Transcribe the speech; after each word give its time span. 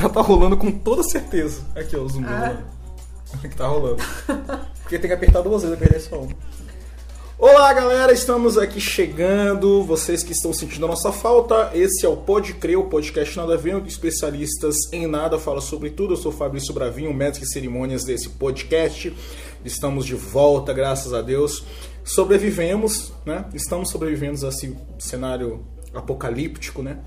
Agora 0.00 0.14
tá 0.14 0.20
rolando 0.22 0.56
com 0.56 0.72
toda 0.72 1.02
certeza. 1.02 1.60
Aqui, 1.76 1.94
ó, 1.94 2.00
o 2.00 2.08
zoom 2.08 2.24
Ah. 2.24 2.38
rolando. 2.38 2.64
que 3.42 3.54
tá 3.56 3.66
rolando. 3.66 4.02
Porque 4.82 4.98
tem 4.98 5.08
que 5.08 5.12
apertar 5.14 5.42
duas 5.42 5.62
vezes, 5.62 5.78
perder 5.78 6.00
só 6.00 6.20
uma. 6.20 6.32
Olá, 7.38 7.70
galera, 7.74 8.10
estamos 8.10 8.56
aqui 8.56 8.80
chegando. 8.80 9.82
Vocês 9.84 10.22
que 10.22 10.32
estão 10.32 10.54
sentindo 10.54 10.86
a 10.86 10.88
nossa 10.88 11.12
falta, 11.12 11.70
esse 11.74 12.06
é 12.06 12.08
o 12.08 12.16
Pode 12.16 12.54
Crer, 12.54 12.78
o 12.78 12.84
podcast 12.84 13.36
Nada 13.36 13.54
a 13.54 13.56
Ver, 13.58 13.76
onde 13.76 13.90
especialistas 13.90 14.74
em 14.90 15.06
nada 15.06 15.38
falam 15.38 15.60
sobre 15.60 15.90
tudo. 15.90 16.14
Eu 16.14 16.16
sou 16.16 16.32
o 16.32 16.34
Fabrício 16.34 16.72
Bravinho, 16.72 17.12
mestre 17.12 17.42
de 17.44 17.52
cerimônias 17.52 18.02
desse 18.02 18.30
podcast. 18.30 19.14
Estamos 19.66 20.06
de 20.06 20.14
volta, 20.14 20.72
graças 20.72 21.12
a 21.12 21.20
Deus. 21.20 21.62
Sobrevivemos, 22.02 23.12
né? 23.26 23.44
Estamos 23.52 23.90
sobrevivendo 23.90 24.46
a 24.46 24.48
esse 24.48 24.74
cenário 24.98 25.62
apocalíptico, 25.94 26.82
né? 26.82 26.98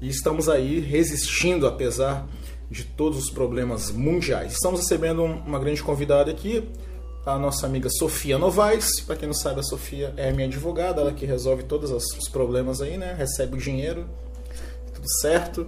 E 0.00 0.08
estamos 0.08 0.48
aí 0.48 0.80
resistindo 0.80 1.66
apesar 1.66 2.26
de 2.70 2.84
todos 2.84 3.18
os 3.18 3.30
problemas 3.30 3.90
mundiais. 3.90 4.52
Estamos 4.52 4.80
recebendo 4.80 5.22
um- 5.22 5.38
uma 5.40 5.58
grande 5.58 5.82
convidada 5.82 6.30
aqui, 6.30 6.66
a 7.26 7.38
nossa 7.38 7.66
amiga 7.66 7.88
Sofia 7.90 8.38
Novaes. 8.38 9.00
Para 9.00 9.16
quem 9.16 9.26
não 9.26 9.34
sabe, 9.34 9.60
a 9.60 9.62
Sofia 9.62 10.14
é 10.16 10.32
minha 10.32 10.46
advogada, 10.46 11.00
ela 11.00 11.12
que 11.12 11.26
resolve 11.26 11.64
todos 11.64 11.90
os 11.90 12.04
os 12.18 12.28
problemas 12.28 12.80
aí, 12.80 12.96
né? 12.96 13.14
Recebe 13.16 13.56
o 13.56 13.60
dinheiro, 13.60 14.06
tudo 14.94 15.08
certo. 15.20 15.66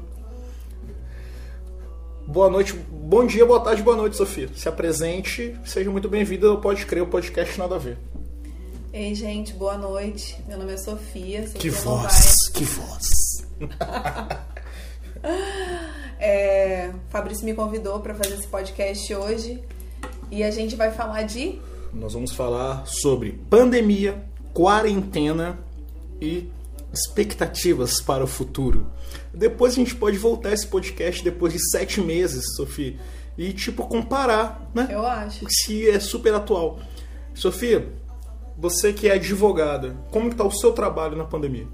Boa 2.26 2.48
noite, 2.48 2.72
bom 2.72 3.26
dia, 3.26 3.44
boa 3.44 3.60
tarde, 3.60 3.82
boa 3.82 3.96
noite, 3.96 4.16
Sofia. 4.16 4.48
Se 4.54 4.68
apresente, 4.68 5.54
seja 5.64 5.90
muito 5.90 6.08
bem-vinda 6.08 6.46
ao 6.46 6.60
Pode 6.60 6.86
Crer, 6.86 7.02
o 7.02 7.06
podcast 7.08 7.58
Nada 7.58 7.74
a 7.74 7.78
Ver. 7.78 7.98
Ei, 8.92 9.12
gente, 9.14 9.52
boa 9.54 9.76
noite. 9.76 10.36
Meu 10.46 10.56
nome 10.56 10.72
é 10.72 10.76
Sofia. 10.76 11.42
Sofia 11.46 11.60
Que 11.60 11.70
Novaes. 11.70 11.84
voz, 11.84 12.48
que 12.50 12.64
voz. 12.64 13.21
É, 16.24 16.92
Fabrício 17.08 17.44
me 17.44 17.52
convidou 17.52 17.98
para 17.98 18.14
fazer 18.14 18.34
esse 18.34 18.46
podcast 18.46 19.12
hoje 19.12 19.60
e 20.30 20.44
a 20.44 20.52
gente 20.52 20.76
vai 20.76 20.92
falar 20.92 21.22
de. 21.24 21.58
Nós 21.92 22.12
vamos 22.14 22.30
falar 22.30 22.86
sobre 22.86 23.32
pandemia, 23.50 24.24
quarentena 24.54 25.58
e 26.20 26.48
expectativas 26.92 28.00
para 28.00 28.22
o 28.22 28.28
futuro. 28.28 28.86
Depois 29.34 29.72
a 29.72 29.76
gente 29.76 29.96
pode 29.96 30.16
voltar 30.16 30.52
esse 30.52 30.66
podcast 30.66 31.24
depois 31.24 31.52
de 31.52 31.70
sete 31.70 32.00
meses, 32.00 32.54
Sofia, 32.54 32.96
e 33.36 33.52
tipo 33.52 33.84
comparar, 33.88 34.70
né? 34.72 34.86
Eu 34.92 35.04
acho. 35.04 35.44
Se 35.50 35.90
é 35.90 35.98
super 35.98 36.34
atual. 36.34 36.78
Sofia, 37.34 37.92
você 38.56 38.92
que 38.92 39.08
é 39.08 39.14
advogada, 39.14 39.96
como 40.12 40.30
que 40.30 40.36
tá 40.36 40.44
o 40.44 40.52
seu 40.52 40.70
trabalho 40.70 41.16
na 41.16 41.24
pandemia? 41.24 41.66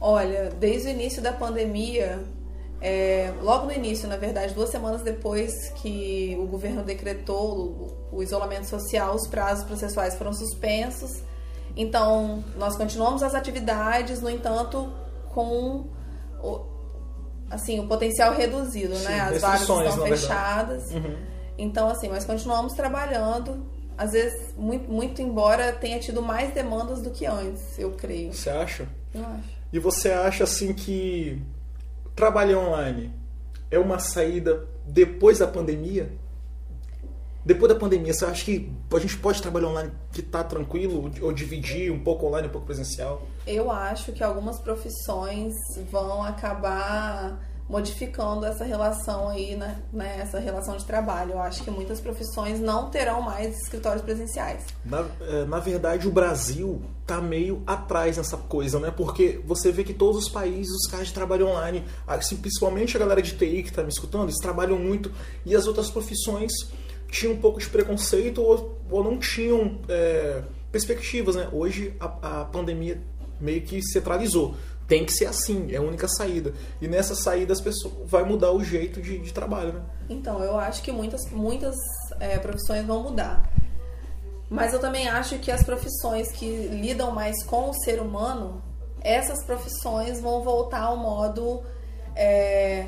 Olha, 0.00 0.50
desde 0.58 0.88
o 0.88 0.90
início 0.90 1.22
da 1.22 1.32
pandemia, 1.32 2.22
é, 2.80 3.32
logo 3.40 3.66
no 3.66 3.72
início, 3.72 4.08
na 4.08 4.16
verdade, 4.16 4.52
duas 4.52 4.70
semanas 4.70 5.02
depois 5.02 5.70
que 5.76 6.36
o 6.38 6.46
governo 6.46 6.82
decretou 6.82 7.98
o, 8.10 8.16
o 8.18 8.22
isolamento 8.22 8.66
social, 8.66 9.14
os 9.14 9.26
prazos 9.26 9.64
processuais 9.64 10.14
foram 10.14 10.32
suspensos. 10.32 11.22
Então, 11.74 12.44
nós 12.56 12.76
continuamos 12.76 13.22
as 13.22 13.34
atividades, 13.34 14.20
no 14.20 14.30
entanto, 14.30 14.92
com 15.28 15.86
o, 16.42 16.60
assim, 17.50 17.80
o 17.80 17.86
potencial 17.86 18.34
reduzido, 18.34 18.96
Sim, 18.96 19.04
né? 19.04 19.20
As 19.20 19.40
vagas 19.40 19.62
estão 19.62 20.06
fechadas. 20.06 20.90
Uhum. 20.90 21.16
Então, 21.58 21.88
assim, 21.88 22.08
mas 22.08 22.24
continuamos 22.24 22.74
trabalhando. 22.74 23.66
Às 23.96 24.12
vezes, 24.12 24.54
muito, 24.56 24.90
muito 24.90 25.22
embora 25.22 25.72
tenha 25.72 25.98
tido 25.98 26.20
mais 26.20 26.52
demandas 26.52 27.00
do 27.00 27.10
que 27.10 27.24
antes, 27.24 27.78
eu 27.78 27.92
creio. 27.92 28.32
Você 28.32 28.50
acha? 28.50 28.86
Eu 29.14 29.24
acho. 29.24 29.55
E 29.76 29.78
você 29.78 30.10
acha 30.10 30.44
assim 30.44 30.72
que 30.72 31.38
trabalhar 32.14 32.60
online 32.60 33.12
é 33.70 33.78
uma 33.78 33.98
saída 33.98 34.66
depois 34.86 35.40
da 35.40 35.46
pandemia? 35.46 36.10
Depois 37.44 37.70
da 37.70 37.78
pandemia, 37.78 38.14
você 38.14 38.24
acha 38.24 38.42
que 38.42 38.72
a 38.90 38.98
gente 38.98 39.18
pode 39.18 39.42
trabalhar 39.42 39.68
online 39.68 39.92
que 40.12 40.22
tá 40.22 40.42
tranquilo 40.42 41.12
ou 41.20 41.30
dividir 41.30 41.92
um 41.92 42.02
pouco 42.02 42.26
online, 42.26 42.48
um 42.48 42.50
pouco 42.50 42.66
presencial? 42.66 43.20
Eu 43.46 43.70
acho 43.70 44.12
que 44.12 44.24
algumas 44.24 44.58
profissões 44.58 45.52
vão 45.90 46.22
acabar 46.22 47.38
modificando 47.68 48.46
essa 48.46 48.64
relação 48.64 49.28
aí, 49.28 49.56
né, 49.56 49.82
né, 49.92 50.18
essa 50.20 50.38
relação 50.38 50.76
de 50.76 50.84
trabalho. 50.84 51.32
Eu 51.32 51.40
acho 51.40 51.64
que 51.64 51.70
muitas 51.70 52.00
profissões 52.00 52.60
não 52.60 52.90
terão 52.90 53.20
mais 53.20 53.60
escritórios 53.62 54.02
presenciais. 54.02 54.64
Na, 54.84 55.04
eh, 55.20 55.44
na 55.46 55.58
verdade, 55.58 56.06
o 56.06 56.10
Brasil 56.12 56.80
tá 57.04 57.20
meio 57.20 57.62
atrás 57.66 58.16
nessa 58.16 58.36
coisa, 58.36 58.78
né? 58.78 58.92
Porque 58.96 59.40
você 59.44 59.72
vê 59.72 59.82
que 59.82 59.92
todos 59.92 60.24
os 60.24 60.28
países, 60.28 60.72
os 60.72 60.86
caras 60.90 61.10
trabalham 61.10 61.48
online. 61.48 61.84
Assim, 62.06 62.36
principalmente 62.36 62.96
a 62.96 63.00
galera 63.00 63.20
de 63.20 63.36
TI 63.36 63.64
que 63.64 63.72
tá 63.72 63.82
me 63.82 63.88
escutando, 63.88 64.24
eles 64.24 64.38
trabalham 64.38 64.78
muito. 64.78 65.10
E 65.44 65.54
as 65.54 65.66
outras 65.66 65.90
profissões 65.90 66.52
tinham 67.08 67.34
um 67.34 67.38
pouco 67.38 67.58
de 67.58 67.68
preconceito 67.68 68.42
ou, 68.42 68.78
ou 68.90 69.02
não 69.02 69.18
tinham 69.18 69.80
eh, 69.88 70.42
perspectivas, 70.70 71.34
né? 71.34 71.48
Hoje 71.52 71.94
a, 71.98 72.42
a 72.42 72.44
pandemia 72.44 73.00
meio 73.40 73.62
que 73.62 73.82
centralizou. 73.82 74.54
Tem 74.86 75.04
que 75.04 75.12
ser 75.12 75.26
assim, 75.26 75.72
é 75.72 75.76
a 75.76 75.82
única 75.82 76.06
saída. 76.06 76.54
E 76.80 76.86
nessa 76.86 77.14
saída 77.14 77.52
as 77.52 77.60
pessoas 77.60 77.94
vai 78.08 78.24
mudar 78.24 78.52
o 78.52 78.62
jeito 78.62 79.02
de, 79.02 79.18
de 79.18 79.32
trabalho, 79.32 79.72
né? 79.72 79.82
Então, 80.08 80.42
eu 80.42 80.58
acho 80.58 80.82
que 80.82 80.92
muitas, 80.92 81.28
muitas 81.30 81.74
é, 82.20 82.38
profissões 82.38 82.86
vão 82.86 83.02
mudar. 83.02 83.50
Mas 84.48 84.72
eu 84.72 84.78
também 84.78 85.08
acho 85.08 85.38
que 85.38 85.50
as 85.50 85.64
profissões 85.64 86.30
que 86.30 86.68
lidam 86.68 87.10
mais 87.10 87.42
com 87.44 87.70
o 87.70 87.74
ser 87.74 88.00
humano, 88.00 88.62
essas 89.00 89.44
profissões 89.44 90.20
vão 90.20 90.42
voltar 90.44 90.82
ao 90.82 90.96
modo 90.96 91.64
é, 92.14 92.86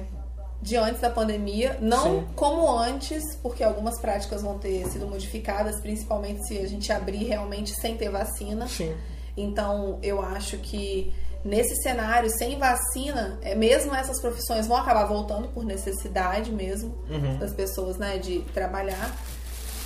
de 0.63 0.77
antes 0.77 1.01
da 1.01 1.11
pandemia. 1.11 1.79
Não 1.81 2.21
Sim. 2.21 2.27
como 2.37 2.71
antes, 2.71 3.23
porque 3.43 3.65
algumas 3.65 4.01
práticas 4.01 4.43
vão 4.43 4.57
ter 4.57 4.87
sido 4.87 5.07
modificadas, 5.09 5.81
principalmente 5.81 6.47
se 6.47 6.59
a 6.59 6.67
gente 6.69 6.93
abrir 6.93 7.25
realmente 7.25 7.75
sem 7.81 7.97
ter 7.97 8.09
vacina. 8.09 8.69
Sim. 8.69 8.95
Então, 9.37 9.99
eu 10.01 10.21
acho 10.21 10.59
que 10.59 11.13
nesse 11.49 11.75
cenário, 11.83 12.29
sem 12.31 12.59
vacina, 12.59 13.39
é, 13.43 13.55
mesmo 13.55 13.95
essas 13.95 14.21
profissões 14.21 14.67
vão 14.67 14.77
acabar 14.77 15.07
voltando 15.07 15.49
por 15.49 15.65
necessidade 15.65 16.53
mesmo 16.53 16.95
Uhum. 17.09 17.39
das 17.39 17.53
pessoas, 17.55 17.97
né, 17.97 18.19
de 18.19 18.41
trabalhar. 18.53 19.17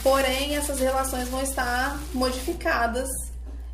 Porém, 0.03 0.57
essas 0.57 0.81
relações 0.81 1.29
vão 1.29 1.41
estar 1.41 1.97
modificadas. 2.13 3.09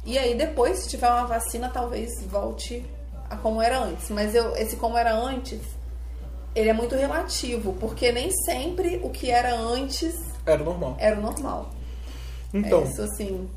E 0.04 0.18
aí, 0.18 0.34
depois, 0.36 0.80
se 0.80 0.88
tiver 0.90 1.08
uma 1.10 1.24
vacina, 1.26 1.70
talvez 1.70 2.10
volte 2.26 2.84
a 3.30 3.36
como 3.36 3.62
era 3.62 3.78
antes. 3.82 4.10
Mas 4.10 4.34
eu, 4.34 4.54
esse 4.56 4.76
como 4.76 4.96
era 4.98 5.14
antes, 5.14 5.60
ele 6.54 6.68
é 6.68 6.72
muito 6.74 6.94
relativo, 6.94 7.72
porque 7.80 8.12
nem 8.12 8.30
sempre 8.44 9.00
o 9.02 9.08
que 9.10 9.30
era 9.30 9.54
antes 9.54 10.14
Era 10.44 10.62
normal. 10.62 10.96
era 10.98 11.18
o 11.18 11.22
normal. 11.22 11.70
Então, 12.52 12.82
é 12.82 12.84
isso, 12.84 13.02
assim. 13.02 13.48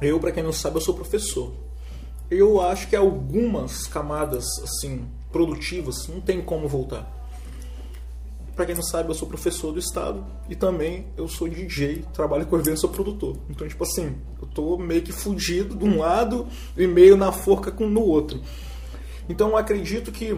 Eu, 0.00 0.18
pra 0.20 0.32
quem 0.32 0.42
não 0.42 0.52
sabe, 0.52 0.76
eu 0.76 0.80
sou 0.80 0.94
professor. 0.94 1.52
Eu 2.30 2.60
acho 2.60 2.88
que 2.88 2.96
algumas 2.96 3.86
camadas 3.86 4.44
assim 4.62 5.06
produtivas 5.32 6.06
não 6.08 6.20
tem 6.20 6.42
como 6.42 6.68
voltar. 6.68 7.16
Pra 8.54 8.66
quem 8.66 8.74
não 8.74 8.82
sabe, 8.82 9.08
eu 9.08 9.14
sou 9.14 9.28
professor 9.28 9.72
do 9.72 9.78
estado 9.78 10.26
e 10.48 10.56
também 10.56 11.06
eu 11.16 11.28
sou 11.28 11.48
DJ, 11.48 12.04
trabalho 12.12 12.44
com 12.44 12.58
evento, 12.58 12.80
sou 12.80 12.90
produtor. 12.90 13.36
Então, 13.48 13.68
tipo 13.68 13.84
assim, 13.84 14.16
eu 14.42 14.48
tô 14.48 14.76
meio 14.76 15.00
que 15.00 15.12
fugido 15.12 15.76
de 15.76 15.84
um 15.84 15.98
lado 15.98 16.46
e 16.76 16.84
meio 16.84 17.16
na 17.16 17.30
forca 17.30 17.70
com 17.70 17.86
no 17.86 18.02
outro. 18.02 18.40
Então, 19.28 19.50
eu 19.50 19.56
acredito 19.56 20.10
que 20.10 20.36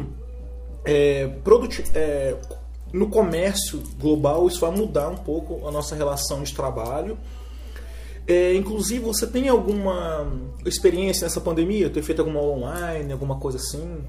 é, 0.84 1.30
é, 1.94 2.36
no 2.92 3.08
comércio 3.08 3.82
global 3.98 4.46
isso 4.46 4.60
vai 4.60 4.70
mudar 4.70 5.08
um 5.08 5.16
pouco 5.16 5.66
a 5.66 5.70
nossa 5.70 5.94
relação 5.94 6.42
de 6.42 6.54
trabalho. 6.54 7.16
É, 8.32 8.54
inclusive, 8.54 9.04
você 9.04 9.26
tem 9.26 9.48
alguma 9.48 10.26
experiência 10.64 11.24
nessa 11.24 11.40
pandemia? 11.40 11.90
Ter 11.90 12.02
feito 12.02 12.20
alguma 12.20 12.38
aula 12.40 12.52
online, 12.56 13.12
alguma 13.12 13.38
coisa 13.40 13.58
assim? 13.58 14.04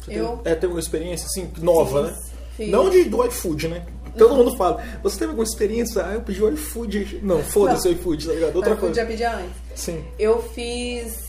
Você 0.00 0.18
Eu- 0.18 0.40
é, 0.44 0.54
tem 0.54 0.64
alguma 0.66 0.80
experiência 0.80 1.26
assim, 1.26 1.48
nova, 1.58 2.08
Fiz, 2.08 2.12
né? 2.16 2.22
fiz. 2.56 2.68
Não 2.70 2.90
de, 2.90 3.04
do 3.04 3.24
iFood, 3.26 3.68
né? 3.68 3.86
Todo 4.18 4.34
mundo 4.34 4.56
fala, 4.56 4.82
você 5.02 5.18
teve 5.18 5.30
alguma 5.30 5.44
experiência? 5.44 6.04
Ah, 6.06 6.14
eu 6.14 6.20
pedi 6.20 6.42
o 6.42 6.52
iFood. 6.52 7.20
Não, 7.22 7.42
foda-se 7.42 7.88
o 7.88 7.92
iFood, 7.92 8.26
tá 8.28 8.32
ligado? 8.32 8.56
Outra 8.56 8.72
eu 8.72 8.76
coisa. 8.76 8.94
já 8.94 9.06
pedi 9.06 9.24
antes. 9.24 9.50
Sim. 9.74 10.04
Eu 10.18 10.40
fiz 10.40 11.24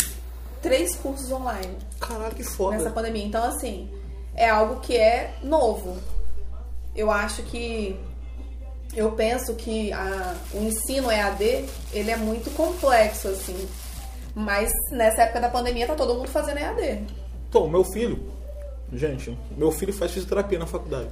três 0.61 0.95
cursos 0.95 1.31
online 1.31 1.75
Caralho, 1.99 2.35
que 2.35 2.43
foda. 2.43 2.77
nessa 2.77 2.89
pandemia. 2.91 3.25
Então, 3.25 3.43
assim, 3.43 3.89
é 4.35 4.47
algo 4.49 4.81
que 4.81 4.95
é 4.95 5.33
novo. 5.43 5.97
Eu 6.95 7.09
acho 7.11 7.41
que. 7.43 7.95
Eu 8.93 9.11
penso 9.11 9.55
que 9.55 9.91
a- 9.91 10.35
o 10.53 10.59
ensino 10.63 11.11
EAD, 11.11 11.65
ele 11.93 12.11
é 12.11 12.15
muito 12.17 12.49
complexo, 12.51 13.27
assim. 13.27 13.67
Mas 14.33 14.69
nessa 14.91 15.23
época 15.23 15.39
da 15.41 15.49
pandemia 15.49 15.87
tá 15.87 15.95
todo 15.95 16.13
mundo 16.15 16.27
fazendo 16.29 16.57
EAD. 16.59 17.03
Então, 17.49 17.67
meu 17.69 17.83
filho, 17.83 18.31
gente, 18.93 19.37
meu 19.57 19.71
filho 19.71 19.93
faz 19.93 20.11
fisioterapia 20.11 20.59
na 20.59 20.65
faculdade. 20.65 21.07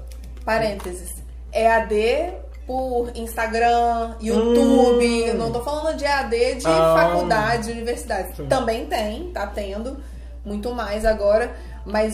Parênteses. 0.45 1.09
EAD 1.53 2.33
por 2.67 3.11
Instagram, 3.15 4.15
YouTube. 4.21 5.31
Hum. 5.31 5.33
Não 5.35 5.51
tô 5.51 5.61
falando 5.63 5.97
de 5.97 6.03
EAD 6.05 6.55
de 6.55 6.65
Ah. 6.67 6.95
faculdade, 6.97 7.65
de 7.67 7.71
universidade. 7.71 8.35
Sim. 8.35 8.45
Também 8.47 8.85
tem, 8.85 9.31
tá 9.31 9.47
tendo. 9.47 9.97
Muito 10.45 10.73
mais 10.73 11.05
agora. 11.05 11.53
Mas 11.85 12.13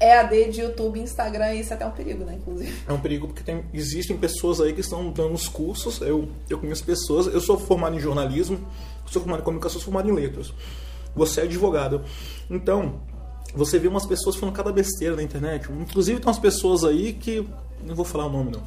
EAD 0.00 0.50
de 0.50 0.60
YouTube, 0.60 1.00
Instagram, 1.00 1.54
isso 1.54 1.72
é 1.72 1.76
até 1.76 1.86
um 1.86 1.90
perigo, 1.90 2.24
né, 2.24 2.34
inclusive. 2.34 2.72
É 2.86 2.92
um 2.92 3.00
perigo 3.00 3.28
porque 3.28 3.42
tem, 3.42 3.64
existem 3.72 4.16
pessoas 4.16 4.60
aí 4.60 4.72
que 4.72 4.80
estão 4.80 5.10
dando 5.10 5.32
os 5.32 5.48
cursos, 5.48 6.00
eu, 6.00 6.28
eu 6.50 6.58
conheço 6.58 6.84
pessoas, 6.84 7.26
eu 7.26 7.40
sou 7.40 7.58
formado 7.58 7.96
em 7.96 8.00
jornalismo, 8.00 8.58
sou 9.06 9.22
formado 9.22 9.40
em 9.40 9.44
comunicação, 9.44 9.80
sou 9.80 9.92
formado 9.92 10.08
em 10.10 10.12
letras. 10.14 10.52
Você 11.14 11.40
é 11.40 11.44
advogado. 11.44 12.02
Então, 12.50 13.00
você 13.54 13.78
vê 13.78 13.88
umas 13.88 14.04
pessoas 14.04 14.36
falando 14.36 14.54
cada 14.54 14.70
besteira 14.70 15.16
na 15.16 15.22
internet. 15.22 15.66
Inclusive 15.72 16.20
tem 16.20 16.28
umas 16.28 16.38
pessoas 16.38 16.84
aí 16.84 17.14
que. 17.14 17.48
Não 17.82 17.94
vou 17.94 18.04
falar 18.04 18.26
o 18.26 18.30
nome 18.30 18.52
não. 18.52 18.62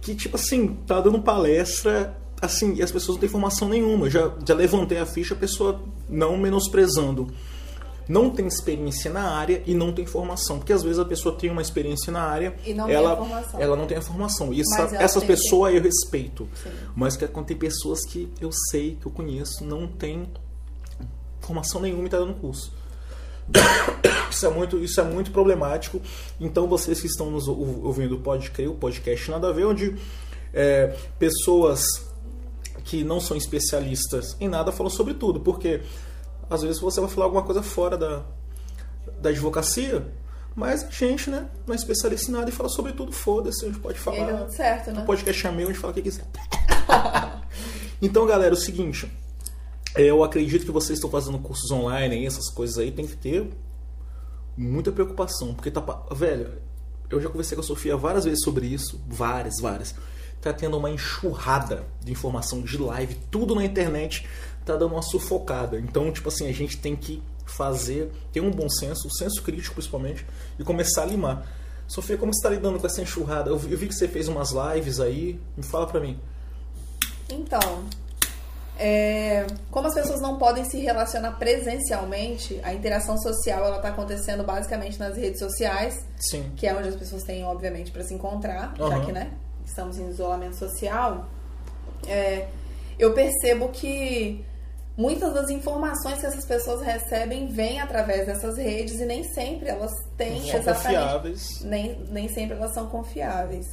Que 0.00 0.14
tipo 0.14 0.36
assim, 0.36 0.78
tá 0.86 1.00
dando 1.00 1.20
palestra, 1.20 2.16
assim, 2.40 2.74
e 2.76 2.82
as 2.82 2.90
pessoas 2.90 3.16
não 3.16 3.20
têm 3.20 3.28
informação 3.28 3.68
nenhuma. 3.68 4.08
Já, 4.08 4.32
já 4.46 4.54
levantei 4.54 4.98
a 4.98 5.04
ficha, 5.04 5.34
a 5.34 5.36
pessoa 5.36 5.82
não 6.08 6.38
menosprezando. 6.38 7.30
Não 8.10 8.28
tem 8.28 8.44
experiência 8.46 9.10
na 9.10 9.22
área 9.36 9.62
e 9.64 9.72
não 9.72 9.92
tem 9.92 10.04
formação. 10.04 10.58
Porque 10.58 10.72
às 10.72 10.82
vezes 10.82 10.98
a 10.98 11.04
pessoa 11.04 11.34
tem 11.36 11.48
uma 11.48 11.62
experiência 11.62 12.12
na 12.12 12.22
área, 12.22 12.54
E 12.66 12.74
não 12.74 12.88
ela, 12.88 13.10
tem 13.10 13.12
a 13.14 13.16
formação. 13.28 13.60
ela 13.60 13.76
não 13.76 13.86
tem 13.86 13.96
a 13.98 14.02
formação. 14.02 14.52
E 14.52 14.60
essa, 14.62 14.96
essas 14.96 15.22
tem 15.22 15.28
que- 15.28 15.42
eu 15.42 15.78
respeito. 15.78 16.48
Sim. 16.60 16.70
Mas 16.96 17.16
que 17.16 17.24
tem 17.44 17.56
pessoas 17.56 18.04
que 18.04 18.28
eu 18.40 18.50
sei, 18.70 18.98
que 19.00 19.06
eu 19.06 19.12
conheço, 19.12 19.64
não 19.64 19.86
tem 19.86 20.26
formação 21.40 21.80
nenhuma 21.80 22.06
e 22.06 22.10
tá 22.10 22.18
dando 22.18 22.34
curso. 22.34 22.72
Isso 24.30 24.46
é 24.46 24.50
muito, 24.50 24.78
isso 24.78 25.00
é 25.00 25.04
muito 25.04 25.30
problemático. 25.32 26.00
Então 26.40 26.68
vocês 26.68 27.00
que 27.00 27.06
estão 27.08 27.30
nos 27.30 27.48
ou- 27.48 27.84
ouvindo 27.84 28.14
o 28.14 28.20
Pode 28.20 28.50
Crer, 28.50 28.70
o 28.70 28.74
podcast 28.74 29.30
Nada 29.30 29.48
a 29.48 29.52
Ver, 29.52 29.64
onde 29.66 29.96
é, 30.54 30.94
pessoas 31.18 31.82
que 32.84 33.02
não 33.04 33.20
são 33.20 33.36
especialistas 33.36 34.36
em 34.40 34.48
nada 34.48 34.70
falam 34.72 34.90
sobre 34.90 35.14
tudo, 35.14 35.40
porque 35.40 35.80
às 36.50 36.62
vezes 36.62 36.80
você 36.80 37.00
vai 37.00 37.08
falar 37.08 37.26
alguma 37.26 37.42
coisa 37.42 37.62
fora 37.62 37.96
da, 37.96 38.22
da 39.20 39.30
advocacia, 39.30 40.06
mas 40.54 40.84
a 40.84 40.90
gente, 40.90 41.30
né, 41.30 41.46
não 41.66 41.72
é 41.74 41.76
especialista 41.76 42.30
em 42.30 42.34
nada 42.34 42.50
e 42.50 42.52
fala 42.52 42.68
sobre 42.68 42.92
tudo, 42.92 43.12
foda-se, 43.12 43.64
a 43.64 43.68
gente 43.68 43.80
pode 43.80 43.96
E 43.96 44.00
falar. 44.00 44.26
aí 44.28 44.36
tudo 44.36 44.52
certo, 44.52 44.90
né? 44.90 45.02
O 45.02 45.06
podcast 45.06 45.46
é 45.46 45.50
meu, 45.52 45.68
a 45.68 45.72
gente 45.72 45.80
fala 45.80 45.92
o 45.92 45.94
que 45.94 46.02
quiser. 46.02 46.26
então, 48.02 48.26
galera, 48.26 48.54
é 48.54 48.58
o 48.58 48.60
seguinte. 48.60 49.10
Eu 49.96 50.22
acredito 50.22 50.64
que 50.64 50.70
vocês 50.70 50.98
estão 50.98 51.10
fazendo 51.10 51.38
cursos 51.38 51.70
online 51.70 52.22
e 52.22 52.26
essas 52.26 52.48
coisas 52.50 52.78
aí, 52.78 52.90
tem 52.90 53.06
que 53.06 53.16
ter 53.16 53.48
muita 54.56 54.92
preocupação. 54.92 55.54
Porque 55.54 55.70
tá. 55.70 55.80
Velho, 56.12 56.52
eu 57.08 57.20
já 57.20 57.28
conversei 57.28 57.56
com 57.56 57.62
a 57.62 57.66
Sofia 57.66 57.96
várias 57.96 58.24
vezes 58.24 58.42
sobre 58.42 58.66
isso. 58.66 59.00
Várias, 59.08 59.58
várias. 59.60 59.94
Tá 60.40 60.52
tendo 60.52 60.76
uma 60.76 60.88
enxurrada 60.90 61.84
de 62.00 62.12
informação 62.12 62.62
de 62.62 62.78
live, 62.78 63.14
tudo 63.30 63.54
na 63.54 63.64
internet 63.64 64.26
tá 64.72 64.78
dando 64.78 64.92
uma 64.92 65.02
sufocada. 65.02 65.78
Então, 65.78 66.12
tipo 66.12 66.28
assim, 66.28 66.48
a 66.48 66.52
gente 66.52 66.76
tem 66.78 66.96
que 66.96 67.22
fazer, 67.46 68.10
ter 68.32 68.40
um 68.40 68.50
bom 68.50 68.68
senso, 68.68 69.08
um 69.08 69.10
senso 69.10 69.42
crítico 69.42 69.74
principalmente, 69.74 70.24
e 70.58 70.64
começar 70.64 71.02
a 71.02 71.06
limar. 71.06 71.46
Sofia, 71.88 72.16
como 72.16 72.32
você 72.32 72.42
tá 72.42 72.50
lidando 72.50 72.78
com 72.78 72.86
essa 72.86 73.02
enxurrada? 73.02 73.50
Eu 73.50 73.58
vi, 73.58 73.72
eu 73.72 73.78
vi 73.78 73.88
que 73.88 73.94
você 73.94 74.06
fez 74.06 74.28
umas 74.28 74.52
lives 74.52 75.00
aí, 75.00 75.40
me 75.56 75.62
fala 75.62 75.86
pra 75.86 75.98
mim. 75.98 76.18
Então, 77.28 77.84
é, 78.78 79.44
como 79.70 79.88
as 79.88 79.94
pessoas 79.94 80.20
não 80.20 80.38
podem 80.38 80.64
se 80.64 80.78
relacionar 80.78 81.32
presencialmente, 81.32 82.60
a 82.62 82.72
interação 82.72 83.18
social 83.18 83.64
ela 83.64 83.76
está 83.76 83.88
acontecendo 83.88 84.44
basicamente 84.44 84.98
nas 84.98 85.16
redes 85.16 85.38
sociais, 85.38 86.02
Sim. 86.16 86.50
que 86.56 86.66
é 86.66 86.74
onde 86.74 86.88
as 86.88 86.96
pessoas 86.96 87.24
têm, 87.24 87.44
obviamente, 87.44 87.90
para 87.90 88.04
se 88.04 88.14
encontrar, 88.14 88.72
já 88.78 88.84
Aham. 88.84 89.04
que, 89.04 89.12
né, 89.12 89.32
estamos 89.66 89.98
em 89.98 90.08
isolamento 90.08 90.56
social. 90.56 91.28
É, 92.06 92.46
eu 92.98 93.12
percebo 93.12 93.68
que 93.68 94.44
muitas 95.00 95.32
das 95.32 95.48
informações 95.48 96.20
que 96.20 96.26
essas 96.26 96.44
pessoas 96.44 96.82
recebem 96.82 97.46
vêm 97.46 97.80
através 97.80 98.26
dessas 98.26 98.58
redes 98.58 99.00
e 99.00 99.06
nem 99.06 99.24
sempre 99.24 99.70
elas 99.70 99.90
têm 100.14 100.42
São 100.42 100.60
exatamente 100.60 100.98
confiáveis. 100.98 101.60
nem, 101.62 101.98
nem 102.10 102.28
sempre 102.28 102.56
elas 102.56 102.74
são 102.74 102.86
confiáveis. 102.86 103.66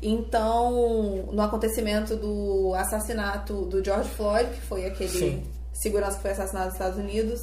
Então, 0.00 1.26
no 1.32 1.42
acontecimento 1.42 2.16
do 2.16 2.72
assassinato 2.74 3.66
do 3.66 3.84
George 3.84 4.08
Floyd, 4.10 4.48
que 4.50 4.60
foi 4.60 4.86
aquele 4.86 5.10
Sim. 5.10 5.42
segurança 5.72 6.16
que 6.16 6.22
foi 6.22 6.30
assassinado 6.30 6.66
nos 6.66 6.74
Estados 6.74 6.98
Unidos, 6.98 7.40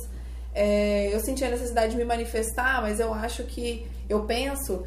é, 0.56 1.14
eu 1.14 1.20
senti 1.20 1.44
a 1.44 1.50
necessidade 1.50 1.92
de 1.92 1.98
me 1.98 2.06
manifestar, 2.06 2.82
mas 2.82 3.00
eu 3.00 3.14
acho 3.14 3.44
que, 3.44 3.86
eu 4.10 4.24
penso 4.24 4.84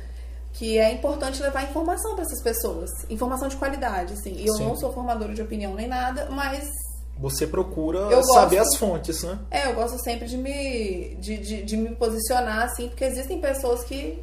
que 0.54 0.78
é 0.78 0.90
importante 0.92 1.40
levar 1.42 1.62
informação 1.64 2.14
para 2.14 2.25
essas 2.25 2.42
pessoas, 2.42 2.90
informação 3.08 3.48
de 3.48 3.56
qualidade, 3.56 4.14
assim. 4.14 4.32
E 4.32 4.46
eu 4.46 4.54
Sim. 4.54 4.64
não 4.64 4.76
sou 4.76 4.92
formadora 4.92 5.34
de 5.34 5.42
opinião 5.42 5.75
nem 5.75 5.87
nada, 5.87 6.28
mas 6.31 6.69
Você 7.20 7.46
procura 7.46 7.99
Eu 8.11 8.22
saber 8.25 8.56
gosto. 8.56 8.72
as 8.72 8.76
fontes, 8.78 9.22
né? 9.22 9.38
é, 9.50 9.67
eu 9.67 9.75
gosto 9.75 10.02
sempre 10.02 10.26
de 10.26 10.37
me, 10.38 11.14
de, 11.17 11.37
de, 11.37 11.62
de 11.62 11.76
me 11.76 11.94
posicionar, 11.94 12.64
assim, 12.64 12.88
porque 12.88 13.05
existem 13.05 13.38
pessoas 13.40 13.84
que, 13.84 14.22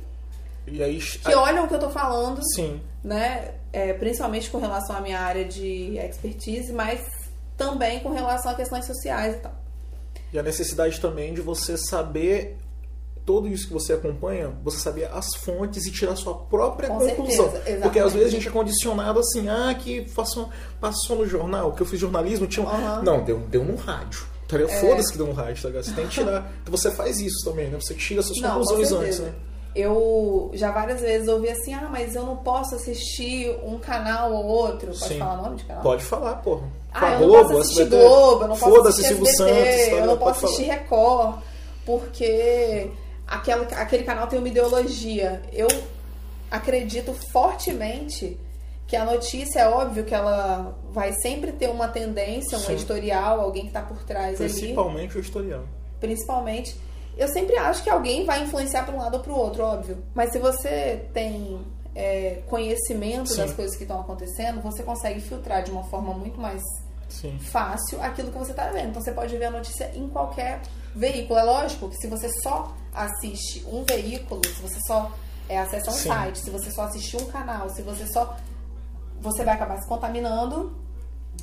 aí. 0.67 0.99
que 0.99 1.35
olham 1.35 1.65
o 1.65 1.67
que 1.67 1.75
eu 1.75 1.79
tô 1.79 1.89
falando 1.91 2.41
Sim. 2.55 2.81
né? 3.03 3.53
É, 3.71 3.94
principalmente 3.94 4.49
com 4.49 4.57
relação 4.57 4.95
à 4.95 5.01
minha 5.01 5.19
área 5.19 5.45
de 5.45 5.97
expertise, 5.99 6.73
mas 6.73 6.99
também 7.55 7.99
com 7.99 8.09
relação 8.09 8.51
a 8.51 8.55
questões 8.55 8.85
sociais 8.85 9.35
e 9.35 9.39
tal. 9.39 9.53
E 10.33 10.39
a 10.39 10.43
necessidade 10.43 11.00
também 11.00 11.33
de 11.33 11.41
você 11.41 11.77
saber 11.77 12.57
tudo 13.27 13.50
isso 13.50 13.68
que 13.68 13.74
você 13.74 13.91
acompanha, 13.91 14.53
você 14.63 14.79
saber 14.79 15.09
as 15.13 15.35
fontes 15.35 15.85
e 15.85 15.91
tirar 15.91 16.15
sua 16.15 16.33
própria 16.33 16.88
Com 16.88 16.97
conclusão. 16.97 17.51
certeza. 17.51 17.81
Porque 17.81 18.00
às 18.00 18.13
vezes 18.13 18.29
a 18.29 18.31
gente 18.31 18.47
é 18.47 18.51
condicionado 18.51 19.19
assim, 19.19 19.50
ah, 19.50 19.75
que 19.77 20.09
passou, 20.12 20.47
passou 20.79 21.18
no 21.18 21.27
jornal, 21.27 21.74
que 21.74 21.81
eu 21.81 21.85
fiz 21.85 22.00
jornalismo, 22.00 22.47
tinha 22.47 22.65
um... 22.65 22.69
Aham. 22.69 23.01
Não, 23.03 23.24
deu, 23.25 23.39
deu 23.39 23.65
no 23.65 23.75
rádio. 23.75 24.25
Tá 24.47 24.56
ligado? 24.56 24.77
É. 24.77 24.79
Foda-se 24.79 25.12
que 25.12 25.18
deu 25.18 25.27
no 25.27 25.33
rádio, 25.33 25.62
tá 25.62 25.68
ligado? 25.68 25.83
Você 25.83 25.91
tem 25.91 26.06
que 26.06 26.12
tirar. 26.12 26.50
Então 26.63 26.71
você 26.71 26.89
faz 26.89 27.19
isso 27.19 27.44
também, 27.44 27.69
né? 27.69 27.77
Você 27.77 27.94
tira 27.94 28.21
suas 28.21 28.39
Não, 28.39 28.59
conclusões 28.62 28.94
antes, 28.94 29.19
né? 29.19 29.33
Eu 29.75 30.50
já 30.53 30.71
várias 30.71 31.01
vezes 31.01 31.27
ouvi 31.27 31.50
assim, 31.50 31.74
ah, 31.74 31.89
mas 31.91 32.15
eu 32.15 32.24
não 32.24 32.38
posso 32.38 32.75
assistir 32.75 33.53
um 33.62 33.77
canal 33.77 34.31
ou 34.31 34.45
outro. 34.45 34.88
Pode 34.88 35.00
Sim. 35.00 35.19
falar 35.19 35.39
o 35.39 35.44
nome 35.44 35.57
de 35.57 35.65
canal? 35.65 35.83
Pode 35.83 36.03
falar, 36.03 36.35
porra. 36.35 36.63
Ah, 36.94 37.12
eu 37.12 37.19
não 37.19 37.27
Globo, 37.27 37.50
posso 37.50 37.59
assistir 37.59 37.81
SBT, 37.81 38.03
Globo, 38.03 38.44
eu 38.44 38.47
não 38.47 38.57
posso 38.57 38.88
assistir 38.88 39.12
SBT, 39.12 39.35
Santos, 39.35 39.53
tá 39.53 39.91
eu 39.91 40.06
não 40.06 40.18
posso 40.18 40.45
assistir. 40.45 40.63
Record, 40.63 41.35
porque 41.85 42.89
aquela, 43.27 43.63
aquele 43.63 44.03
canal 44.03 44.27
tem 44.27 44.39
uma 44.39 44.48
ideologia. 44.48 45.41
Eu 45.51 45.67
acredito 46.50 47.13
fortemente 47.31 48.39
que 48.88 48.96
a 48.96 49.03
notícia 49.03 49.60
é 49.60 49.67
óbvio 49.67 50.05
que 50.05 50.15
ela 50.15 50.77
vai 50.91 51.12
sempre 51.22 51.51
ter 51.51 51.69
uma 51.69 51.89
tendência, 51.89 52.57
um 52.57 52.62
Sim. 52.62 52.74
editorial, 52.74 53.41
alguém 53.41 53.63
que 53.63 53.67
está 53.67 53.81
por 53.81 54.01
trás 54.03 54.39
ali 54.39 54.50
Principalmente 54.50 55.17
o 55.17 55.19
historial. 55.19 55.63
principalmente. 56.00 56.79
Eu 57.17 57.27
sempre 57.27 57.57
acho 57.57 57.84
que 57.84 57.89
alguém 57.89 58.25
vai 58.25 58.43
influenciar 58.43 58.86
para 58.86 58.96
um 58.96 59.00
lado 59.00 59.15
ou 59.15 59.19
para 59.22 59.34
o 59.34 59.36
outro, 59.36 59.63
óbvio. 59.63 59.98
Mas 60.13 60.31
se 60.31 60.39
você 60.39 61.03
tem 61.13 61.60
é, 61.96 62.43
conhecimento 62.48 63.29
Sim. 63.29 63.38
das 63.38 63.53
coisas 63.53 63.75
que 63.75 63.84
estão 63.84 64.00
acontecendo, 64.00 64.62
você 64.62 64.84
consegue 64.84 65.19
filtrar 65.19 65.63
de 65.63 65.72
uma 65.72 65.84
forma 65.86 66.13
muito 66.13 66.39
mais 66.39 66.62
Sim. 67.10 67.38
fácil 67.39 68.01
aquilo 68.01 68.31
que 68.31 68.38
você 68.38 68.51
está 68.51 68.69
vendo. 68.69 68.89
Então 68.91 69.01
você 69.01 69.12
pode 69.12 69.36
ver 69.36 69.46
a 69.46 69.51
notícia 69.51 69.91
em 69.96 70.07
qualquer 70.07 70.62
veículo. 70.96 71.39
É 71.39 71.44
lógico 71.44 71.89
que 71.89 71.98
se 71.98 72.08
você 72.08 72.29
só 72.41 72.75
assiste 72.94 73.63
um 73.67 73.84
veículo, 73.84 74.41
se 74.46 74.62
você 74.62 74.79
só 74.88 75.12
é, 75.50 75.58
acessa 75.60 75.89
um 75.89 75.94
Sim. 75.94 76.10
site, 76.10 76.39
se 76.39 76.50
você 76.50 76.72
só 76.72 76.84
assiste 76.84 77.15
um 77.17 77.25
canal, 77.25 77.70
se 77.70 77.82
você 77.82 78.06
só. 78.08 78.36
Você 79.22 79.44
vai 79.44 79.56
acabar 79.56 79.77
se 79.82 79.88
contaminando, 79.88 80.75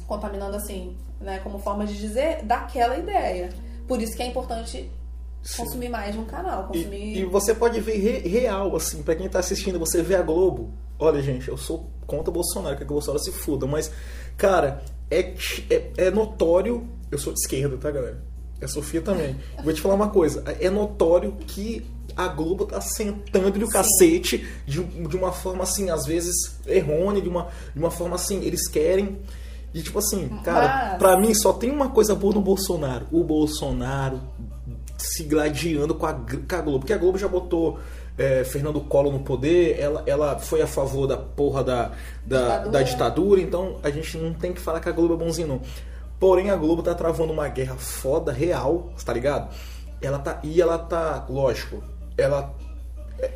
contaminando 0.07 0.57
assim, 0.57 0.97
né, 1.21 1.41
como 1.41 1.59
forma 1.59 1.85
de 1.87 1.97
dizer, 1.99 2.43
daquela 2.45 2.97
ideia. 2.97 3.51
Por 3.89 4.01
isso 4.01 4.17
que 4.17 4.23
é 4.23 4.27
importante 4.27 4.91
Sim. 5.43 5.57
consumir 5.65 5.89
mais 5.89 6.15
de 6.15 6.21
um 6.21 6.25
canal. 6.25 6.71
E, 6.73 6.79
Consumir. 6.79 7.17
e 7.19 7.25
você 7.25 7.53
pode 7.55 7.81
ver 7.81 7.97
re- 7.99 8.29
real, 8.29 8.75
assim, 8.77 9.03
pra 9.03 9.15
quem 9.17 9.29
tá 9.29 9.41
assistindo, 9.41 9.79
você 9.79 10.03
vê 10.03 10.15
a 10.15 10.23
Globo. 10.23 10.73
Olha, 10.99 11.21
gente, 11.21 11.49
eu 11.49 11.57
sou 11.57 11.91
contra 12.07 12.31
o 12.31 12.33
Bolsonaro, 12.33 12.77
que 12.77 12.85
o 12.85 12.87
Bolsonaro 12.87 13.23
se 13.23 13.33
fuda, 13.33 13.67
mas, 13.67 13.91
cara, 14.37 14.83
é, 15.11 15.35
é, 15.71 15.93
é 16.07 16.11
notório. 16.11 16.89
Eu 17.11 17.19
sou 17.19 17.33
de 17.33 17.41
esquerda, 17.41 17.77
tá, 17.77 17.91
galera? 17.91 18.23
A 18.63 18.69
Sofia 18.69 19.01
também. 19.03 19.37
Vou 19.63 19.73
te 19.73 19.81
falar 19.81 19.95
uma 19.95 20.09
coisa: 20.09 20.43
é 20.61 20.71
notório 20.71 21.33
que 21.47 21.85
a 22.17 22.29
Globo 22.29 22.65
tá 22.67 22.81
sentando-lhe 22.81 23.65
o 23.65 23.69
cacete 23.69 24.47
de, 24.67 24.83
de 24.83 25.17
uma 25.17 25.33
forma, 25.33 25.65
assim, 25.65 25.91
às 25.91 26.07
vezes 26.07 26.57
errônea, 26.67 27.21
de 27.21 27.29
uma, 27.29 27.49
de 27.75 27.79
uma 27.79 27.91
forma 27.91 28.15
assim, 28.15 28.43
eles 28.43 28.69
querem. 28.69 29.19
E 29.75 29.83
tipo 29.83 29.99
assim, 29.99 30.29
cara, 30.45 30.89
Mas- 30.91 30.99
pra 30.99 31.17
mim 31.19 31.35
só 31.35 31.53
tem 31.53 31.71
uma 31.71 31.91
coisa 31.91 32.15
boa 32.15 32.33
no 32.35 32.41
Bolsonaro. 32.41 33.07
O 33.11 33.25
Bolsonaro 33.25 34.21
se 34.97 35.25
gladiando 35.25 35.95
com 35.97 36.07
a, 36.07 36.15
com 36.15 36.55
a 36.57 36.61
Globo. 36.61 36.79
Porque 36.81 36.93
a 36.93 36.97
Globo 36.99 37.19
já 37.19 37.27
botou 37.27 37.79
é, 38.17 38.45
Fernando 38.45 38.81
Collor 38.81 39.13
no 39.13 39.21
poder, 39.21 39.77
ela, 39.79 40.05
ela 40.07 40.39
foi 40.39 40.63
a 40.63 40.67
favor 40.69 41.07
da 41.09 41.17
porra 41.17 41.65
da, 41.65 41.91
da, 42.25 42.41
Ditadura. 42.41 42.71
da 42.71 42.83
ditadura, 42.83 43.41
então 43.41 43.77
a 43.83 43.91
gente 43.91 44.17
não 44.17 44.33
tem 44.33 44.53
que 44.53 44.61
falar 44.61 44.79
que 44.79 44.89
a 44.89 44.93
Globo 44.93 45.15
é 45.15 45.17
bonzinho, 45.17 45.49
não. 45.49 45.61
Porém, 46.25 46.49
a 46.50 46.57
Globo 46.57 46.83
tá 46.83 46.95
travando 46.95 47.35
uma 47.35 47.47
guerra 47.49 47.75
foda, 47.76 48.33
real, 48.33 48.88
tá 49.04 49.12
ligado? 49.12 49.54
Ela 50.00 50.19
tá. 50.19 50.40
E 50.43 50.59
ela 50.59 50.78
tá, 50.78 51.26
lógico, 51.28 51.85
ela. 52.16 52.50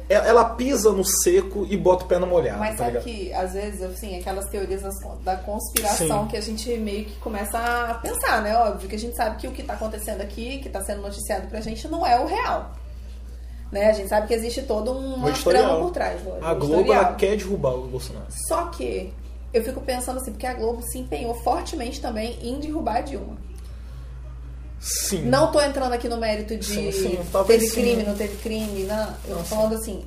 é- 0.08 0.14
Ela 0.14 0.42
pisa 0.54 0.90
no 0.90 1.04
seco 1.04 1.66
e 1.68 1.76
bota 1.76 2.04
o 2.04 2.08
pé 2.08 2.18
no 2.18 2.26
molhado. 2.26 2.58
Mas 2.58 2.78
tá 2.78 2.84
sabe 2.84 2.90
ligado? 2.92 3.04
que, 3.04 3.30
às 3.34 3.52
vezes, 3.52 3.82
assim, 3.82 4.18
aquelas 4.18 4.46
teorias 4.48 4.80
da 5.22 5.36
conspiração 5.36 6.22
Sim. 6.22 6.28
que 6.28 6.36
a 6.38 6.40
gente 6.40 6.78
meio 6.78 7.04
que 7.04 7.16
começa 7.18 7.58
a 7.58 7.92
pensar, 7.96 8.40
né? 8.40 8.56
Óbvio 8.56 8.88
que 8.88 8.96
a 8.96 8.98
gente 8.98 9.14
sabe 9.14 9.36
que 9.36 9.46
o 9.46 9.52
que 9.52 9.62
tá 9.62 9.74
acontecendo 9.74 10.22
aqui, 10.22 10.58
que 10.60 10.70
tá 10.70 10.82
sendo 10.82 11.02
noticiado 11.02 11.46
pra 11.48 11.60
gente, 11.60 11.86
não 11.88 12.06
é 12.06 12.18
o 12.18 12.24
real. 12.24 12.72
Né? 13.70 13.90
A 13.90 13.92
gente 13.92 14.08
sabe 14.08 14.28
que 14.28 14.32
existe 14.32 14.62
todo 14.62 14.92
um 14.92 15.30
trama 15.44 15.78
por 15.78 15.90
trás. 15.90 16.24
lógico, 16.24 16.42
A 16.46 16.54
Globo 16.54 17.14
quer 17.18 17.36
derrubar 17.36 17.74
o 17.74 17.86
Bolsonaro. 17.86 18.28
Só 18.48 18.68
que 18.68 19.12
eu 19.52 19.62
fico 19.62 19.80
pensando 19.80 20.18
assim, 20.18 20.32
porque 20.32 20.46
a 20.46 20.54
Globo 20.54 20.82
se 20.82 20.98
empenhou 20.98 21.34
fortemente 21.34 22.00
também 22.00 22.38
em 22.42 22.58
derrubar 22.60 22.96
a 22.96 23.00
Dilma. 23.00 23.36
Sim. 24.80 25.22
Não 25.22 25.50
tô 25.50 25.60
entrando 25.60 25.92
aqui 25.92 26.08
no 26.08 26.18
mérito 26.18 26.56
de 26.56 26.64
Sim, 26.64 26.92
sim, 26.92 27.18
teve 27.46 27.70
crime, 27.70 28.02
não 28.04 28.14
teve 28.14 28.36
crime, 28.36 28.84
não. 28.84 29.08
Eu 29.24 29.30
tô 29.30 29.34
Nossa. 29.34 29.54
falando 29.56 29.74
assim, 29.74 30.04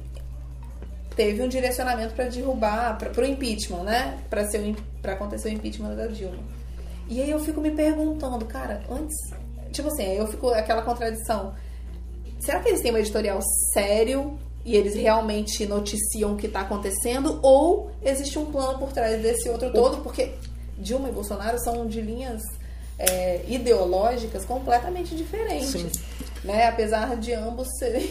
teve 1.15 1.41
um 1.41 1.47
direcionamento 1.47 2.13
para 2.13 2.25
derrubar, 2.25 2.97
para 2.97 3.09
pro 3.09 3.25
impeachment, 3.25 3.83
né? 3.83 4.17
Para 4.29 4.47
ser 4.47 4.59
o 4.59 4.75
para 5.01 5.13
acontecer 5.13 5.49
o 5.49 5.51
impeachment 5.51 5.95
da 5.95 6.07
Dilma. 6.07 6.43
E 7.09 7.21
aí 7.21 7.29
eu 7.29 7.39
fico 7.39 7.59
me 7.59 7.71
perguntando, 7.71 8.45
cara, 8.45 8.83
antes, 8.89 9.15
tipo 9.71 9.87
assim, 9.89 10.03
aí 10.03 10.17
eu 10.17 10.27
fico 10.27 10.49
aquela 10.49 10.83
contradição. 10.83 11.53
Será 12.39 12.59
que 12.59 12.69
eles 12.69 12.81
têm 12.81 12.93
um 12.93 12.97
editorial 12.97 13.39
sério 13.73 14.39
e 14.63 14.75
eles 14.75 14.95
realmente 14.95 15.65
noticiam 15.65 16.33
o 16.33 16.37
que 16.37 16.47
está 16.47 16.61
acontecendo 16.61 17.39
ou 17.41 17.91
existe 18.01 18.37
um 18.37 18.45
plano 18.45 18.77
por 18.77 18.91
trás 18.91 19.21
desse 19.21 19.49
outro 19.49 19.71
todo? 19.71 19.97
Porque 19.97 20.31
Dilma 20.77 21.09
e 21.09 21.11
Bolsonaro 21.11 21.59
são 21.59 21.87
de 21.87 22.01
linhas 22.01 22.41
é, 22.97 23.41
ideológicas 23.47 24.45
completamente 24.45 25.15
diferentes, 25.15 25.71
Sim. 25.71 25.89
né? 26.43 26.67
Apesar 26.67 27.15
de 27.17 27.33
ambos 27.33 27.67
serem 27.79 28.09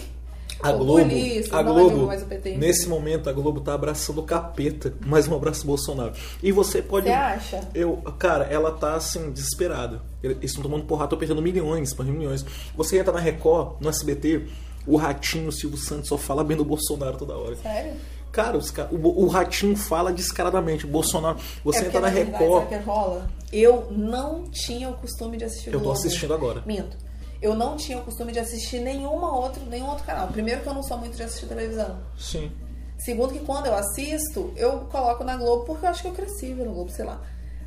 A 0.60 0.72
Globo, 0.72 1.02
populistas, 1.02 1.52
a 1.52 1.62
não 1.62 1.74
Globo 1.74 2.26
PT. 2.28 2.56
nesse 2.56 2.88
momento, 2.88 3.30
a 3.30 3.32
Globo 3.32 3.60
tá 3.60 3.74
abraçando 3.74 4.20
o 4.20 4.24
capeta, 4.24 4.92
mais 5.06 5.28
um 5.28 5.34
abraço 5.34 5.64
Bolsonaro. 5.64 6.12
E 6.42 6.50
você 6.50 6.82
pode. 6.82 7.06
Você 7.06 7.12
acha? 7.12 7.68
Eu, 7.72 7.96
cara, 8.18 8.44
ela 8.44 8.72
tá 8.72 8.94
assim, 8.94 9.30
desesperada. 9.30 10.02
Eles 10.22 10.38
estão 10.42 10.62
tomando 10.62 10.84
porrada, 10.84 11.10
tô 11.10 11.16
perdendo 11.16 11.40
milhões, 11.40 11.94
milhões. 11.94 12.44
Você 12.76 12.98
entra 12.98 13.12
na 13.12 13.20
Record, 13.20 13.80
no 13.80 13.88
SBT, 13.88 14.48
o 14.86 14.96
Ratinho, 14.96 15.48
o 15.48 15.52
Silvio 15.52 15.78
Santos 15.78 16.08
só 16.08 16.16
fala 16.16 16.42
bem 16.42 16.56
do 16.56 16.64
Bolsonaro 16.64 17.16
toda 17.16 17.36
hora. 17.36 17.56
Sério? 17.56 17.92
Cara, 18.32 18.56
os 18.56 18.72
o, 18.92 19.24
o 19.24 19.26
Ratinho 19.26 19.76
fala 19.76 20.12
descaradamente. 20.12 20.86
Bolsonaro. 20.86 21.38
Você 21.64 21.84
é 21.84 21.88
entra 21.88 22.00
na 22.00 22.08
verdade, 22.08 22.44
Record. 22.44 22.64
o 22.64 22.68
que 22.68 22.76
rola? 22.76 23.30
Eu 23.52 23.88
não 23.90 24.44
tinha 24.44 24.88
o 24.88 24.94
costume 24.94 25.36
de 25.36 25.44
assistir 25.44 25.72
Eu 25.72 25.80
tô 25.80 25.90
assistindo 25.90 26.32
agora. 26.32 26.62
Minto. 26.64 26.96
Eu 27.42 27.54
não 27.54 27.76
tinha 27.76 27.98
o 27.98 28.02
costume 28.02 28.32
de 28.32 28.38
assistir 28.38 28.80
nenhuma 28.80 29.34
outro, 29.34 29.64
nenhum 29.66 29.88
outro 29.88 30.04
canal. 30.04 30.28
Primeiro 30.28 30.60
que 30.60 30.68
eu 30.68 30.74
não 30.74 30.82
sou 30.82 30.98
muito 30.98 31.16
de 31.16 31.22
assistir 31.22 31.46
televisão. 31.46 31.98
Sim. 32.16 32.52
Segundo 32.98 33.32
que 33.32 33.40
quando 33.40 33.66
eu 33.66 33.74
assisto, 33.74 34.52
eu 34.56 34.80
coloco 34.90 35.24
na 35.24 35.36
Globo 35.36 35.64
porque 35.64 35.86
eu 35.86 35.90
acho 35.90 36.02
que 36.02 36.08
eu 36.08 36.12
cresci 36.12 36.52
vendo 36.52 36.70
Globo, 36.70 36.90
sei 36.90 37.04
lá. 37.04 37.20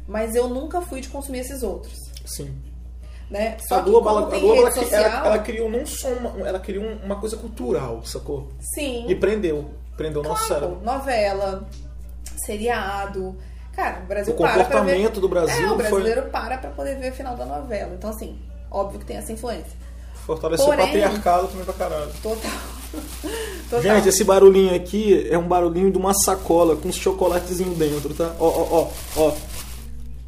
Mas 0.08 0.36
eu 0.36 0.48
nunca 0.48 0.80
fui 0.82 1.02
de 1.02 1.10
consumir 1.10 1.40
esses 1.40 1.64
outros, 1.64 1.98
Sim. 2.26 2.54
Né? 3.34 3.58
Só 3.68 3.80
A 3.80 3.84
que 3.84 3.90
Globo, 3.90 4.08
ela, 4.10 4.20
a 4.22 4.40
Globo 4.40 4.56
ela, 4.62 4.72
social... 4.72 5.04
ela- 5.04 5.26
ela 5.26 5.40
criou 5.40 5.68
não 5.70 5.86
só 5.86 6.08
uma, 6.10 6.48
ela 6.48 6.60
criou 6.60 6.86
um- 6.86 7.00
uma 7.04 7.16
coisa 7.20 7.36
cultural, 7.36 8.02
sacou? 8.06 8.50
Sim. 8.76 9.06
E 9.10 9.16
prendeu. 9.16 9.72
Prendeu 9.98 10.22
o 10.22 10.24
nosso 10.24 10.48
Claro, 10.48 10.66
cérebro. 10.66 10.86
novela, 10.86 11.68
seriado. 12.46 13.36
Cara, 13.76 14.02
o 14.04 14.06
Brasil 14.08 14.34
O 14.34 14.38
para 14.38 14.48
pra 14.50 14.58
ver... 14.58 14.64
comportamento 14.70 15.20
do 15.20 15.28
Brasil 15.28 15.64
É, 15.64 15.66
o 15.66 15.70
foi- 15.70 15.78
brasileiro 15.78 16.22
para 16.30 16.58
pra 16.60 16.70
poder 16.70 16.96
ver 17.00 17.12
o 17.12 17.16
final 17.16 17.36
da 17.36 17.46
novela. 17.46 17.92
Então, 17.96 18.10
assim, 18.10 18.38
óbvio 18.70 19.00
que 19.00 19.06
tem 19.06 19.18
essa 19.18 19.32
influência. 19.32 19.74
Fortaleceu 20.26 20.66
Porém- 20.68 20.82
o 20.84 20.86
patriarcado 20.86 21.48
também 21.48 21.66
pra 21.66 21.74
caralho. 21.74 22.12
Total. 22.22 22.52
Total. 23.70 23.82
Gente, 23.82 24.10
esse 24.10 24.24
barulhinho 24.24 24.76
aqui 24.76 25.28
é 25.30 25.38
um 25.38 25.48
barulhinho 25.48 25.92
de 25.92 25.98
uma 25.98 26.14
sacola 26.14 26.76
com 26.76 26.88
uns 26.88 26.96
chocolatezinhos 26.96 27.76
dentro, 27.78 28.14
tá? 28.14 28.32
Ó, 28.40 28.48
ó, 28.48 28.68
ó, 29.18 29.24
ó. 29.28 29.32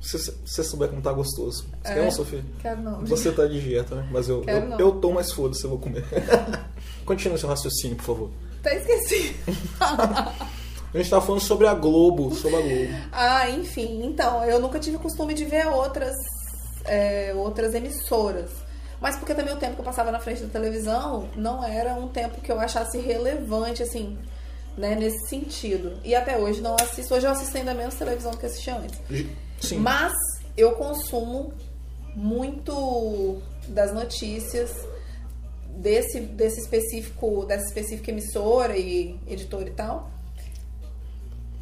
Se 0.05 0.19
se 0.19 0.31
você 0.45 0.63
souber 0.63 0.89
como 0.89 1.01
tá 1.01 1.11
gostoso. 1.11 1.65
Você 1.83 1.93
quer 1.93 2.03
É? 2.03 2.07
um, 2.07 2.11
Sofia? 2.11 2.45
Quero 2.61 2.81
não. 2.81 3.05
Você 3.05 3.31
tá 3.31 3.45
de 3.45 3.59
dieta, 3.59 3.95
né? 3.95 4.07
Mas 4.11 4.29
eu, 4.29 4.41
Quero 4.41 4.65
eu, 4.65 4.69
não. 4.69 4.79
eu 4.79 4.91
tô 4.93 5.11
mais 5.11 5.31
foda-se, 5.31 5.63
eu 5.63 5.69
vou 5.71 5.79
comer. 5.79 6.03
Continue 7.05 7.37
seu 7.39 7.49
raciocínio, 7.49 7.95
por 7.97 8.03
favor. 8.05 8.29
Até 8.59 8.77
esqueci. 8.79 9.35
A 10.93 10.97
gente 10.97 11.09
tá 11.09 11.19
falando 11.19 11.41
sobre 11.41 11.67
a 11.67 11.73
Globo, 11.73 12.33
sobre 12.33 12.55
a 12.57 12.61
Globo. 12.61 12.93
ah, 13.11 13.49
enfim. 13.49 14.05
Então, 14.05 14.43
eu 14.45 14.59
nunca 14.59 14.79
tive 14.79 14.95
o 14.95 14.99
costume 14.99 15.33
de 15.33 15.43
ver 15.43 15.67
outras, 15.67 16.13
é, 16.85 17.33
outras 17.35 17.73
emissoras. 17.73 18.49
Mas 19.01 19.17
porque 19.17 19.35
também 19.35 19.53
o 19.53 19.57
tempo 19.57 19.73
que 19.75 19.81
eu 19.81 19.85
passava 19.85 20.09
na 20.09 20.19
frente 20.21 20.43
da 20.43 20.47
televisão 20.47 21.27
não 21.35 21.61
era 21.63 21.93
um 21.95 22.07
tempo 22.07 22.39
que 22.39 22.49
eu 22.49 22.57
achasse 22.59 22.97
relevante, 22.97 23.83
assim, 23.83 24.17
né, 24.77 24.95
nesse 24.95 25.27
sentido. 25.27 25.99
E 26.01 26.15
até 26.15 26.37
hoje 26.37 26.61
não 26.61 26.75
assisto. 26.79 27.13
Hoje 27.13 27.25
eu 27.27 27.31
assisto 27.31 27.57
ainda 27.57 27.73
menos 27.73 27.95
televisão 27.95 28.31
do 28.31 28.37
que 28.37 28.45
assistia 28.45 28.77
antes. 28.77 28.97
Sim. 29.61 29.77
Mas 29.79 30.13
eu 30.57 30.71
consumo 30.73 31.53
muito 32.15 33.41
das 33.67 33.93
notícias 33.93 34.71
desse, 35.77 36.19
desse 36.21 36.61
específico, 36.61 37.45
dessa 37.45 37.65
específica 37.65 38.11
emissora 38.11 38.77
e 38.77 39.19
editora 39.27 39.67
e 39.67 39.71
tal. 39.73 40.09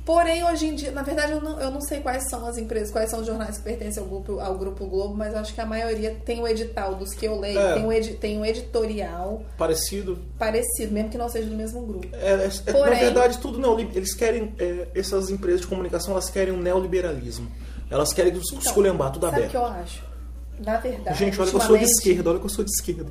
Porém, 0.05 0.43
hoje 0.43 0.67
em 0.67 0.75
dia, 0.75 0.91
na 0.91 1.01
verdade, 1.01 1.31
eu 1.31 1.39
não, 1.39 1.57
eu 1.61 1.71
não 1.71 1.79
sei 1.79 2.01
quais 2.01 2.29
são 2.29 2.45
as 2.45 2.57
empresas, 2.57 2.91
quais 2.91 3.09
são 3.09 3.21
os 3.21 3.25
jornais 3.25 3.57
que 3.57 3.63
pertencem 3.63 4.03
ao 4.03 4.09
grupo, 4.09 4.37
ao 4.37 4.57
grupo 4.57 4.85
Globo, 4.85 5.15
mas 5.15 5.33
acho 5.33 5.53
que 5.53 5.61
a 5.61 5.65
maioria 5.65 6.13
tem 6.25 6.41
o 6.41 6.47
edital 6.47 6.95
dos 6.95 7.13
que 7.13 7.25
eu 7.25 7.39
leio, 7.39 7.57
É. 7.57 7.73
tem, 7.75 7.85
um 7.85 7.91
edi- 7.91 8.13
tem 8.15 8.37
um 8.37 8.43
editorial 8.45 9.41
Parecido. 9.57 10.19
parecido, 10.37 10.91
mesmo 10.91 11.09
que 11.09 11.17
não 11.17 11.29
seja 11.29 11.49
do 11.49 11.55
mesmo 11.55 11.85
grupo. 11.85 12.05
É, 12.11 12.31
é- 12.31 12.33
é- 12.33 12.71
na 12.73 12.77
Porém- 12.77 12.99
verdade, 12.99 13.37
tudo 13.37 13.57
neoli- 13.57 13.89
eles 13.95 14.13
querem, 14.13 14.53
é, 14.59 14.89
essas 14.93 15.29
empresas 15.29 15.61
de 15.61 15.67
comunicação, 15.67 16.11
elas 16.11 16.29
querem 16.29 16.53
um 16.53 16.61
neoliberalismo. 16.61 17.49
Elas 17.93 18.11
querem 18.11 18.33
Então, 18.33 18.59
esculhambar 18.59 19.11
tudo 19.11 19.25
Sabe 19.27 19.35
o 19.35 19.37
aberto. 19.37 19.51
que 19.51 19.57
eu 19.57 19.65
acho? 19.65 20.03
Na 20.59 20.77
verdade, 20.77 21.17
Gente, 21.17 21.39
olha 21.39 21.49
que 21.49 21.55
eu 21.55 21.61
sou 21.61 21.77
de 21.77 21.83
esquerda, 21.83 22.29
olha 22.29 22.39
que 22.39 22.45
eu 22.45 22.49
sou 22.49 22.63
de 22.65 22.71
esquerda. 22.71 23.05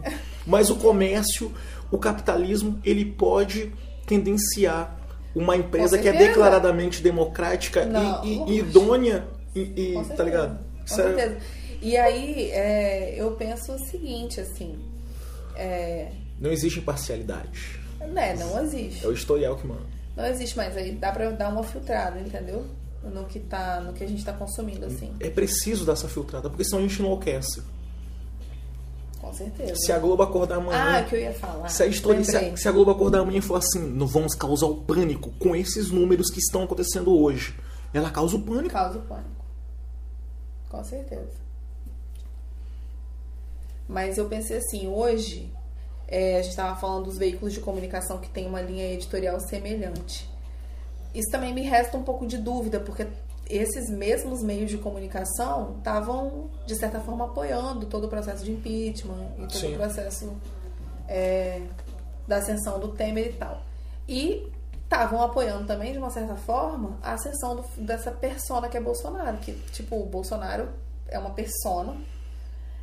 Mas 0.46 0.70
o 0.70 0.76
comércio, 0.76 1.52
o 1.90 1.98
capitalismo, 1.98 2.78
ele 2.84 3.04
pode 3.04 3.72
tendenciar 4.06 4.98
uma 5.34 5.56
empresa 5.56 5.96
que 5.98 6.08
é 6.08 6.12
declaradamente 6.12 7.02
democrática 7.02 7.84
Não, 7.84 8.24
e, 8.24 8.38
e- 8.38 8.50
e 8.50 8.58
idônea 8.58 9.24
e, 9.54 9.60
e- 9.60 10.04
tá 10.16 10.24
ligado? 10.24 10.58
Com 10.80 10.86
Sério. 10.94 11.14
certeza. 11.16 11.40
E 11.80 11.96
aí, 11.96 12.50
é, 12.52 13.14
eu 13.16 13.32
penso 13.32 13.72
o 13.72 13.78
seguinte, 13.86 14.40
assim, 14.40 14.78
é, 15.56 16.10
Não 16.40 16.50
existe 16.50 16.78
imparcialidade. 16.80 17.78
né, 18.12 18.34
não 18.36 18.62
existe. 18.62 19.04
É 19.04 19.08
o 19.08 19.12
historial 19.12 19.56
que 19.56 19.66
manda. 19.66 19.82
Não 20.16 20.26
existe, 20.26 20.56
mas 20.56 20.76
aí 20.76 20.92
dá 20.92 21.10
pra 21.12 21.30
dar 21.30 21.48
uma 21.48 21.62
filtrada, 21.64 22.20
entendeu? 22.20 22.64
No 23.02 23.24
que, 23.24 23.40
tá, 23.40 23.80
no 23.80 23.92
que 23.92 24.04
a 24.04 24.06
gente 24.08 24.24
tá 24.24 24.32
consumindo, 24.32 24.86
assim, 24.86 25.12
É 25.18 25.28
preciso 25.28 25.84
dar 25.84 25.94
essa 25.94 26.08
filtrada, 26.08 26.48
porque 26.48 26.64
senão 26.64 26.78
a 26.78 26.82
gente 26.86 27.00
enlouquece. 27.00 27.62
com 29.20 29.32
certeza. 29.32 29.74
Se 29.76 29.90
a 29.92 29.98
Globo 29.98 30.22
acordar 30.22 30.56
amanhã. 30.58 30.98
Ah, 30.98 31.02
que 31.02 31.16
eu 31.16 31.20
ia 31.20 31.32
falar. 31.32 31.68
Se 31.68 31.82
a, 31.82 31.86
história, 31.86 32.22
se, 32.22 32.36
a, 32.36 32.56
se 32.56 32.68
a 32.68 32.72
Globo 32.72 32.90
acordar 32.92 33.20
amanhã 33.20 33.38
e 33.38 33.42
falar 33.42 33.58
assim, 33.58 33.80
não 33.80 34.06
vamos 34.06 34.34
causar 34.34 34.66
o 34.66 34.76
pânico 34.82 35.30
com 35.38 35.56
esses 35.56 35.90
números 35.90 36.30
que 36.30 36.38
estão 36.38 36.62
acontecendo 36.62 37.12
hoje. 37.12 37.58
Ela 37.92 38.10
causa 38.10 38.36
o 38.36 38.42
pânico. 38.42 38.70
Causa 38.70 38.98
o 38.98 39.02
pânico. 39.02 39.44
Com 40.68 40.82
certeza. 40.84 41.42
Mas 43.88 44.16
eu 44.16 44.26
pensei 44.26 44.56
assim, 44.56 44.86
hoje, 44.88 45.52
é, 46.08 46.38
a 46.38 46.42
gente 46.42 46.50
estava 46.50 46.80
falando 46.80 47.04
dos 47.04 47.18
veículos 47.18 47.52
de 47.52 47.60
comunicação 47.60 48.18
que 48.18 48.28
tem 48.30 48.46
uma 48.46 48.62
linha 48.62 48.92
editorial 48.92 49.38
semelhante. 49.40 50.30
Isso 51.14 51.30
também 51.30 51.52
me 51.54 51.62
resta 51.62 51.96
um 51.96 52.02
pouco 52.02 52.26
de 52.26 52.38
dúvida, 52.38 52.80
porque 52.80 53.06
esses 53.48 53.90
mesmos 53.90 54.42
meios 54.42 54.70
de 54.70 54.78
comunicação 54.78 55.74
estavam, 55.78 56.48
de 56.66 56.74
certa 56.76 57.00
forma, 57.00 57.26
apoiando 57.26 57.86
todo 57.86 58.04
o 58.04 58.08
processo 58.08 58.44
de 58.44 58.52
impeachment 58.52 59.26
e 59.36 59.40
todo 59.42 59.52
Sim. 59.58 59.74
o 59.74 59.76
processo 59.78 60.32
é, 61.08 61.60
da 62.26 62.36
ascensão 62.36 62.78
do 62.78 62.88
Temer 62.88 63.26
e 63.26 63.32
tal. 63.34 63.62
E 64.08 64.50
estavam 64.84 65.22
apoiando 65.22 65.66
também, 65.66 65.92
de 65.92 65.98
uma 65.98 66.10
certa 66.10 66.34
forma, 66.36 66.96
a 67.02 67.12
ascensão 67.12 67.56
do- 67.56 67.64
dessa 67.82 68.10
persona 68.10 68.68
que 68.68 68.76
é 68.76 68.80
Bolsonaro. 68.80 69.36
Que, 69.38 69.52
tipo, 69.72 69.96
o 69.96 70.06
Bolsonaro 70.06 70.68
é 71.08 71.18
uma 71.18 71.30
persona, 71.30 71.94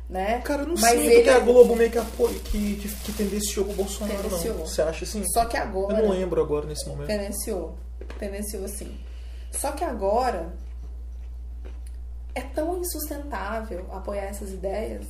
né? 0.08 0.40
Cara, 0.40 0.62
eu 0.62 0.68
não 0.68 0.74
Mas 0.74 0.90
sinto 1.00 1.04
ele- 1.04 1.30
a 1.30 1.38
Globo 1.40 1.74
meio 1.76 1.90
que 1.90 1.98
apoia, 1.98 2.38
que, 2.40 2.76
que, 2.76 2.88
que 2.88 3.12
tendenciou 3.12 3.68
o 3.68 3.74
Bolsonaro, 3.74 4.22
Tendenciou. 4.22 4.58
não. 4.58 4.66
Você 4.66 4.82
acha 4.82 5.04
assim? 5.04 5.24
Só 5.32 5.44
que 5.46 5.56
agora... 5.56 5.98
Eu 5.98 6.06
não 6.06 6.10
lembro 6.12 6.40
agora 6.40 6.66
nesse 6.66 6.88
momento. 6.88 7.06
Tendenciou. 7.08 7.76
Tendenciou 8.18 8.66
sim. 8.68 8.98
Só 9.52 9.72
que 9.72 9.84
agora 9.84 10.52
é 12.34 12.40
tão 12.40 12.78
insustentável 12.78 13.86
apoiar 13.92 14.24
essas 14.24 14.50
ideias 14.50 15.06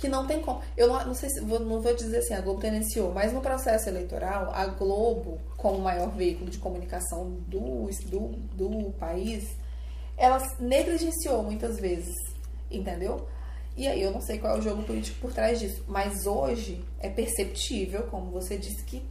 que 0.00 0.08
não 0.08 0.26
tem 0.26 0.40
como. 0.40 0.62
Eu 0.76 0.88
não, 0.88 1.06
não 1.08 1.14
sei 1.14 1.28
se 1.28 1.40
vou, 1.40 1.60
não 1.60 1.80
vou 1.80 1.94
dizer 1.94 2.18
assim, 2.18 2.34
a 2.34 2.40
Globo 2.40 2.60
tendenciou, 2.60 3.12
mas 3.12 3.32
no 3.32 3.40
processo 3.40 3.88
eleitoral, 3.88 4.50
a 4.52 4.66
Globo, 4.66 5.38
como 5.56 5.78
maior 5.78 6.10
veículo 6.10 6.50
de 6.50 6.58
comunicação 6.58 7.30
do, 7.46 7.88
do, 8.06 8.28
do 8.56 8.90
país, 8.92 9.44
ela 10.16 10.38
negligenciou 10.58 11.42
muitas 11.42 11.78
vezes, 11.78 12.16
entendeu? 12.70 13.28
E 13.76 13.86
aí 13.86 14.02
eu 14.02 14.10
não 14.10 14.20
sei 14.20 14.38
qual 14.38 14.56
é 14.56 14.58
o 14.58 14.62
jogo 14.62 14.82
político 14.82 15.20
por 15.20 15.32
trás 15.32 15.60
disso, 15.60 15.84
mas 15.86 16.26
hoje 16.26 16.82
é 16.98 17.08
perceptível, 17.08 18.04
como 18.04 18.30
você 18.30 18.56
disse, 18.56 18.82
que 18.84 19.02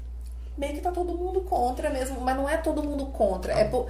meio 0.59 0.73
que 0.73 0.81
tá 0.81 0.91
todo 0.91 1.17
mundo 1.17 1.41
contra 1.41 1.89
mesmo, 1.89 2.19
mas 2.21 2.35
não 2.35 2.47
é 2.47 2.57
todo 2.57 2.83
mundo 2.83 3.07
contra, 3.07 3.53
é 3.53 3.63
por... 3.63 3.87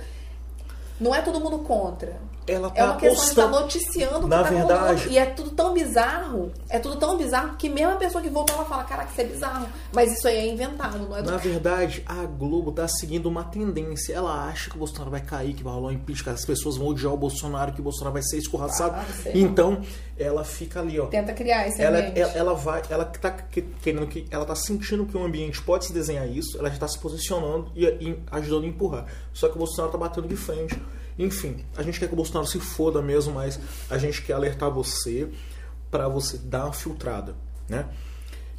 Não 1.00 1.14
é 1.16 1.22
todo 1.22 1.40
mundo 1.40 1.60
contra. 1.60 2.18
Ela 2.48 2.72
tá 2.72 2.82
É 2.82 2.84
uma 2.84 2.96
questão 2.96 3.14
de 3.24 3.30
estar 3.30 3.42
apostando. 3.44 3.62
noticiando 3.62 4.18
o 4.18 4.22
que 4.24 4.28
Na 4.28 4.44
tá 4.44 4.50
verdade-. 4.50 5.10
E 5.10 5.18
é 5.20 5.26
tudo 5.28 5.52
tão 5.52 5.72
bizarro. 5.72 6.52
É 6.68 6.80
tudo 6.80 6.96
tão 6.96 7.16
bizarro 7.16 7.56
que 7.58 7.70
mesmo 7.70 7.92
a 7.94 7.96
pessoa 7.96 8.24
que 8.24 8.30
voltou 8.30 8.56
ela 8.56 8.66
fala, 8.66 8.84
caraca, 8.86 9.12
isso 9.12 9.22
é 9.22 9.24
bizarro. 9.24 9.68
Mas 9.94 10.12
isso 10.18 10.28
aí 10.28 10.36
é 10.36 10.48
inventado, 10.52 10.98
não 10.98 11.16
é 11.16 11.22
do 11.22 11.30
Na 11.30 11.38
verdade, 11.38 12.04
a 12.08 12.26
Globo 12.26 12.72
tá 12.72 12.88
seguindo 12.88 13.28
uma 13.28 13.44
tendência. 13.44 14.16
Ela 14.16 14.46
acha 14.48 14.68
que 14.72 14.76
o 14.76 14.80
Bolsonaro 14.80 15.12
vai 15.12 15.22
cair, 15.22 15.54
que 15.54 15.64
vai 15.64 15.72
rolar 15.74 15.90
um 15.90 15.92
impeachment, 15.92 16.34
que 16.34 16.40
as 16.40 16.46
pessoas 16.46 16.76
vão 16.76 16.88
odiar 16.88 17.14
o 17.14 17.18
Bolsonaro, 17.18 17.72
que 17.72 17.82
o 17.82 17.84
Bolsonaro 17.84 18.14
vai 18.14 18.24
ser 18.24 18.38
escorraçado. 18.40 18.96
Ah, 18.96 19.06
então, 19.36 19.82
ela 20.18 20.44
fica 20.44 20.80
ali, 20.80 21.00
ó. 21.00 21.06
Tenta 21.06 21.34
criar 21.34 21.68
esse 21.68 21.80
Ela, 21.80 22.00
ambiente. 22.00 22.20
ela, 22.20 22.32
ela 22.34 22.54
vai, 22.56 22.82
ela 22.90 23.06
tá 23.06 23.30
que- 23.30 23.62
querendo 23.62 24.08
que, 24.08 24.26
ela 24.32 24.44
tá 24.44 24.56
sentindo 24.56 25.06
que 25.06 25.16
o 25.16 25.24
ambiente 25.24 25.62
pode 25.62 25.86
se 25.86 25.94
desenhar 25.94 26.28
isso, 26.28 26.58
ela 26.58 26.70
já 26.72 26.80
tá 26.80 26.88
se 26.88 26.98
posicionando 26.98 27.72
e, 27.76 27.86
e 27.86 28.20
ajudando 28.32 28.64
a 28.64 28.68
empurrar. 28.68 29.06
Só 29.34 29.48
que 29.48 29.54
o 29.56 29.60
Bolsonaro 29.60 29.92
tá 29.92 30.00
batendo 30.00 30.28
de 30.28 30.36
frente. 30.36 30.82
Enfim, 31.20 31.66
a 31.76 31.84
gente 31.84 32.00
quer 32.00 32.08
que 32.08 32.14
o 32.14 32.16
Bolsonaro 32.16 32.48
se 32.48 32.62
foda 32.62 33.02
mesmo, 33.02 33.34
mas 33.34 33.60
a 33.90 33.98
gente 33.98 34.22
quer 34.22 34.34
alertar 34.34 34.72
você 34.72 35.30
pra 35.92 36.08
você 36.08 36.38
dar 36.38 36.64
uma 36.64 36.74
filtrada, 36.74 37.36
né? 37.68 37.90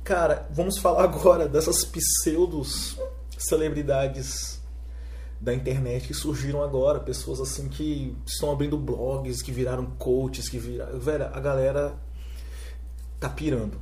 Cara, 0.04 0.46
vamos 0.50 0.76
falar 0.76 1.04
agora 1.04 1.48
dessas 1.48 1.84
pseudos 1.84 2.98
celebridades 3.38 4.60
da 5.40 5.54
internet 5.54 6.06
que 6.06 6.12
surgiram 6.12 6.62
agora, 6.62 7.00
pessoas 7.00 7.40
assim 7.40 7.66
que 7.66 8.14
estão 8.26 8.52
abrindo 8.52 8.76
blogs, 8.76 9.40
que 9.40 9.50
viraram 9.50 9.86
coaches, 9.98 10.50
que 10.50 10.58
viraram. 10.58 11.00
Velho, 11.00 11.24
a 11.32 11.40
galera 11.40 11.94
tá 13.18 13.30
pirando. 13.30 13.80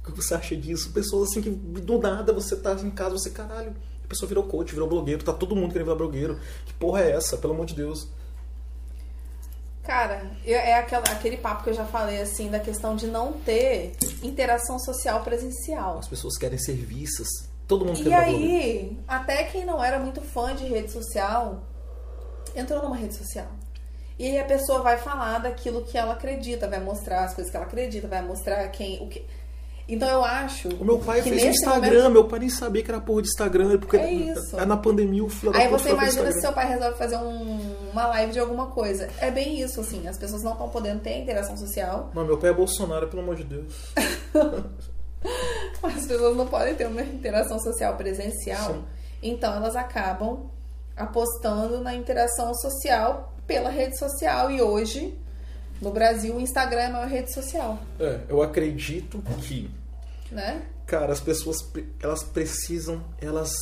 O 0.00 0.12
que 0.12 0.16
você 0.22 0.34
acha 0.34 0.56
disso? 0.56 0.92
Pessoas 0.92 1.28
assim 1.28 1.42
que 1.42 1.50
do 1.50 1.98
nada 1.98 2.32
você 2.32 2.56
tá 2.56 2.72
em 2.72 2.90
casa, 2.90 3.18
você, 3.18 3.28
caralho, 3.28 3.74
pessoa 4.12 4.28
virou 4.28 4.44
coach, 4.44 4.72
virou 4.72 4.88
blogueiro, 4.88 5.24
tá 5.24 5.32
todo 5.32 5.56
mundo 5.56 5.72
querendo 5.72 5.86
virar 5.86 5.96
blogueiro. 5.98 6.38
Que 6.66 6.72
porra 6.74 7.00
é 7.02 7.10
essa? 7.12 7.36
Pelo 7.36 7.54
amor 7.54 7.66
de 7.66 7.74
Deus. 7.74 8.08
Cara, 9.82 10.30
é 10.46 10.74
aquela- 10.74 11.04
aquele 11.10 11.36
papo 11.36 11.64
que 11.64 11.70
eu 11.70 11.74
já 11.74 11.84
falei, 11.84 12.20
assim, 12.20 12.48
da 12.48 12.60
questão 12.60 12.94
de 12.94 13.08
não 13.08 13.32
ter 13.32 13.96
interação 14.22 14.78
social 14.78 15.22
presencial. 15.24 15.98
As 15.98 16.06
pessoas 16.08 16.38
querem 16.38 16.56
ser 16.58 16.74
vistas. 16.74 17.26
Todo 17.66 17.84
mundo 17.84 17.96
quer 17.96 18.02
E 18.02 18.04
virar 18.04 18.24
blogueiro. 18.26 18.52
aí, 18.54 18.98
até 19.08 19.44
quem 19.44 19.64
não 19.64 19.82
era 19.82 19.98
muito 19.98 20.20
fã 20.20 20.54
de 20.54 20.64
rede 20.66 20.92
social, 20.92 21.62
entrou 22.54 22.80
numa 22.82 22.96
rede 22.96 23.16
social. 23.16 23.48
E 24.18 24.26
aí 24.26 24.38
a 24.38 24.44
pessoa 24.44 24.82
vai 24.82 24.98
falar 24.98 25.38
daquilo 25.38 25.82
que 25.84 25.98
ela 25.98 26.12
acredita, 26.12 26.68
vai 26.68 26.78
mostrar 26.78 27.24
as 27.24 27.34
coisas 27.34 27.50
que 27.50 27.56
ela 27.56 27.66
acredita, 27.66 28.06
vai 28.06 28.22
mostrar 28.22 28.68
quem. 28.68 29.02
O 29.02 29.08
que... 29.08 29.26
Então 29.94 30.08
eu 30.08 30.24
acho. 30.24 30.68
O 30.76 30.84
meu 30.84 30.98
pai 30.98 31.20
fez 31.22 31.42
Instagram, 31.44 31.90
momento- 31.94 32.10
meu 32.12 32.24
pai 32.24 32.38
nem 32.40 32.48
sabia 32.48 32.82
que 32.82 32.90
era 32.90 33.00
porra 33.00 33.22
de 33.22 33.28
Instagram, 33.28 33.78
porque 33.78 33.96
É 33.98 34.10
isso. 34.12 34.56
na 34.66 34.76
pandemia 34.76 35.22
o 35.22 35.28
filho 35.28 35.52
da 35.52 35.58
Aí 35.58 35.68
você 35.68 35.90
imagina 35.90 36.32
se 36.32 36.40
seu 36.40 36.52
pai 36.52 36.66
resolve 36.68 36.96
fazer 36.96 37.16
um- 37.18 37.74
uma 37.92 38.06
live 38.06 38.32
de 38.32 38.38
alguma 38.40 38.66
coisa. 38.68 39.08
É 39.20 39.30
bem 39.30 39.60
isso, 39.60 39.80
assim. 39.80 40.08
As 40.08 40.16
pessoas 40.16 40.42
não 40.42 40.52
estão 40.52 40.68
podendo 40.70 41.00
ter 41.00 41.18
interação 41.18 41.56
social, 41.56 42.10
Não, 42.14 42.24
meu 42.24 42.38
pai 42.38 42.50
é 42.50 42.52
Bolsonaro, 42.54 43.06
pelo 43.08 43.22
amor 43.22 43.36
de 43.36 43.44
Deus. 43.44 43.92
as 45.82 46.06
pessoas 46.06 46.36
não 46.36 46.46
podem 46.46 46.74
ter 46.74 46.86
uma 46.86 47.02
interação 47.02 47.58
social 47.60 47.96
presencial. 47.96 48.72
Sim. 48.74 48.84
Então 49.22 49.54
elas 49.54 49.76
acabam 49.76 50.50
apostando 50.96 51.80
na 51.80 51.94
interação 51.94 52.54
social 52.54 53.32
pela 53.46 53.68
rede 53.70 53.98
social. 53.98 54.50
E 54.50 54.60
hoje, 54.62 55.16
no 55.80 55.90
Brasil, 55.90 56.36
o 56.36 56.40
Instagram 56.40 56.80
é 56.80 56.86
a 56.86 56.90
maior 56.90 57.08
rede 57.08 57.32
social, 57.32 57.78
É, 58.00 58.20
eu 58.28 58.42
acredito 58.42 59.22
que, 59.40 59.70
né? 60.32 60.62
cara, 60.92 61.10
as 61.10 61.20
pessoas 61.20 61.56
elas 62.02 62.22
precisam, 62.22 63.02
elas 63.18 63.54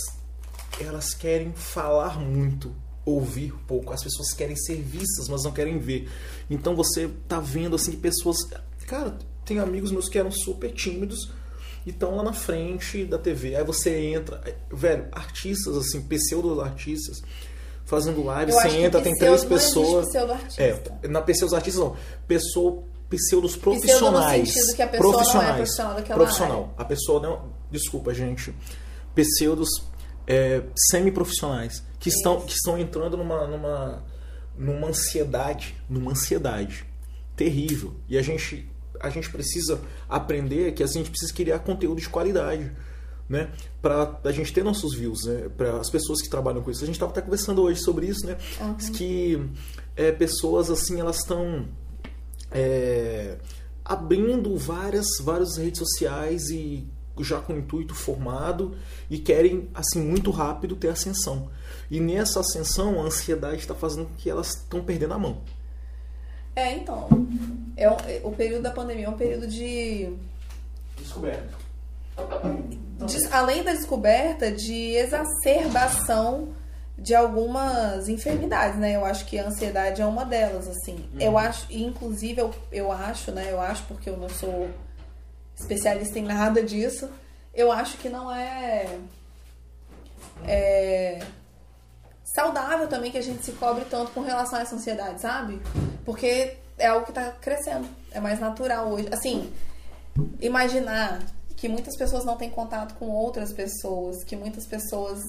elas 0.80 1.14
querem 1.14 1.52
falar 1.52 2.18
muito, 2.18 2.74
ouvir 3.04 3.54
pouco. 3.68 3.92
As 3.92 4.02
pessoas 4.02 4.32
querem 4.32 4.56
ser 4.56 4.82
vistas, 4.82 5.28
mas 5.28 5.44
não 5.44 5.52
querem 5.52 5.78
ver. 5.78 6.10
Então 6.48 6.74
você 6.74 7.08
tá 7.28 7.38
vendo 7.38 7.76
assim 7.76 7.92
que 7.92 7.96
pessoas, 7.98 8.38
cara, 8.86 9.16
tem 9.44 9.60
amigos 9.60 9.92
meus 9.92 10.08
que 10.08 10.18
eram 10.18 10.32
super 10.32 10.72
tímidos 10.72 11.30
e 11.86 11.90
estão 11.90 12.16
lá 12.16 12.24
na 12.24 12.32
frente 12.32 13.04
da 13.04 13.18
TV. 13.18 13.54
Aí 13.54 13.64
você 13.64 13.96
entra, 13.96 14.42
velho, 14.72 15.06
artistas 15.12 15.76
assim, 15.76 16.02
pseudo 16.02 16.60
artistas 16.60 17.22
fazendo 17.84 18.24
live, 18.24 18.52
Eu 18.52 18.58
você 18.58 18.68
entra, 18.68 19.00
tem 19.00 19.16
três 19.16 19.44
pessoas. 19.44 20.12
É, 20.56 21.08
na 21.08 21.22
pseudo 21.22 21.54
artistas 21.54 21.82
não, 21.82 21.96
pessoa 22.26 22.84
pseudos 23.10 23.56
Pseudo 23.56 23.76
no 23.76 23.80
profissionais. 23.80 24.74
que 24.74 24.82
a 24.82 24.86
pessoa 24.86 25.12
não 25.12 25.20
é 25.20 25.22
profissionais. 25.22 25.56
profissional 25.56 25.94
daquela 25.94 26.18
profissional. 26.18 26.62
área. 26.62 26.72
A 26.78 26.84
pessoa 26.84 27.20
não, 27.20 27.52
desculpa, 27.70 28.14
gente. 28.14 28.54
Pseudos 29.14 29.68
é, 30.26 30.62
semi-profissionais 30.90 31.82
que 31.98 32.08
estão 32.08 32.40
que 32.40 32.52
estão 32.52 32.78
entrando 32.78 33.16
numa 33.16 33.46
numa 33.46 34.04
numa 34.56 34.88
ansiedade, 34.88 35.74
numa 35.88 36.12
ansiedade 36.12 36.86
terrível. 37.34 37.94
E 38.08 38.16
a 38.16 38.22
gente 38.22 38.70
a 39.00 39.10
gente 39.10 39.28
precisa 39.30 39.80
aprender 40.08 40.72
que 40.72 40.82
a 40.82 40.86
gente 40.86 41.10
precisa 41.10 41.32
criar 41.32 41.58
conteúdo 41.60 42.00
de 42.00 42.08
qualidade, 42.08 42.70
né? 43.28 43.50
Para 43.82 44.20
a 44.22 44.30
gente 44.32 44.52
ter 44.52 44.62
nossos 44.62 44.94
views, 44.94 45.24
né? 45.24 45.48
Para 45.56 45.80
as 45.80 45.90
pessoas 45.90 46.20
que 46.22 46.28
trabalham 46.28 46.62
com 46.62 46.70
isso. 46.70 46.82
A 46.82 46.86
gente 46.86 46.96
estava 46.96 47.10
até 47.10 47.22
conversando 47.22 47.62
hoje 47.62 47.80
sobre 47.80 48.06
isso, 48.06 48.26
né? 48.26 48.36
Que 48.92 49.40
é, 49.96 50.12
pessoas 50.12 50.70
assim 50.70 51.00
elas 51.00 51.16
estão 51.16 51.66
é, 52.50 53.36
abrindo 53.84 54.56
várias 54.56 55.06
várias 55.22 55.56
redes 55.56 55.78
sociais 55.78 56.48
e 56.50 56.86
já 57.20 57.38
com 57.38 57.52
o 57.52 57.58
intuito 57.58 57.94
formado 57.94 58.74
e 59.10 59.18
querem 59.18 59.68
assim 59.74 60.00
muito 60.00 60.30
rápido 60.30 60.74
ter 60.74 60.88
ascensão. 60.88 61.50
E 61.90 62.00
nessa 62.00 62.40
ascensão 62.40 62.98
a 63.00 63.04
ansiedade 63.04 63.56
está 63.58 63.74
fazendo 63.74 64.06
com 64.06 64.14
que 64.14 64.30
elas 64.30 64.48
estão 64.56 64.82
perdendo 64.82 65.12
a 65.14 65.18
mão. 65.18 65.38
É, 66.56 66.72
então. 66.74 67.08
É 67.76 67.90
um- 67.90 67.96
é- 68.06 68.20
o 68.24 68.32
período 68.32 68.62
da 68.62 68.70
pandemia 68.70 69.06
é 69.06 69.08
um 69.10 69.16
período 69.16 69.46
de 69.46 70.12
Descoberta. 70.96 71.54
de- 73.06 73.26
além 73.30 73.62
da 73.62 73.72
descoberta 73.72 74.50
de 74.50 74.94
exacerbação 74.96 76.48
de 77.00 77.14
algumas 77.14 78.10
enfermidades, 78.10 78.78
né? 78.78 78.94
Eu 78.94 79.06
acho 79.06 79.24
que 79.24 79.38
a 79.38 79.46
ansiedade 79.46 80.02
é 80.02 80.06
uma 80.06 80.22
delas, 80.22 80.68
assim. 80.68 81.08
Eu 81.18 81.38
acho, 81.38 81.66
inclusive 81.70 82.42
eu, 82.42 82.54
eu 82.70 82.92
acho, 82.92 83.32
né? 83.32 83.48
Eu 83.50 83.58
acho 83.58 83.84
porque 83.84 84.10
eu 84.10 84.18
não 84.18 84.28
sou 84.28 84.68
especialista 85.56 86.18
em 86.18 86.24
nada 86.24 86.62
disso. 86.62 87.08
Eu 87.54 87.72
acho 87.72 87.96
que 87.96 88.10
não 88.10 88.30
é, 88.30 88.98
é 90.46 91.20
saudável 92.22 92.86
também 92.86 93.10
que 93.10 93.18
a 93.18 93.22
gente 93.22 93.42
se 93.44 93.52
cobre 93.52 93.86
tanto 93.86 94.12
com 94.12 94.20
relação 94.20 94.58
a 94.58 94.62
essa 94.62 94.76
ansiedade, 94.76 95.22
sabe? 95.22 95.58
Porque 96.04 96.58
é 96.76 96.88
algo 96.88 97.06
que 97.06 97.12
tá 97.12 97.32
crescendo, 97.40 97.88
é 98.12 98.20
mais 98.20 98.38
natural 98.38 98.88
hoje. 98.88 99.08
Assim, 99.10 99.50
imaginar 100.38 101.22
que 101.56 101.66
muitas 101.66 101.96
pessoas 101.96 102.26
não 102.26 102.36
têm 102.36 102.50
contato 102.50 102.94
com 102.96 103.08
outras 103.08 103.54
pessoas, 103.54 104.22
que 104.22 104.36
muitas 104.36 104.66
pessoas 104.66 105.22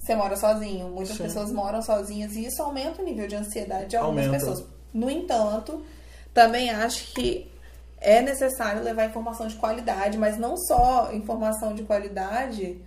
você 0.00 0.16
mora 0.16 0.34
sozinho, 0.34 0.88
muitas 0.88 1.16
Sim. 1.16 1.24
pessoas 1.24 1.52
moram 1.52 1.82
sozinhas 1.82 2.32
e 2.34 2.46
isso 2.46 2.62
aumenta 2.62 3.02
o 3.02 3.04
nível 3.04 3.28
de 3.28 3.36
ansiedade 3.36 3.88
de 3.90 3.96
algumas 3.96 4.24
Aumenta. 4.24 4.44
pessoas. 4.46 4.66
No 4.94 5.10
entanto, 5.10 5.84
também 6.32 6.70
acho 6.70 7.12
que 7.12 7.50
é 7.98 8.22
necessário 8.22 8.82
levar 8.82 9.04
informação 9.04 9.46
de 9.46 9.56
qualidade, 9.56 10.16
mas 10.16 10.38
não 10.38 10.56
só 10.56 11.12
informação 11.12 11.74
de 11.74 11.82
qualidade, 11.82 12.80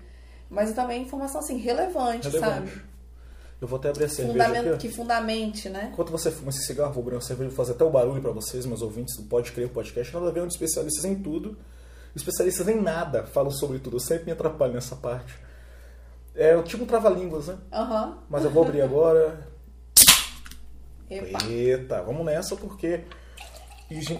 mas 0.49 0.73
também 0.73 1.03
informação 1.03 1.39
assim 1.39 1.57
relevante, 1.57 2.27
Relevante. 2.29 2.71
sabe? 2.71 2.83
Eu 3.61 3.67
vou 3.67 3.77
até 3.77 3.89
abrir 3.89 4.05
a 4.05 4.09
cerveja 4.09 4.33
Fundamento, 4.45 4.73
aqui. 4.73 4.87
que 4.89 4.93
fundamente, 4.93 5.69
né? 5.69 5.89
Enquanto 5.93 6.11
você 6.11 6.31
fuma 6.31 6.49
esse 6.49 6.65
cigarro, 6.65 6.91
vou 6.93 7.01
abrir 7.03 7.15
uma 7.15 7.21
cerveja 7.21 7.51
e 7.51 7.55
fazer 7.55 7.73
até 7.73 7.83
o 7.85 7.89
barulho 7.91 8.21
para 8.21 8.31
vocês, 8.31 8.65
meus 8.65 8.81
ouvintes 8.81 9.15
do 9.15 9.23
Pode 9.23 9.51
Crer 9.51 9.69
Podcast. 9.69 10.11
Nada 10.13 10.27
a 10.29 10.31
ver, 10.31 10.41
um 10.41 10.47
especialistas 10.47 11.05
em 11.05 11.15
tudo. 11.15 11.55
Especialistas 12.15 12.67
em 12.67 12.81
nada 12.81 13.23
falam 13.23 13.51
sobre 13.51 13.77
tudo. 13.79 13.97
Eu 13.97 14.01
sempre 14.01 14.25
me 14.25 14.31
atrapalho 14.31 14.73
nessa 14.73 14.95
parte. 14.95 15.33
É 16.35 16.55
o 16.55 16.63
tipo 16.63 16.83
um 16.83 16.87
trava-línguas, 16.87 17.47
né? 17.47 17.57
Aham. 17.71 18.17
Mas 18.29 18.43
eu 18.43 18.49
vou 18.49 18.63
abrir 18.63 18.81
agora. 18.81 19.47
Epa. 21.09 21.45
Eita, 21.45 22.01
vamos 22.01 22.25
nessa 22.25 22.55
porque 22.55 23.01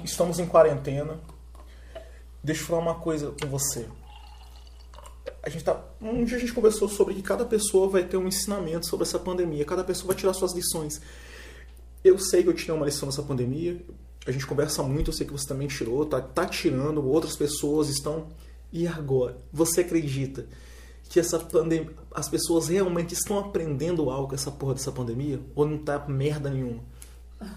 estamos 0.04 0.40
em 0.40 0.46
quarentena. 0.46 1.20
Deixa 2.44 2.62
eu 2.62 2.68
falar 2.68 2.82
uma 2.82 2.96
coisa 2.96 3.34
com 3.42 3.48
você. 3.48 3.88
A 5.42 5.50
gente 5.50 5.64
tá, 5.64 5.82
um 6.02 6.24
dia 6.24 6.38
a 6.38 6.40
gente 6.40 6.54
conversou 6.54 6.88
sobre 6.88 7.16
que 7.16 7.22
cada 7.22 7.46
pessoa 7.46 7.90
vai 7.90 8.04
ter 8.04 8.18
um 8.18 8.28
ensinamento 8.28 8.86
sobre 8.86 9.06
essa 9.06 9.20
pandemia, 9.20 9.66
cada 9.66 9.84
pessoa 9.84 10.08
vai 10.08 10.16
tirar 10.16 10.34
suas 10.34 10.54
lições. 10.54 11.02
Eu 12.04 12.20
sei 12.20 12.44
que 12.44 12.50
eu 12.50 12.54
tirei 12.54 12.76
uma 12.76 12.86
lição 12.86 13.08
nessa 13.08 13.24
pandemia, 13.24 13.82
a 14.26 14.32
gente 14.32 14.46
conversa 14.46 14.84
muito, 14.84 15.10
eu 15.10 15.14
sei 15.14 15.26
que 15.26 15.34
você 15.34 15.48
também 15.48 15.68
tirou, 15.68 16.06
tá, 16.06 16.22
tá 16.22 16.46
tirando, 16.46 17.06
outras 17.06 17.36
pessoas 17.36 17.90
estão. 17.90 18.28
E 18.72 18.88
agora? 18.88 19.38
Você 19.52 19.82
acredita 19.82 20.48
que 21.14 21.20
essa 21.20 21.38
pandemia, 21.38 21.94
as 22.12 22.28
pessoas 22.28 22.70
realmente 22.70 23.14
estão 23.14 23.38
aprendendo 23.38 24.10
algo 24.10 24.30
com 24.30 24.34
essa 24.34 24.50
porra 24.50 24.74
dessa 24.74 24.92
pandemia? 24.92 25.40
Ou 25.56 25.64
não 25.64 25.78
tá 25.78 26.00
merda 26.08 26.50
nenhuma? 26.50 26.84
No 27.40 27.48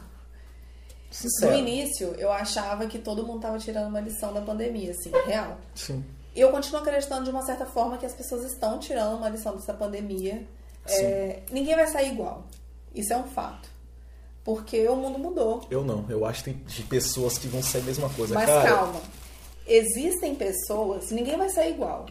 Sincero. 1.10 1.54
início, 1.54 2.08
eu 2.18 2.30
achava 2.30 2.86
que 2.86 2.98
todo 2.98 3.26
mundo 3.26 3.40
tava 3.40 3.58
tirando 3.58 3.88
uma 3.88 4.00
lição 4.00 4.34
da 4.34 4.42
pandemia, 4.42 4.90
assim, 4.90 5.10
real. 5.24 5.56
Sim. 5.74 6.04
E 6.34 6.40
eu 6.42 6.50
continuo 6.50 6.82
acreditando 6.82 7.24
de 7.24 7.30
uma 7.30 7.40
certa 7.46 7.64
forma 7.64 7.96
que 7.96 8.04
as 8.04 8.12
pessoas 8.12 8.44
estão 8.44 8.78
tirando 8.78 9.16
uma 9.16 9.30
lição 9.30 9.56
dessa 9.56 9.72
pandemia. 9.72 10.46
É, 10.86 11.40
ninguém 11.50 11.74
vai 11.74 11.86
sair 11.86 12.12
igual. 12.12 12.44
Isso 12.94 13.10
é 13.14 13.16
um 13.16 13.24
fato. 13.24 13.70
Porque 14.44 14.86
o 14.86 14.96
mundo 14.96 15.18
mudou. 15.18 15.62
Eu 15.70 15.82
não. 15.82 16.04
Eu 16.10 16.26
acho 16.26 16.44
que 16.44 16.52
tem 16.52 16.62
de 16.62 16.82
pessoas 16.82 17.38
que 17.38 17.48
vão 17.48 17.62
ser 17.62 17.78
a 17.78 17.82
mesma 17.82 18.10
coisa. 18.10 18.34
Mas 18.34 18.44
Cara, 18.44 18.68
calma. 18.68 19.00
Existem 19.66 20.34
pessoas, 20.34 21.10
ninguém 21.10 21.38
vai 21.38 21.48
sair 21.48 21.70
igual. 21.72 22.04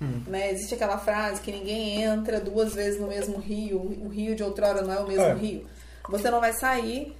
Hum. 0.00 0.22
Né? 0.26 0.50
Existe 0.52 0.74
aquela 0.74 0.98
frase 0.98 1.40
que 1.42 1.52
ninguém 1.52 2.02
entra 2.02 2.40
duas 2.40 2.74
vezes 2.74 3.00
no 3.00 3.06
mesmo 3.08 3.38
rio. 3.38 3.78
O 3.78 4.08
rio 4.08 4.34
de 4.34 4.42
outrora 4.42 4.82
não 4.82 4.92
é 4.92 4.98
o 4.98 5.06
mesmo 5.06 5.24
É. 5.24 5.34
rio. 5.34 5.66
Você 6.08 6.30
não 6.30 6.40
vai 6.40 6.52
sair. 6.54 7.14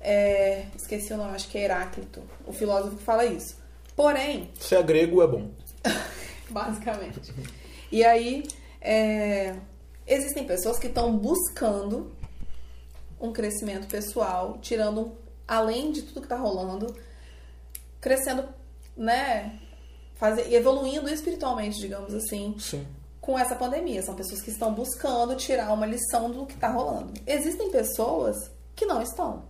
é, 0.00 0.66
esqueci 0.76 1.12
o 1.12 1.16
nome, 1.16 1.34
acho 1.34 1.48
que 1.48 1.58
é 1.58 1.62
Heráclito, 1.64 2.22
o 2.46 2.52
filósofo 2.52 2.96
que 2.96 3.02
fala 3.02 3.24
isso. 3.24 3.56
Porém, 3.96 4.48
Se 4.60 4.76
é 4.76 4.82
grego, 4.82 5.20
é 5.22 5.26
bom. 5.26 5.50
basicamente. 6.50 7.32
E 7.90 8.04
aí, 8.04 8.44
é, 8.80 9.56
existem 10.06 10.44
pessoas 10.44 10.78
que 10.78 10.86
estão 10.86 11.16
buscando 11.16 12.12
um 13.20 13.32
crescimento 13.32 13.88
pessoal, 13.88 14.58
tirando, 14.62 15.12
além 15.48 15.90
de 15.90 16.02
tudo 16.02 16.20
que 16.22 16.28
tá 16.28 16.36
rolando, 16.36 16.94
crescendo, 18.00 18.44
né? 18.96 19.58
Fazer, 20.18 20.52
evoluindo 20.52 21.08
espiritualmente, 21.08 21.78
digamos 21.78 22.12
assim, 22.12 22.54
Sim. 22.58 22.86
com 23.20 23.38
essa 23.38 23.54
pandemia. 23.54 24.02
São 24.02 24.14
pessoas 24.14 24.42
que 24.42 24.50
estão 24.50 24.74
buscando 24.74 25.34
tirar 25.36 25.72
uma 25.72 25.86
lição 25.86 26.30
do 26.30 26.44
que 26.44 26.56
tá 26.56 26.68
rolando. 26.68 27.12
Existem 27.26 27.70
pessoas 27.70 28.36
que 28.74 28.84
não 28.84 29.00
estão. 29.00 29.44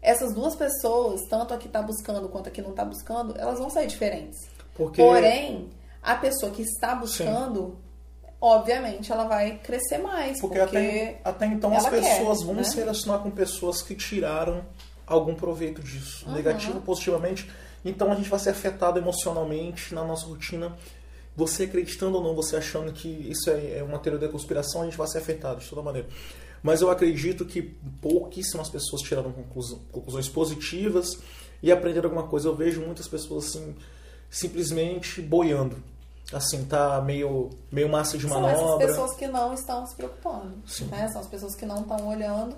Essas 0.00 0.32
duas 0.32 0.54
pessoas, 0.54 1.20
tanto 1.28 1.52
a 1.52 1.58
que 1.58 1.68
tá 1.68 1.82
buscando 1.82 2.28
quanto 2.28 2.48
a 2.48 2.50
que 2.52 2.62
não 2.62 2.72
tá 2.72 2.84
buscando, 2.84 3.34
elas 3.36 3.58
vão 3.58 3.68
sair 3.68 3.88
diferentes. 3.88 4.38
Porque. 4.74 5.02
Porém, 5.02 5.68
a 6.00 6.14
pessoa 6.14 6.52
que 6.52 6.62
está 6.62 6.94
buscando, 6.94 7.76
obviamente, 8.40 9.10
ela 9.10 9.24
vai 9.24 9.58
crescer 9.58 9.98
mais. 9.98 10.40
Porque, 10.40 10.58
Porque, 10.60 10.76
até, 10.76 11.20
até 11.24 11.46
então 11.46 11.76
as 11.76 11.84
ela 11.84 11.90
quer, 12.00 12.16
pessoas 12.18 12.42
vão 12.44 12.54
né? 12.54 12.62
se 12.62 12.76
relacionar 12.76 13.18
com 13.18 13.30
pessoas 13.30 13.82
que 13.82 13.96
tiraram 13.96 14.64
algum 15.06 15.34
proveito 15.34 15.82
disso, 15.82 16.24
Uhum. 16.28 16.34
negativo, 16.34 16.80
positivamente. 16.80 17.50
Então 17.84 18.10
a 18.12 18.14
gente 18.14 18.28
vai 18.28 18.38
ser 18.38 18.50
afetado 18.50 18.98
emocionalmente 18.98 19.94
na 19.94 20.04
nossa 20.04 20.26
rotina. 20.26 20.76
Você 21.36 21.64
acreditando 21.64 22.16
ou 22.18 22.22
não, 22.24 22.34
você 22.34 22.56
achando 22.56 22.92
que 22.92 23.08
isso 23.08 23.48
é 23.50 23.78
é 23.78 23.82
uma 23.82 23.98
teoria 23.98 24.26
da 24.26 24.32
conspiração, 24.32 24.82
a 24.82 24.84
gente 24.84 24.96
vai 24.96 25.06
ser 25.06 25.18
afetado 25.18 25.60
de 25.60 25.68
toda 25.68 25.82
maneira. 25.82 26.08
Mas 26.62 26.80
eu 26.80 26.90
acredito 26.90 27.44
que 27.44 27.62
pouquíssimas 28.02 28.68
pessoas 28.68 29.02
tiraram 29.02 29.32
conclusões 29.32 30.28
positivas 30.28 31.18
e 31.62 31.70
aprenderam 31.70 32.10
alguma 32.10 32.26
coisa. 32.26 32.48
Eu 32.48 32.56
vejo 32.56 32.80
muitas 32.80 33.06
pessoas 33.06 33.46
assim, 33.46 33.76
simplesmente 34.28 35.20
boiando. 35.22 35.76
Assim, 36.32 36.64
tá 36.64 37.00
meio, 37.00 37.48
meio 37.72 37.88
massa 37.88 38.18
de 38.18 38.28
são 38.28 38.46
essas 38.46 38.60
manobra. 38.60 38.86
pessoas 38.86 39.14
que 39.14 39.26
não 39.28 39.54
estão 39.54 39.86
se 39.86 39.96
preocupando. 39.96 40.58
Sim. 40.66 40.84
Né? 40.86 41.08
São 41.08 41.20
as 41.22 41.26
pessoas 41.26 41.54
que 41.54 41.64
não 41.64 41.80
estão 41.80 42.06
olhando. 42.08 42.54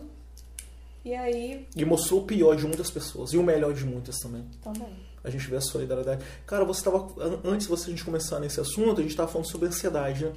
E 1.04 1.14
aí, 1.14 1.66
E 1.76 1.84
mostrou 1.84 2.20
o 2.20 2.24
pior 2.24 2.56
de 2.56 2.66
muitas 2.66 2.90
pessoas 2.90 3.32
e 3.32 3.38
o 3.38 3.42
melhor 3.42 3.72
de 3.72 3.84
muitas 3.84 4.18
também. 4.18 4.44
também. 4.62 5.09
A 5.22 5.30
gente 5.30 5.46
vê 5.48 5.56
a 5.56 5.60
solidariedade. 5.60 6.24
Cara, 6.46 6.64
você 6.64 6.82
tava. 6.82 6.98
an- 7.22 7.40
Antes 7.44 7.66
de 7.66 7.72
a 7.72 7.76
gente 7.76 8.04
começar 8.04 8.40
nesse 8.40 8.60
assunto, 8.60 9.00
a 9.00 9.02
gente 9.02 9.14
tava 9.14 9.30
falando 9.30 9.46
sobre 9.48 9.68
ansiedade, 9.68 10.24
né? 10.24 10.32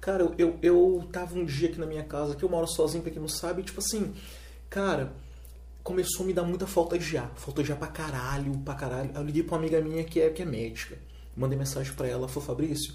Cara, 0.00 0.22
eu, 0.22 0.34
eu, 0.38 0.58
eu 0.62 1.08
tava 1.12 1.36
um 1.38 1.44
dia 1.44 1.68
aqui 1.68 1.78
na 1.78 1.86
minha 1.86 2.04
casa, 2.04 2.34
que 2.36 2.42
eu 2.42 2.48
moro 2.48 2.66
sozinho, 2.66 3.02
pra 3.02 3.12
quem 3.12 3.20
não 3.20 3.28
sabe, 3.28 3.60
e, 3.60 3.64
tipo 3.64 3.80
assim, 3.80 4.14
cara, 4.70 5.12
começou 5.82 6.24
a 6.24 6.26
me 6.26 6.32
dar 6.32 6.42
muita 6.44 6.66
falta 6.66 6.98
de 6.98 7.16
ar. 7.18 7.30
Falta 7.36 7.62
de 7.62 7.72
ar 7.72 7.78
pra 7.78 7.88
caralho, 7.88 8.56
pra 8.64 8.74
caralho. 8.74 9.10
Eu 9.14 9.22
liguei 9.22 9.42
pra 9.42 9.54
uma 9.56 9.58
amiga 9.60 9.80
minha 9.80 10.04
que 10.04 10.20
é, 10.20 10.30
que 10.30 10.42
é 10.42 10.44
médica. 10.46 10.96
Mandei 11.36 11.58
mensagem 11.58 11.92
pra 11.92 12.06
ela, 12.06 12.28
falou, 12.28 12.46
Fabrício, 12.46 12.94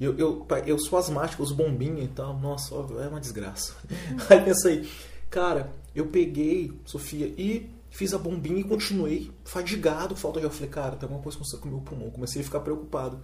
eu, 0.00 0.16
eu, 0.18 0.46
eu 0.66 0.78
sou 0.78 0.98
asmático, 0.98 1.42
uso 1.42 1.54
bombinha 1.54 2.02
e 2.04 2.08
tal. 2.08 2.38
Nossa, 2.38 2.74
é 2.74 3.08
uma 3.08 3.20
desgraça. 3.20 3.74
Aí 4.30 4.40
pensei, 4.42 4.88
cara, 5.28 5.70
eu 5.94 6.06
peguei, 6.06 6.72
Sofia, 6.86 7.26
e 7.26 7.68
fiz 8.00 8.14
a 8.14 8.18
bombinha 8.18 8.60
e 8.60 8.64
continuei 8.64 9.30
fadigado, 9.44 10.16
falta 10.16 10.40
de 10.40 10.46
ar. 10.46 10.52
Falei, 10.52 10.70
cara, 10.70 10.96
tem 10.96 11.06
alguma 11.06 11.22
coisa 11.22 11.38
com 11.58 11.68
o 11.68 11.70
meu 11.70 11.80
pulmão. 11.82 12.10
Comecei 12.10 12.40
a 12.40 12.44
ficar 12.44 12.60
preocupado. 12.60 13.20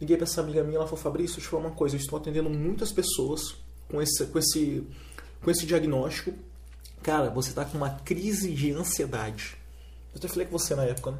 Liguei 0.00 0.16
pra 0.16 0.22
essa 0.22 0.40
amiga 0.40 0.62
minha, 0.62 0.76
ela 0.76 0.86
falou, 0.86 1.02
Fabrício, 1.02 1.34
deixa 1.34 1.40
eu 1.40 1.42
te 1.42 1.50
falar 1.50 1.64
uma 1.64 1.74
coisa, 1.74 1.96
eu 1.96 1.98
estou 1.98 2.16
atendendo 2.16 2.48
muitas 2.48 2.92
pessoas 2.92 3.56
com 3.88 4.00
esse, 4.00 4.26
com 4.26 4.38
esse, 4.38 4.86
com 5.42 5.50
esse 5.50 5.66
diagnóstico. 5.66 6.32
Cara, 7.02 7.30
você 7.30 7.52
tá 7.52 7.64
com 7.64 7.76
uma 7.76 7.90
crise 7.90 8.52
de 8.52 8.70
ansiedade. 8.70 9.56
Eu 10.14 10.18
até 10.18 10.28
falei 10.28 10.46
com 10.46 10.56
você 10.56 10.76
na 10.76 10.84
época, 10.84 11.10
né? 11.10 11.18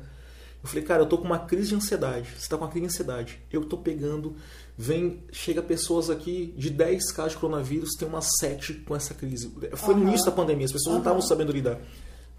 Eu 0.62 0.68
falei, 0.68 0.84
cara, 0.84 1.02
eu 1.02 1.06
tô 1.06 1.18
com 1.18 1.24
uma 1.24 1.40
crise 1.40 1.70
de 1.70 1.74
ansiedade. 1.74 2.28
Você 2.38 2.48
tá 2.48 2.56
com 2.56 2.64
uma 2.64 2.70
crise 2.70 2.86
de 2.86 2.92
ansiedade. 2.92 3.40
Eu 3.52 3.64
tô 3.64 3.78
pegando, 3.78 4.36
vem, 4.78 5.24
chega 5.32 5.60
pessoas 5.60 6.08
aqui 6.08 6.54
de 6.56 6.70
10 6.70 7.10
casos 7.10 7.32
de 7.32 7.38
coronavírus, 7.38 7.94
tem 7.98 8.06
umas 8.06 8.28
7 8.38 8.74
com 8.86 8.94
essa 8.94 9.12
crise. 9.12 9.52
Foi 9.74 9.94
no 9.94 10.02
Aham. 10.02 10.10
início 10.10 10.26
da 10.26 10.32
pandemia, 10.32 10.66
as 10.66 10.72
pessoas 10.72 10.92
não 10.92 11.00
estavam 11.00 11.20
sabendo 11.20 11.50
lidar. 11.50 11.80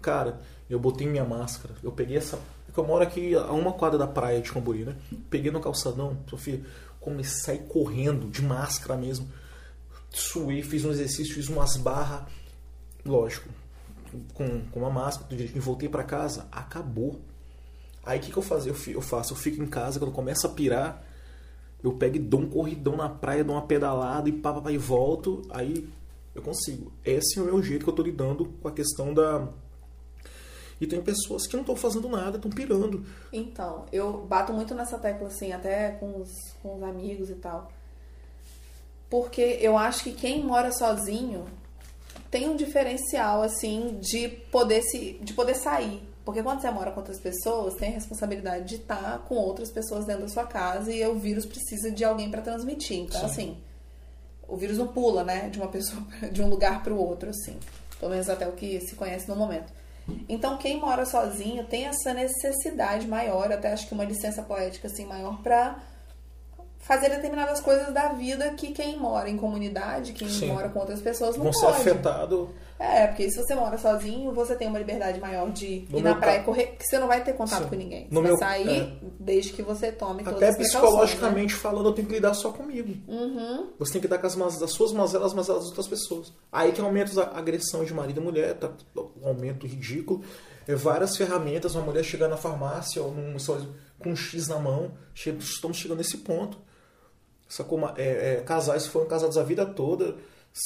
Cara, 0.00 0.40
eu 0.68 0.78
botei 0.78 1.06
minha 1.06 1.24
máscara, 1.24 1.74
eu 1.82 1.90
peguei 1.90 2.16
essa. 2.16 2.38
porque 2.66 2.78
Eu 2.78 2.86
moro 2.86 3.02
aqui 3.02 3.34
a 3.34 3.52
uma 3.52 3.72
quadra 3.72 3.98
da 3.98 4.06
praia 4.06 4.40
de 4.40 4.52
Cambori, 4.52 4.84
né? 4.84 4.96
Peguei 5.28 5.50
no 5.50 5.60
calçadão, 5.60 6.18
Sofia, 6.28 6.62
comecei 7.00 7.54
a 7.54 7.58
sair 7.58 7.68
correndo, 7.68 8.28
de 8.28 8.42
máscara 8.42 8.98
mesmo. 8.98 9.28
Suei, 10.10 10.62
fiz 10.62 10.84
um 10.84 10.90
exercício, 10.90 11.34
fiz 11.34 11.48
umas 11.48 11.76
barras. 11.76 12.22
Lógico, 13.04 13.48
com, 14.34 14.60
com 14.70 14.80
uma 14.80 14.90
máscara, 14.90 15.28
tudo 15.28 15.36
direitinho. 15.36 15.62
Voltei 15.62 15.88
pra 15.88 16.04
casa, 16.04 16.46
acabou. 16.50 17.20
Aí 18.04 18.18
o 18.18 18.22
que, 18.22 18.32
que 18.32 18.38
eu 18.38 18.42
faço? 18.42 18.68
Eu, 18.68 18.76
eu 18.94 19.00
faço? 19.00 19.32
Eu 19.32 19.36
fico 19.36 19.62
em 19.62 19.66
casa, 19.66 19.98
quando 19.98 20.12
começa 20.12 20.46
a 20.46 20.50
pirar, 20.50 21.04
eu 21.82 21.92
pego 21.92 22.16
e 22.16 22.18
dou 22.18 22.40
um 22.40 22.48
corridão 22.48 22.96
na 22.96 23.08
praia, 23.08 23.44
dou 23.44 23.54
uma 23.54 23.66
pedalada 23.66 24.28
e 24.28 24.32
pá, 24.32 24.52
pá, 24.52 24.62
pá, 24.62 24.72
e 24.72 24.78
volto. 24.78 25.42
Aí 25.50 25.88
eu 26.34 26.42
consigo. 26.42 26.92
Esse 27.04 27.38
é 27.38 27.42
o 27.42 27.44
meu 27.44 27.62
jeito 27.62 27.84
que 27.84 27.90
eu 27.90 27.94
tô 27.94 28.02
lidando 28.02 28.46
com 28.60 28.68
a 28.68 28.72
questão 28.72 29.12
da. 29.12 29.48
E 30.80 30.86
tem 30.86 31.02
pessoas 31.02 31.46
que 31.46 31.54
não 31.54 31.62
estão 31.62 31.76
fazendo 31.76 32.08
nada, 32.08 32.36
estão 32.36 32.50
pirando. 32.50 33.04
Então, 33.32 33.84
eu 33.92 34.24
bato 34.26 34.52
muito 34.52 34.74
nessa 34.74 34.98
tecla, 34.98 35.28
assim, 35.28 35.52
até 35.52 35.90
com 35.92 36.20
os, 36.20 36.30
com 36.62 36.76
os 36.76 36.82
amigos 36.82 37.30
e 37.30 37.34
tal. 37.34 37.70
Porque 39.10 39.58
eu 39.60 39.76
acho 39.76 40.04
que 40.04 40.12
quem 40.12 40.44
mora 40.44 40.70
sozinho 40.70 41.46
tem 42.30 42.48
um 42.48 42.56
diferencial, 42.56 43.42
assim, 43.42 43.98
de 44.00 44.28
poder, 44.28 44.82
se, 44.82 45.18
de 45.22 45.32
poder 45.32 45.54
sair. 45.54 46.02
Porque 46.24 46.42
quando 46.42 46.60
você 46.60 46.70
mora 46.70 46.90
com 46.90 47.00
outras 47.00 47.18
pessoas, 47.18 47.74
tem 47.74 47.88
a 47.88 47.92
responsabilidade 47.92 48.66
de 48.66 48.74
estar 48.76 49.24
com 49.26 49.36
outras 49.36 49.70
pessoas 49.72 50.04
dentro 50.04 50.22
da 50.22 50.28
sua 50.28 50.44
casa 50.44 50.92
e 50.92 51.04
o 51.06 51.14
vírus 51.14 51.46
precisa 51.46 51.90
de 51.90 52.04
alguém 52.04 52.30
para 52.30 52.42
transmitir. 52.42 52.98
Então, 52.98 53.20
Sim. 53.20 53.26
assim, 53.26 53.56
o 54.46 54.54
vírus 54.54 54.76
não 54.76 54.88
pula, 54.88 55.24
né, 55.24 55.48
de 55.48 55.58
uma 55.58 55.68
pessoa, 55.68 56.02
de 56.30 56.42
um 56.42 56.48
lugar 56.48 56.82
para 56.82 56.92
o 56.92 56.98
outro, 56.98 57.30
assim. 57.30 57.58
Pelo 57.98 58.10
menos 58.10 58.28
até 58.28 58.46
o 58.46 58.52
que 58.52 58.78
se 58.80 58.94
conhece 58.94 59.26
no 59.26 59.36
momento. 59.36 59.72
Então, 60.28 60.58
quem 60.58 60.80
mora 60.80 61.04
sozinho 61.04 61.64
tem 61.64 61.86
essa 61.86 62.12
necessidade 62.12 63.06
maior, 63.06 63.52
até 63.52 63.72
acho 63.72 63.86
que 63.86 63.94
uma 63.94 64.04
licença 64.04 64.42
poética 64.42 64.88
assim 64.88 65.06
maior 65.06 65.42
para 65.42 65.76
fazer 66.78 67.10
determinadas 67.10 67.60
coisas 67.60 67.92
da 67.92 68.08
vida 68.14 68.50
que 68.54 68.68
quem 68.72 68.96
mora 68.98 69.28
em 69.28 69.36
comunidade, 69.36 70.12
quem 70.12 70.28
Sim. 70.28 70.48
mora 70.48 70.68
com 70.70 70.78
outras 70.78 71.00
pessoas 71.00 71.36
não 71.36 71.44
Vão 71.44 71.52
ser 71.52 71.66
pode. 71.66 71.76
afetados. 71.80 72.48
É, 72.78 73.08
porque 73.08 73.28
se 73.28 73.36
você 73.42 73.54
mora 73.56 73.76
sozinho, 73.76 74.32
você 74.32 74.54
tem 74.54 74.68
uma 74.68 74.78
liberdade 74.78 75.18
maior 75.20 75.50
de 75.50 75.84
No 75.90 75.98
ir 75.98 76.02
na 76.02 76.14
praia 76.14 76.36
ca- 76.36 76.42
e 76.42 76.44
correr, 76.44 76.66
que 76.78 76.86
você 76.86 76.96
não 76.98 77.08
vai 77.08 77.22
ter 77.24 77.32
contato 77.32 77.64
Sim. 77.64 77.68
com 77.68 77.74
ninguém. 77.74 78.04
Você 78.08 78.14
No 78.14 78.22
vai 78.22 78.30
meu- 78.30 78.38
sair 78.38 78.80
é. 78.82 78.92
desde 79.18 79.52
que 79.52 79.62
você 79.62 79.90
tome 79.90 80.22
todas 80.22 80.36
Até 80.36 80.48
as 80.50 80.56
né? 80.58 80.64
psicologicamente 80.64 81.54
falando, 81.54 81.86
eu 81.88 81.92
tenho 81.92 82.06
que 82.06 82.14
lidar 82.14 82.34
só 82.34 82.52
comigo. 82.52 82.94
Uhum. 83.08 83.70
Você 83.80 83.92
tem 83.94 84.00
que 84.00 84.06
lidar 84.06 84.18
com 84.18 84.26
as, 84.28 84.36
maz- 84.36 84.62
as 84.62 84.70
suas 84.70 84.92
mazelas, 84.92 85.26
as 85.26 85.34
mazelas 85.34 85.62
das 85.62 85.68
outras 85.70 85.88
pessoas. 85.88 86.32
Aí 86.52 86.70
que 86.70 86.80
aumenta 86.80 87.20
a 87.20 87.38
agressão 87.38 87.84
de 87.84 87.92
marido 87.92 88.20
e 88.20 88.24
mulher, 88.24 88.54
tá? 88.54 88.70
um 89.20 89.26
aumento 89.28 89.66
ridículo. 89.66 90.22
É, 90.66 90.74
várias 90.76 91.16
ferramentas, 91.16 91.74
uma 91.74 91.84
mulher 91.84 92.04
chegando 92.04 92.30
na 92.30 92.36
farmácia 92.36 93.02
ou 93.02 93.10
num, 93.12 93.38
só- 93.40 93.58
com 93.98 94.10
um 94.10 94.16
X 94.16 94.46
na 94.46 94.58
mão, 94.60 94.92
estamos 95.16 95.76
chegando 95.78 95.98
nesse 95.98 96.18
ponto. 96.18 96.58
Sacou? 97.48 97.78
É, 97.96 98.34
é, 98.34 98.42
casais 98.44 98.84
que 98.84 98.90
foram 98.90 99.06
casados 99.06 99.38
a 99.38 99.42
vida 99.42 99.64
toda, 99.64 100.16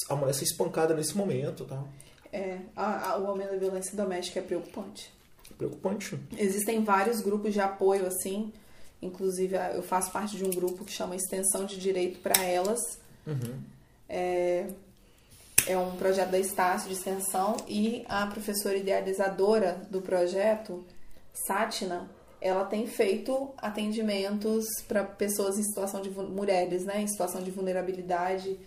a 0.09 0.16
mulher 0.16 0.33
ser 0.35 0.45
espancada 0.45 0.95
nesse 0.95 1.16
momento, 1.16 1.64
tá? 1.64 1.83
É, 2.33 2.59
a- 2.75 3.11
a- 3.12 3.18
o 3.18 3.27
aumento 3.27 3.51
da 3.53 3.57
violência 3.59 3.97
doméstica 3.97 4.40
é 4.40 4.42
preocupante. 4.42 5.12
Preocupante. 5.57 6.18
Existem 6.37 6.83
vários 6.83 7.21
grupos 7.21 7.53
de 7.53 7.61
apoio, 7.61 8.07
assim. 8.07 8.53
Inclusive, 9.01 9.57
eu 9.75 9.83
faço 9.83 10.11
parte 10.11 10.37
de 10.37 10.45
um 10.45 10.51
grupo 10.51 10.85
que 10.85 10.92
chama 10.92 11.14
Extensão 11.14 11.64
de 11.66 11.79
Direito 11.79 12.21
para 12.21 12.42
Elas. 12.42 12.81
Uhum. 13.27 13.61
É, 14.09 14.66
é 15.66 15.77
um 15.79 15.97
projeto 15.97 16.31
da 16.31 16.38
Estácio 16.38 16.88
de 16.88 16.95
extensão 16.95 17.57
e 17.68 18.05
a 18.09 18.27
professora 18.27 18.77
idealizadora 18.77 19.81
do 19.90 20.01
projeto, 20.01 20.85
Sátina, 21.47 22.09
ela 22.42 22.64
tem 22.64 22.87
feito 22.87 23.50
atendimentos 23.59 24.66
para 24.88 25.05
pessoas 25.05 25.59
em 25.59 25.62
situação 25.62 26.00
de 26.02 26.11
mulheres, 26.11 26.85
né, 26.85 27.00
em 27.00 27.07
situação 27.07 27.42
de 27.42 27.50
vulnerabilidade 27.50 28.59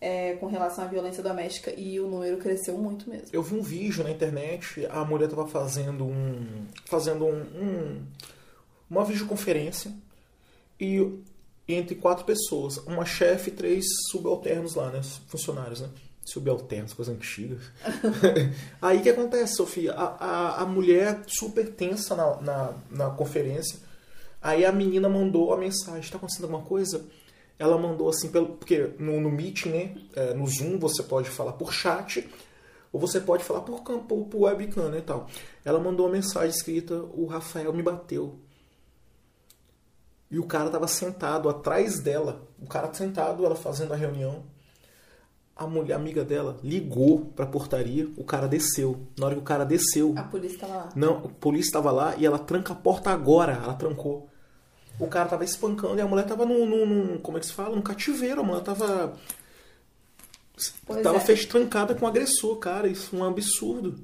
é, 0.00 0.34
com 0.36 0.46
relação 0.46 0.84
à 0.84 0.86
violência 0.86 1.22
doméstica 1.22 1.72
e 1.76 1.98
o 2.00 2.08
número 2.08 2.38
cresceu 2.38 2.78
muito 2.78 3.08
mesmo. 3.10 3.26
Eu 3.32 3.42
vi 3.42 3.54
um 3.56 3.62
vídeo 3.62 4.02
na 4.04 4.10
internet, 4.10 4.86
a 4.90 5.04
mulher 5.04 5.24
estava 5.28 5.46
fazendo 5.46 6.04
um. 6.04 6.66
fazendo 6.86 7.24
um, 7.26 7.40
um- 7.40 8.06
uma 8.88 9.04
videoconferência 9.04 9.92
e 10.80 11.04
entre 11.68 11.94
quatro 11.96 12.24
pessoas, 12.24 12.78
uma 12.86 13.04
chefe 13.04 13.50
e 13.50 13.52
três 13.52 13.84
subalternos 14.10 14.74
lá, 14.74 14.90
né? 14.90 15.02
Funcionários, 15.26 15.80
né? 15.82 15.90
Subalternos, 16.32 16.92
coisas 16.92 17.14
antigas. 17.14 17.60
Aí 18.82 18.98
o 18.98 19.02
que 19.02 19.08
acontece, 19.08 19.56
Sofia? 19.56 19.92
A, 19.92 20.24
a, 20.24 20.62
a 20.62 20.66
mulher 20.66 21.22
super 21.26 21.72
tensa 21.72 22.14
na, 22.14 22.40
na, 22.40 22.74
na, 22.90 23.10
conferência. 23.10 23.78
Aí 24.40 24.64
a 24.64 24.70
menina 24.70 25.08
mandou 25.08 25.52
a 25.52 25.56
mensagem: 25.56 26.10
tá 26.10 26.18
acontecendo 26.18 26.44
alguma 26.44 26.62
coisa? 26.62 27.06
Ela 27.58 27.78
mandou 27.78 28.08
assim, 28.08 28.28
pelo, 28.28 28.56
porque 28.56 28.90
no, 28.98 29.20
no 29.20 29.30
Meeting, 29.30 29.70
né? 29.70 29.96
É, 30.14 30.34
no 30.34 30.46
Zoom, 30.46 30.78
você 30.78 31.02
pode 31.02 31.28
falar 31.28 31.52
por 31.54 31.72
chat 31.72 32.28
ou 32.92 33.00
você 33.00 33.20
pode 33.20 33.42
falar 33.44 33.60
por, 33.62 33.80
por, 33.82 34.24
por 34.26 34.40
webcam 34.42 34.88
né, 34.90 34.98
e 34.98 35.02
tal. 35.02 35.28
Ela 35.64 35.80
mandou 35.80 36.06
uma 36.06 36.12
mensagem 36.12 36.50
escrita: 36.50 36.94
o 36.94 37.26
Rafael 37.26 37.72
me 37.72 37.82
bateu. 37.82 38.38
E 40.30 40.38
o 40.38 40.44
cara 40.44 40.68
tava 40.68 40.86
sentado 40.86 41.48
atrás 41.48 42.00
dela. 42.00 42.46
O 42.60 42.66
cara 42.66 42.92
sentado, 42.92 43.46
ela 43.46 43.56
fazendo 43.56 43.94
a 43.94 43.96
reunião 43.96 44.44
a 45.58 45.66
mulher 45.66 45.94
amiga 45.94 46.24
dela 46.24 46.56
ligou 46.62 47.32
pra 47.34 47.44
portaria, 47.44 48.08
o 48.16 48.22
cara 48.22 48.46
desceu. 48.46 49.00
Na 49.18 49.26
hora 49.26 49.34
que 49.34 49.40
o 49.40 49.44
cara 49.44 49.64
desceu. 49.64 50.14
A 50.16 50.22
polícia 50.22 50.54
estava 50.54 50.74
lá. 50.74 50.88
Não, 50.94 51.16
a 51.16 51.28
polícia 51.28 51.68
estava 51.68 51.90
lá 51.90 52.14
e 52.16 52.24
ela 52.24 52.38
tranca 52.38 52.72
a 52.72 52.76
porta 52.76 53.10
agora. 53.10 53.54
Ela 53.54 53.74
trancou. 53.74 54.28
O 55.00 55.08
cara 55.08 55.28
tava 55.28 55.44
espancando 55.44 55.98
e 55.98 56.00
a 56.00 56.06
mulher 56.06 56.26
tava 56.26 56.46
num. 56.46 56.64
num, 56.64 56.86
num 56.86 57.18
como 57.18 57.38
é 57.38 57.40
que 57.40 57.46
se 57.46 57.52
fala? 57.52 57.74
Num 57.74 57.82
cativeiro. 57.82 58.40
A 58.40 58.44
mulher 58.44 58.62
tava. 58.62 59.16
Pois 60.86 61.02
tava 61.02 61.18
é. 61.18 61.36
trancada 61.46 61.92
com 61.94 62.04
o 62.04 62.08
agressor, 62.08 62.56
cara. 62.58 62.86
Isso 62.86 63.16
é 63.16 63.18
um 63.18 63.24
absurdo. 63.24 63.96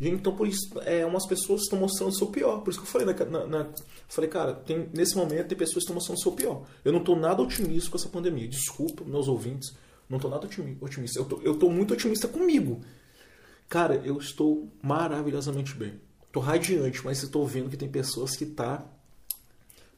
Gente, 0.00 0.14
então 0.14 0.34
por 0.34 0.46
isso, 0.46 0.70
é, 0.86 1.04
umas 1.04 1.26
pessoas 1.26 1.62
estão 1.62 1.78
mostrando 1.78 2.10
o 2.10 2.16
seu 2.16 2.28
pior. 2.28 2.60
Por 2.60 2.70
isso 2.70 2.80
que 2.80 2.86
eu 2.86 2.90
falei, 2.90 3.06
na, 3.06 3.24
na, 3.26 3.46
na 3.46 3.66
falei, 4.06 4.30
cara, 4.30 4.54
tem, 4.54 4.88
nesse 4.94 5.16
momento 5.16 5.48
tem 5.48 5.58
pessoas 5.58 5.84
que 5.84 5.90
estão 5.90 5.94
mostrando 5.94 6.18
o 6.18 6.22
seu 6.22 6.32
pior. 6.32 6.62
Eu 6.82 6.92
não 6.92 7.00
tô 7.00 7.14
nada 7.14 7.42
otimista 7.42 7.90
com 7.90 7.98
essa 7.98 8.08
pandemia. 8.08 8.48
Desculpa, 8.48 9.04
meus 9.04 9.28
ouvintes. 9.28 9.74
Não 10.08 10.18
tô 10.18 10.28
nada 10.28 10.46
otimista. 10.80 11.18
Eu 11.18 11.24
tô, 11.24 11.40
eu 11.42 11.58
tô 11.58 11.68
muito 11.68 11.94
otimista 11.94 12.26
comigo. 12.26 12.80
Cara, 13.68 13.96
eu 13.96 14.16
estou 14.18 14.68
maravilhosamente 14.82 15.74
bem. 15.74 16.00
Tô 16.32 16.40
radiante, 16.40 17.04
mas 17.04 17.22
estou 17.22 17.46
vendo 17.46 17.68
que 17.68 17.76
tem 17.76 17.88
pessoas 17.88 18.34
que 18.34 18.46
tá 18.46 18.84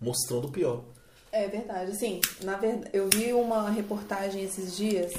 mostrando 0.00 0.48
o 0.48 0.50
pior. 0.50 0.84
É 1.30 1.46
verdade. 1.46 1.96
Sim, 1.96 2.20
na 2.42 2.56
verdade, 2.56 2.90
eu 2.92 3.08
vi 3.12 3.32
uma 3.32 3.70
reportagem 3.70 4.42
esses 4.42 4.76
dias 4.76 5.12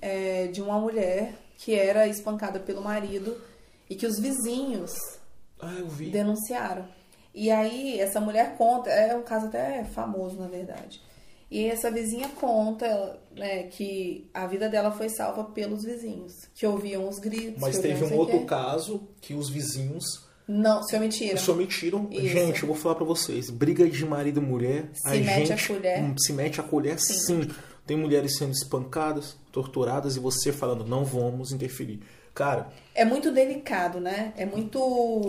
é, 0.00 0.46
de 0.46 0.62
uma 0.62 0.78
mulher 0.78 1.34
que 1.56 1.74
era 1.74 2.06
espancada 2.06 2.60
pelo 2.60 2.80
marido 2.80 3.36
e 3.90 3.96
que 3.96 4.06
os 4.06 4.18
vizinhos 4.20 4.92
ah, 5.60 5.82
denunciaram. 6.12 6.86
E 7.34 7.50
aí, 7.50 7.98
essa 7.98 8.20
mulher 8.20 8.56
conta, 8.56 8.90
é 8.90 9.16
um 9.16 9.22
caso 9.22 9.46
até 9.46 9.84
famoso, 9.84 10.36
na 10.36 10.46
verdade. 10.46 11.00
E 11.50 11.64
essa 11.64 11.90
vizinha 11.90 12.28
conta 12.28 13.18
né, 13.34 13.64
que 13.64 14.28
a 14.34 14.46
vida 14.46 14.68
dela 14.68 14.90
foi 14.90 15.08
salva 15.08 15.44
pelos 15.44 15.82
vizinhos, 15.82 16.32
que 16.54 16.66
ouviam 16.66 17.08
os 17.08 17.18
gritos. 17.18 17.60
Mas 17.60 17.78
teve 17.78 18.04
um 18.04 18.16
outro 18.16 18.44
caso 18.44 19.08
que 19.20 19.32
os 19.32 19.48
vizinhos. 19.48 20.04
Não, 20.46 20.82
se 20.82 20.96
omitiram. 20.96 21.38
Se 21.38 21.50
omitiram. 21.50 22.08
Isso. 22.10 22.28
Gente, 22.28 22.62
eu 22.62 22.66
vou 22.66 22.76
falar 22.76 22.96
para 22.96 23.04
vocês: 23.04 23.48
briga 23.48 23.88
de 23.88 24.04
marido 24.04 24.40
e 24.40 24.44
mulher. 24.44 24.90
Se 24.92 25.08
a 25.08 25.10
mete 25.12 25.46
gente 25.46 25.52
a 25.52 25.66
colher. 25.66 26.14
Se 26.18 26.32
mete 26.32 26.60
a 26.60 26.64
colher, 26.64 27.00
sim. 27.00 27.14
sim. 27.14 27.50
Tem 27.86 27.96
mulheres 27.96 28.36
sendo 28.36 28.52
espancadas, 28.52 29.38
torturadas 29.50 30.16
e 30.16 30.20
você 30.20 30.52
falando, 30.52 30.84
não 30.84 31.06
vamos 31.06 31.52
interferir. 31.52 32.00
Cara. 32.34 32.68
É 32.94 33.06
muito 33.06 33.32
delicado, 33.32 33.98
né? 34.00 34.34
É 34.36 34.44
muito. 34.44 34.78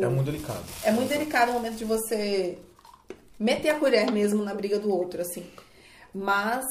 É 0.04 0.08
muito 0.08 0.26
delicado. 0.26 0.64
É 0.84 0.92
muito 0.92 1.08
delicado 1.08 1.52
o 1.52 1.54
momento 1.54 1.78
de 1.78 1.86
você 1.86 2.58
meter 3.40 3.70
a 3.70 3.80
colher 3.80 4.12
mesmo 4.12 4.44
na 4.44 4.54
briga 4.54 4.78
do 4.78 4.94
outro, 4.94 5.22
assim 5.22 5.46
mas 6.14 6.66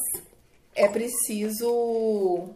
é 0.74 0.88
preciso 0.88 2.50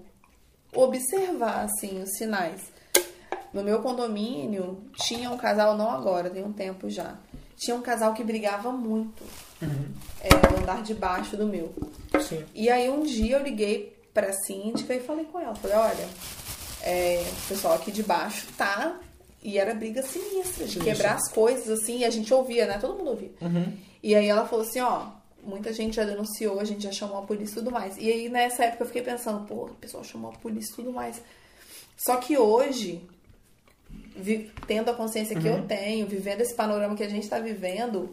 observar 0.74 1.64
assim 1.64 2.02
os 2.02 2.10
sinais. 2.16 2.72
No 3.52 3.62
meu 3.62 3.80
condomínio 3.80 4.82
tinha 4.96 5.30
um 5.30 5.36
casal, 5.36 5.76
não 5.76 5.90
agora, 5.90 6.30
tem 6.30 6.44
um 6.44 6.52
tempo 6.52 6.88
já. 6.88 7.18
Tinha 7.56 7.76
um 7.76 7.82
casal 7.82 8.14
que 8.14 8.24
brigava 8.24 8.72
muito 8.72 9.22
uhum. 9.60 9.88
é, 10.20 10.50
no 10.50 10.62
andar 10.62 10.82
de 10.82 10.94
baixo 10.94 11.36
do 11.36 11.46
meu. 11.46 11.74
Sim. 12.20 12.44
E 12.54 12.70
aí 12.70 12.88
um 12.88 13.02
dia 13.02 13.36
eu 13.36 13.42
liguei 13.42 13.96
pra 14.12 14.32
síndica 14.32 14.94
e 14.94 15.00
falei 15.00 15.26
com 15.26 15.38
ela, 15.38 15.54
falei, 15.54 15.76
olha, 15.76 16.08
é, 16.82 17.24
o 17.44 17.48
pessoal 17.48 17.74
aqui 17.74 17.92
de 17.92 18.02
baixo 18.02 18.46
tá. 18.56 18.98
E 19.44 19.58
era 19.58 19.74
briga 19.74 20.02
sinistra, 20.02 20.66
de 20.66 20.78
quebrar 20.78 21.14
as 21.14 21.28
coisas, 21.28 21.68
assim, 21.68 21.98
e 21.98 22.04
a 22.04 22.10
gente 22.10 22.32
ouvia, 22.32 22.64
né? 22.64 22.78
Todo 22.78 22.96
mundo 22.96 23.10
ouvia. 23.10 23.32
Uhum. 23.40 23.76
E 24.00 24.14
aí 24.14 24.28
ela 24.28 24.46
falou 24.46 24.64
assim, 24.64 24.78
ó, 24.80 25.06
muita 25.42 25.72
gente 25.72 25.96
já 25.96 26.04
denunciou, 26.04 26.60
a 26.60 26.64
gente 26.64 26.82
já 26.82 26.92
chamou 26.92 27.18
a 27.18 27.22
polícia 27.22 27.52
e 27.52 27.56
tudo 27.56 27.70
mais. 27.70 27.96
E 27.96 28.10
aí 28.10 28.28
nessa 28.28 28.64
época 28.64 28.84
eu 28.84 28.86
fiquei 28.86 29.02
pensando, 29.02 29.46
pô, 29.46 29.66
o 29.66 29.74
pessoal 29.74 30.04
chamou 30.04 30.30
a 30.30 30.34
polícia 30.34 30.72
e 30.72 30.76
tudo 30.76 30.92
mais. 30.92 31.20
Só 31.96 32.16
que 32.16 32.36
hoje, 32.36 33.06
tendo 34.66 34.90
a 34.90 34.94
consciência 34.94 35.38
que 35.38 35.48
uhum. 35.48 35.58
eu 35.58 35.66
tenho, 35.66 36.06
vivendo 36.06 36.40
esse 36.40 36.54
panorama 36.54 36.96
que 36.96 37.02
a 37.02 37.08
gente 37.08 37.24
está 37.24 37.38
vivendo, 37.38 38.10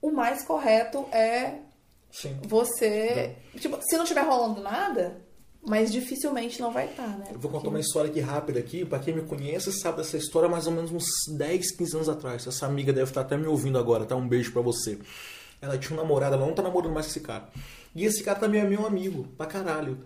o 0.00 0.10
mais 0.10 0.44
correto 0.44 1.06
é 1.12 1.58
Sim. 2.10 2.36
você. 2.42 3.36
Tipo, 3.56 3.78
se 3.82 3.96
não 3.96 4.02
estiver 4.02 4.22
rolando 4.22 4.60
nada, 4.60 5.20
mas 5.66 5.92
dificilmente 5.92 6.60
não 6.60 6.72
vai 6.72 6.86
estar, 6.86 7.02
tá, 7.02 7.16
né? 7.16 7.26
Eu 7.32 7.38
vou 7.38 7.50
contar 7.50 7.68
uma 7.68 7.80
história 7.80 8.10
aqui 8.10 8.20
rápida 8.20 8.58
aqui. 8.58 8.84
Para 8.84 8.98
quem 8.98 9.14
me 9.14 9.22
conhece, 9.22 9.72
sabe 9.72 9.98
dessa 9.98 10.16
história 10.16 10.48
mais 10.48 10.66
ou 10.66 10.72
menos 10.72 10.90
uns 10.90 11.06
10, 11.36 11.76
15 11.76 11.96
anos 11.96 12.08
atrás. 12.08 12.46
Essa 12.46 12.66
amiga 12.66 12.92
deve 12.92 13.10
estar 13.10 13.22
até 13.22 13.36
me 13.36 13.46
ouvindo 13.46 13.78
agora, 13.78 14.04
tá? 14.04 14.16
Um 14.16 14.28
beijo 14.28 14.52
para 14.52 14.62
você. 14.62 14.98
Ela 15.60 15.76
tinha 15.78 15.98
um 15.98 16.02
namorado, 16.02 16.34
ela 16.34 16.46
não 16.46 16.54
tá 16.54 16.62
namorando 16.62 16.92
mais 16.92 17.06
com 17.06 17.10
esse 17.10 17.20
cara. 17.20 17.48
E 17.94 18.04
esse 18.04 18.22
cara 18.22 18.38
também 18.38 18.60
é 18.60 18.64
meu 18.64 18.86
amigo, 18.86 19.24
pra 19.36 19.46
caralho. 19.46 19.98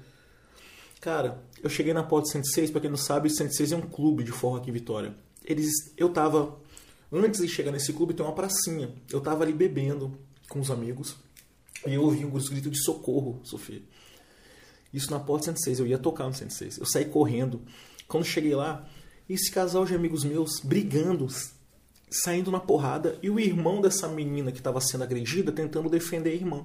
Cara, 1.01 1.43
eu 1.63 1.69
cheguei 1.69 1.93
na 1.93 2.03
porta 2.03 2.31
106, 2.31 2.71
pra 2.71 2.81
quem 2.81 2.89
não 2.89 2.97
sabe, 2.97 3.29
106 3.29 3.73
é 3.73 3.77
um 3.77 3.83
clube 3.83 4.23
de 4.23 4.31
forró 4.31 4.57
aqui 4.57 4.71
em 4.71 4.73
Vitória. 4.73 5.15
Eles, 5.45 5.73
eu 5.97 6.09
tava, 6.09 6.57
antes 7.13 7.41
de 7.41 7.49
chegar 7.49 7.73
nesse 7.73 7.93
clube 7.93 8.15
tem 8.15 8.25
uma 8.25 8.35
pracinha. 8.35 8.95
Eu 9.11 9.21
tava 9.21 9.43
ali 9.43 9.53
bebendo 9.53 10.17
com 10.49 10.61
os 10.61 10.71
amigos 10.71 11.17
e 11.87 11.95
eu 11.95 12.03
ouvi 12.03 12.25
um 12.25 12.31
grito 12.31 12.71
de 12.71 12.83
socorro, 12.83 13.41
Sofia. 13.43 13.83
Isso 14.93 15.11
na 15.11 15.19
porta 15.19 15.47
106, 15.47 15.81
eu 15.81 15.87
ia 15.87 15.99
tocar 15.99 16.27
no 16.27 16.35
106. 16.35 16.79
Eu 16.79 16.87
saí 16.87 17.07
correndo. 17.07 17.63
Quando 18.07 18.25
cheguei 18.25 18.55
lá, 18.55 18.87
esse 19.29 19.51
casal 19.51 19.85
de 19.85 19.95
amigos 19.95 20.23
meus 20.23 20.61
brigando, 20.61 21.27
saindo 22.13 22.51
na 22.51 22.61
porrada 22.61 23.19
e 23.23 23.31
o 23.31 23.41
irmão 23.41 23.81
dessa 23.81 24.07
menina 24.07 24.53
que 24.53 24.59
estava 24.59 24.81
sendo 24.81 25.03
agredida 25.03 25.51
tentando 25.51 25.89
defender 25.89 26.31
a 26.31 26.35
irmã. 26.35 26.65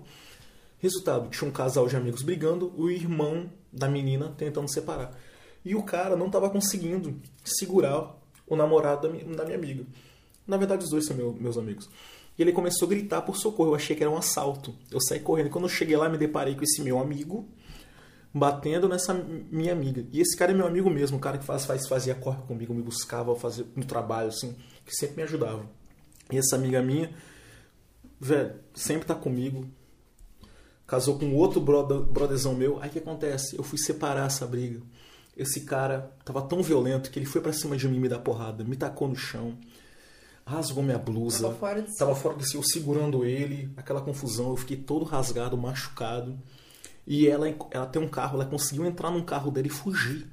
Resultado, 0.79 1.29
tinha 1.29 1.49
um 1.49 1.51
casal 1.51 1.87
de 1.87 1.95
amigos 1.95 2.21
brigando, 2.21 2.71
o 2.77 2.89
irmão 2.89 3.49
da 3.71 3.87
menina 3.87 4.33
tentando 4.37 4.71
separar. 4.71 5.17
E 5.65 5.73
o 5.73 5.81
cara 5.81 6.15
não 6.15 6.27
estava 6.27 6.49
conseguindo 6.49 7.19
segurar 7.43 8.15
o 8.45 8.55
namorado 8.55 9.07
da 9.07 9.43
minha, 9.45 9.57
amiga. 9.57 9.85
Na 10.45 10.57
verdade, 10.57 10.83
os 10.83 10.89
dois 10.89 11.05
são 11.05 11.15
meu, 11.15 11.33
meus 11.33 11.57
amigos. 11.57 11.89
E 12.37 12.41
ele 12.41 12.51
começou 12.51 12.85
a 12.85 12.89
gritar 12.89 13.21
por 13.23 13.35
socorro. 13.35 13.71
Eu 13.71 13.75
achei 13.75 13.95
que 13.95 14.03
era 14.03 14.11
um 14.11 14.17
assalto. 14.17 14.75
Eu 14.91 15.01
saí 15.01 15.19
correndo. 15.19 15.49
Quando 15.49 15.65
eu 15.65 15.69
cheguei 15.69 15.97
lá, 15.97 16.07
me 16.07 16.17
deparei 16.17 16.55
com 16.55 16.63
esse 16.63 16.81
meu 16.81 16.99
amigo 16.99 17.47
batendo 18.33 18.87
nessa 18.87 19.13
minha 19.13 19.71
amiga. 19.73 20.05
E 20.11 20.21
esse 20.21 20.37
cara 20.37 20.51
é 20.51 20.55
meu 20.55 20.67
amigo 20.67 20.89
mesmo, 20.89 21.17
o 21.17 21.19
cara 21.19 21.37
que 21.37 21.45
faz, 21.45 21.65
faz 21.65 21.87
fazia 21.87 22.13
corre 22.13 22.41
comigo, 22.43 22.73
me 22.73 22.83
buscava 22.83 23.35
fazer 23.35 23.65
no 23.75 23.83
trabalho, 23.83 24.29
assim 24.29 24.55
que 24.87 24.95
sempre 24.95 25.17
me 25.17 25.23
ajudava. 25.23 25.69
E 26.31 26.37
essa 26.37 26.55
amiga 26.55 26.81
minha, 26.81 27.13
velho, 28.19 28.55
sempre 28.73 29.05
tá 29.05 29.13
comigo. 29.13 29.67
Casou 30.87 31.19
com 31.19 31.35
outro 31.35 31.59
brother, 31.59 31.99
brotherzão 31.99 32.55
meu. 32.55 32.81
Aí 32.81 32.89
o 32.89 32.91
que 32.93 32.99
acontece? 32.99 33.57
Eu 33.57 33.63
fui 33.63 33.77
separar 33.77 34.27
essa 34.27 34.47
briga. 34.47 34.81
Esse 35.35 35.61
cara 35.61 36.11
tava 36.23 36.41
tão 36.41 36.63
violento 36.63 37.11
que 37.11 37.19
ele 37.19 37.25
foi 37.25 37.41
para 37.41 37.53
cima 37.53 37.75
de 37.75 37.87
mim 37.87 37.99
me 37.99 38.09
dar 38.09 38.19
porrada, 38.19 38.63
me 38.63 38.75
tacou 38.75 39.07
no 39.07 39.15
chão, 39.15 39.55
rasgou 40.43 40.81
minha 40.81 40.97
blusa. 40.97 41.43
Tava 41.43 41.55
fora 41.55 41.81
de 41.81 41.91
si. 41.91 41.97
Tava 41.97 42.15
fora 42.15 42.37
de 42.37 42.49
si, 42.49 42.55
eu 42.55 42.63
segurando 42.63 43.23
ele, 43.23 43.71
aquela 43.77 44.01
confusão, 44.01 44.49
eu 44.49 44.57
fiquei 44.57 44.77
todo 44.77 45.05
rasgado, 45.05 45.55
machucado. 45.57 46.39
E 47.05 47.27
ela, 47.27 47.47
ela 47.69 47.85
tem 47.85 48.01
um 48.01 48.07
carro, 48.07 48.35
ela 48.35 48.49
conseguiu 48.49 48.85
entrar 48.85 49.11
num 49.11 49.23
carro 49.23 49.51
dele 49.51 49.67
e 49.67 49.71
fugir 49.71 50.27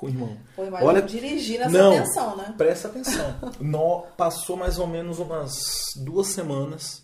com 0.00 0.06
o 0.06 0.08
irmão. 0.08 0.34
Pô, 0.56 0.62
Olha, 0.80 1.02
dirigir 1.02 1.58
nessa 1.58 1.70
não, 1.70 1.92
atenção, 1.92 2.34
né? 2.34 2.54
Presta 2.56 2.88
atenção. 2.88 3.36
no, 3.60 4.00
passou 4.16 4.56
mais 4.56 4.78
ou 4.78 4.86
menos 4.86 5.18
umas 5.18 5.52
duas 5.94 6.28
semanas. 6.28 7.02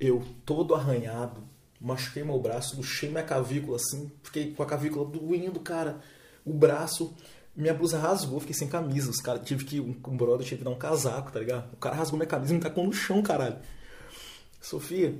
Eu 0.00 0.24
todo 0.46 0.74
arranhado, 0.74 1.44
machuquei 1.78 2.24
meu 2.24 2.38
braço, 2.40 2.76
luxei 2.76 3.10
minha 3.10 3.22
cavícula 3.22 3.76
assim, 3.76 4.10
fiquei 4.22 4.54
com 4.54 4.62
a 4.62 4.66
cavícula 4.66 5.04
doendo, 5.04 5.60
cara. 5.60 6.00
O 6.46 6.54
braço, 6.54 7.14
minha 7.54 7.74
blusa 7.74 7.98
rasgou, 7.98 8.40
fiquei 8.40 8.54
sem 8.54 8.68
camisa. 8.68 9.10
Os 9.10 9.20
caras 9.20 9.42
tive 9.44 9.66
que 9.66 9.78
um, 9.78 9.94
um 10.08 10.16
brother 10.16 10.46
tive 10.46 10.58
que 10.60 10.64
dar 10.64 10.70
um 10.70 10.78
casaco, 10.78 11.30
tá 11.30 11.40
ligado? 11.40 11.74
O 11.74 11.76
cara 11.76 11.94
rasgou 11.94 12.16
minha 12.16 12.26
camisa 12.26 12.54
e 12.54 12.56
me 12.56 12.62
tacou 12.62 12.84
no 12.84 12.92
chão, 12.92 13.22
caralho. 13.22 13.58
Sofia, 14.62 15.14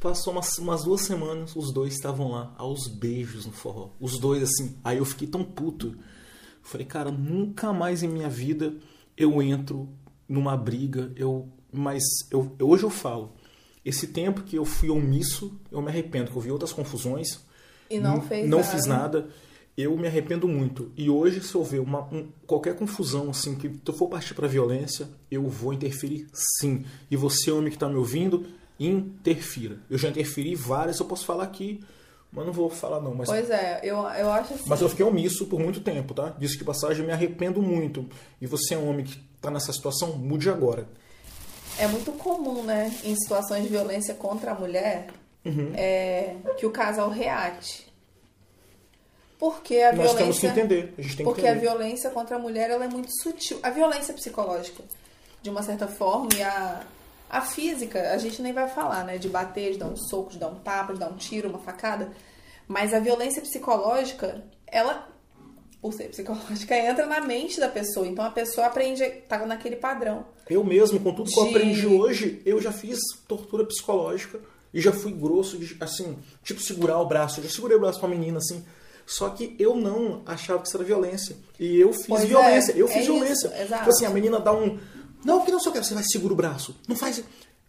Passou 0.00 0.32
umas, 0.32 0.58
umas 0.58 0.84
duas 0.84 1.00
semanas, 1.00 1.56
os 1.56 1.72
dois 1.72 1.94
estavam 1.94 2.30
lá, 2.30 2.54
aos 2.56 2.86
beijos 2.86 3.46
no 3.46 3.52
forró. 3.52 3.90
Os 3.98 4.18
dois, 4.18 4.42
assim. 4.42 4.76
Aí 4.84 4.98
eu 4.98 5.04
fiquei 5.04 5.26
tão 5.26 5.42
puto. 5.42 5.96
Falei, 6.62 6.86
cara, 6.86 7.10
nunca 7.10 7.72
mais 7.72 8.02
em 8.02 8.08
minha 8.08 8.28
vida 8.28 8.74
eu 9.16 9.42
entro 9.42 9.88
numa 10.28 10.56
briga. 10.56 11.12
Eu, 11.16 11.48
mas 11.72 12.02
eu, 12.30 12.54
hoje 12.62 12.84
eu 12.84 12.90
falo. 12.90 13.32
Esse 13.84 14.08
tempo 14.08 14.42
que 14.42 14.56
eu 14.56 14.64
fui 14.64 14.90
omisso, 14.90 15.58
eu 15.72 15.80
me 15.80 15.88
arrependo, 15.88 16.30
que 16.30 16.36
eu 16.36 16.42
vi 16.42 16.50
outras 16.50 16.72
confusões. 16.72 17.40
E 17.90 17.98
não 17.98 18.20
fez 18.20 18.48
Não 18.48 18.58
nada. 18.58 18.70
fiz 18.70 18.86
nada. 18.86 19.28
eu 19.76 19.96
me 19.96 20.06
arrependo 20.06 20.46
muito. 20.46 20.92
E 20.96 21.08
hoje, 21.08 21.40
se 21.40 21.56
houver 21.56 21.80
uma, 21.80 22.02
um, 22.12 22.28
qualquer 22.46 22.76
confusão, 22.76 23.30
assim, 23.30 23.54
que 23.56 23.68
tu 23.68 23.92
for 23.92 24.08
partir 24.08 24.34
pra 24.34 24.46
violência, 24.46 25.08
eu 25.30 25.48
vou 25.48 25.72
interferir 25.72 26.28
sim. 26.32 26.84
E 27.10 27.16
você, 27.16 27.50
homem 27.50 27.70
que 27.72 27.78
tá 27.78 27.88
me 27.88 27.94
ouvindo, 27.96 28.44
interfira. 28.78 29.78
Eu 29.90 29.98
já 29.98 30.08
interferi 30.08 30.54
várias, 30.54 30.98
eu 31.00 31.06
posso 31.06 31.24
falar 31.26 31.44
aqui, 31.44 31.80
mas 32.32 32.46
não 32.46 32.52
vou 32.52 32.68
falar 32.70 33.00
não. 33.00 33.14
Mas, 33.14 33.28
Pois 33.28 33.50
é, 33.50 33.80
eu, 33.82 33.96
eu 33.96 34.30
acho 34.30 34.54
assim. 34.54 34.64
mas 34.66 34.80
eu 34.80 34.88
fiquei 34.88 35.04
omisso 35.04 35.46
por 35.46 35.58
muito 35.58 35.80
tempo, 35.80 36.14
tá? 36.14 36.30
Disso 36.38 36.56
que 36.58 36.64
passagem, 36.64 37.00
eu 37.00 37.06
me 37.06 37.12
arrependo 37.12 37.60
muito. 37.62 38.08
E 38.40 38.46
você, 38.46 38.76
homem 38.76 39.04
que 39.04 39.18
tá 39.40 39.50
nessa 39.50 39.72
situação, 39.72 40.12
mude 40.16 40.48
agora. 40.50 40.86
É 41.78 41.86
muito 41.86 42.10
comum, 42.12 42.62
né, 42.64 42.92
em 43.04 43.14
situações 43.16 43.62
de 43.62 43.68
violência 43.68 44.14
contra 44.14 44.50
a 44.52 44.54
mulher, 44.54 45.08
Uhum. 45.44 45.72
é, 45.76 46.34
que 46.58 46.66
o 46.66 46.70
casal 46.70 47.08
reate. 47.08 47.86
Porque 49.38 49.76
a 49.80 49.92
Nós 49.92 50.14
temos 50.14 50.38
que 50.40 50.46
violência. 50.46 50.48
entender. 50.48 50.94
A 50.98 51.02
gente 51.02 51.16
tem 51.16 51.24
que 51.24 51.32
Porque 51.32 51.46
a 51.46 51.50
entender. 51.52 51.60
violência 51.68 52.10
contra 52.10 52.36
a 52.36 52.38
mulher 52.38 52.70
ela 52.70 52.84
é 52.84 52.88
muito 52.88 53.08
sutil. 53.22 53.58
A 53.62 53.70
violência 53.70 54.12
psicológica, 54.12 54.82
de 55.40 55.48
uma 55.48 55.62
certa 55.62 55.86
forma, 55.86 56.28
e 56.36 56.42
a, 56.42 56.82
a 57.28 57.40
física, 57.42 58.12
a 58.12 58.18
gente 58.18 58.40
nem 58.42 58.52
vai 58.52 58.68
falar, 58.68 59.04
né? 59.04 59.18
De 59.18 59.28
bater, 59.28 59.72
de 59.72 59.78
dar 59.78 59.86
um 59.86 59.96
soco, 59.96 60.30
de 60.30 60.38
dar 60.38 60.48
um 60.48 60.56
tapa, 60.56 60.92
de 60.94 61.00
dar 61.00 61.08
um 61.08 61.16
tiro, 61.16 61.48
uma 61.48 61.58
facada. 61.58 62.10
Mas 62.66 62.92
a 62.94 63.00
violência 63.00 63.42
psicológica, 63.42 64.44
ela, 64.66 65.08
por 65.80 65.92
ser 65.92 66.08
psicológica, 66.08 66.76
entra 66.78 67.06
na 67.06 67.20
mente 67.20 67.60
da 67.60 67.68
pessoa. 67.68 68.06
Então 68.06 68.24
a 68.24 68.30
pessoa 68.30 68.66
aprende, 68.66 69.04
tá 69.28 69.44
naquele 69.46 69.76
padrão. 69.76 70.24
Eu 70.48 70.64
mesmo, 70.64 70.98
com 71.00 71.12
tudo 71.14 71.30
que 71.30 71.38
eu 71.38 71.48
aprendi 71.48 71.86
hoje, 71.86 72.42
eu 72.44 72.60
já 72.60 72.72
fiz 72.72 72.98
tortura 73.26 73.64
psicológica 73.64 74.40
e 74.72 74.80
já 74.80 74.92
fui 74.92 75.12
grosso, 75.12 75.58
de, 75.58 75.76
assim, 75.80 76.16
tipo 76.42 76.60
segurar 76.60 76.98
o 77.00 77.06
braço. 77.06 77.40
Eu 77.40 77.44
já 77.44 77.50
segurei 77.50 77.76
o 77.76 77.80
braço 77.80 78.00
pra 78.00 78.08
menina, 78.08 78.38
assim. 78.38 78.64
Só 79.06 79.30
que 79.30 79.56
eu 79.58 79.74
não 79.74 80.20
achava 80.26 80.60
que 80.60 80.68
isso 80.68 80.76
era 80.76 80.84
violência. 80.84 81.34
E 81.58 81.80
eu 81.80 81.92
fiz 81.94 82.06
Pois 82.06 82.24
é, 82.24 82.26
violência. 82.26 82.72
eu 82.72 82.86
é 82.86 82.90
fiz 82.90 83.02
isso, 83.02 83.12
violência. 83.12 83.46
exato. 83.62 83.84
Tipo 83.84 83.90
assim, 83.90 84.04
a 84.06 84.10
menina 84.10 84.38
dá 84.38 84.52
um. 84.52 84.78
Não, 85.24 85.44
que 85.44 85.50
não 85.50 85.60
sei 85.60 85.70
o 85.70 85.72
que, 85.74 85.82
você 85.82 85.94
vai 85.94 86.04
segurar 86.04 86.32
o 86.32 86.36
braço. 86.36 86.76
Não 86.86 86.96
faz. 86.96 87.22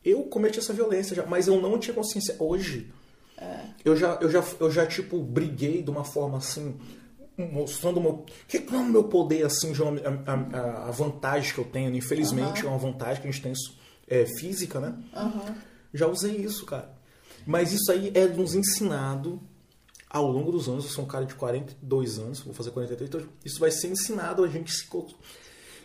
Eu 0.04 0.24
cometi 0.24 0.60
essa 0.60 0.74
violência 0.74 1.16
já, 1.16 1.26
mas 1.26 1.48
eu 1.48 1.60
não 1.62 1.78
tinha 1.80 1.94
consciência. 1.94 2.36
Hoje, 2.40 2.92
É. 3.38 3.62
eu 3.84 3.96
já, 3.96 4.18
eu 4.22 4.30
já, 4.30 4.44
eu 4.60 4.72
já, 4.72 4.86
tipo, 4.86 5.22
briguei 5.22 5.82
de 5.84 5.90
uma 5.90 6.04
forma 6.04 6.38
assim, 6.38 6.78
mostrando 7.38 7.98
o 8.00 8.02
meu, 8.04 8.26
que 8.48 8.60
não 8.72 8.82
é 8.82 8.84
meu 8.84 9.04
poder, 9.06 9.46
assim, 9.46 9.72
de 9.72 9.82
uma- 9.82 10.00
a, 10.26 10.34
a- 10.34 10.88
a 10.88 10.92
vantagem 10.92 11.54
que 11.54 11.60
eu 11.60 11.66
tenho. 11.66 11.94
Infelizmente, 11.96 12.66
é 12.66 12.70
uma 12.70 12.78
vantagem 12.78 13.22
que 13.22 13.28
a 13.28 13.32
gente 13.32 13.42
tem 13.42 13.54
é, 14.08 14.26
física, 14.26 14.80
né? 14.80 14.96
Aham. 15.16 15.56
Já 15.94 16.08
usei 16.08 16.36
isso, 16.38 16.66
cara. 16.66 16.90
Mas 17.46 17.72
isso 17.72 17.92
aí 17.92 18.12
é 18.16 18.26
nos 18.26 18.56
ensinado 18.56 19.40
ao 20.10 20.28
longo 20.28 20.52
dos 20.52 20.68
anos. 20.68 20.86
Eu 20.86 20.92
sou 20.92 21.04
um 21.06 21.08
cara 21.08 21.26
de 21.26 21.36
42 21.36 22.18
anos, 22.20 22.40
vou 22.40 22.54
fazer 22.54 22.72
43, 22.72 23.08
então 23.10 23.22
isso 23.46 23.60
vai 23.60 23.70
ser 23.72 23.88
ensinado 23.88 24.44
a 24.44 24.48
gente 24.48 24.72
se. 24.72 24.86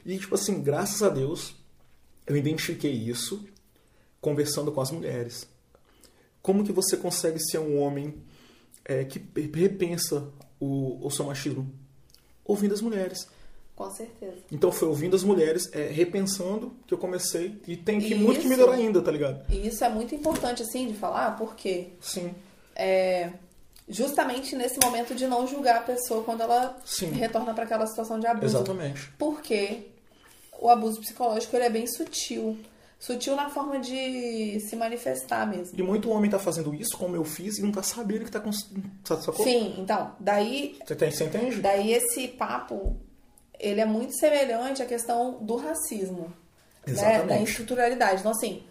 E, 0.05 0.19
tipo 0.19 0.35
assim, 0.35 0.63
graças 0.63 1.03
a 1.03 1.09
Deus, 1.09 1.55
eu 2.27 2.37
identifiquei 2.37 2.93
isso 2.93 3.45
conversando 4.21 4.73
com 4.73 4.81
as 4.81 4.91
mulheres. 4.91 5.47
Como 6.43 6.65
que 6.65 6.73
você 6.73 6.97
consegue 6.97 7.39
ser 7.39 7.59
um 7.59 7.81
homem 7.81 8.15
é, 8.85 9.05
que 9.05 9.23
repensa 9.55 10.29
o, 10.61 11.07
o 11.07 11.11
seu 11.11 11.25
machismo? 11.25 11.71
Ouvindo 12.45 12.75
as 12.75 12.81
mulheres. 12.81 13.27
Com 13.75 13.91
certeza. 13.91 14.37
Então 14.53 14.71
foi 14.71 14.87
ouvindo 14.87 15.17
as 15.17 15.25
mulheres, 15.25 15.69
é, 15.73 15.89
repensando 15.89 16.77
que 16.87 16.95
eu 16.95 16.99
comecei. 16.99 17.61
E 17.67 17.77
tem 17.77 17.99
que 17.99 18.15
muito 18.15 18.41
que 18.41 18.49
melhorar 18.49 18.75
ainda, 18.75 19.03
tá 19.03 19.11
ligado? 19.11 19.45
E 19.51 19.67
isso 19.67 19.83
é 19.85 19.89
muito 19.89 20.15
importante, 20.15 20.63
assim, 20.63 20.87
de 20.87 20.95
falar, 20.95 21.37
porque 21.37 21.89
Sim. 22.01 22.35
é 22.77 23.31
justamente 23.89 24.55
nesse 24.57 24.79
momento 24.83 25.15
de 25.15 25.27
não 25.27 25.47
julgar 25.47 25.77
a 25.77 25.81
pessoa 25.81 26.23
quando 26.23 26.43
ela 26.43 26.79
Sim. 26.85 27.11
retorna 27.11 27.53
para 27.53 27.65
aquela 27.65 27.87
situação 27.87 28.19
de 28.21 28.27
abuso. 28.27 28.57
Exatamente. 28.57 29.11
Porque 29.19 29.89
o 30.61 30.69
abuso 30.69 31.01
psicológico 31.01 31.55
ele 31.57 31.65
é 31.65 31.71
bem 31.71 31.87
sutil. 31.87 32.59
Sutil 32.99 33.37
na 33.37 33.51
forma 33.51 33.79
de 33.81 34.59
se 34.61 34.75
manifestar 34.77 35.47
mesmo. 35.47 35.79
E 35.79 35.83
muito 35.83 36.11
homem 36.11 36.31
tá 36.31 36.39
fazendo 36.39 36.75
isso, 36.75 36.97
como 36.97 37.15
eu 37.15 37.25
fiz, 37.25 37.59
e 37.59 37.63
não 37.63 37.71
tá 37.71 37.83
sabendo 37.83 38.25
que 38.25 38.31
tá 38.31 38.41
com. 38.41 38.51
Sacou? 38.53 39.45
Sim, 39.45 39.75
então, 39.79 40.15
daí, 40.19 40.79
Você, 40.87 40.97
tem, 40.97 41.11
você 41.11 41.25
entende? 41.25 41.61
daí 41.61 41.93
esse 41.93 42.29
papo, 42.29 42.97
ele 43.59 43.81
é 43.81 43.85
muito 43.85 44.15
semelhante 44.15 44.83
à 44.83 44.87
questão 44.87 45.39
do 45.43 45.57
racismo. 45.57 46.33
Né? 46.87 46.93
Exatamente. 46.93 47.27
Da 47.29 47.41
estruturalidade. 47.43 48.21
Então, 48.21 48.33
assim, 48.33 48.63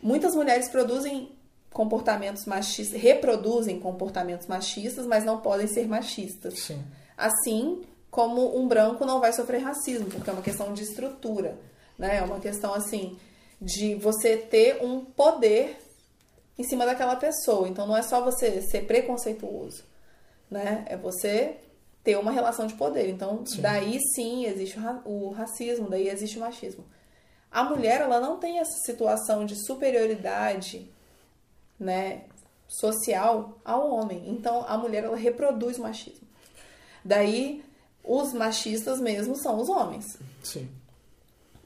muitas 0.00 0.34
mulheres 0.34 0.68
produzem 0.68 1.32
comportamentos 1.72 2.44
machistas, 2.46 3.00
reproduzem 3.00 3.80
comportamentos 3.80 4.46
machistas, 4.46 5.06
mas 5.06 5.24
não 5.24 5.40
podem 5.40 5.66
ser 5.66 5.88
machistas. 5.88 6.60
Sim. 6.60 6.82
Assim 7.16 7.82
como 8.10 8.58
um 8.58 8.66
branco 8.66 9.04
não 9.04 9.20
vai 9.20 9.32
sofrer 9.32 9.58
racismo, 9.58 10.10
porque 10.10 10.28
é 10.28 10.32
uma 10.32 10.42
questão 10.42 10.72
de 10.72 10.82
estrutura, 10.82 11.56
né? 11.98 12.16
É 12.18 12.22
uma 12.22 12.40
questão 12.40 12.74
assim 12.74 13.18
de 13.60 13.94
você 13.94 14.36
ter 14.36 14.82
um 14.82 15.04
poder 15.04 15.76
em 16.58 16.64
cima 16.64 16.84
daquela 16.84 17.16
pessoa. 17.16 17.68
Então 17.68 17.86
não 17.86 17.96
é 17.96 18.02
só 18.02 18.22
você 18.22 18.62
ser 18.62 18.86
preconceituoso, 18.86 19.84
né? 20.50 20.84
É 20.86 20.96
você 20.96 21.56
ter 22.02 22.16
uma 22.18 22.32
relação 22.32 22.66
de 22.66 22.74
poder. 22.74 23.08
Então 23.08 23.44
Sim. 23.46 23.60
daí 23.60 23.98
sim 24.14 24.46
existe 24.46 24.78
o 24.78 24.82
ra- 24.82 25.02
o 25.04 25.30
racismo, 25.30 25.88
daí 25.88 26.08
existe 26.08 26.38
o 26.38 26.40
machismo. 26.40 26.84
A 27.50 27.64
mulher 27.64 28.00
ela 28.00 28.20
não 28.20 28.38
tem 28.38 28.58
essa 28.58 28.78
situação 28.84 29.44
de 29.44 29.56
superioridade, 29.66 30.88
né, 31.78 32.22
social 32.68 33.58
ao 33.64 33.90
homem. 33.90 34.28
Então 34.28 34.64
a 34.68 34.78
mulher 34.78 35.04
ela 35.04 35.16
reproduz 35.16 35.78
o 35.78 35.82
machismo. 35.82 36.26
Daí 37.04 37.64
os 38.04 38.32
machistas 38.32 39.00
mesmo 39.00 39.36
são 39.36 39.60
os 39.60 39.68
homens. 39.68 40.18
Sim. 40.42 40.68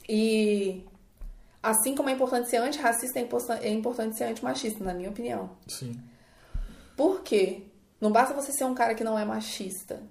E 0.08 0.82
assim 1.62 1.94
como 1.94 2.10
é 2.10 2.12
importante 2.12 2.48
ser 2.50 2.58
antirracista, 2.58 3.18
é 3.18 3.28
é 3.62 3.70
importante 3.70 4.16
ser 4.16 4.24
antimachista, 4.24 4.82
na 4.84 4.92
minha 4.94 5.10
opinião. 5.10 5.50
Sim. 5.66 5.98
Por 6.96 7.22
quê? 7.22 7.62
Não 8.00 8.12
basta 8.12 8.34
você 8.34 8.52
ser 8.52 8.64
um 8.64 8.74
cara 8.74 8.94
que 8.94 9.02
não 9.04 9.18
é 9.18 9.24
machista. 9.24 10.02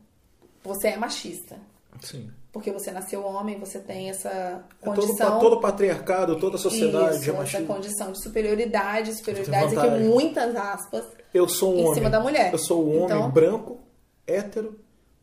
Você 0.63 0.89
é 0.89 0.97
machista. 0.97 1.57
Sim. 2.01 2.31
Porque 2.51 2.71
você 2.71 2.91
nasceu 2.91 3.23
homem, 3.23 3.59
você 3.59 3.79
tem 3.79 4.09
essa 4.09 4.29
É 4.29 4.59
todo, 4.85 4.95
condição. 5.01 5.39
todo 5.39 5.59
patriarcado, 5.59 6.39
toda 6.39 6.55
a 6.55 6.59
sociedade 6.59 7.15
Isso, 7.17 7.25
é 7.25 7.29
essa 7.29 7.33
machista. 7.33 7.63
condição 7.65 8.11
de 8.11 8.21
superioridade, 8.21 9.13
superioridade 9.15 9.75
vantagem. 9.75 10.07
muitas 10.07 10.55
aspas. 10.55 11.05
Eu 11.33 11.47
sou 11.47 11.73
um 11.73 11.77
em 11.77 11.81
homem. 11.83 11.93
cima 11.95 12.09
da 12.09 12.19
mulher. 12.19 12.51
Eu 12.53 12.59
sou 12.59 12.83
um 12.87 13.03
homem 13.03 13.17
Então- 13.17 13.31
branco, 13.31 13.79
hétero, 14.27 14.79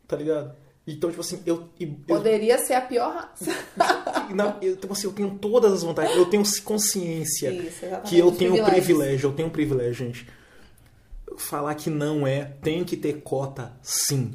tá 0.07 0.15
ligado? 0.17 0.53
Então, 0.87 1.09
tipo 1.09 1.21
assim, 1.21 1.41
eu. 1.45 1.69
e- 1.79 1.83
eu 1.85 2.15
Poderia 2.17 2.57
ser 2.57 2.73
a 2.73 2.81
pior 2.81 3.13
raça. 3.13 3.51
na- 4.33 4.57
eu, 4.61 4.75
tipo 4.75 4.91
assim, 4.93 5.07
eu 5.07 5.13
tenho 5.13 5.37
todas 5.37 5.71
as 5.73 5.83
vantagens. 5.83 6.17
Eu 6.17 6.25
tenho 6.25 6.43
consciência 6.63 7.51
Isso, 7.51 7.85
que 8.07 8.17
eu 8.17 8.31
tenho 8.31 8.63
privilégio. 8.65 9.29
Eu 9.29 9.33
tenho 9.33 9.49
privilégio, 9.49 9.93
gente. 10.07 10.27
Falar 11.37 11.75
que 11.75 11.89
não 11.89 12.25
é, 12.27 12.43
tem 12.61 12.83
que 12.83 12.97
ter 12.97 13.21
cota, 13.21 13.71
sim. 13.81 14.31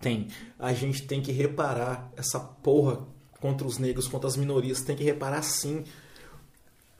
Tem. 0.00 0.28
A 0.58 0.72
gente 0.72 1.02
tem 1.06 1.20
que 1.22 1.32
reparar 1.32 2.10
essa 2.16 2.38
porra 2.38 3.00
contra 3.40 3.66
os 3.66 3.78
negros, 3.78 4.06
contra 4.06 4.28
as 4.28 4.36
minorias. 4.36 4.82
Tem 4.82 4.94
que 4.94 5.02
reparar 5.02 5.42
sim. 5.42 5.82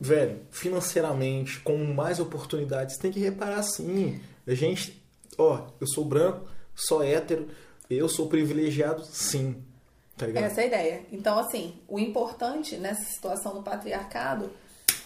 Velho, 0.01 0.41
financeiramente, 0.51 1.61
com 1.61 1.77
mais 1.95 2.19
oportunidades, 2.21 2.97
tem 2.99 3.11
que 3.13 3.21
reparar 3.21 3.63
sim. 3.63 4.21
A 4.47 4.55
gente, 4.55 5.03
ó, 5.39 5.69
eu 5.81 5.87
sou 5.87 6.05
branco, 6.05 6.47
sou 6.75 7.03
hétero, 7.03 7.49
eu 7.91 8.09
sou 8.09 8.29
privilegiado, 8.29 9.05
sim. 9.05 9.63
Tá 10.17 10.27
ligado? 10.27 10.45
Essa 10.45 10.63
é 10.63 10.65
a 10.65 10.67
ideia. 10.67 11.03
Então, 11.13 11.39
assim, 11.39 11.75
o 11.87 11.99
importante 11.99 12.77
nessa 12.77 13.05
situação 13.05 13.55
do 13.55 13.63
patriarcado, 13.63 14.51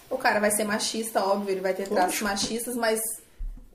o 0.09 0.17
cara 0.17 0.39
vai 0.39 0.51
ser 0.53 0.65
machista, 0.65 1.25
óbvio, 1.25 1.51
ele 1.51 1.61
vai 1.61 1.75
ter 1.75 1.89
traços 1.89 2.23
machistas, 2.23 2.77
mas 2.77 3.01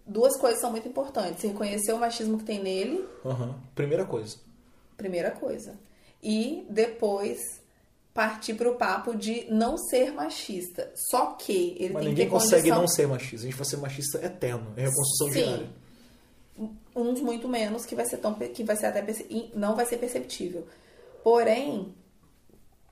duas 0.06 0.38
coisas 0.38 0.62
são 0.62 0.72
muito 0.72 0.88
importantes. 0.88 1.43
Reconhecer 1.43 1.91
o 1.93 1.97
machismo 1.97 2.38
que 2.38 2.45
tem 2.45 2.62
nele, 2.64 3.06
Aham. 3.26 3.56
Primeira 3.74 4.06
coisa. 4.06 4.38
primeira 4.95 5.32
coisa. 5.32 5.76
E 6.24 6.66
depois 6.70 7.39
partir 8.14 8.53
pro 8.53 8.76
papo 8.76 9.14
de 9.14 9.45
não 9.51 9.78
ser 9.78 10.14
machista. 10.14 10.89
Só 11.12 11.32
que 11.34 11.76
ele 11.78 11.93
Mas 11.93 12.03
tem 12.03 12.10
ninguém 12.12 12.26
que 12.28 12.32
ter 12.32 12.39
consegue 12.39 12.62
condição... 12.70 12.80
não 12.80 12.88
ser 12.88 13.08
machista. 13.08 13.36
A 13.36 13.49
gente 13.49 13.58
vai 13.58 13.66
ser 13.68 13.78
machista 13.78 14.26
eterno. 14.26 14.74
É 14.78 14.84
reconstrução 14.84 15.28
Sim. 15.28 15.43
diária. 15.43 15.70
Uns 16.95 17.20
muito 17.22 17.47
menos 17.47 17.86
que 17.86 17.95
vai 17.95 18.06
ser 18.06 18.18
tão 18.18 18.34
que 18.34 18.64
vai 18.64 18.76
ser 18.76 18.88
até 18.88 19.03
não 19.53 19.76
vai 19.76 19.86
ser 19.86 19.97
perceptível. 19.97 20.66
Porém, 21.24 21.93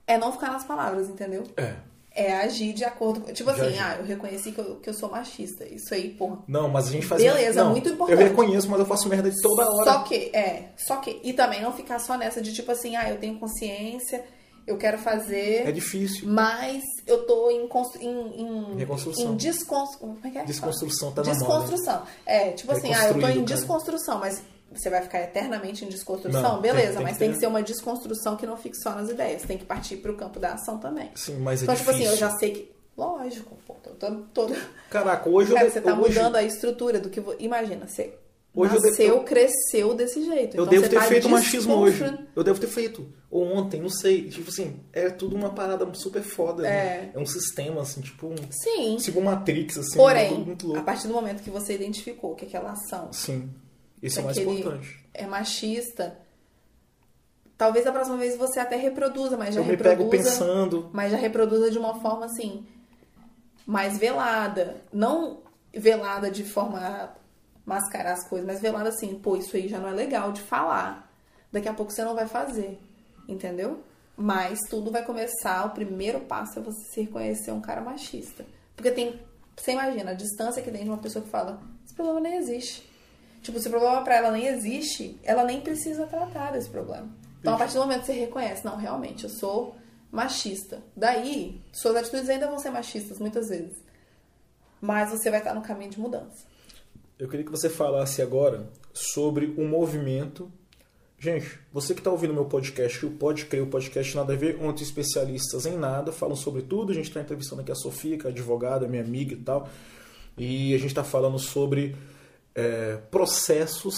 é 0.06 0.18
não 0.18 0.32
ficar 0.32 0.50
nas 0.50 0.64
palavras, 0.64 1.08
entendeu? 1.08 1.44
É. 1.56 1.74
É 2.16 2.32
agir 2.32 2.72
de 2.72 2.84
acordo 2.84 3.20
com. 3.20 3.32
Tipo 3.32 3.52
De 3.52 3.60
assim, 3.60 3.70
agir. 3.70 3.82
ah, 3.82 3.96
eu 3.98 4.04
reconheci 4.04 4.52
que 4.52 4.58
eu, 4.60 4.76
que 4.76 4.88
eu 4.88 4.94
sou 4.94 5.10
machista. 5.10 5.64
Isso 5.64 5.92
aí, 5.92 6.10
porra. 6.10 6.38
Não, 6.46 6.68
mas 6.68 6.86
a 6.86 6.90
gente 6.92 7.04
faz. 7.06 7.20
Beleza, 7.20 7.64
não, 7.64 7.72
muito 7.72 7.88
importante. 7.88 8.20
Eu 8.20 8.28
reconheço, 8.28 8.70
mas 8.70 8.78
eu 8.78 8.86
faço 8.86 9.08
merda 9.08 9.28
de 9.28 9.40
toda 9.42 9.68
hora. 9.68 9.90
Só 9.90 10.02
que, 10.04 10.30
é, 10.32 10.68
só 10.76 10.96
que. 10.98 11.20
E 11.24 11.32
também 11.32 11.60
não 11.60 11.72
ficar 11.72 11.98
só 11.98 12.16
nessa 12.16 12.40
de 12.40 12.52
tipo 12.52 12.70
assim, 12.70 12.94
ah, 12.94 13.10
eu 13.10 13.18
tenho 13.18 13.36
consciência, 13.36 14.24
eu 14.66 14.76
quero 14.76 14.98
fazer. 14.98 15.66
É 15.66 15.72
difícil. 15.72 16.28
Mas 16.28 16.82
eu 17.06 17.26
tô 17.26 17.50
em, 17.50 17.68
em, 18.00 18.40
em, 18.40 18.76
Reconstrução. 18.76 19.32
em 19.32 19.36
desconstru... 19.36 19.98
Como 20.00 20.18
é 20.24 20.30
que 20.30 20.38
é? 20.38 20.44
Desconstrução 20.44 21.12
tá 21.12 21.22
na 21.22 21.28
moda. 21.28 21.38
Desconstrução. 21.38 22.02
É, 22.24 22.50
tipo 22.52 22.72
assim, 22.72 22.92
ah, 22.92 23.08
eu 23.08 23.14
tô 23.14 23.20
em 23.28 23.34
cara. 23.34 23.42
desconstrução, 23.42 24.18
mas 24.18 24.42
você 24.72 24.90
vai 24.90 25.02
ficar 25.02 25.20
eternamente 25.20 25.84
em 25.84 25.88
desconstrução, 25.88 26.42
Não, 26.42 26.60
tem- 26.60 26.72
beleza, 26.72 26.94
tem 26.94 27.02
mas 27.02 27.12
que 27.12 27.18
tem 27.18 27.32
que 27.32 27.38
ser 27.38 27.46
uma 27.46 27.62
desconstrução 27.62 28.36
que 28.36 28.46
não 28.46 28.56
fique 28.56 28.76
só 28.76 28.90
nas 28.90 29.08
ideias, 29.08 29.42
tem 29.42 29.56
que 29.56 29.64
partir 29.64 29.98
pro 29.98 30.16
campo 30.16 30.40
da 30.40 30.54
ação 30.54 30.78
também. 30.78 31.10
Sim, 31.14 31.36
mas 31.38 31.60
é 31.60 31.64
então, 31.64 31.76
tipo 31.76 31.90
difícil. 31.92 32.10
assim, 32.10 32.14
eu 32.14 32.18
já 32.18 32.36
sei 32.38 32.50
que. 32.52 32.74
Lógico, 32.96 33.56
pô, 33.66 33.74
eu 33.86 33.94
tô 33.94 34.10
toda. 34.32 34.56
Caraca, 34.88 35.28
hoje 35.28 35.52
Cara, 35.52 35.66
eu... 35.66 35.70
você 35.72 35.80
tá 35.80 35.92
hoje, 35.98 36.14
mudando 36.16 36.36
a 36.36 36.42
estrutura 36.42 37.00
do 37.00 37.10
que. 37.10 37.22
Imagina, 37.40 37.88
você 37.88 38.14
Hoje 38.56 38.76
eu 38.76 38.80
nasceu, 38.82 38.96
devo- 39.06 39.18
eu- 39.18 39.24
cresceu 39.24 39.94
desse 39.94 40.24
jeito. 40.24 40.56
Eu 40.56 40.62
então 40.62 40.66
devo 40.66 40.88
ter 40.88 40.94
tá 40.96 41.02
feito 41.02 41.28
machismo 41.28 41.74
hoje. 41.74 42.04
Eu 42.36 42.44
devo 42.44 42.60
ter 42.60 42.68
feito. 42.68 43.12
Ou 43.30 43.44
ontem, 43.52 43.80
não 43.80 43.88
sei. 43.88 44.28
Tipo 44.28 44.48
assim, 44.50 44.78
é 44.92 45.10
tudo 45.10 45.34
uma 45.34 45.50
parada 45.50 45.92
super 45.94 46.22
foda. 46.22 46.62
né? 46.62 46.68
É. 46.68 47.10
É 47.14 47.18
um 47.18 47.26
sistema, 47.26 47.82
assim, 47.82 48.00
tipo 48.00 48.28
um. 48.28 48.36
Sim. 48.50 48.96
Tipo 48.96 49.18
um 49.18 49.24
Matrix, 49.24 49.78
assim. 49.78 49.94
é 49.94 49.96
Porém, 49.96 50.34
muito 50.44 50.76
a 50.76 50.82
partir 50.82 51.08
do 51.08 51.14
momento 51.14 51.42
que 51.42 51.50
você 51.50 51.74
identificou 51.74 52.34
que 52.36 52.44
aquela 52.44 52.70
ação 52.72 53.12
Sim. 53.12 53.50
Isso 54.00 54.20
é 54.20 54.22
o 54.22 54.24
mais 54.26 54.38
importante. 54.38 55.04
é 55.12 55.26
machista, 55.26 56.16
talvez 57.58 57.86
a 57.86 57.92
próxima 57.92 58.16
vez 58.18 58.36
você 58.36 58.60
até 58.60 58.76
reproduza, 58.76 59.36
mas 59.36 59.54
já 59.54 59.60
Eu 59.60 59.64
me 59.64 59.70
reproduza. 59.72 59.96
pego 59.96 60.10
pensando. 60.10 60.90
Mas 60.92 61.10
já 61.10 61.16
reproduza 61.18 61.70
de 61.70 61.78
uma 61.78 62.00
forma 62.00 62.26
assim, 62.26 62.64
mais 63.66 63.98
velada. 63.98 64.76
Não 64.92 65.42
velada 65.72 66.30
de 66.30 66.44
forma 66.44 67.14
mascarar 67.64 68.12
as 68.12 68.28
coisas, 68.28 68.46
mas 68.46 68.60
velada 68.60 68.88
assim, 68.88 69.14
pô, 69.14 69.36
isso 69.36 69.56
aí 69.56 69.68
já 69.68 69.78
não 69.78 69.88
é 69.88 69.92
legal 69.92 70.32
de 70.32 70.42
falar. 70.42 71.10
Daqui 71.50 71.68
a 71.68 71.74
pouco 71.74 71.92
você 71.92 72.04
não 72.04 72.14
vai 72.14 72.26
fazer. 72.26 72.78
Entendeu? 73.28 73.82
Mas 74.16 74.58
tudo 74.68 74.90
vai 74.90 75.04
começar, 75.04 75.66
o 75.66 75.70
primeiro 75.70 76.20
passo 76.20 76.58
é 76.58 76.62
você 76.62 76.84
se 76.92 77.00
reconhecer 77.02 77.50
um 77.50 77.60
cara 77.60 77.80
machista. 77.80 78.44
Porque 78.76 78.90
tem. 78.90 79.20
Você 79.56 79.72
imagina, 79.72 80.10
a 80.10 80.14
distância 80.14 80.62
que 80.62 80.70
tem 80.70 80.82
de 80.82 80.90
uma 80.90 80.98
pessoa 80.98 81.24
que 81.24 81.30
fala, 81.30 81.60
esse 81.84 81.94
problema 81.94 82.20
nem 82.20 82.36
existe. 82.36 82.88
Tipo, 83.40 83.60
se 83.60 83.68
o 83.68 83.70
problema 83.70 84.02
pra 84.02 84.16
ela 84.16 84.30
nem 84.30 84.46
existe, 84.46 85.18
ela 85.22 85.44
nem 85.44 85.60
precisa 85.60 86.06
tratar 86.06 86.52
desse 86.52 86.68
problema. 86.68 87.08
Então, 87.40 87.54
a 87.54 87.58
partir 87.58 87.74
do 87.74 87.80
momento 87.80 88.00
que 88.00 88.06
você 88.06 88.12
reconhece, 88.12 88.64
não, 88.64 88.76
realmente, 88.76 89.24
eu 89.24 89.30
sou 89.30 89.76
machista. 90.10 90.82
Daí, 90.96 91.60
suas 91.72 91.94
atitudes 91.96 92.28
ainda 92.30 92.48
vão 92.48 92.58
ser 92.58 92.70
machistas, 92.70 93.18
muitas 93.18 93.48
vezes. 93.48 93.76
Mas 94.80 95.10
você 95.10 95.30
vai 95.30 95.40
estar 95.40 95.54
no 95.54 95.60
caminho 95.60 95.90
de 95.90 96.00
mudança. 96.00 96.46
Eu 97.18 97.28
queria 97.28 97.44
que 97.44 97.50
você 97.50 97.68
falasse 97.70 98.20
agora 98.20 98.68
sobre 98.92 99.54
o 99.56 99.64
movimento. 99.66 100.50
Gente, 101.18 101.58
você 101.72 101.94
que 101.94 102.00
está 102.00 102.10
ouvindo 102.10 102.34
meu 102.34 102.44
podcast, 102.44 103.06
o 103.06 103.10
Pode 103.12 103.46
Crer, 103.46 103.62
o 103.62 103.66
podcast 103.68 104.14
Nada 104.16 104.32
a 104.32 104.36
Ver, 104.36 104.58
onde 104.60 104.82
especialistas 104.82 105.64
em 105.64 105.76
nada 105.76 106.12
falam 106.12 106.36
sobre 106.36 106.62
tudo. 106.62 106.90
A 106.92 106.94
gente 106.94 107.08
está 107.08 107.20
entrevistando 107.20 107.62
aqui 107.62 107.70
a 107.72 107.76
Sofia, 107.76 108.18
que 108.18 108.26
é 108.26 108.30
advogada, 108.30 108.86
minha 108.88 109.02
amiga 109.02 109.32
e 109.32 109.36
tal. 109.36 109.68
E 110.36 110.74
a 110.74 110.78
gente 110.78 110.88
está 110.88 111.04
falando 111.04 111.38
sobre 111.38 111.96
é, 112.54 112.96
processos 113.10 113.94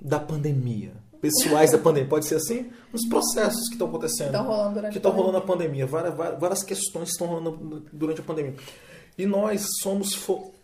da 0.00 0.20
pandemia. 0.20 0.92
Pessoais 1.20 1.72
da 1.72 1.76
pandemia, 1.78 2.08
pode 2.08 2.24
ser 2.26 2.36
assim? 2.36 2.70
Os 2.92 3.06
processos 3.08 3.66
que 3.66 3.74
estão 3.74 3.88
acontecendo. 3.88 4.26
Estão 4.28 4.46
rolando 4.46 4.74
durante 4.74 4.92
que 4.92 4.98
estão 4.98 5.10
a 5.10 5.14
rolando 5.14 5.32
na 5.38 5.40
pandemia. 5.44 5.86
Várias, 5.86 6.14
várias, 6.14 6.40
várias 6.40 6.62
questões 6.62 7.06
que 7.08 7.12
estão 7.12 7.26
rolando 7.26 7.84
durante 7.92 8.20
a 8.20 8.24
pandemia. 8.24 8.54
E 9.18 9.26
nós 9.26 9.66
somos, 9.82 10.14
fo- 10.14 10.54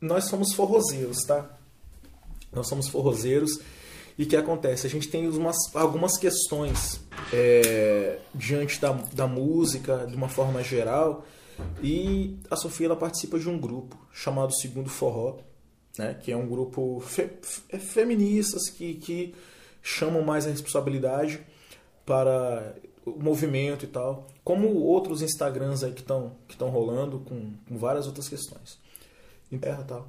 nós 0.00 0.24
somos 0.24 0.52
forrozeiros, 0.54 1.18
tá? 1.24 1.50
Nós 2.52 2.68
somos 2.68 2.88
forrozeiros. 2.88 3.60
E 4.18 4.24
o 4.24 4.26
que 4.26 4.36
acontece? 4.36 4.86
A 4.86 4.90
gente 4.90 5.08
tem 5.08 5.26
umas, 5.28 5.56
algumas 5.74 6.18
questões 6.18 7.00
é, 7.32 8.18
diante 8.34 8.80
da, 8.80 8.92
da 9.12 9.26
música, 9.26 10.06
de 10.06 10.14
uma 10.14 10.28
forma 10.28 10.62
geral. 10.62 11.24
E 11.82 12.38
a 12.50 12.56
Sofia 12.56 12.86
ela 12.86 12.96
participa 12.96 13.38
de 13.38 13.48
um 13.48 13.58
grupo 13.58 13.96
chamado 14.12 14.52
Segundo 14.54 14.88
Forró, 14.90 15.38
né? 15.98 16.14
que 16.14 16.32
é 16.32 16.36
um 16.36 16.46
grupo 16.48 17.00
fe, 17.00 17.28
fe- 17.42 17.78
feministas 17.78 18.68
que, 18.68 18.94
que 18.94 19.34
chamam 19.82 20.22
mais 20.22 20.46
a 20.46 20.50
responsabilidade 20.50 21.40
para 22.04 22.74
o 23.06 23.22
movimento 23.22 23.84
e 23.84 23.88
tal. 23.88 24.26
Como 24.44 24.74
outros 24.74 25.22
Instagrams 25.22 25.82
aí 25.84 25.92
que 25.92 26.00
estão 26.00 26.32
que 26.48 26.56
rolando 26.62 27.20
com, 27.20 27.52
com 27.68 27.78
várias 27.78 28.06
outras 28.06 28.28
questões. 28.28 28.78
Em 29.50 29.58
terra 29.58 29.82
e 29.82 29.86
tal. 29.86 30.08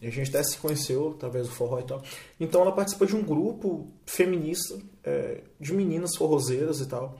E 0.00 0.06
a 0.06 0.10
gente 0.10 0.28
até 0.28 0.42
se 0.42 0.58
conheceu 0.58 1.12
através 1.16 1.46
do 1.46 1.54
forró 1.54 1.80
e 1.80 1.84
tal. 1.84 2.02
Então 2.38 2.60
ela 2.60 2.72
participa 2.72 3.06
de 3.06 3.16
um 3.16 3.22
grupo 3.22 3.90
feminista, 4.04 4.78
é, 5.02 5.42
de 5.58 5.72
meninas 5.72 6.14
forrozeiras 6.16 6.80
e 6.80 6.86
tal, 6.86 7.18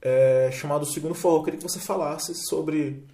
é, 0.00 0.50
chamado 0.52 0.86
Segundo 0.86 1.14
Forró. 1.14 1.38
Eu 1.38 1.42
queria 1.42 1.58
que 1.58 1.68
você 1.68 1.78
falasse 1.78 2.34
sobre 2.34 3.04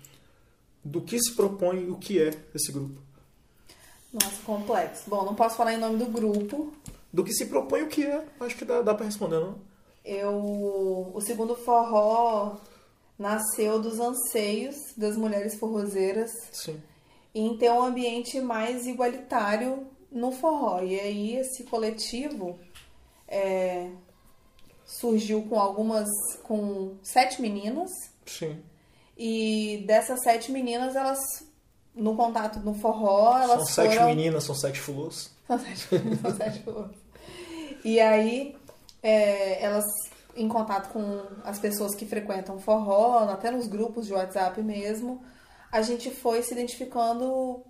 do 0.84 1.00
que 1.00 1.18
se 1.18 1.34
propõe 1.34 1.84
e 1.84 1.90
o 1.90 1.96
que 1.96 2.20
é 2.22 2.30
esse 2.54 2.70
grupo. 2.70 3.00
Nossa, 4.12 4.40
complexo. 4.44 5.02
Bom, 5.08 5.24
não 5.24 5.34
posso 5.34 5.56
falar 5.56 5.74
em 5.74 5.78
nome 5.78 5.98
do 5.98 6.06
grupo. 6.06 6.72
Do 7.12 7.24
que 7.24 7.32
se 7.32 7.46
propõe 7.46 7.80
e 7.80 7.82
o 7.82 7.88
que 7.88 8.04
é. 8.04 8.24
Acho 8.40 8.56
que 8.56 8.64
dá, 8.64 8.82
dá 8.82 8.94
pra 8.94 9.06
responder, 9.06 9.40
não? 9.40 9.58
Eu, 10.04 11.10
o 11.12 11.20
segundo 11.20 11.56
forró 11.56 12.56
nasceu 13.18 13.80
dos 13.80 13.98
anseios 13.98 14.76
das 14.96 15.16
mulheres 15.16 15.58
forrozeiras 15.58 16.30
Sim. 16.52 16.80
Em 17.38 17.54
ter 17.58 17.70
um 17.70 17.82
ambiente 17.82 18.40
mais 18.40 18.86
igualitário 18.86 19.86
no 20.10 20.32
forró. 20.32 20.80
E 20.82 20.98
aí 20.98 21.36
esse 21.36 21.64
coletivo 21.64 22.58
é, 23.28 23.90
surgiu 24.86 25.42
com 25.42 25.60
algumas, 25.60 26.08
com 26.42 26.96
sete 27.02 27.42
meninas 27.42 27.90
Sim. 28.24 28.58
e 29.18 29.84
dessas 29.86 30.22
sete 30.22 30.50
meninas 30.50 30.96
elas 30.96 31.18
no 31.94 32.16
contato 32.16 32.60
no 32.60 32.74
forró 32.74 33.38
elas 33.38 33.66
São 33.66 33.84
sete 33.84 33.94
foram 33.96 34.08
meninas, 34.08 34.44
são 34.44 34.54
sete 34.54 34.80
fulôs. 34.80 35.30
são 35.46 35.58
sete, 35.58 35.88
são 36.22 36.36
sete. 36.36 36.64
E 37.84 38.00
aí, 38.00 38.56
é, 39.02 39.62
elas, 39.62 39.84
em 40.34 40.48
contato 40.48 40.90
com 40.90 41.22
as 41.44 41.58
pessoas 41.58 41.94
que 41.94 42.06
frequentam 42.06 42.58
forró, 42.58 43.28
até 43.28 43.50
nos 43.50 43.66
grupos 43.66 44.06
de 44.06 44.14
WhatsApp 44.14 44.60
mesmo, 44.62 45.22
a 45.76 45.82
gente 45.82 46.10
foi 46.10 46.42
se 46.42 46.54
identificando 46.54 47.62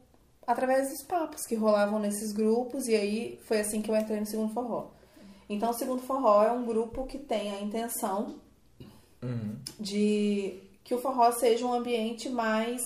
através 0.46 0.90
dos 0.90 1.02
papos 1.02 1.42
que 1.42 1.56
rolavam 1.56 1.98
nesses 1.98 2.32
grupos, 2.32 2.86
e 2.86 2.94
aí 2.94 3.40
foi 3.46 3.60
assim 3.60 3.82
que 3.82 3.90
eu 3.90 3.96
entrei 3.96 4.20
no 4.20 4.26
Segundo 4.26 4.54
Forró. 4.54 4.90
Então, 5.48 5.70
o 5.70 5.74
Segundo 5.74 6.02
Forró 6.02 6.44
é 6.44 6.52
um 6.52 6.64
grupo 6.64 7.04
que 7.04 7.18
tem 7.18 7.50
a 7.52 7.60
intenção 7.60 8.36
Uhum. 9.22 9.56
de 9.80 10.60
que 10.84 10.94
o 10.94 10.98
forró 10.98 11.32
seja 11.32 11.66
um 11.66 11.72
ambiente 11.72 12.28
mais 12.28 12.82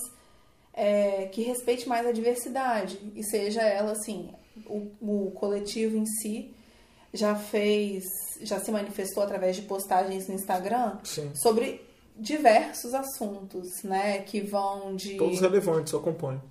é, 0.73 1.25
que 1.25 1.41
respeite 1.41 1.87
mais 1.87 2.07
a 2.07 2.11
diversidade 2.13 2.97
e 3.13 3.23
seja 3.23 3.61
ela 3.61 3.91
assim 3.91 4.29
o, 4.65 4.87
o 5.01 5.31
coletivo 5.31 5.97
em 5.97 6.05
si 6.05 6.53
já 7.13 7.35
fez 7.35 8.05
já 8.41 8.59
se 8.61 8.71
manifestou 8.71 9.21
através 9.21 9.57
de 9.57 9.63
postagens 9.63 10.27
no 10.29 10.33
Instagram 10.33 10.99
Sim. 11.03 11.31
sobre 11.35 11.81
diversos 12.21 12.93
assuntos 12.93 13.83
né 13.83 14.19
que 14.19 14.41
vão 14.41 14.95
de 14.95 15.15
Todos 15.17 15.39
relevantes, 15.41 15.91
eu 15.93 15.99
acompanho. 15.99 16.41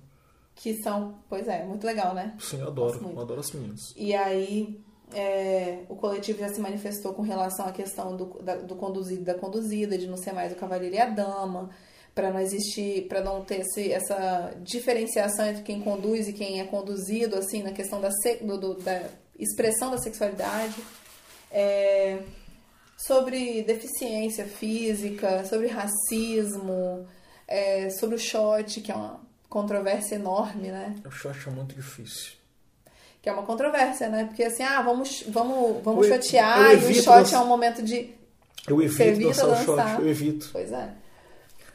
que 0.55 0.81
são 0.83 1.15
pois 1.29 1.47
é 1.47 1.63
muito 1.63 1.85
legal 1.85 2.13
né 2.13 2.35
Sim, 2.39 2.59
eu 2.61 2.67
adoro. 2.67 2.99
Eu 3.13 3.19
adoro 3.21 3.39
as 3.39 3.51
meninas. 3.51 3.79
e 3.95 4.13
aí 4.13 4.79
é, 5.13 5.79
o 5.89 5.95
coletivo 5.95 6.39
já 6.39 6.49
se 6.49 6.61
manifestou 6.61 7.13
com 7.13 7.21
relação 7.21 7.65
à 7.65 7.71
questão 7.71 8.15
do, 8.15 8.25
da- 8.41 8.55
do 8.55 8.75
conduzido 8.75 9.21
e 9.21 9.25
da 9.25 9.33
conduzida, 9.33 9.97
de 9.97 10.07
não 10.07 10.15
ser 10.17 10.31
mais 10.33 10.53
o 10.53 10.55
cavaleiro 10.55 10.95
e 10.95 10.99
a 10.99 11.05
dama, 11.09 11.69
para 12.15 12.31
não 12.31 12.39
existir, 12.39 13.07
para 13.09 13.21
não 13.21 13.43
ter 13.43 13.59
esse, 13.61 13.91
essa 13.91 14.53
diferenciação 14.63 15.45
entre 15.47 15.63
quem 15.63 15.81
conduz 15.81 16.27
e 16.29 16.33
quem 16.33 16.61
é 16.61 16.63
conduzido, 16.65 17.35
assim, 17.37 17.61
na 17.61 17.71
questão 17.73 17.99
da, 17.99 18.09
do- 18.57 18.75
da 18.75 19.03
expressão 19.37 19.91
da 19.91 19.97
sexualidade. 19.97 20.75
É, 21.51 22.19
sobre 23.05 23.63
deficiência 23.63 24.45
física, 24.45 25.43
sobre 25.45 25.67
racismo, 25.67 27.07
é, 27.47 27.89
sobre 27.89 28.15
o 28.15 28.19
shot, 28.19 28.81
que 28.81 28.91
é 28.91 28.95
uma 28.95 29.19
controvérsia 29.49 30.15
enorme, 30.15 30.69
né? 30.69 30.95
Eu 31.03 31.31
acho 31.31 31.51
muito 31.51 31.75
difícil. 31.75 32.33
Que 33.21 33.29
é 33.29 33.33
uma 33.33 33.43
controvérsia, 33.43 34.09
né? 34.09 34.25
Porque 34.25 34.43
assim, 34.43 34.63
ah, 34.63 34.81
vamos, 34.81 35.23
vamos, 35.27 35.83
vamos 35.83 36.07
Eu- 36.07 36.13
eu 36.73 36.89
e 36.89 36.99
o 36.99 37.03
shot 37.03 37.35
é 37.35 37.39
um 37.39 37.47
momento 37.47 37.81
de. 37.83 38.13
Eu 38.67 38.81
evito 38.81 39.29
o 39.51 39.55
shot, 39.65 40.01
eu 40.01 40.07
evito. 40.07 40.49
Pois 40.51 40.71
é. 40.71 40.93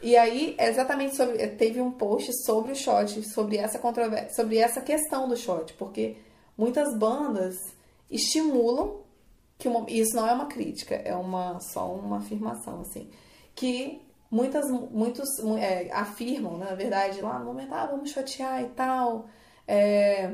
E 0.03 0.17
aí, 0.17 0.55
é 0.59 0.69
exatamente 0.69 1.17
sobre. 1.17 1.47
Teve 1.49 1.81
um 1.81 1.91
post 1.91 2.31
sobre 2.45 2.73
o 2.73 2.77
shot, 2.77 3.23
sobre 3.33 3.57
essa 3.59 3.79
controvérsia, 3.79 4.35
sobre 4.35 4.59
essa 4.59 4.81
questão 4.81 5.29
do 5.29 5.37
shot, 5.37 5.73
porque 5.75 6.17
muitas 6.57 6.97
bandas 6.99 7.55
estimulam 8.11 9.01
que 9.59 9.69
uma, 9.69 9.89
isso 9.89 10.15
não 10.15 10.27
é 10.29 10.33
uma 10.33 10.47
crítica, 10.47 10.95
é 10.95 11.15
uma 11.15 11.59
só 11.61 11.93
uma 11.93 12.19
afirmação, 12.19 12.81
assim. 12.83 13.09
Que 13.55 14.03
muitas, 14.31 14.71
muitos 14.71 15.29
é, 15.59 15.91
afirmam, 15.93 16.59
né, 16.59 16.67
na 16.71 16.75
verdade, 16.77 17.21
lá 17.21 17.39
no 17.39 17.47
momento, 17.47 17.73
ah, 17.73 17.87
vamos 17.87 18.11
chotear 18.11 18.63
e 18.63 18.69
tal. 18.69 19.27
É, 19.67 20.33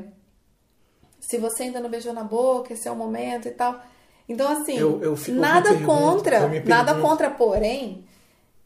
se 1.19 1.37
você 1.37 1.63
ainda 1.63 1.79
não 1.79 1.89
beijou 1.89 2.13
na 2.13 2.23
boca, 2.23 2.73
esse 2.73 2.87
é 2.87 2.91
o 2.91 2.95
momento 2.95 3.47
e 3.47 3.51
tal. 3.51 3.81
Então, 4.27 4.47
assim, 4.51 4.77
Eu- 4.77 5.01
eu 5.01 5.17
nada 5.29 5.69
pergunto, 5.69 5.85
contra, 5.87 6.47
nada 6.65 6.95
contra, 7.01 7.29
porém, 7.31 8.05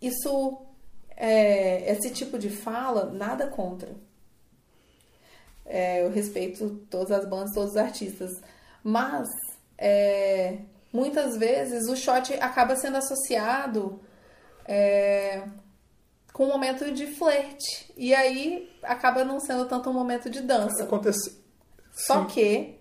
isso, 0.01 0.57
é, 1.15 1.91
esse 1.91 2.09
tipo 2.11 2.37
de 2.37 2.49
fala, 2.49 3.05
nada 3.11 3.47
contra. 3.47 3.89
É, 5.65 6.03
eu 6.03 6.09
respeito 6.11 6.69
todas 6.89 7.11
as 7.11 7.27
bandas, 7.27 7.53
todos 7.53 7.71
os 7.71 7.77
artistas. 7.77 8.31
Mas, 8.83 9.27
é, 9.77 10.57
muitas 10.91 11.37
vezes, 11.37 11.87
o 11.87 11.95
shot 11.95 12.33
acaba 12.35 12.75
sendo 12.75 12.97
associado 12.97 13.99
é, 14.65 15.43
com 16.33 16.45
um 16.45 16.49
momento 16.49 16.91
de 16.91 17.07
flerte. 17.07 17.93
E 17.95 18.13
aí, 18.13 18.69
acaba 18.83 19.23
não 19.23 19.39
sendo 19.39 19.65
tanto 19.65 19.89
um 19.89 19.93
momento 19.93 20.29
de 20.29 20.41
dança. 20.41 20.83
Acontece. 20.83 21.37
Só 21.91 22.21
Sim. 22.21 22.27
que 22.27 22.77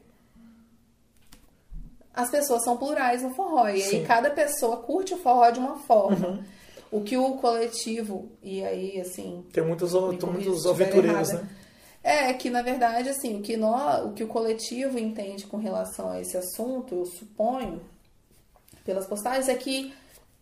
as 2.15 2.31
pessoas 2.31 2.65
são 2.65 2.77
plurais 2.77 3.23
no 3.23 3.31
forró. 3.35 3.69
E 3.69 3.81
Sim. 3.81 3.99
aí 3.99 4.07
cada 4.07 4.31
pessoa 4.31 4.79
curte 4.79 5.13
o 5.13 5.19
forró 5.19 5.51
de 5.51 5.59
uma 5.59 5.77
forma. 5.81 6.29
Uhum. 6.29 6.45
O 6.91 7.01
que 7.03 7.17
o 7.17 7.33
coletivo, 7.33 8.31
e 8.41 8.65
aí, 8.65 9.01
assim, 9.01 9.45
Tem 9.53 9.63
muitos, 9.63 9.93
tem 9.93 10.31
muitos 10.31 10.67
aventureiros, 10.67 11.33
né? 11.33 11.49
É 12.09 12.33
que 12.35 12.49
na 12.51 12.63
verdade 12.63 13.09
assim 13.09 13.39
o 13.39 13.43
que 13.43 13.57
nós, 13.57 14.05
o 14.07 14.13
que 14.13 14.23
o 14.23 14.29
coletivo 14.29 14.97
entende 14.99 15.45
com 15.47 15.57
relação 15.57 16.11
a 16.11 16.21
esse 16.21 16.37
assunto, 16.37 16.95
eu 16.95 17.05
suponho, 17.07 17.81
pelas 18.85 19.07
postagens, 19.07 19.49
é 19.49 19.55
que 19.57 19.93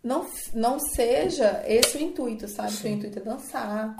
não, 0.02 0.26
não 0.52 0.78
seja 0.78 1.64
esse 1.66 1.96
o 1.96 2.00
intuito, 2.02 2.46
sabe? 2.48 2.76
Que 2.76 2.86
o 2.86 2.90
intuito 2.90 3.18
é 3.18 3.22
dançar, 3.22 3.96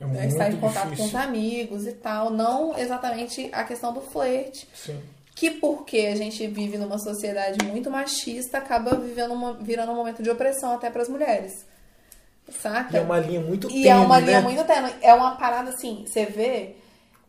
É 0.00 0.04
é 0.04 0.06
muito 0.06 0.24
estar 0.28 0.48
em 0.52 0.56
contato 0.60 0.94
com 0.96 1.04
os 1.04 1.10
difícil. 1.10 1.18
amigos 1.18 1.86
e 1.88 1.92
tal, 1.92 2.30
não 2.30 2.78
exatamente 2.78 3.48
a 3.52 3.64
questão 3.64 3.92
do 3.92 4.00
flerte. 4.00 4.68
Sim. 4.72 5.00
Que 5.34 5.50
porque 5.50 5.98
a 6.12 6.14
gente 6.14 6.46
vive 6.46 6.78
numa 6.78 6.98
sociedade 6.98 7.64
muito 7.66 7.90
machista, 7.90 8.58
acaba 8.58 8.94
vivendo 8.96 9.32
uma, 9.34 9.54
virando 9.54 9.90
um 9.90 9.96
momento 9.96 10.22
de 10.22 10.30
opressão 10.30 10.74
até 10.74 10.88
para 10.90 11.02
as 11.02 11.08
mulheres. 11.08 11.66
Saca? 12.60 12.92
E 12.94 12.96
é 12.98 13.00
uma 13.00 13.18
linha 13.18 13.40
muito 13.40 13.68
E 13.70 13.88
é 13.88 13.96
uma 13.96 14.16
tênue, 14.16 14.26
linha 14.26 14.40
né? 14.40 14.44
muito 14.46 14.64
tênue. 14.64 14.92
É 15.00 15.12
uma 15.14 15.36
parada 15.36 15.70
assim, 15.70 16.04
você 16.06 16.26
vê 16.26 16.76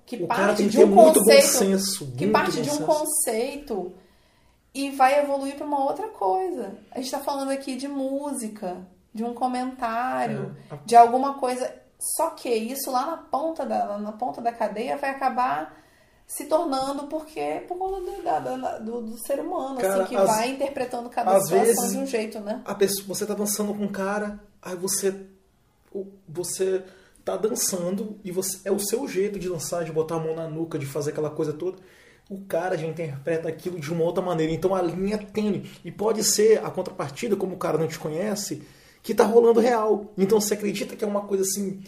que 0.06 0.18
O 0.24 0.28
parte 0.28 0.68
de 0.68 0.84
um 0.84 0.94
conceito. 0.94 1.48
senso, 1.48 2.12
que 2.18 2.28
parte 2.28 2.62
de 2.62 2.70
um 2.70 2.74
senso. 2.74 2.86
conceito 2.86 3.94
e 4.74 4.90
vai 4.92 5.20
evoluir 5.20 5.56
para 5.56 5.66
uma 5.66 5.84
outra 5.84 6.08
coisa. 6.10 6.76
A 6.92 7.00
gente 7.00 7.12
tá 7.12 7.20
falando 7.20 7.52
aqui 7.52 7.76
de 7.76 7.88
música, 7.88 8.78
de 9.14 9.24
um 9.24 9.34
comentário, 9.34 10.56
É. 10.72 10.78
de 10.86 10.96
alguma 10.96 11.36
coisa. 11.36 11.74
Só 12.18 12.32
que 12.32 12.50
isso 12.50 12.92
lá 12.92 13.06
na 13.06 13.18
ponta 13.18 13.66
da, 13.66 13.98
na 13.98 14.12
ponta 14.12 14.42
da 14.42 14.52
cadeia 14.52 14.98
vai 14.98 15.10
acabar 15.12 15.82
se 16.28 16.46
tornando 16.46 17.08
porque 17.08 17.64
por 17.68 17.78
conta 17.78 18.02
do, 18.02 18.24
da- 18.24 18.40
da- 18.40 18.78
do, 18.80 19.02
do 19.02 19.18
ser 19.26 19.40
humano, 19.40 19.78
Cara, 19.80 20.04
assim, 20.04 20.06
que 20.10 20.16
às- 20.16 20.28
vai 20.28 20.50
interpretando 20.50 21.10
cada 21.10 21.40
situação 21.42 21.90
de 21.92 21.98
um 22.00 22.06
jeito, 22.06 22.40
né? 22.40 22.62
A 22.66 22.74
pessoa, 22.76 23.08
você 23.08 23.26
tá 23.26 23.34
dançando 23.34 23.74
com 23.74 23.84
um 23.84 23.92
cara, 23.92 24.40
aí 24.62 24.76
você 24.76 25.16
você 26.28 26.84
tá 27.24 27.38
dançando 27.38 28.18
e 28.24 28.32
você 28.32 28.60
é 28.66 28.72
o 28.72 28.80
seu 28.80 29.08
jeito 29.08 29.40
de 29.40 29.48
dançar, 29.50 29.84
de 29.86 29.92
botar 29.92 30.16
a 30.16 30.20
mão 30.20 30.36
na 30.36 30.48
nuca, 30.48 30.78
de 30.78 30.86
fazer 30.86 31.12
aquela 31.12 31.30
coisa 31.30 31.54
toda. 31.54 31.78
O 32.30 32.40
cara 32.46 32.78
já 32.78 32.86
interpreta 32.88 33.48
aquilo 33.50 33.80
de 33.80 33.92
uma 33.92 34.04
outra 34.04 34.24
maneira, 34.24 34.52
então 34.52 34.74
a 34.74 34.82
linha 34.82 35.16
é 35.16 35.18
tênue. 35.18 35.70
E 35.84 35.92
pode 35.92 36.24
ser 36.24 36.64
a 36.64 36.70
contrapartida, 36.70 37.36
como 37.36 37.56
o 37.56 37.58
cara 37.58 37.78
não 37.78 37.88
te 37.88 38.00
conhece, 38.00 38.64
que 39.02 39.14
tá 39.14 39.24
rolando 39.26 39.60
real. 39.60 40.14
Então 40.18 40.40
você 40.40 40.54
acredita 40.54 40.96
que 40.96 41.04
é 41.04 41.08
uma 41.08 41.22
coisa 41.22 41.44
assim, 41.44 41.82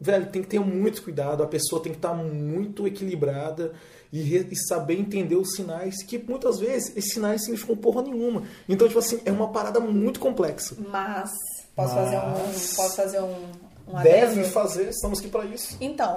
velho, 0.00 0.26
tem 0.30 0.42
que 0.42 0.48
ter 0.48 0.60
muito 0.60 1.02
cuidado, 1.02 1.42
a 1.42 1.46
pessoa 1.46 1.82
tem 1.82 1.92
que 1.92 1.98
estar 1.98 2.14
muito 2.14 2.86
equilibrada 2.86 3.72
e, 4.12 4.36
e 4.36 4.56
saber 4.56 4.98
entender 4.98 5.34
os 5.36 5.54
sinais, 5.54 6.02
que 6.04 6.16
muitas 6.18 6.60
vezes 6.60 6.96
esses 6.96 7.12
sinais 7.12 7.42
significam 7.42 7.76
porra 7.76 8.02
nenhuma. 8.02 8.44
Então, 8.68 8.86
tipo 8.86 9.00
assim, 9.00 9.20
é 9.24 9.32
uma 9.32 9.48
parada 9.50 9.80
muito 9.80 10.20
complexa. 10.20 10.76
Mas 10.88 11.30
posso 11.74 11.94
Mas- 11.94 12.04
fazer 12.04 12.16
um 12.18 12.76
posso 12.76 12.96
fazer 12.96 13.20
um, 13.20 13.73
um 13.88 14.02
Deve 14.02 14.40
adendo? 14.40 14.48
fazer, 14.48 14.88
estamos 14.88 15.18
aqui 15.18 15.28
para 15.28 15.44
isso. 15.46 15.76
Então, 15.80 16.16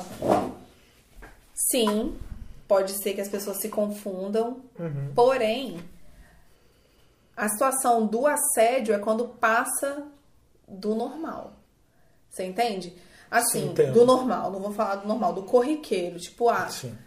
sim, 1.53 2.17
pode 2.67 2.91
ser 3.01 3.13
que 3.13 3.21
as 3.21 3.27
pessoas 3.29 3.57
se 3.59 3.69
confundam, 3.69 4.61
Uhum. 4.79 5.11
porém, 5.15 5.79
a 7.35 7.47
situação 7.49 8.05
do 8.05 8.25
assédio 8.27 8.93
é 8.93 8.99
quando 8.99 9.27
passa 9.27 10.03
do 10.67 10.95
normal. 10.95 11.53
Você 12.29 12.45
entende? 12.45 12.95
Assim, 13.29 13.73
Sim, 13.75 13.91
do 13.91 14.05
normal, 14.05 14.51
não 14.51 14.59
vou 14.59 14.71
falar 14.71 14.95
do 14.97 15.07
normal, 15.07 15.33
do 15.33 15.43
corriqueiro. 15.43 16.17
Tipo, 16.19 16.47
ah, 16.49 16.69
Sim, 16.69 16.97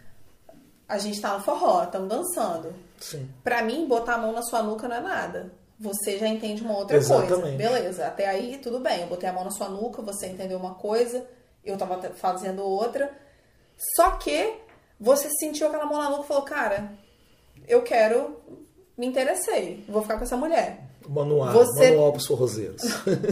a 0.87 0.97
gente 0.99 1.19
tá 1.19 1.35
no 1.37 1.43
forró, 1.43 1.83
estamos 1.83 2.07
dançando. 2.09 2.73
sim. 2.99 3.27
Pra 3.43 3.63
mim, 3.63 3.87
botar 3.87 4.15
a 4.15 4.17
mão 4.19 4.31
na 4.31 4.43
sua 4.43 4.61
nuca 4.61 4.87
não 4.87 4.95
é 4.97 5.01
nada. 5.01 5.51
Você 5.81 6.19
já 6.19 6.27
entende 6.27 6.61
uma 6.61 6.77
outra 6.77 6.95
coisa. 6.97 7.15
Exatamente. 7.25 7.57
Beleza, 7.57 8.05
até 8.05 8.27
aí 8.27 8.59
tudo 8.61 8.79
bem. 8.79 9.01
Eu 9.01 9.07
botei 9.07 9.27
a 9.27 9.33
mão 9.33 9.43
na 9.43 9.49
sua 9.51 9.67
nuca, 9.67 10.01
você 10.01 10.27
entendeu 10.27 10.57
uma 10.59 10.75
coisa, 10.75 11.25
eu 11.65 11.75
tava 11.77 11.99
fazendo 12.13 12.63
outra. 12.63 13.11
Só 13.95 14.11
que 14.11 14.53
você 14.99 15.27
sentiu 15.39 15.67
aquela 15.67 15.85
mão 15.87 15.97
na 15.97 16.09
nuca 16.11 16.23
e 16.23 16.27
falou, 16.27 16.43
cara, 16.43 16.91
eu 17.67 17.81
quero, 17.81 18.37
me 18.95 19.07
interessei, 19.07 19.83
vou 19.89 20.03
ficar 20.03 20.17
com 20.17 20.23
essa 20.23 20.37
mulher. 20.37 20.83
Manual, 21.09 21.51
Você- 21.51 21.89
manual 21.89 22.11
pros 22.11 22.27
forrozeiros. 22.27 22.83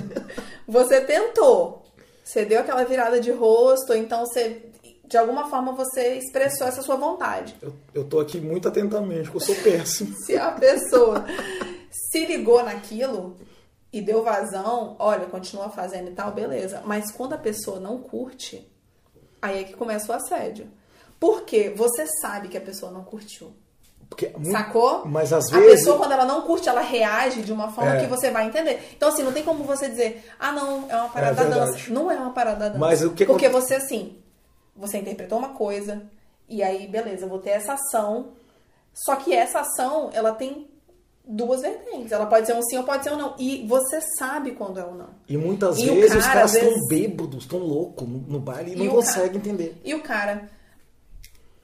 Você 0.67 1.01
tentou, 1.01 1.83
você 2.23 2.45
deu 2.45 2.59
aquela 2.61 2.83
virada 2.83 3.19
de 3.19 3.31
rosto, 3.31 3.93
então 3.93 4.25
você, 4.25 4.61
de 5.05 5.17
alguma 5.17 5.49
forma, 5.49 5.71
você 5.73 6.15
expressou 6.15 6.67
essa 6.67 6.81
sua 6.81 6.95
vontade. 6.95 7.55
eu, 7.61 7.73
eu 7.93 8.03
tô 8.03 8.19
aqui 8.19 8.39
muito 8.39 8.67
atentamente, 8.67 9.29
porque 9.29 9.51
eu 9.51 9.55
sou 9.55 9.63
péssimo. 9.63 10.15
Se 10.25 10.35
a 10.37 10.51
pessoa 10.51 11.25
se 11.91 12.25
ligou 12.25 12.63
naquilo 12.63 13.37
e 13.91 14.01
deu 14.01 14.23
vazão, 14.23 14.95
olha, 14.99 15.25
continua 15.27 15.69
fazendo 15.69 16.09
e 16.09 16.13
tal, 16.13 16.31
beleza. 16.31 16.81
Mas 16.85 17.11
quando 17.11 17.33
a 17.33 17.37
pessoa 17.37 17.79
não 17.79 17.97
curte, 17.99 18.69
aí 19.41 19.61
é 19.61 19.63
que 19.63 19.73
começa 19.73 20.11
o 20.11 20.15
assédio. 20.15 20.67
Porque 21.19 21.69
você 21.69 22.05
sabe 22.21 22.47
que 22.47 22.57
a 22.57 22.61
pessoa 22.61 22.91
não 22.91 23.03
curtiu. 23.03 23.51
Porque 24.09 24.27
é 24.27 24.51
Sacou? 24.51 25.05
Mas 25.05 25.31
às 25.33 25.51
A 25.53 25.59
vezes. 25.59 25.79
pessoa, 25.79 25.97
quando 25.97 26.13
ela 26.13 26.25
não 26.25 26.41
curte, 26.43 26.67
ela 26.69 26.81
reage 26.81 27.41
de 27.43 27.51
uma 27.51 27.71
forma 27.71 27.95
É. 27.95 27.99
que 27.99 28.07
você 28.07 28.31
vai 28.31 28.47
entender. 28.47 28.91
Então, 28.95 29.09
assim, 29.09 29.21
não 29.23 29.31
tem 29.33 29.43
como 29.43 29.63
você 29.63 29.87
dizer, 29.89 30.25
ah, 30.39 30.51
não, 30.51 30.89
é 30.89 30.95
uma 30.95 31.09
parada 31.09 31.41
É 31.41 31.45
da 31.45 31.65
dança. 31.65 31.89
Não 31.91 32.09
é 32.09 32.15
uma 32.15 32.31
parada 32.33 32.57
da 32.59 32.67
dança. 32.69 32.79
Mas 32.79 33.03
o 33.03 33.11
que 33.11 33.25
Porque 33.25 33.49
você, 33.49 33.75
assim, 33.75 34.17
você 34.75 34.97
interpretou 34.97 35.37
uma 35.37 35.49
coisa, 35.49 36.01
e 36.47 36.63
aí, 36.63 36.87
beleza, 36.87 37.27
vou 37.27 37.39
ter 37.39 37.51
essa 37.51 37.73
ação. 37.73 38.29
Só 38.93 39.15
que 39.15 39.33
essa 39.33 39.59
ação, 39.59 40.09
ela 40.13 40.31
tem 40.31 40.68
duas 41.31 41.61
vertentes. 41.61 42.11
Ela 42.11 42.25
pode 42.25 42.47
ser 42.47 42.53
um 42.55 42.61
sim 42.63 42.77
ou 42.77 42.83
pode 42.83 43.03
ser 43.03 43.11
um 43.13 43.17
não. 43.17 43.35
E 43.37 43.65
você 43.67 44.01
sabe 44.17 44.51
quando 44.51 44.79
é 44.79 44.85
um 44.85 44.95
não. 44.95 45.09
E 45.27 45.37
muitas 45.37 45.77
E 45.77 45.85
vezes 45.85 46.15
os 46.15 46.23
cara, 46.25 46.33
caras 46.33 46.51
às 46.51 46.55
estão 46.57 46.69
vezes- 46.73 46.87
bêbados, 46.89 47.43
estão 47.43 47.59
loucos 47.59 48.07
no, 48.07 48.17
no 48.19 48.39
baile 48.39 48.71
e, 48.71 48.73
E 48.73 48.77
não 48.85 48.87
conseguem 48.95 49.37
entender. 49.37 49.79
E 49.85 49.93
o 49.93 50.01
cara 50.01 50.49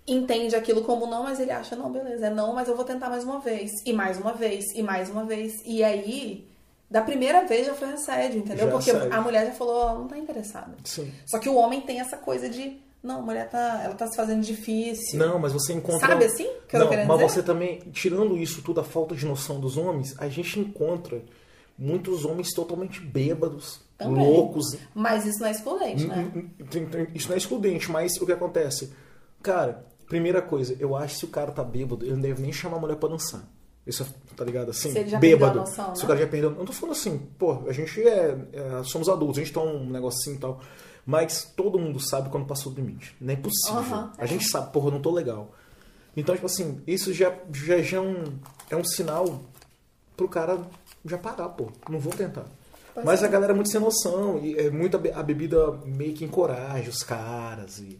entende 0.07 0.55
aquilo 0.55 0.84
como 0.84 1.07
não, 1.07 1.24
mas 1.24 1.39
ele 1.39 1.51
acha, 1.51 1.76
não, 1.76 1.91
beleza, 1.91 2.28
é 2.28 2.30
não, 2.30 2.53
mas 2.53 2.68
eu 2.68 2.76
vou 2.76 2.86
tentar 2.86 3.09
mais 3.09 3.24
uma 3.24 3.39
vez, 3.39 3.72
e 3.86 3.91
mais 3.91 4.20
uma 4.20 4.34
vez, 4.34 4.66
e 4.76 4.84
mais 4.84 5.09
uma 5.09 5.26
vez. 5.26 5.53
E 5.66 5.84
aí, 5.84 6.47
da 6.89 7.01
primeira 7.01 7.43
vez 7.45 7.66
já 7.66 7.74
foi 7.74 7.89
assédio, 7.89 8.38
entendeu? 8.39 8.68
Já 8.68 8.72
Porque 8.72 8.91
assédio. 8.91 9.13
a 9.13 9.22
mulher 9.22 9.47
já 9.47 9.51
falou, 9.53 9.97
não 9.97 10.07
tá 10.07 10.16
interessada. 10.18 10.76
Sim. 10.84 11.11
Só 11.26 11.39
que 11.39 11.49
o 11.49 11.55
homem 11.55 11.82
tem 11.82 11.99
essa 11.99 12.18
coisa 12.18 12.47
de, 12.47 12.80
não, 13.06 13.20
a 13.20 13.22
mulher 13.22 13.49
tá, 13.49 13.82
ela 13.84 13.93
tá 13.93 14.08
se 14.08 14.16
fazendo 14.16 14.41
difícil. 14.43 15.20
Não, 15.20 15.38
mas 15.38 15.53
você 15.53 15.74
encontra. 15.74 16.08
Sabe 16.08 16.26
assim 16.26 16.49
que 16.68 16.78
não, 16.78 16.89
mas 16.89 17.08
dizer? 17.08 17.30
você 17.30 17.43
também, 17.43 17.80
tirando 17.91 18.36
isso 18.38 18.62
tudo, 18.62 18.82
a 18.82 18.84
falta 18.84 19.16
de 19.16 19.26
noção 19.26 19.60
dos 19.60 19.78
homens, 19.78 20.16
a 20.18 20.28
gente 20.28 20.60
encontra 20.60 21.24
muitos 21.78 22.26
homens 22.26 22.51
totalmente 22.53 22.99
bêbados, 22.99 23.80
Também. 23.97 24.26
loucos. 24.26 24.76
Mas 24.93 25.26
isso 25.26 25.39
não 25.39 25.47
é 25.47 25.51
excludente, 25.51 26.08
né? 26.08 26.32
Isso 27.14 27.28
não 27.28 27.36
é 27.36 27.38
excludente, 27.38 27.91
mas 27.91 28.18
o 28.18 28.26
que 28.26 28.32
acontece? 28.32 28.91
Cara, 29.43 29.86
primeira 30.08 30.41
coisa, 30.41 30.76
eu 30.80 30.95
acho 30.95 31.14
que 31.14 31.20
se 31.20 31.26
o 31.26 31.30
cara 31.30 31.51
tá 31.51 31.64
bêbado, 31.64 32.06
ele 32.06 32.14
não 32.14 32.22
deve 32.22 32.41
nem 32.41 32.51
chamar 32.51 32.78
a 32.78 32.80
mulher 32.80 32.97
pra 32.97 33.10
dançar. 33.10 33.43
Isso, 33.86 34.03
é- 34.03 34.36
tá 34.36 34.43
ligado? 34.43 34.71
Assim, 34.71 34.91
Se 34.91 34.99
ele 34.99 35.09
já 35.09 35.19
bêbado. 35.19 35.59
noção, 35.59 35.95
se 35.95 36.01
né? 36.01 36.05
o 36.05 36.07
cara 36.07 36.19
já 36.19 36.27
perdeu. 36.27 36.49
Eu 36.51 36.55
não 36.57 36.65
tô 36.65 36.73
falando 36.73 36.95
assim, 36.95 37.17
pô, 37.38 37.63
a 37.67 37.71
gente 37.71 38.01
é, 38.01 38.36
é- 38.53 38.83
Somos 38.83 39.07
adultos, 39.09 39.38
a 39.38 39.41
gente 39.43 39.53
toma 39.53 39.71
um 39.71 39.89
negocinho 39.89 40.36
e 40.36 40.39
tal. 40.39 40.59
Mas 41.05 41.53
todo 41.55 41.77
mundo 41.77 41.99
sabe 41.99 42.29
quando 42.29 42.47
passou 42.47 42.71
do 42.71 42.81
limite. 42.81 43.15
Não 43.21 43.31
é 43.33 43.36
possível. 43.38 43.79
Aham. 43.79 44.11
A 44.17 44.25
gente 44.25 44.45
sabe, 44.49 44.71
porra, 44.73 44.88
eu 44.88 44.91
não 44.93 45.01
tô 45.01 45.11
legal. 45.11 45.53
Então, 46.17 46.33
tipo 46.33 46.47
assim, 46.47 46.81
isso 46.88 47.13
já, 47.13 47.31
já, 47.53 47.77
já 47.81 47.97
é, 47.97 48.01
um, 48.01 48.23
é 48.71 48.75
um 48.75 48.83
sinal 48.83 49.41
pro 50.17 50.27
cara 50.27 50.59
já 51.05 51.17
parar, 51.17 51.49
pô. 51.49 51.67
Não 51.89 51.99
vou 51.99 52.11
tentar. 52.11 52.45
Pois 52.93 53.05
Mas 53.05 53.21
é. 53.21 53.25
a 53.25 53.29
galera 53.29 53.51
é 53.53 53.55
muito 53.55 53.69
sem 53.69 53.79
noção. 53.79 54.39
E 54.39 54.57
é 54.57 54.71
muito 54.71 54.97
a 55.13 55.21
bebida 55.21 55.73
meio 55.86 56.13
que 56.15 56.25
encoraja 56.25 56.89
os 56.89 57.03
caras 57.03 57.77
e, 57.79 57.97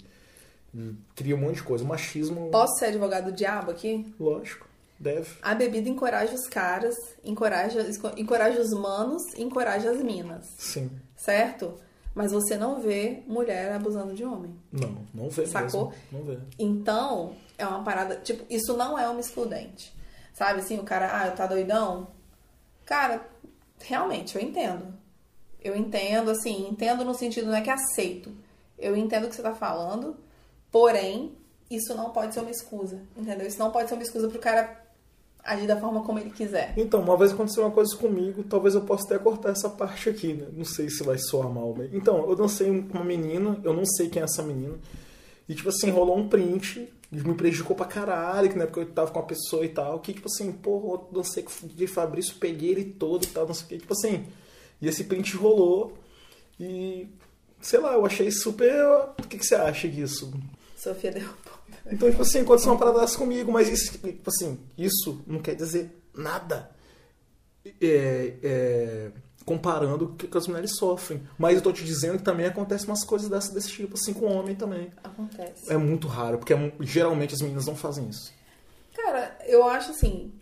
e 0.74 0.96
cria 1.16 1.36
um 1.36 1.40
monte 1.40 1.58
de 1.58 1.64
coisa. 1.64 1.84
O 1.84 1.88
machismo, 1.88 2.50
Posso 2.50 2.80
ser 2.80 2.86
advogado 2.86 3.26
do 3.26 3.32
diabo 3.34 3.70
aqui? 3.70 4.16
lógico, 4.20 4.65
deve. 5.00 5.30
A 5.42 5.54
bebida 5.54 5.90
encoraja 5.90 6.34
os 6.34 6.48
caras, 6.48 6.96
encoraja, 7.24 7.86
encoraja 8.18 8.60
os 8.62 8.72
manos, 8.72 9.22
encoraja 9.38 9.92
as 9.92 10.02
minas, 10.02 10.48
Sim. 10.58 10.90
certo? 11.16 11.76
Mas 12.14 12.32
você 12.32 12.56
não 12.58 12.80
vê 12.80 13.24
mulher 13.28 13.74
abusando 13.74 14.14
de 14.14 14.24
homem. 14.24 14.56
Não, 14.72 15.06
não 15.14 15.30
vê 15.30 15.46
Sacou? 15.46 15.90
mesmo. 15.90 16.04
Não 16.12 16.24
vê. 16.24 16.40
Então, 16.58 17.36
é 17.58 17.68
uma 17.68 17.84
parada. 17.84 18.16
Tipo, 18.16 18.46
isso 18.50 18.76
não 18.78 18.98
é 18.98 19.08
uma 19.10 19.20
excludente. 19.20 19.94
Sabe 20.34 20.62
assim, 20.62 20.80
o 20.80 20.84
cara, 20.84 21.08
ah, 21.08 21.32
tá 21.32 21.46
doidão? 21.46 22.08
Cara, 22.86 23.28
realmente, 23.80 24.38
eu 24.38 24.42
entendo. 24.42 24.94
Eu 25.62 25.76
entendo, 25.76 26.32
assim, 26.32 26.70
entendo 26.70 27.04
no 27.04 27.14
sentido, 27.14 27.48
não 27.48 27.56
é 27.56 27.62
que 27.62 27.70
aceito. 27.70 28.32
Eu 28.78 28.96
entendo 28.96 29.26
o 29.26 29.30
que 29.30 29.36
você 29.36 29.42
tá 29.42 29.54
falando, 29.54 30.16
porém, 30.72 31.36
isso 31.70 31.96
não 31.96 32.12
pode 32.12 32.34
ser 32.34 32.42
uma 32.42 32.52
excusa, 32.52 33.02
entendeu? 33.16 33.48
Isso 33.48 33.60
não 33.60 33.72
pode 33.72 33.90
ser 33.90 33.96
uma 33.96 34.04
excusa 34.04 34.28
pro 34.30 34.40
cara 34.40 34.85
agir 35.46 35.68
da 35.68 35.80
forma 35.80 36.04
como 36.04 36.18
ele 36.18 36.32
quiser. 36.32 36.74
Então, 36.76 37.02
uma 37.02 37.16
vez 37.16 37.32
aconteceu 37.32 37.64
uma 37.64 37.72
coisa 37.72 37.96
comigo, 37.96 38.44
talvez 38.44 38.74
eu 38.74 38.82
possa 38.82 39.06
até 39.06 39.20
cortar 39.20 39.52
essa 39.52 39.70
parte 39.70 40.10
aqui, 40.10 40.34
né? 40.34 40.48
Não 40.52 40.66
sei 40.66 40.90
se 40.90 41.04
vai 41.04 41.18
soar 41.20 41.50
mal. 41.50 41.74
Mas... 41.78 41.94
Então, 41.94 42.28
eu 42.28 42.36
dancei 42.36 42.68
com 42.68 42.98
uma 42.98 43.06
menina, 43.06 43.60
eu 43.64 43.74
não 43.74 43.86
sei 43.86 44.10
quem 44.10 44.22
é 44.22 44.26
essa 44.26 44.42
menina. 44.42 44.74
E, 45.48 45.54
tipo 45.54 45.70
assim, 45.70 45.92
rolou 45.92 46.18
um 46.18 46.28
print, 46.28 46.92
me 47.12 47.36
prejudicou 47.36 47.76
pra 47.76 47.86
caralho, 47.86 48.50
que 48.50 48.58
na 48.58 48.64
época 48.64 48.82
eu 48.82 48.88
tava 48.88 49.12
com 49.12 49.20
uma 49.20 49.26
pessoa 49.26 49.64
e 49.64 49.70
tal, 49.70 50.00
que, 50.00 50.14
tipo 50.14 50.28
assim, 50.28 50.52
porra, 50.52 50.94
eu 50.94 51.10
dancei 51.12 51.44
com 51.44 51.52
o 51.52 51.70
DJ 51.70 51.88
Fabrício, 51.88 52.36
peguei 52.40 52.72
ele 52.72 52.84
todo 52.84 53.24
e 53.24 53.28
tal, 53.28 53.46
não 53.46 53.54
sei 53.54 53.66
o 53.66 53.70
que, 53.70 53.78
tipo 53.78 53.94
assim. 53.94 54.26
E 54.82 54.88
esse 54.88 55.04
print 55.04 55.36
rolou 55.38 55.94
e, 56.60 57.08
sei 57.62 57.80
lá, 57.80 57.94
eu 57.94 58.06
achei 58.06 58.32
super... 58.32 58.74
O 59.20 59.28
que, 59.28 59.38
que 59.38 59.46
você 59.46 59.54
acha 59.54 59.88
disso? 59.88 60.34
Sofia 60.76 61.12
deu 61.12 61.30
então, 61.92 62.10
tipo 62.10 62.22
assim, 62.22 62.40
aconteceu 62.40 62.72
uma 62.72 62.80
parada 62.80 63.00
dessa 63.00 63.18
comigo, 63.18 63.52
mas 63.52 63.70
isso, 63.70 63.92
tipo 63.92 64.30
assim, 64.30 64.60
isso 64.78 65.22
não 65.28 65.40
quer 65.40 65.56
dizer 65.56 66.02
nada. 66.14 66.72
É, 67.82 68.34
é, 68.44 69.12
comparando 69.46 70.06
o 70.06 70.16
que 70.16 70.36
as 70.36 70.48
mulheres 70.48 70.76
sofrem. 70.76 71.22
Mas 71.38 71.56
eu 71.56 71.62
tô 71.62 71.72
te 71.72 71.84
dizendo 71.84 72.18
que 72.18 72.24
também 72.24 72.48
acontece 72.48 72.86
umas 72.88 73.04
coisas 73.04 73.30
dessa, 73.30 73.54
desse 73.54 73.70
tipo, 73.70 73.94
assim, 73.94 74.14
com 74.14 74.26
o 74.26 74.32
homem 74.32 74.56
também. 74.56 74.92
Acontece. 75.04 75.72
É 75.72 75.78
muito 75.78 76.08
raro, 76.08 76.40
porque 76.40 76.54
é, 76.54 76.74
geralmente 76.82 77.36
as 77.36 77.42
meninas 77.42 77.66
não 77.68 77.76
fazem 77.76 78.10
isso. 78.10 78.34
Cara, 78.96 79.38
eu 79.46 79.64
acho 79.68 79.92
assim. 79.92 80.34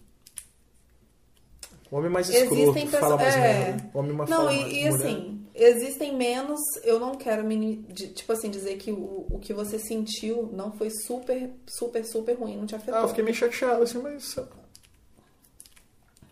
O 1.91 1.97
homem 1.97 2.09
mais 2.09 2.29
escroto, 2.29 2.55
Existem 2.55 2.87
fala 2.87 3.17
mais 3.17 3.35
é... 3.35 3.39
merda. 3.39 3.89
O 3.93 3.99
homem 3.99 4.13
mais 4.13 4.29
Não, 4.29 4.37
fala 4.37 4.53
e, 4.53 4.61
mais 4.61 4.73
e 4.73 4.87
assim, 4.87 5.42
existem 5.55 6.15
menos. 6.15 6.59
Eu 6.83 6.99
não 6.99 7.15
quero, 7.15 7.43
tipo 8.13 8.31
assim, 8.33 8.49
dizer 8.49 8.77
que 8.77 8.91
o, 8.91 9.25
o 9.29 9.39
que 9.39 9.53
você 9.53 9.77
sentiu 9.79 10.49
não 10.53 10.71
foi 10.71 10.89
super, 11.05 11.49
super, 11.67 12.05
super 12.05 12.33
ruim, 12.33 12.57
não 12.57 12.65
te 12.65 12.75
afetou. 12.75 12.99
Ah, 12.99 13.03
eu 13.03 13.07
fiquei 13.09 13.23
meio 13.23 13.35
chateado, 13.35 13.83
assim, 13.83 13.99
mas. 13.99 14.35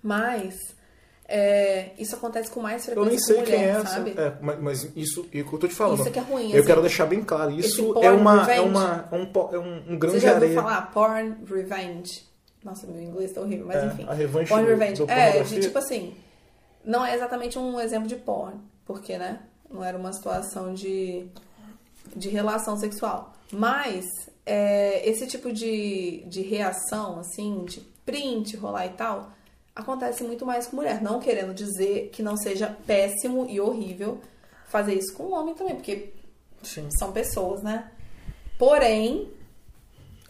Mas. 0.01 0.55
É, 1.33 1.91
isso 1.97 2.13
acontece 2.13 2.51
com 2.51 2.59
mais 2.59 2.83
frequência 2.85 3.07
Eu 3.07 3.09
nem 3.09 3.17
sei 3.17 3.37
mulher, 3.37 3.57
quem 3.57 3.63
é. 3.63 3.85
Sabe? 3.85 4.13
É, 4.17 4.33
mas, 4.41 4.59
mas 4.59 4.91
isso 4.97 5.21
é 5.33 5.39
o 5.39 5.47
que 5.47 5.53
eu 5.55 5.59
tô 5.59 5.67
te 5.67 5.73
falando. 5.73 5.99
Isso 5.99 6.09
é 6.09 6.11
que 6.11 6.19
é 6.19 6.21
ruim. 6.21 6.51
Eu 6.51 6.57
assim, 6.57 6.67
quero 6.67 6.81
deixar 6.81 7.05
bem 7.05 7.23
claro. 7.23 7.51
Isso 7.51 7.93
é 8.03 8.11
uma, 8.11 8.51
é 8.51 8.59
uma, 8.59 9.07
é 9.09 9.15
um, 9.15 9.31
é 9.53 9.57
um, 9.59 9.93
um 9.93 9.97
grande 9.97 10.19
Você 10.19 10.25
já 10.27 10.33
ouviu 10.33 10.47
areia. 10.47 10.61
falar 10.61 10.91
porn 10.91 11.37
revenge? 11.45 12.23
Nossa, 12.63 12.85
meu 12.85 13.01
inglês 13.01 13.31
tá 13.31 13.39
horrível, 13.39 13.65
mas 13.65 13.77
É, 13.81 13.85
enfim. 13.87 14.05
a 14.09 14.13
revanche 14.13 14.49
porn 14.49 14.65
do- 14.65 14.69
revenge. 14.69 15.05
do 15.05 15.09
é, 15.09 15.41
de 15.41 15.59
tipo 15.61 15.77
assim. 15.77 16.13
Não 16.83 17.05
é 17.05 17.15
exatamente 17.15 17.57
um 17.57 17.79
exemplo 17.79 18.07
de 18.09 18.15
porn, 18.17 18.59
porque, 18.91 19.17
né? 19.17 19.39
Não 19.69 19.83
era 19.83 19.97
uma 19.97 20.11
situação 20.11 20.73
de, 20.73 21.25
de 22.15 22.29
relação 22.29 22.77
sexual. 22.77 23.33
Mas 23.51 24.05
é, 24.45 25.07
esse 25.07 25.27
tipo 25.27 25.51
de, 25.51 26.23
de 26.27 26.41
reação, 26.41 27.19
assim, 27.19 27.63
de 27.65 27.81
print, 28.05 28.55
rolar 28.57 28.85
e 28.87 28.91
tal, 28.91 29.31
acontece 29.75 30.23
muito 30.23 30.45
mais 30.45 30.67
com 30.67 30.75
mulher. 30.75 31.01
Não 31.01 31.19
querendo 31.19 31.53
dizer 31.53 32.09
que 32.11 32.21
não 32.21 32.35
seja 32.37 32.75
péssimo 32.85 33.47
e 33.49 33.59
horrível 33.59 34.19
fazer 34.67 34.93
isso 34.95 35.13
com 35.13 35.31
homem 35.31 35.53
também, 35.53 35.75
porque 35.75 36.13
Sim. 36.63 36.89
são 36.97 37.11
pessoas, 37.11 37.61
né? 37.61 37.91
Porém, 38.57 39.29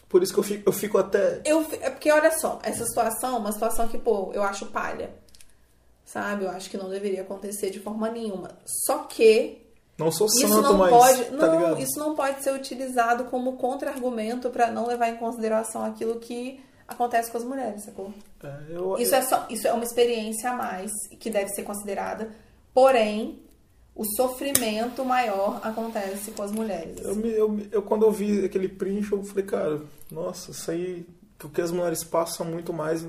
Por 0.09 0.24
isso 0.24 0.34
que 0.34 0.39
eu 0.39 0.43
fico, 0.43 0.70
eu 0.70 0.74
fico 0.74 0.97
até. 0.97 1.41
eu, 1.45 1.66
é 1.82 1.89
porque 1.89 2.12
olha 2.12 2.32
só, 2.39 2.59
essa 2.64 2.86
situação 2.86 3.36
é 3.36 3.39
uma 3.39 3.51
situação 3.51 3.88
que, 3.88 3.97
pô, 3.97 4.32
eu 4.34 4.43
acho 4.43 4.68
palha. 4.68 5.12
Sabe? 6.12 6.43
Eu 6.45 6.49
acho 6.49 6.70
que 6.70 6.78
não 6.78 6.89
deveria 6.89 7.22
acontecer 7.22 7.70
de 7.70 7.80
forma 7.80 8.09
nenhuma. 8.09 8.51
Só 8.86 8.99
que 9.03 9.62
Não 9.97 10.12
sou 10.12 10.28
isso 10.28 10.47
santo, 10.47 10.62
não 10.64 10.78
mas. 10.78 10.89
pode, 10.91 11.24
tá 11.26 11.32
não, 11.47 11.55
ligado? 11.59 11.80
isso 11.82 11.99
não 11.99 12.16
pode 12.16 12.43
ser 12.43 12.53
utilizado 12.53 13.26
como 13.26 13.53
contra-argumento 13.57 14.49
pra 14.49 14.70
não 14.72 14.88
levar 14.88 15.09
em 15.09 15.18
consideração 15.18 15.86
aquilo 15.86 16.20
que 16.20 16.59
acontece 16.88 17.32
com 17.32 17.38
as 17.38 17.43
mulheres, 17.45 17.84
sacou? 17.86 18.14
É, 18.43 18.57
eu, 18.70 18.97
Isso 18.97 19.16
é 19.16 19.22
só, 19.22 19.45
isso 19.49 19.66
é 19.68 19.72
uma 19.74 19.84
experiência 19.86 20.49
a 20.51 20.53
mais 20.55 20.91
que 21.20 21.30
deve 21.30 21.49
ser 21.49 21.64
considerada. 21.64 22.30
Porém, 22.74 23.39
o 23.95 24.03
sofrimento 24.18 25.05
maior 25.05 25.59
acontece 25.64 26.32
com 26.32 26.43
as 26.43 26.51
mulheres. 26.51 26.97
Eu, 27.01 27.16
me- 27.16 27.32
eu, 27.32 27.59
eu, 27.72 27.82
quando 27.82 28.05
eu 28.05 28.12
vi 28.12 28.43
aquele 28.43 28.68
print, 28.68 29.12
eu 29.12 29.24
falei, 29.24 29.45
cara, 29.45 29.82
nossa, 30.12 30.51
isso 30.51 30.70
aí, 30.72 31.05
o 31.41 31.47
que 31.49 31.62
as 31.62 31.72
mulheres 31.72 32.03
passam 32.03 32.45
muito 32.45 32.74
mais. 32.74 33.05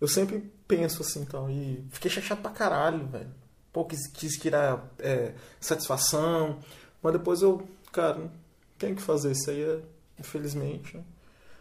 Eu 0.00 0.08
sempre 0.08 0.50
penso 0.76 1.02
assim, 1.02 1.20
então, 1.22 1.50
e 1.50 1.84
fiquei 1.90 2.10
chateado 2.10 2.40
pra 2.42 2.50
caralho, 2.50 3.06
velho. 3.06 3.30
Pô, 3.72 3.84
quis, 3.84 4.06
quis 4.08 4.32
tirar 4.36 4.84
é, 4.98 5.32
satisfação, 5.60 6.58
mas 7.02 7.12
depois 7.12 7.42
eu, 7.42 7.66
cara, 7.92 8.18
tem 8.78 8.94
que 8.94 9.02
fazer, 9.02 9.32
isso 9.32 9.50
aí 9.50 9.62
é, 9.62 9.78
infelizmente. 10.18 10.96
né? 10.96 11.02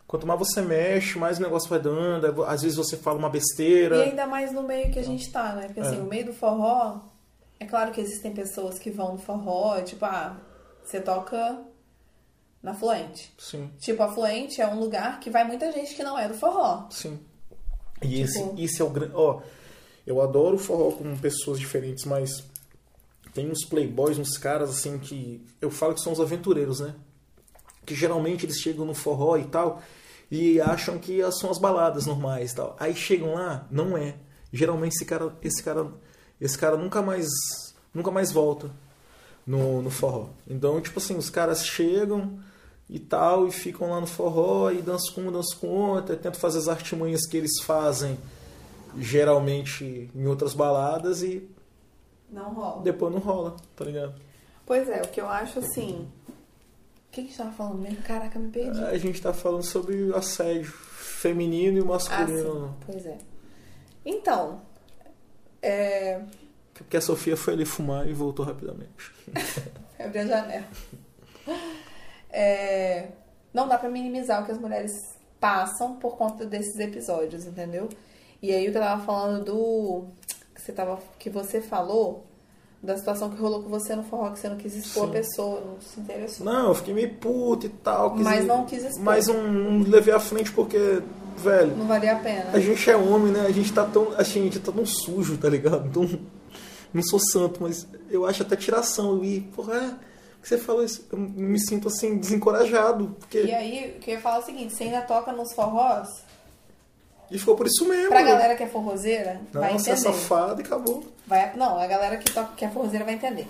Quanto 0.08 0.26
mais 0.26 0.40
você 0.40 0.60
mexe, 0.62 1.20
mais 1.20 1.38
o 1.38 1.42
negócio 1.44 1.70
vai 1.70 1.80
dando, 1.80 2.44
às 2.46 2.64
vezes 2.64 2.78
você 2.78 2.98
fala 2.98 3.20
uma 3.20 3.30
besteira. 3.30 3.98
E 3.98 4.04
ainda 4.10 4.26
mais 4.26 4.52
no 4.52 4.64
meio 4.64 4.92
que 4.92 4.98
a 4.98 5.04
gente 5.04 5.32
tá, 5.32 5.54
né? 5.54 5.68
Porque 5.68 5.82
assim, 5.82 5.98
É. 5.98 6.02
o 6.02 6.06
meio 6.06 6.26
do 6.26 6.34
forró, 6.34 7.00
é 7.60 7.66
claro 7.66 7.92
que 7.92 8.02
existem 8.02 8.34
pessoas 8.34 8.80
que 8.80 8.90
vão 8.90 9.12
no 9.14 9.18
forró, 9.20 9.80
tipo, 9.84 10.04
ah, 10.06 10.36
você 10.84 11.00
toca 11.00 11.62
na 12.64 12.74
Fluente. 12.74 13.32
Sim, 13.38 13.72
Tipo, 13.78 14.02
a 14.02 14.08
Fluente 14.12 14.60
é 14.60 14.68
um 14.68 14.80
lugar 14.80 15.20
que 15.20 15.30
vai 15.30 15.44
muita 15.44 15.72
gente 15.72 15.94
que 15.94 16.04
não 16.04 16.18
é 16.18 16.28
do 16.28 16.34
forró. 16.34 16.88
sim. 16.90 17.20
E 18.02 18.22
esse, 18.22 18.42
Tipo- 18.42 18.60
esse 18.62 18.82
é 18.82 18.86
o 18.86 18.90
grande. 18.90 19.14
Ó, 19.16 19.42
eu 20.06 20.22
adoro 20.22 20.58
forró 20.58 20.92
com 20.92 21.18
pessoas 21.18 21.60
diferentes, 21.60 22.06
mas 22.06 22.44
tem 23.34 23.50
uns 23.50 23.66
playboys, 23.66 24.18
uns 24.18 24.38
caras 24.38 24.70
assim 24.70 24.98
que. 24.98 25.46
Eu 25.62 25.70
falo 25.70 25.94
que 25.94 26.02
são 26.02 26.14
os 26.14 26.20
aventureiros, 26.20 26.80
né? 26.80 26.96
Que 27.86 27.94
geralmente 27.96 28.46
eles 28.46 28.58
chegam 28.60 28.86
no 28.86 28.94
forró 28.94 29.38
e 29.38 29.46
tal 29.46 29.82
e 30.32 30.62
acham 30.62 31.00
que 31.00 31.20
são 31.32 31.50
as 31.50 31.58
baladas 31.58 32.06
normais 32.06 32.52
e 32.52 32.56
tal. 32.56 32.76
Aí 32.80 32.96
chegam 32.96 33.34
lá, 33.34 33.68
não 33.72 33.98
é. 33.98 34.16
Geralmente 34.54 34.94
esse 34.94 35.06
cara, 35.06 35.36
esse 35.42 35.62
cara, 35.64 35.88
esse 36.40 36.58
cara 36.58 36.78
nunca 36.78 37.02
mais, 37.02 37.28
nunca 37.94 38.12
mais 38.12 38.32
volta 38.32 38.70
no, 39.46 39.82
no 39.82 39.90
forró. 39.90 40.30
Então, 40.48 40.80
tipo 40.82 41.00
assim, 41.00 41.16
os 41.16 41.30
caras 41.30 41.66
chegam 41.66 42.40
e 42.90 43.00
tal 43.00 43.48
e 43.48 43.52
ficam 43.52 43.92
lá 43.92 44.02
no 44.02 44.08
forró 44.08 44.72
e 44.72 44.82
dançam 44.82 45.14
com 45.14 45.22
um, 45.22 45.32
dançam 45.32 45.60
com 45.60 45.68
outro, 45.68 46.16
tentam 46.16 46.34
fazer 46.40 46.58
as 46.58 46.68
artimanhas 46.68 47.26
que 47.28 47.38
eles 47.38 47.60
fazem 47.62 48.18
geralmente 48.98 50.10
em 50.16 50.26
outras 50.28 50.54
baladas 50.54 51.22
e 51.22 51.48
Não 52.32 52.54
rola. 52.54 52.82
depois 52.82 53.14
não 53.14 53.20
rola, 53.20 53.56
tá 53.76 53.86
ligado? 53.86 54.16
Pois 54.66 54.88
é, 54.90 55.02
o 55.02 55.08
que 55.08 55.22
eu 55.22 55.28
acho 55.28 55.60
assim. 55.60 56.08
O 56.28 57.12
que, 57.12 57.22
que 57.22 57.22
a 57.22 57.24
gente 57.24 57.38
tava 57.38 57.52
falando 57.52 57.80
mesmo? 57.82 58.02
Caraca, 58.04 58.38
me 58.38 58.52
perdi. 58.52 58.84
A 58.84 58.98
gente 58.98 59.20
tá 59.22 59.34
falando 59.34 59.64
sobre 59.64 60.14
assédio 60.16 60.72
feminino 60.72 61.78
e 61.80 61.82
Ah, 61.82 61.86
masculino. 61.86 62.68
sim. 62.68 62.74
Pois 62.86 63.06
é. 63.06 63.18
Então, 64.06 64.62
é. 65.62 66.22
Porque 66.74 66.96
a 66.98 67.02
Sofia 67.02 67.36
foi 67.36 67.54
ali 67.56 67.66
fumar 67.66 68.08
e 68.08 68.14
voltou 68.14 68.46
rapidamente. 68.46 69.12
Abrir 70.00 70.20
a 70.20 70.26
janela. 70.28 70.66
É, 72.32 73.08
não 73.54 73.68
dá 73.68 73.78
pra 73.78 73.90
minimizar 73.90 74.42
o 74.42 74.46
que 74.46 74.52
as 74.52 74.58
mulheres 74.60 74.92
passam 75.40 75.96
por 75.96 76.18
conta 76.18 76.46
desses 76.46 76.78
episódios, 76.80 77.46
entendeu? 77.46 77.90
E 78.42 78.52
aí 78.52 78.68
o 78.68 78.72
que 78.72 78.78
eu 78.78 78.82
tava 78.82 79.04
falando 79.04 79.44
do. 79.46 80.04
Que 80.54 80.62
você, 80.62 80.72
tava, 80.74 81.00
que 81.18 81.30
você 81.30 81.62
falou 81.62 82.26
da 82.84 82.96
situação 82.98 83.30
que 83.30 83.42
rolou 83.42 83.62
com 83.64 83.70
você 83.70 83.96
no 83.96 84.04
forró, 84.04 84.30
que 84.32 84.40
você 84.40 84.48
não 84.50 84.56
quis 84.58 84.74
expor 84.76 85.04
Sim. 85.06 85.10
a 85.10 85.14
pessoa, 85.14 85.62
não 85.62 85.82
se 85.82 86.00
interessou. 86.00 86.46
Não, 86.46 86.68
eu 86.70 86.76
fiquei 86.76 86.94
meio 86.94 87.14
puto 87.16 87.66
e 87.66 87.70
tal. 87.70 88.14
quis- 88.14 88.24
Mas 88.24 88.46
não 88.46 88.66
quis 88.66 88.84
expor. 88.84 89.04
Mas 89.04 89.28
não, 89.28 89.44
não 89.44 89.82
levei 89.90 90.14
à 90.14 90.20
frente 90.20 90.52
porque, 90.52 91.02
velho, 91.38 91.76
Não 91.76 91.88
valia 91.88 92.14
a 92.14 92.20
pena. 92.20 92.52
a 92.54 92.60
gente 92.60 92.90
é 92.90 92.96
homem, 92.96 93.32
né? 93.34 93.42
A 93.48 93.52
gente 93.52 93.72
tá 93.74 93.86
tão. 93.86 94.14
A 94.18 94.24
gente 94.24 94.60
tá 94.60 94.72
tão 94.72 94.86
sujo, 94.86 95.38
tá 95.38 95.50
ligado? 95.50 95.88
Então, 95.88 96.20
não 96.94 97.04
sou 97.04 97.20
santo, 97.20 97.62
mas 97.64 97.86
eu 98.10 98.26
acho 98.26 98.44
até 98.44 98.56
tiração. 98.56 99.24
E, 99.24 99.42
porra, 99.42 99.76
é, 99.76 99.94
que 100.42 100.48
você 100.48 100.58
falou 100.58 100.84
isso, 100.84 101.06
eu 101.12 101.18
me 101.18 101.60
sinto 101.60 101.88
assim, 101.88 102.18
desencorajado. 102.18 103.16
Porque... 103.20 103.44
E 103.44 103.54
aí, 103.54 103.96
o 103.98 104.00
que 104.00 104.12
eu 104.12 104.16
ia 104.16 104.22
falar 104.22 104.38
é 104.38 104.40
o 104.40 104.44
seguinte, 104.46 104.74
você 104.74 104.86
ainda 104.86 105.02
toca 105.02 105.32
nos 105.32 105.54
forrós, 105.54 106.08
E 107.30 107.38
ficou 107.38 107.56
por 107.56 107.68
isso 107.68 107.88
mesmo. 107.88 108.10
pra 108.10 108.22
galera 108.24 108.56
que 108.56 108.64
é 108.64 108.68
forrozeira, 108.68 109.42
vai 109.52 109.72
Não, 109.74 109.80
você 109.80 109.92
é 109.92 109.94
entender. 109.94 110.14
safado 110.14 110.62
e 110.62 110.66
acabou. 110.66 111.04
Vai, 111.28 111.56
não, 111.56 111.78
a 111.78 111.86
galera 111.86 112.18
que, 112.18 112.32
toca, 112.34 112.54
que 112.56 112.66
é 112.66 112.70
forrozeira 112.70 113.06
vai 113.06 113.14
entender. 113.16 113.48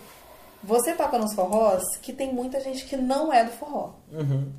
Você 0.64 0.94
toca 0.94 1.18
nos 1.18 1.34
forrós 1.34 1.82
que 2.02 2.12
tem 2.12 2.34
muita 2.34 2.60
gente 2.60 2.86
que 2.86 2.98
não 2.98 3.32
é 3.32 3.46
do 3.46 3.52
forró. 3.52 3.94
Uhum. 4.12 4.52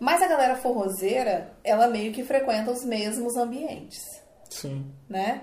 Mas 0.00 0.20
a 0.20 0.26
galera 0.26 0.56
forrozeira, 0.56 1.52
ela 1.62 1.86
meio 1.86 2.12
que 2.12 2.24
frequenta 2.24 2.72
os 2.72 2.84
mesmos 2.84 3.36
ambientes, 3.36 4.02
Sim. 4.50 4.84
né? 5.08 5.42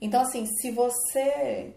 Então, 0.00 0.22
assim, 0.22 0.46
se 0.46 0.72
você 0.72 1.72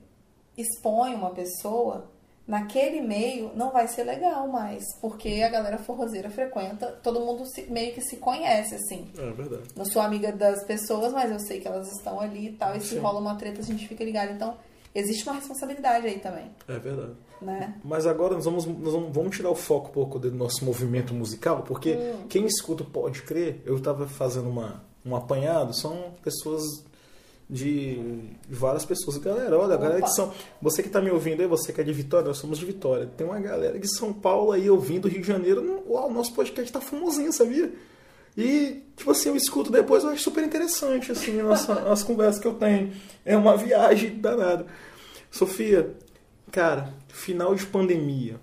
expõe 0.57 1.13
uma 1.13 1.29
pessoa 1.31 2.09
naquele 2.47 3.01
meio, 3.01 3.51
não 3.55 3.71
vai 3.71 3.87
ser 3.87 4.03
legal 4.03 4.47
mais, 4.47 4.83
porque 4.99 5.41
a 5.43 5.49
galera 5.49 5.77
forrozeira 5.77 6.29
frequenta, 6.29 6.87
todo 7.01 7.19
mundo 7.21 7.45
se- 7.45 7.69
meio 7.71 7.93
que 7.93 8.01
se 8.01 8.17
conhece, 8.17 8.75
assim. 8.75 9.09
É 9.17 9.31
verdade. 9.31 9.63
Não 9.75 9.85
sou 9.85 10.01
amiga 10.01 10.31
das 10.31 10.63
pessoas, 10.65 11.13
mas 11.13 11.31
eu 11.31 11.39
sei 11.39 11.59
que 11.61 11.67
elas 11.67 11.87
estão 11.91 12.19
ali 12.19 12.49
e 12.49 12.51
tal, 12.53 12.75
e 12.75 12.81
se 12.81 12.95
Sim. 12.95 12.99
rola 12.99 13.19
uma 13.19 13.35
treta, 13.35 13.61
a 13.61 13.63
gente 13.63 13.87
fica 13.87 14.03
ligado. 14.03 14.31
Então, 14.33 14.57
existe 14.93 15.23
uma 15.23 15.35
responsabilidade 15.35 16.05
aí 16.05 16.19
também, 16.19 16.51
É 16.67 16.77
verdade. 16.77 17.13
né? 17.41 17.75
Mas 17.83 18.05
agora 18.05 18.35
nós 18.35 18.45
vamos, 18.45 18.65
nós 18.65 18.93
vamos, 19.11 19.35
tirar 19.35 19.49
o 19.49 19.55
foco 19.55 19.87
um 19.89 19.93
pouco 19.93 20.19
do 20.19 20.29
nosso 20.31 20.63
movimento 20.65 21.13
musical, 21.13 21.63
porque 21.63 21.93
Hum. 21.95 22.27
quem 22.27 22.45
escuta 22.45 22.83
Pode 22.83 23.21
Crer, 23.23 23.61
eu 23.65 23.77
estava 23.77 24.05
fazendo 24.05 24.49
uma, 24.49 24.83
um 25.05 25.15
apanhado, 25.15 25.73
são 25.73 26.11
pessoas 26.21 26.61
de, 27.49 27.99
várias 28.49 28.85
pessoas. 28.85 29.17
Galera, 29.17 29.57
olha, 29.57 29.75
a 29.75 29.77
galera 29.77 30.01
de 30.01 30.13
São 30.15 30.33
Você 30.61 30.81
que 30.81 30.89
está 30.89 31.01
me 31.01 31.11
ouvindo 31.11 31.41
aí, 31.41 31.47
você 31.47 31.71
que 31.71 31.81
é 31.81 31.83
de 31.83 31.93
Vitória, 31.93 32.27
nós 32.27 32.37
somos 32.37 32.57
de 32.57 32.65
Vitória. 32.65 33.09
Tem 33.17 33.25
uma 33.25 33.39
galera 33.39 33.77
de 33.77 33.87
São 33.95 34.13
Paulo 34.13 34.51
aí 34.51 34.69
ouvindo 34.69 35.07
Rio 35.07 35.21
de 35.21 35.27
Janeiro. 35.27 35.83
Uau, 35.87 36.09
o 36.09 36.13
nosso 36.13 36.33
podcast 36.33 36.71
tá 36.71 36.81
famosinho, 36.81 37.31
sabia? 37.31 37.71
E, 38.35 38.83
tipo 38.95 39.11
assim, 39.11 39.29
eu 39.29 39.35
escuto 39.35 39.71
depois, 39.71 40.03
eu 40.03 40.09
acho 40.09 40.23
super 40.23 40.43
interessante, 40.43 41.11
assim, 41.11 41.41
nossa, 41.41 41.73
as 41.91 42.01
conversas 42.01 42.41
que 42.41 42.47
eu 42.47 42.55
tenho. 42.55 42.91
É 43.23 43.37
uma 43.37 43.55
viagem 43.55 44.19
danada. 44.19 44.65
Sofia, 45.29 45.95
cara, 46.51 46.93
final 47.09 47.53
de 47.53 47.65
pandemia. 47.65 48.39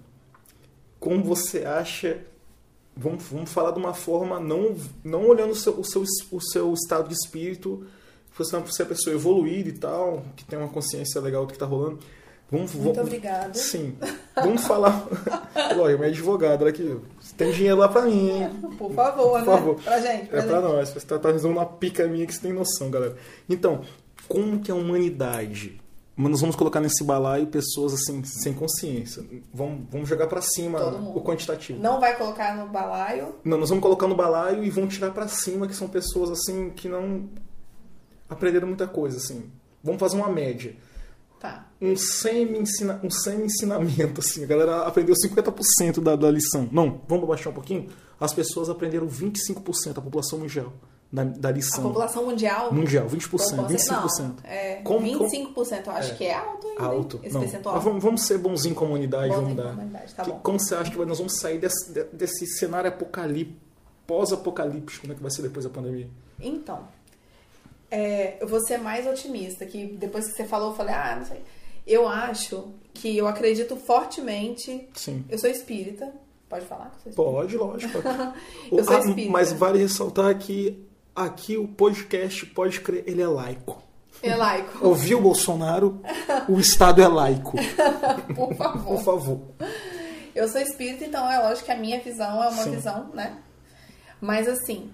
Como 0.98 1.24
você 1.24 1.64
acha. 1.64 2.18
Vamos, 2.96 3.24
vamos 3.24 3.51
falar 3.51 3.70
de 3.70 3.78
uma 3.78 3.94
forma, 3.94 4.38
não, 4.38 4.76
não 5.03 5.26
olhando 5.26 5.53
o 5.53 5.57
seu, 5.57 5.78
o, 5.78 5.84
seu, 5.84 6.05
o 6.32 6.40
seu 6.40 6.74
estado 6.74 7.09
de 7.09 7.14
espírito, 7.14 7.86
você 8.45 8.57
é 8.57 8.59
uma 8.59 8.66
é 8.66 8.84
pessoa 8.84 9.14
evoluída 9.14 9.68
e 9.68 9.72
tal, 9.72 10.22
que 10.36 10.45
tem 10.45 10.59
uma 10.59 10.68
consciência 10.68 11.20
legal 11.20 11.43
do 11.43 11.49
que 11.49 11.55
está 11.55 11.66
rolando. 11.66 11.99
Vamos, 12.51 12.74
Muito 12.74 12.95
vamos- 12.97 13.09
obrigada. 13.09 13.55
Sim. 13.55 13.95
Vamos 14.34 14.64
falar. 14.66 15.07
Lógico, 15.76 15.99
minha 16.01 16.11
advogada 16.11 16.68
aqui. 16.68 16.99
Você 17.20 17.34
tem 17.36 17.53
dinheiro 17.53 17.78
lá 17.78 17.88
pra 17.88 18.03
mim, 18.03 18.28
hein? 18.28 18.51
Por 18.76 18.93
favor, 18.93 19.30
Por 19.30 19.38
né? 19.38 19.45
favor. 19.45 19.74
Pra 19.76 20.01
gente, 20.01 20.26
pra 20.26 20.38
É 20.41 20.43
pra 20.43 20.61
gente. 20.61 20.72
nós. 20.72 20.88
Você 20.91 21.07
tá, 21.07 21.18
tá 21.18 21.28
uma 21.47 21.64
pica 21.64 22.09
minha 22.09 22.26
que 22.26 22.34
você 22.34 22.41
tem 22.41 22.53
noção, 22.53 22.91
galera. 22.91 23.16
Então, 23.49 23.82
como 24.26 24.59
que 24.59 24.70
a 24.70 24.74
humanidade. 24.74 25.80
Mas 26.16 26.32
nós 26.32 26.41
vamos 26.41 26.57
colocar 26.57 26.80
nesse 26.80 27.03
balaio 27.05 27.47
pessoas 27.47 27.95
assim, 27.95 28.22
sem 28.24 28.53
consciência. 28.53 29.24
Vamos, 29.55 29.84
vamos 29.91 30.09
jogar 30.09 30.26
pra 30.26 30.43
cima 30.43 30.84
o 31.14 31.22
quantitativo. 31.22 31.80
Não 31.80 31.99
vai 32.01 32.16
colocar 32.16 32.57
no 32.57 32.66
balaio. 32.68 33.36
Não, 33.45 33.57
nós 33.59 33.68
vamos 33.70 33.80
colocar 33.80 34.07
no 34.09 34.14
balaio 34.16 34.62
e 34.64 34.68
vamos 34.70 34.93
tirar 34.93 35.12
pra 35.12 35.28
cima, 35.28 35.66
que 35.68 35.74
são 35.74 35.88
pessoas 35.88 36.30
assim 36.30 36.70
que 36.70 36.88
não 36.88 37.26
aprenderam 38.31 38.68
muita 38.68 38.87
coisa, 38.87 39.16
assim. 39.18 39.51
Vamos 39.83 39.99
fazer 40.01 40.16
uma 40.16 40.28
média. 40.28 40.74
Tá. 41.39 41.66
Um 41.81 41.97
semi-ensina- 41.97 43.01
um 43.03 43.11
semi-ensinamento, 43.11 44.20
assim. 44.20 44.45
A 44.45 44.47
galera 44.47 44.83
aprendeu 44.87 45.14
50% 45.14 46.01
da, 46.01 46.14
da 46.16 46.31
lição. 46.31 46.68
Não, 46.70 47.01
vamos 47.09 47.26
baixar 47.26 47.51
um 47.51 47.55
pouquinho? 47.55 47.89
As 48.20 48.33
pessoas 48.35 48.68
aprenderam 48.68 49.07
25% 49.09 49.95
da 49.95 50.03
população 50.03 50.39
mundial 50.39 50.70
da, 51.11 51.24
da 51.24 51.49
A 51.49 51.53
lição. 51.53 51.83
população 51.83 52.26
mundial. 52.26 52.72
Mundial, 52.72 53.07
20%, 53.09 53.53
Então, 53.55 53.66
25%. 53.66 54.20
Não, 54.20 54.35
é, 54.45 54.76
Como- 54.85 55.01
25% 55.01 55.87
eu 55.87 55.93
acho 55.95 56.12
É. 56.12 56.14
que 56.14 56.24
é 56.24 56.35
alto 56.35 56.66
ainda. 56.68 56.83
Alto. 56.85 57.20
Esse 57.22 57.33
Não. 57.35 57.41
percentual. 57.41 57.74
Mas 57.74 57.85
vamos, 57.85 58.03
vamos 58.05 58.22
ser 58.22 58.37
bonzinho 58.39 58.74
com 58.74 58.85
a 58.85 58.89
humanidade, 58.89 59.28
Bonzinho 59.28 59.43
vamos 59.43 59.57
dar. 59.57 59.70
a 59.70 59.72
humanidade, 59.72 60.14
tá 60.14 60.22
Que- 60.24 60.31
bom. 60.31 60.41
como 60.43 60.61
você 60.61 60.74
acha 60.74 60.91
que 60.91 60.99
nós 61.05 61.16
vamos 61.18 61.37
sair 61.41 61.59
desse, 61.59 61.91
de- 61.91 62.05
desse 62.12 62.47
cenário 62.47 62.89
apocalíptico, 62.91 63.59
pós-apocalíptico, 64.07 65.01
como 65.01 65.12
é 65.14 65.16
que 65.16 65.22
vai 65.22 65.31
ser 65.31 65.43
depois 65.43 65.64
da 65.64 65.70
pandemia? 65.70 66.09
Então, 66.39 66.87
é, 67.91 68.36
eu 68.41 68.47
vou 68.49 68.61
ser 68.61 68.78
mais 68.78 69.07
otimista, 69.07 69.66
que 69.66 69.86
depois 69.86 70.26
que 70.26 70.32
você 70.36 70.45
falou, 70.45 70.70
eu 70.70 70.76
falei, 70.76 70.95
ah, 70.95 71.16
não 71.18 71.26
sei. 71.26 71.43
Eu 71.86 72.07
acho 72.07 72.68
que 72.95 73.16
eu 73.16 73.26
acredito 73.26 73.76
fortemente. 73.76 74.88
Sim. 74.95 75.24
Eu 75.28 75.38
sou 75.38 75.49
espírita. 75.51 76.12
Pode 76.49 76.66
falar 76.66 76.91
que 77.03 77.09
eu 77.09 77.12
sou? 77.12 77.32
Pode, 77.32 77.57
lógico. 77.57 77.99
Eu 78.72 78.84
sou 78.84 78.97
Ah, 78.97 78.99
espírita. 79.01 79.30
mas 79.30 79.53
vale 79.53 79.78
ressaltar 79.78 80.36
que 80.36 80.84
aqui 81.14 81.57
o 81.57 81.68
podcast 81.68 82.45
pode 82.47 82.80
crer, 82.80 83.05
ele 83.07 83.22
é 83.22 83.26
laico. 83.28 83.80
É 84.22 84.34
laico, 84.34 84.78
Ouviu 84.84 85.18
o 85.18 85.22
Bolsonaro? 85.22 86.01
O 86.49 86.59
Estado 86.59 87.01
é 87.01 87.07
laico. 87.09 87.57
por 88.34 88.53
favor. 88.55 88.84
Por 88.97 89.03
favor. 89.05 89.41
Eu 90.34 90.49
sou 90.49 90.61
espírita, 90.61 91.05
então 91.05 91.30
é 91.30 91.38
lógico 91.38 91.66
que 91.66 91.72
a 91.72 91.76
minha 91.76 92.01
visão 92.01 92.43
é 92.43 92.49
uma 92.49 92.64
Sim. 92.64 92.70
visão, 92.72 93.11
né? 93.14 93.36
Mas 94.20 94.49
assim, 94.49 94.91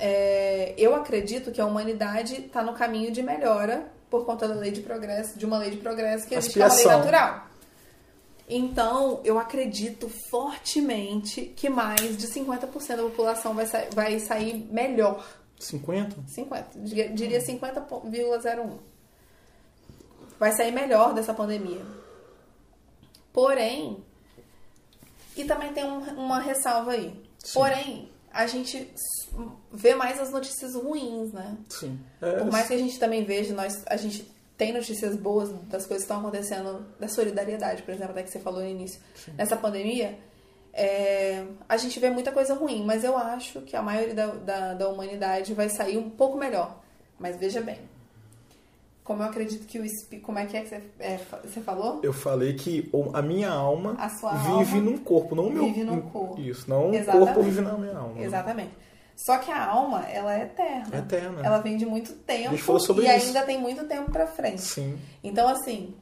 é, 0.00 0.74
eu 0.78 0.94
acredito 0.94 1.52
que 1.52 1.60
a 1.60 1.66
humanidade 1.66 2.46
está 2.46 2.62
no 2.62 2.72
caminho 2.72 3.12
de 3.12 3.22
melhora 3.22 3.86
por 4.08 4.24
conta 4.26 4.48
da 4.48 4.54
lei 4.54 4.72
de 4.72 4.80
progresso, 4.80 5.38
de 5.38 5.46
uma 5.46 5.58
lei 5.58 5.70
de 5.70 5.76
progresso 5.76 6.26
que 6.26 6.34
existe 6.34 6.54
que 6.54 6.62
é 6.62 6.66
uma 6.66 6.74
lei 6.74 6.84
natural. 6.98 7.46
Então, 8.48 9.20
eu 9.22 9.38
acredito 9.38 10.08
fortemente 10.28 11.42
que 11.54 11.68
mais 11.70 12.16
de 12.16 12.26
50% 12.26 12.96
da 12.96 13.02
população 13.04 13.54
vai, 13.54 13.66
sa- 13.66 13.86
vai 13.94 14.18
sair 14.18 14.66
melhor. 14.72 15.24
50? 15.58 16.16
50, 16.26 16.78
diria 16.80 17.08
diria 17.10 17.40
50,01. 17.40 18.78
Vai 20.38 20.50
sair 20.52 20.72
melhor 20.72 21.14
dessa 21.14 21.32
pandemia. 21.34 21.82
Porém, 23.32 24.02
e 25.36 25.44
também 25.44 25.72
tem 25.72 25.84
um- 25.84 26.00
uma 26.18 26.40
ressalva 26.40 26.92
aí. 26.92 27.14
Sim. 27.38 27.54
Porém, 27.54 28.08
a 28.32 28.46
gente 28.46 28.92
vê 29.72 29.94
mais 29.94 30.20
as 30.20 30.30
notícias 30.30 30.74
ruins, 30.74 31.32
né? 31.32 31.56
Sim. 31.68 31.98
É, 32.20 32.38
Por 32.38 32.50
mais 32.50 32.68
que 32.68 32.74
a 32.74 32.78
gente 32.78 32.98
também 32.98 33.24
veja, 33.24 33.54
nós, 33.54 33.82
a 33.86 33.96
gente 33.96 34.30
tem 34.56 34.72
notícias 34.72 35.16
boas 35.16 35.48
das 35.68 35.86
coisas 35.86 36.06
que 36.06 36.12
estão 36.12 36.18
acontecendo, 36.18 36.86
da 36.98 37.08
solidariedade, 37.08 37.82
por 37.82 37.92
exemplo, 37.92 38.12
até 38.12 38.22
que 38.22 38.30
você 38.30 38.38
falou 38.38 38.60
no 38.60 38.68
início. 38.68 39.00
Nessa 39.36 39.56
pandemia, 39.56 40.18
é, 40.72 41.44
a 41.68 41.76
gente 41.76 41.98
vê 41.98 42.10
muita 42.10 42.30
coisa 42.30 42.54
ruim, 42.54 42.84
mas 42.84 43.02
eu 43.02 43.16
acho 43.16 43.62
que 43.62 43.74
a 43.74 43.82
maioria 43.82 44.14
da, 44.14 44.26
da, 44.26 44.74
da 44.74 44.88
humanidade 44.88 45.54
vai 45.54 45.68
sair 45.68 45.96
um 45.98 46.10
pouco 46.10 46.36
melhor. 46.36 46.80
Mas 47.18 47.36
veja 47.36 47.60
bem, 47.60 47.78
como 49.10 49.24
eu 49.24 49.26
acredito 49.26 49.66
que 49.66 49.76
o 49.76 49.84
espírito. 49.84 50.24
Como 50.24 50.38
é 50.38 50.46
que 50.46 50.56
é 50.56 50.60
que 50.62 50.68
você, 50.68 50.82
é, 51.00 51.18
você 51.42 51.60
falou? 51.60 51.98
Eu 52.00 52.12
falei 52.12 52.54
que 52.54 52.88
a 53.12 53.20
minha 53.20 53.50
alma 53.50 53.96
A 53.98 54.06
vive 54.06 54.76
alma 54.76 54.80
num 54.82 54.98
corpo, 54.98 55.34
não 55.34 55.48
o 55.48 55.52
meu. 55.52 55.64
vive 55.64 55.82
num 55.82 56.00
corpo. 56.00 56.40
Isso, 56.40 56.70
não 56.70 56.92
o 56.92 57.04
corpo 57.06 57.42
vive 57.42 57.60
na 57.60 57.72
minha 57.76 57.98
alma. 57.98 58.22
Exatamente. 58.22 58.70
Só 59.16 59.36
que 59.38 59.50
a 59.50 59.64
alma, 59.66 60.06
ela 60.08 60.38
é 60.38 60.42
eterna. 60.44 60.86
É 60.92 60.98
eterna. 60.98 61.40
Ela 61.44 61.58
vem 61.58 61.76
de 61.76 61.84
muito 61.84 62.12
tempo 62.12 62.54
e 62.54 62.56
isso. 62.56 63.26
ainda 63.26 63.42
tem 63.42 63.60
muito 63.60 63.82
tempo 63.84 64.12
pra 64.12 64.28
frente. 64.28 64.62
Sim. 64.62 64.96
Então, 65.24 65.48
assim, 65.48 65.92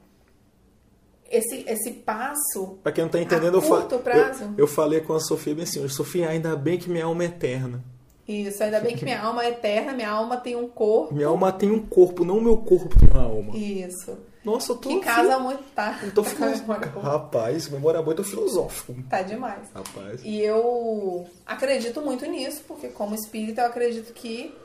esse, 1.31 1.65
esse 1.67 1.91
passo 1.91 2.77
Pra 2.83 2.91
quem 2.91 3.03
não 3.05 3.09
tá 3.11 3.19
entendendo, 3.19 3.55
eu, 3.55 3.61
fa- 3.63 3.77
curto 3.81 3.97
prazo? 3.99 4.43
eu, 4.43 4.53
eu 4.59 4.67
falei 4.67 5.01
com 5.01 5.13
a 5.13 5.19
Sofia 5.19 5.55
bem 5.55 5.63
assim, 5.63 5.85
Sofia, 5.89 6.29
ainda 6.29 6.55
bem 6.55 6.77
que 6.77 6.87
minha 6.91 7.05
alma 7.05 7.23
é 7.23 7.25
eterna. 7.27 7.83
Isso, 8.29 8.63
ainda 8.63 8.79
bem 8.79 8.95
que 8.95 9.03
minha 9.03 9.19
alma 9.19 9.43
é 9.43 9.49
eterna, 9.49 9.91
minha 9.91 10.11
alma 10.11 10.37
tem 10.37 10.55
um 10.55 10.69
corpo. 10.69 11.11
Minha 11.15 11.29
alma 11.29 11.51
tem 11.51 11.71
um 11.71 11.83
corpo, 11.83 12.23
não 12.23 12.37
o 12.37 12.41
meu 12.41 12.57
corpo 12.57 12.95
tem 12.99 13.09
uma 13.09 13.23
alma. 13.23 13.57
Isso. 13.57 14.15
Nossa, 14.45 14.73
eu 14.73 14.77
tô. 14.77 14.89
Que 14.89 14.99
casa 14.99 15.39
muito, 15.39 15.63
tá? 15.73 15.99
Eu 16.03 16.13
tô 16.13 16.21
Tá 16.23 16.29
filosófico. 16.29 16.99
Rapaz, 16.99 17.67
memória 17.69 17.99
boa, 18.03 18.11
eu 18.13 18.17
tô 18.17 18.23
filosófico. 18.23 18.95
Tá 19.09 19.23
demais. 19.23 19.67
Rapaz. 19.73 20.21
E 20.23 20.39
eu 20.41 21.27
acredito 21.43 22.01
muito 22.03 22.23
nisso, 22.27 22.63
porque 22.67 22.89
como 22.89 23.15
espírita 23.15 23.61
eu 23.61 23.67
acredito 23.67 24.13
que 24.13 24.55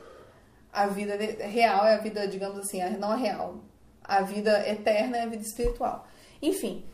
a 0.71 0.85
vida 0.85 1.15
real 1.15 1.87
é 1.87 1.95
a 1.95 1.97
vida, 1.97 2.27
digamos 2.27 2.59
assim, 2.59 2.81
não 2.99 3.13
a 3.13 3.15
real. 3.15 3.63
A 4.03 4.21
vida 4.21 4.69
eterna 4.69 5.17
é 5.17 5.23
a 5.23 5.27
vida 5.27 5.41
espiritual. 5.41 6.07
Enfim, 6.39 6.85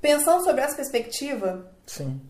pensando 0.00 0.42
sobre 0.42 0.62
essa 0.62 0.74
perspectiva, 0.74 1.70
Sim. 1.86 2.20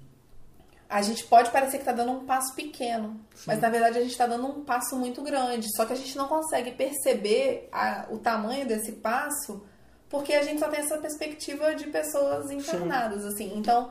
A 0.96 1.02
gente 1.02 1.24
pode 1.24 1.50
parecer 1.50 1.78
que 1.78 1.82
está 1.82 1.92
dando 1.92 2.12
um 2.12 2.24
passo 2.24 2.54
pequeno, 2.54 3.18
mas 3.46 3.60
na 3.60 3.68
verdade 3.68 3.98
a 3.98 4.00
gente 4.00 4.12
está 4.12 4.28
dando 4.28 4.46
um 4.46 4.64
passo 4.64 4.94
muito 4.96 5.22
grande. 5.22 5.66
Só 5.74 5.84
que 5.84 5.92
a 5.92 5.96
gente 5.96 6.16
não 6.16 6.28
consegue 6.28 6.70
perceber 6.70 7.68
a- 7.72 8.06
o 8.10 8.18
tamanho 8.18 8.64
desse 8.66 8.92
passo 8.92 9.60
porque 10.08 10.32
a 10.32 10.42
gente 10.44 10.60
só 10.60 10.68
tem 10.68 10.78
essa 10.80 10.96
perspectiva 10.98 11.74
de 11.74 11.88
pessoas 11.88 12.48
encarnadas, 12.48 13.24
assim. 13.24 13.52
Então, 13.56 13.90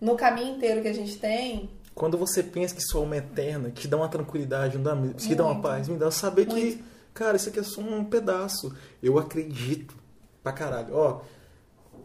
no 0.00 0.16
caminho 0.16 0.56
inteiro 0.56 0.82
que 0.82 0.88
a 0.88 0.92
gente 0.94 1.16
tem, 1.18 1.70
Quando 1.94 2.16
você 2.18 2.42
pensa 2.42 2.74
que 2.74 2.80
sua 2.80 3.00
alma 3.02 3.16
é 3.16 3.18
eterna, 3.18 3.70
que 3.70 3.86
dá 3.86 3.96
uma 3.96 4.08
tranquilidade, 4.08 4.76
não 4.78 4.82
dá, 4.82 5.12
que 5.16 5.34
dá 5.34 5.44
uma 5.44 5.60
paz, 5.60 5.86
me 5.86 5.98
dá 5.98 6.10
saber 6.10 6.46
que, 6.46 6.54
Muito. 6.54 6.84
cara, 7.12 7.36
isso 7.36 7.48
aqui 7.48 7.58
é 7.60 7.62
só 7.62 7.80
um 7.80 8.04
pedaço. 8.04 8.74
Eu 9.02 9.18
acredito 9.18 9.94
pra 10.42 10.52
caralho. 10.52 10.96
Ó, 10.96 11.20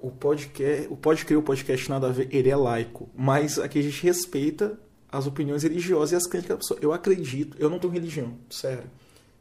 o 0.07 0.11
podcast, 0.11 0.87
o 0.91 0.95
Pode 0.95 1.25
Crer, 1.25 1.37
o 1.39 1.41
podcast 1.41 1.89
nada 1.89 2.07
a 2.07 2.11
ver, 2.11 2.27
ele 2.31 2.49
é 2.49 2.55
laico, 2.55 3.09
mas 3.15 3.57
aqui 3.57 3.79
a 3.79 3.81
gente 3.81 4.03
respeita 4.03 4.79
as 5.11 5.25
opiniões 5.25 5.63
religiosas 5.63 6.11
e 6.11 6.15
as 6.15 6.27
críticas 6.27 6.57
da 6.57 6.61
pessoa. 6.61 6.79
Eu 6.81 6.93
acredito, 6.93 7.55
eu 7.59 7.69
não 7.69 7.79
tenho 7.79 7.93
religião, 7.93 8.33
sério. 8.49 8.89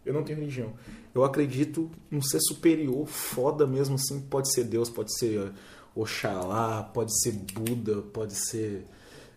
Eu 0.07 0.13
não 0.15 0.23
tenho 0.23 0.39
religião. 0.39 0.73
Eu 1.15 1.25
acredito 1.25 1.91
num 2.11 2.23
ser 2.23 2.41
superior, 2.41 3.07
foda 3.07 3.67
mesmo 3.67 3.95
assim. 3.97 4.21
Pode 4.21 4.53
ser 4.53 4.65
Deus, 4.65 4.89
pode 4.91 5.17
ser 5.19 5.51
Oxalá, 5.95 6.83
pode 6.83 7.11
ser 7.23 7.33
Buda, 7.33 8.03
pode 8.03 8.35
ser 8.35 8.85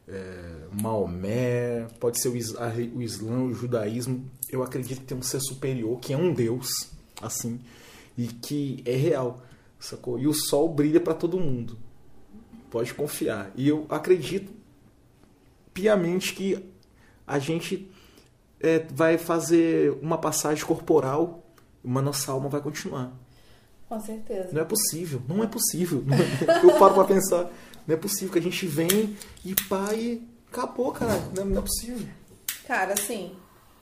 é, 0.08 0.42
Maomé, 0.82 1.88
pode 2.00 2.22
ser 2.22 2.30
o, 2.30 2.36
is- 2.38 2.56
a 2.56 2.68
re- 2.68 2.92
o 2.96 3.02
Islã, 3.02 3.44
o 3.44 3.54
judaísmo. 3.54 4.30
Eu 4.52 4.64
acredito 4.64 5.00
que 5.02 5.06
tem 5.08 5.18
um 5.18 5.22
ser 5.22 5.40
superior, 5.42 6.00
que 6.00 6.14
é 6.14 6.18
um 6.18 6.34
Deus, 6.34 6.90
assim, 7.22 7.60
e 8.18 8.28
que 8.28 8.82
é 8.86 8.96
real, 8.96 9.42
sacou? 9.80 10.20
E 10.20 10.28
o 10.28 10.34
sol 10.34 10.70
brilha 10.70 11.00
para 11.00 11.14
todo 11.14 11.40
mundo. 11.40 11.78
Pode 12.70 12.94
confiar. 12.94 13.52
E 13.56 13.68
eu 13.68 13.86
acredito 13.90 14.52
piamente 15.74 16.34
que 16.34 16.64
a 17.26 17.40
gente 17.40 17.90
é, 18.60 18.80
vai 18.92 19.18
fazer 19.18 19.98
uma 20.02 20.18
passagem 20.18 20.66
corporal, 20.66 21.44
mas 21.84 22.04
nossa 22.04 22.32
alma 22.32 22.50
vai 22.50 22.62
continuar. 22.62 23.14
Com 23.88 24.00
certeza. 24.02 24.50
Não 24.52 24.62
é 24.62 24.66
possível, 24.66 25.22
não 25.28 25.44
é 25.44 25.48
possível. 25.48 26.04
Eu 26.64 26.78
paro 26.78 26.94
pra 26.94 27.06
pensar, 27.06 27.50
não 27.86 27.96
é 27.96 27.98
possível 27.98 28.34
que 28.34 28.40
a 28.40 28.42
gente 28.42 28.66
vem 28.66 29.16
e 29.46 29.56
pá 29.70 29.94
e 29.94 30.28
acabou, 30.52 30.92
cara. 30.92 31.14
Não 31.36 31.44
é, 31.44 31.46
não 31.46 31.60
é 31.60 31.62
possível. 31.62 32.08
Cara, 32.66 32.94
assim, 32.94 33.32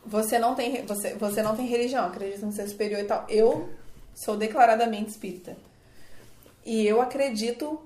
você 0.06 0.38
não 0.38 0.54
tem 0.54 0.86
você, 0.86 1.16
você 1.16 1.41
não 1.41 1.56
tem 1.56 1.66
religião, 1.66 2.06
acredita 2.06 2.46
no 2.46 2.52
ser 2.52 2.68
superior 2.68 3.00
e 3.00 3.06
tal. 3.06 3.26
Eu 3.28 3.70
sou 4.14 4.38
declaradamente 4.38 5.10
espírita. 5.10 5.58
E 6.66 6.86
eu 6.86 7.01
acredito 7.01 7.80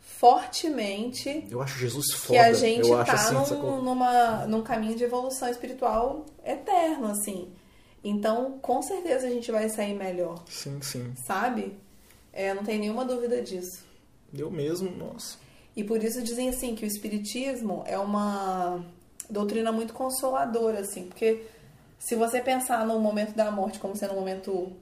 fortemente 0.00 1.46
Eu 1.50 1.60
acho 1.60 1.78
Jesus 1.78 2.12
foda. 2.12 2.38
que 2.38 2.38
a 2.38 2.52
gente 2.52 2.88
eu 2.88 3.04
tá 3.04 3.12
assim, 3.14 3.34
num, 3.34 3.44
sacou? 3.44 3.82
numa, 3.82 4.46
num 4.46 4.62
caminho 4.62 4.94
de 4.96 5.02
evolução 5.04 5.48
espiritual 5.48 6.24
eterno, 6.44 7.06
assim. 7.08 7.50
Então, 8.04 8.58
com 8.60 8.82
certeza 8.82 9.26
a 9.26 9.30
gente 9.30 9.50
vai 9.50 9.68
sair 9.68 9.94
melhor, 9.94 10.42
Sim, 10.48 10.80
sim. 10.82 11.12
sabe? 11.26 11.76
É, 12.32 12.52
não 12.54 12.62
tem 12.64 12.78
nenhuma 12.78 13.04
dúvida 13.04 13.40
disso. 13.42 13.84
Eu 14.32 14.50
mesmo, 14.50 14.90
nossa. 14.90 15.38
E 15.76 15.82
por 15.84 16.02
isso 16.02 16.22
dizem 16.22 16.48
assim 16.48 16.74
que 16.74 16.84
o 16.84 16.86
espiritismo 16.86 17.82
é 17.86 17.98
uma 17.98 18.84
doutrina 19.30 19.72
muito 19.72 19.92
consoladora, 19.94 20.80
assim, 20.80 21.06
porque 21.08 21.44
se 21.98 22.14
você 22.14 22.40
pensar 22.40 22.86
no 22.86 22.98
momento 22.98 23.34
da 23.34 23.50
morte 23.50 23.78
como 23.78 23.96
sendo 23.96 24.12
um 24.14 24.16
momento 24.20 24.72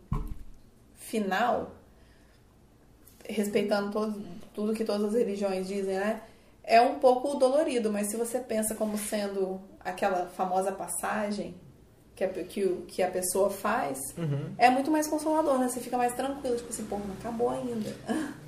final, 0.95 1.73
respeitando 3.31 3.91
todo, 3.91 4.21
tudo 4.55 4.73
que 4.75 4.85
todas 4.85 5.07
as 5.09 5.15
religiões 5.15 5.67
dizem, 5.69 5.95
né? 5.95 6.21
É 6.65 6.81
um 6.81 6.99
pouco 6.99 7.37
dolorido, 7.39 7.91
mas 7.93 8.09
se 8.09 8.17
você 8.17 8.39
pensa 8.39 8.75
como 8.75 8.97
sendo 8.99 9.61
aquela 9.85 10.27
famosa 10.27 10.71
passagem 10.71 11.55
que 12.15 12.23
a, 12.23 12.29
que, 12.29 12.67
que 12.87 13.03
a 13.03 13.11
pessoa 13.11 13.49
faz, 13.49 13.99
Uhum. 14.19 14.51
é 14.59 14.69
muito 14.69 14.91
mais 14.91 15.07
consolador, 15.09 15.59
né? 15.59 15.69
Você 15.69 15.81
fica 15.81 15.97
mais 15.97 16.15
tranquilo, 16.15 16.57
tipo 16.57 16.69
assim, 16.69 16.85
pô, 16.85 16.99
não 16.99 17.15
acabou 17.19 17.49
ainda. 17.51 17.91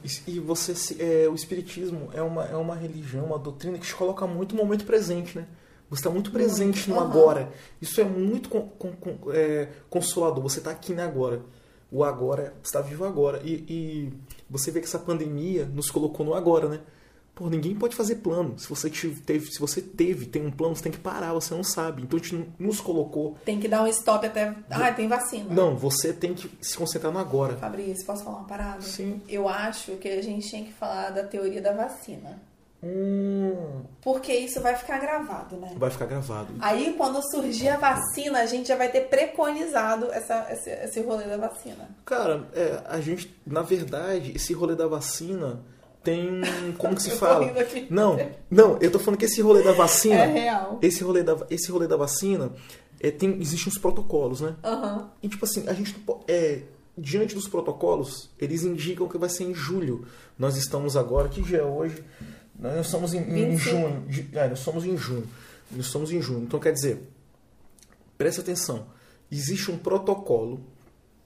E, 0.05 0.33
e 0.33 0.39
você 0.41 0.73
é, 1.03 1.29
o 1.29 1.35
espiritismo 1.35 2.11
é 2.13 2.21
uma, 2.23 2.45
é 2.45 2.57
uma 2.57 2.77
religião, 2.77 3.25
uma 3.25 3.39
doutrina 3.39 3.79
que 3.79 3.87
te 3.87 3.95
coloca 3.95 4.27
muito 4.27 4.55
no 4.55 4.63
momento 4.63 4.85
presente, 4.85 5.39
né? 5.39 5.47
Você 5.89 6.01
está 6.01 6.11
muito 6.11 6.31
presente 6.31 6.89
no 6.89 6.97
aham. 6.99 7.05
agora. 7.11 7.53
Isso 7.81 8.01
é 8.01 8.05
muito 8.05 8.49
con- 8.49 8.69
con- 8.79 8.93
con- 8.97 9.33
é, 9.33 9.69
consolador. 9.91 10.43
Você 10.43 10.59
está 10.59 10.71
aqui 10.71 10.93
no 10.95 11.03
agora. 11.03 11.43
O 11.91 12.03
agora, 12.05 12.55
você 12.63 12.69
está 12.69 12.81
vivo 12.81 13.05
agora. 13.05 13.41
E, 13.45 13.53
e 13.69 14.13
você 14.53 14.71
vê 14.71 14.81
que 14.81 14.87
essa 14.87 14.99
pandemia 14.99 15.65
nos 15.65 15.91
colocou 15.91 16.25
no 16.25 16.35
agora, 16.35 16.69
né? 16.69 16.81
Pô, 17.35 17.49
ninguém 17.49 17.75
pode 17.75 17.97
fazer 17.97 18.17
plano. 18.17 18.59
Se 18.59 18.69
você 18.69 18.91
teve, 19.25 19.51
se 19.51 19.59
você 19.59 19.81
teve, 19.81 20.27
tem 20.27 20.45
um 20.45 20.51
plano, 20.51 20.77
você 20.77 20.83
tem 20.83 20.93
que 20.93 20.99
parar, 20.99 21.33
você 21.33 21.55
não 21.55 21.65
sabe. 21.65 22.03
Então 22.03 22.19
a 22.19 22.23
gente 22.23 22.47
nos 22.59 22.79
colocou. 22.79 23.39
Tem 23.43 23.59
que 23.59 23.67
dar 23.67 23.83
um 23.83 23.87
stop 23.87 24.27
até. 24.27 24.55
Ah, 24.69 24.93
tem 24.93 25.09
vacina. 25.09 25.53
Não, 25.53 25.75
você 25.75 26.13
tem 26.13 26.35
que 26.35 26.51
se 26.61 26.77
concentrar 26.77 27.11
no 27.11 27.19
agora. 27.19 27.57
Fabrício, 27.57 28.05
posso 28.05 28.23
falar 28.23 28.37
uma 28.37 28.47
parada? 28.47 28.83
Sim. 28.83 29.23
Eu 29.27 29.49
acho 29.49 29.93
que 29.97 30.09
a 30.09 30.21
gente 30.21 30.47
tinha 30.47 30.63
que 30.63 30.73
falar 30.75 31.09
da 31.09 31.25
teoria 31.25 31.63
da 31.63 31.73
vacina. 31.73 32.39
Hum, 32.83 33.85
Porque 34.01 34.33
isso 34.33 34.61
vai 34.61 34.75
ficar 34.75 34.99
gravado, 34.99 35.57
né? 35.57 35.73
vai 35.77 35.89
ficar 35.89 36.07
gravado. 36.07 36.53
Aí, 36.59 36.95
quando 36.95 37.23
surgir 37.31 37.69
a 37.69 37.77
vacina, 37.77 38.41
a 38.41 38.47
gente 38.47 38.67
já 38.67 38.77
vai 38.77 38.91
ter 38.91 39.03
preconizado 39.03 40.07
essa, 40.13 40.49
esse, 40.51 40.71
esse 40.71 41.01
rolê 41.01 41.25
da 41.25 41.37
vacina. 41.37 41.89
Cara, 42.05 42.49
é, 42.53 42.83
a 42.87 43.01
gente, 43.01 43.33
na 43.47 43.63
verdade, 43.63 44.33
esse 44.35 44.53
rolê 44.53 44.75
da 44.75 44.89
vacina 44.89 45.61
tem. 46.03 46.41
Como 46.77 46.97
que 46.97 47.03
se 47.03 47.11
fala? 47.17 47.53
Não, 47.89 48.19
não, 48.51 48.77
eu 48.81 48.91
tô 48.91 48.99
falando 48.99 49.19
que 49.19 49.27
esse 49.27 49.41
rolê 49.41 49.63
da 49.63 49.73
vacina. 49.73 50.25
É 50.25 50.27
real. 50.27 50.79
Esse 50.83 51.05
rolê 51.05 51.23
da, 51.23 51.37
esse 51.51 51.71
rolê 51.71 51.87
da 51.87 51.97
vacina, 51.97 52.51
é, 53.01 53.13
tem, 53.13 53.41
existem 53.41 53.69
uns 53.69 53.79
protocolos, 53.79 54.41
né? 54.41 54.57
Aham. 54.65 55.11
E 55.23 55.29
tipo 55.29 55.45
assim, 55.45 55.69
a 55.69 55.73
gente 55.73 55.95
é, 56.27 56.63
diante 56.99 57.35
dos 57.35 57.49
protocolos, 57.49 58.31
eles 58.39 58.65
indicam 58.65 59.09
que 59.09 59.19
vai 59.19 59.29
ser 59.29 59.45
em 59.45 59.55
julho. 59.55 60.07
Nós 60.39 60.57
estamos 60.57 60.97
agora, 60.97 61.29
que 61.29 61.41
dia 61.41 61.59
é 61.59 61.65
hoje? 61.65 62.03
Nós 62.63 62.87
estamos 62.87 63.13
em, 63.13 63.19
em 63.19 63.51
25. 63.51 63.59
junho. 63.59 64.07
É, 64.33 64.49
nós 64.49 64.59
estamos 64.61 64.85
em 64.85 64.97
junho. 64.97 65.29
Nós 65.71 65.87
estamos 65.87 66.13
em 66.13 66.23
junho. 66.23 66.45
Então 66.45 66.61
quer 66.61 66.73
dizer, 66.73 67.03
presta 68.17 68.41
atenção. 68.41 68.87
Existe 69.31 69.71
um 69.71 69.77
protocolo 69.77 70.65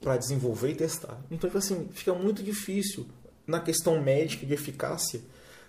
para 0.01 0.17
desenvolver 0.17 0.71
e 0.71 0.75
testar. 0.75 1.21
Então, 1.31 1.49
tipo 1.49 1.59
assim, 1.59 1.89
fica 1.93 2.15
muito 2.15 2.43
difícil 2.43 3.07
na 3.47 3.61
questão 3.61 4.01
médica 4.03 4.47
de 4.47 4.55
eficácia 4.55 5.21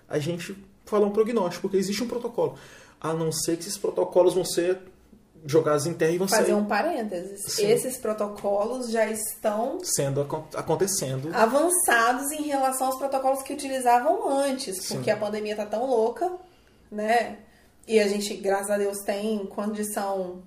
a 0.07 0.19
gente 0.19 0.55
falar 0.85 1.05
um 1.05 1.11
prognóstico, 1.11 1.63
porque 1.63 1.77
existe 1.77 2.01
um 2.03 2.07
protocolo. 2.07 2.57
A 2.99 3.13
não 3.13 3.31
ser 3.31 3.57
que 3.57 3.63
esses 3.63 3.77
protocolos 3.77 4.33
vão 4.33 4.45
ser 4.45 4.79
jogados 5.47 5.87
em 5.87 5.93
terra 5.93 6.11
e 6.11 6.17
vão 6.17 6.27
Fazer 6.27 6.43
sair 6.47 6.53
um 6.53 6.65
parênteses. 6.65 7.41
Sim. 7.53 7.67
Esses 7.67 7.97
protocolos 7.97 8.91
já 8.91 9.05
estão 9.09 9.79
sendo 9.81 10.21
acon- 10.21 10.45
acontecendo. 10.53 11.29
avançados 11.33 12.29
em 12.31 12.43
relação 12.43 12.87
aos 12.87 12.97
protocolos 12.97 13.41
que 13.41 13.53
utilizavam 13.53 14.29
antes, 14.29 14.83
Sim. 14.83 14.95
porque 14.95 15.09
a 15.09 15.15
pandemia 15.17 15.55
tá 15.55 15.65
tão 15.65 15.85
louca, 15.85 16.31
né? 16.91 17.37
E 17.87 17.99
a 17.99 18.07
gente, 18.07 18.35
graças 18.35 18.69
a 18.69 18.77
Deus, 18.77 18.97
tem 19.05 19.45
condição, 19.45 20.43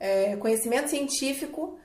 é, 0.00 0.34
conhecimento 0.36 0.88
científico 0.88 1.78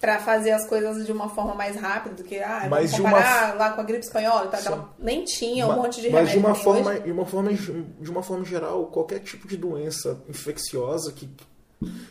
para 0.00 0.18
fazer 0.18 0.50
as 0.52 0.66
coisas 0.66 1.04
de 1.04 1.12
uma 1.12 1.28
forma 1.28 1.54
mais 1.54 1.76
rápida 1.76 2.14
do 2.14 2.24
que, 2.24 2.38
ah, 2.38 2.66
Mas 2.70 2.90
vamos 2.90 2.94
de 2.94 3.00
uma 3.02 3.10
comparar 3.10 3.56
lá 3.58 3.70
com 3.72 3.80
a 3.82 3.84
gripe 3.84 4.04
espanhola, 4.04 4.46
tá? 4.46 4.56
Aquela- 4.58 4.88
nem 4.98 5.24
tinha 5.24 5.66
um 5.66 5.68
Ma- 5.68 5.76
monte 5.76 6.00
de 6.00 6.08
Mas 6.08 6.28
remédio 6.30 6.40
de 6.40 6.46
uma 6.46 6.54
forma, 6.54 6.90
hoje. 6.92 7.00
de 7.02 7.12
uma 7.12 7.26
forma, 7.26 7.52
de 7.52 8.10
uma 8.10 8.22
forma 8.22 8.44
geral, 8.44 8.86
qualquer 8.86 9.18
tipo 9.20 9.46
de 9.46 9.56
doença 9.58 10.18
infecciosa 10.28 11.12
que 11.12 11.28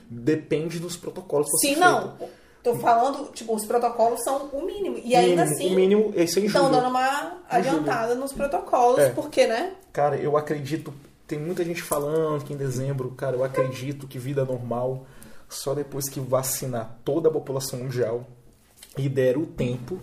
depende 0.10 0.80
dos 0.80 0.96
protocolos. 0.98 1.48
Sim, 1.62 1.76
não. 1.76 2.14
Tô 2.62 2.76
falando, 2.76 3.32
tipo, 3.32 3.56
os 3.56 3.66
protocolos 3.66 4.22
são 4.24 4.50
o 4.52 4.66
mínimo. 4.66 4.98
E 5.04 5.16
ainda 5.16 5.44
Mínimo, 5.46 5.56
assim, 5.56 5.72
o 5.72 5.76
mínimo 5.76 6.14
é 6.16 6.24
isso 6.24 6.40
em 6.40 6.46
estão 6.46 6.70
dando 6.70 6.90
uma 6.90 7.38
adiantada 7.50 8.16
nos 8.16 8.34
protocolos, 8.34 9.00
É. 9.00 9.10
porque, 9.12 9.48
né? 9.48 9.72
Cara, 9.94 10.18
eu 10.18 10.36
acredito. 10.36 10.94
Tem 11.26 11.40
muita 11.40 11.64
gente 11.64 11.82
falando 11.82 12.44
que 12.44 12.54
em 12.54 12.58
dezembro, 12.58 13.12
cara, 13.12 13.36
eu 13.38 13.44
acredito 13.44 14.08
que 14.08 14.18
vida 14.20 14.44
normal 14.44 15.06
só 15.50 15.74
depois 15.74 16.08
que 16.08 16.20
vacinar 16.20 16.98
toda 17.04 17.28
a 17.28 17.32
população 17.32 17.80
mundial 17.80 18.26
e 18.98 19.10
der 19.10 19.38
o 19.38 19.46
tempo 19.46 20.00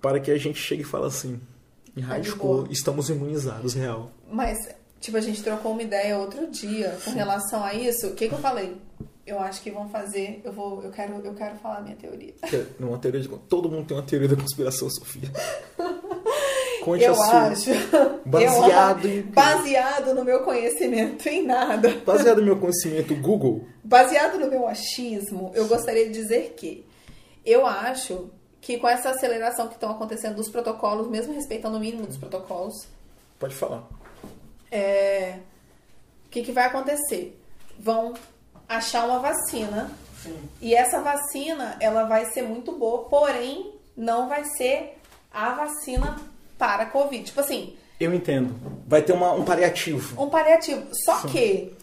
para 0.00 0.18
que 0.18 0.30
a 0.30 0.38
gente 0.38 0.58
chegue 0.58 0.82
e 0.82 0.84
fale 0.84 1.06
assim: 1.06 1.38
Tá 1.38 1.92
de 1.94 2.00
erradicou, 2.00 2.56
boa. 2.62 2.68
estamos 2.70 3.08
imunizados, 3.08 3.74
real. 3.74 4.10
Mas, 4.30 4.56
tipo, 5.00 5.16
a 5.16 5.20
gente 5.20 5.42
trocou 5.42 5.72
uma 5.72 5.82
ideia 5.82 6.18
outro 6.18 6.50
dia 6.50 6.98
com 7.04 7.10
relação 7.12 7.62
a 7.62 7.74
isso. 7.74 8.08
O 8.08 8.14
que, 8.14 8.28
que 8.28 8.34
eu 8.34 8.38
falei? 8.38 8.76
Eu 9.26 9.40
acho 9.40 9.60
que 9.60 9.70
vão 9.70 9.88
fazer. 9.88 10.40
Eu 10.44 10.52
vou. 10.52 10.82
Eu 10.82 10.90
quero, 10.90 11.14
eu 11.24 11.34
quero 11.34 11.56
falar 11.56 11.78
a 11.78 11.80
minha 11.80 11.96
teoria. 11.96 12.34
É 12.42 12.84
uma 12.84 12.98
teoria 12.98 13.20
de, 13.20 13.28
todo 13.28 13.68
mundo 13.68 13.86
tem 13.86 13.96
uma 13.96 14.02
teoria 14.02 14.28
da 14.28 14.36
conspiração, 14.36 14.88
Sofia. 14.90 15.30
Conte 16.86 17.04
eu 17.04 17.12
a 17.12 17.16
sua. 17.16 17.42
acho. 17.48 17.70
Baseado 18.24 19.04
eu, 19.06 19.18
em- 19.18 19.22
Baseado 19.22 20.14
no 20.14 20.24
meu 20.24 20.42
conhecimento 20.44 21.26
em 21.28 21.44
nada. 21.44 21.90
Baseado 22.06 22.38
no 22.38 22.44
meu 22.44 22.58
conhecimento 22.58 23.14
Google, 23.16 23.64
Baseado 23.84 24.38
no 24.38 24.48
meu 24.48 24.66
achismo, 24.66 25.50
eu 25.54 25.66
gostaria 25.68 26.06
de 26.06 26.12
dizer 26.12 26.54
que 26.56 26.86
eu 27.44 27.66
acho 27.66 28.30
que 28.60 28.78
com 28.78 28.88
essa 28.88 29.10
aceleração 29.10 29.68
que 29.68 29.74
estão 29.74 29.90
acontecendo 29.90 30.36
dos 30.36 30.48
protocolos, 30.48 31.08
mesmo 31.08 31.34
respeitando 31.34 31.76
o 31.76 31.80
mínimo 31.80 32.06
dos 32.06 32.16
protocolos, 32.16 32.74
pode 33.38 33.54
falar. 33.54 33.84
é, 34.70 35.38
o 36.26 36.30
que, 36.30 36.42
que 36.42 36.52
vai 36.52 36.64
acontecer? 36.66 37.38
Vão 37.78 38.14
achar 38.68 39.06
uma 39.06 39.18
vacina 39.20 39.90
e 40.60 40.74
essa 40.74 41.00
vacina 41.00 41.76
ela 41.80 42.04
vai 42.04 42.26
ser 42.32 42.42
muito 42.42 42.72
boa, 42.72 43.04
porém 43.04 43.72
não 43.96 44.28
vai 44.28 44.44
ser 44.56 44.98
a 45.32 45.50
vacina 45.54 46.16
para 46.58 46.84
a 46.84 46.86
Covid. 46.86 47.24
Tipo 47.24 47.40
assim, 47.40 47.74
Eu 48.00 48.12
entendo. 48.14 48.54
Vai 48.86 49.02
ter 49.02 49.12
uma- 49.12 49.32
um 49.32 49.44
paliativo. 49.44 50.22
um 50.22 50.28
paliativo. 50.28 50.86
Só 51.04 51.20
Sim. 51.20 51.28
que 51.28 51.76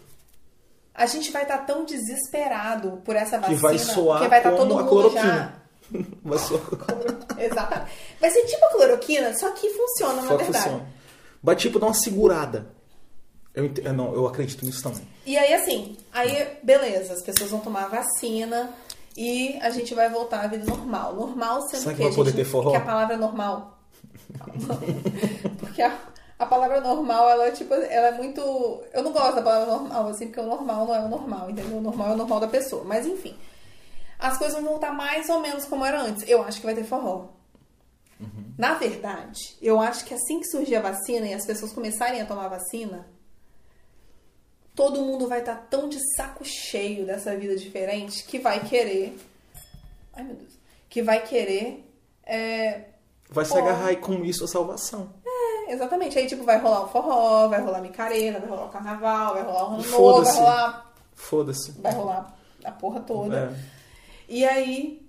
a 0.93 1.05
gente 1.07 1.31
vai 1.31 1.41
estar 1.43 1.59
tão 1.59 1.85
desesperado 1.85 3.01
por 3.03 3.15
essa 3.15 3.37
Que 3.39 3.55
vacina 3.55 3.61
vai 3.61 3.77
soar 3.79 4.21
que 4.21 4.27
vai 4.27 4.39
estar 4.39 4.51
como 4.51 4.63
todo 4.63 4.73
a 4.73 4.81
mundo 4.83 4.89
cloroquina. 4.89 5.23
já. 5.23 5.63
Vai 6.23 6.37
só. 6.39 6.55
Exatamente. 7.37 7.91
Vai 8.19 8.29
ser 8.31 8.45
tipo 8.45 8.65
a 8.65 8.69
cloroquina, 8.69 9.37
só 9.37 9.51
que 9.51 9.69
funciona, 9.69 10.21
na 10.21 10.27
Só 10.27 10.37
que 10.37 10.43
verdade. 10.45 10.63
funciona. 10.65 10.85
Vai 11.43 11.55
tipo 11.55 11.77
dar 11.79 11.87
uma 11.87 11.93
segurada. 11.93 12.67
Eu 13.53 13.65
ent... 13.65 13.79
Não, 13.79 14.13
eu 14.13 14.25
acredito 14.25 14.65
nisso 14.65 14.81
também. 14.81 15.05
E 15.25 15.37
aí, 15.37 15.53
assim, 15.53 15.97
aí, 16.11 16.57
beleza, 16.63 17.13
as 17.13 17.21
pessoas 17.21 17.51
vão 17.51 17.59
tomar 17.59 17.83
a 17.83 17.87
vacina 17.89 18.71
e 19.15 19.59
a 19.61 19.69
gente 19.69 19.93
vai 19.93 20.09
voltar 20.09 20.41
à 20.45 20.47
vida 20.47 20.65
normal. 20.65 21.13
Normal 21.15 21.61
sendo 21.67 21.81
Será 21.81 21.91
que 21.91 21.97
que, 21.97 22.03
vai 22.03 22.11
a 22.11 22.15
poder 22.15 22.29
gente- 22.31 22.37
ter 22.39 22.45
forró? 22.49 22.71
que 22.71 22.77
a 22.77 22.81
palavra 22.81 23.17
normal. 23.17 23.72
porque 25.59 25.81
a, 25.81 25.97
a 26.39 26.45
palavra 26.45 26.81
normal, 26.81 27.29
ela 27.29 27.47
é 27.47 27.51
tipo, 27.51 27.73
ela 27.73 28.07
é 28.07 28.11
muito. 28.11 28.41
Eu 28.93 29.03
não 29.03 29.11
gosto 29.11 29.35
da 29.35 29.41
palavra 29.41 29.73
normal, 29.73 30.07
assim, 30.07 30.27
porque 30.27 30.39
o 30.39 30.45
normal 30.45 30.85
não 30.85 30.95
é 30.95 30.99
o 30.99 31.09
normal, 31.09 31.49
entendeu? 31.49 31.77
O 31.77 31.81
normal 31.81 32.09
é 32.09 32.13
o 32.13 32.17
normal 32.17 32.39
da 32.39 32.47
pessoa. 32.47 32.83
Mas 32.83 33.05
enfim. 33.05 33.35
As 34.19 34.37
coisas 34.37 34.57
vão 34.57 34.69
voltar 34.69 34.93
mais 34.93 35.27
ou 35.29 35.41
menos 35.41 35.65
como 35.65 35.85
era 35.85 36.01
antes. 36.01 36.27
Eu 36.27 36.43
acho 36.43 36.59
que 36.59 36.65
vai 36.65 36.75
ter 36.75 36.85
forró. 36.85 37.27
Na 38.57 38.75
verdade, 38.75 39.57
eu 39.61 39.81
acho 39.81 40.05
que 40.05 40.13
assim 40.13 40.39
que 40.39 40.47
surgir 40.47 40.75
a 40.75 40.81
vacina 40.81 41.27
e 41.27 41.33
as 41.33 41.45
pessoas 41.45 41.73
começarem 41.73 42.21
a 42.21 42.25
tomar 42.25 42.45
a 42.45 42.49
vacina, 42.49 43.05
todo 44.75 45.01
mundo 45.01 45.27
vai 45.27 45.39
estar 45.39 45.55
tão 45.69 45.89
de 45.89 45.99
saco 46.15 46.45
cheio 46.45 47.05
dessa 47.05 47.35
vida 47.35 47.55
diferente 47.55 48.23
que 48.23 48.39
vai 48.39 48.63
querer. 48.63 49.17
Ai, 50.13 50.23
meu 50.23 50.35
Deus. 50.35 50.53
Que 50.89 51.01
vai 51.01 51.25
querer 51.25 51.83
É, 52.25 52.92
Vai 53.29 53.45
se 53.45 53.57
agarrar 53.57 53.91
e 53.91 53.95
com 53.95 54.23
isso 54.23 54.43
a 54.43 54.47
salvação. 54.47 55.13
exatamente. 55.67 56.17
Aí, 56.17 56.27
tipo, 56.27 56.43
vai 56.43 56.59
rolar 56.59 56.83
o 56.83 56.87
forró, 56.87 57.47
vai 57.47 57.61
rolar 57.61 57.81
micareta, 57.81 58.39
vai 58.39 58.49
rolar 58.49 58.65
o 58.65 58.69
carnaval, 58.69 59.33
vai 59.33 59.43
rolar 59.43 59.63
o 59.63 59.73
ano 59.75 59.89
novo, 59.89 60.23
vai 60.23 60.35
rolar, 60.35 60.93
Foda-se. 61.13 61.71
vai 61.73 61.93
rolar 61.93 62.35
a 62.63 62.71
porra 62.71 62.99
toda. 63.01 63.37
É. 63.37 63.73
E 64.29 64.45
aí, 64.45 65.05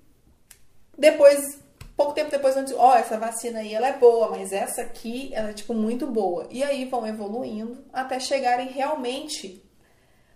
depois, 0.96 1.58
pouco 1.96 2.12
tempo 2.12 2.30
depois, 2.30 2.54
vão 2.54 2.64
dizer, 2.64 2.76
ó, 2.78 2.94
essa 2.94 3.18
vacina 3.18 3.60
aí, 3.60 3.74
ela 3.74 3.88
é 3.88 3.98
boa, 3.98 4.30
mas 4.30 4.52
essa 4.52 4.82
aqui, 4.82 5.30
ela 5.34 5.50
é, 5.50 5.52
tipo, 5.52 5.74
muito 5.74 6.06
boa. 6.06 6.46
E 6.50 6.62
aí 6.62 6.84
vão 6.86 7.06
evoluindo 7.06 7.84
até 7.92 8.18
chegarem 8.18 8.68
realmente 8.68 9.62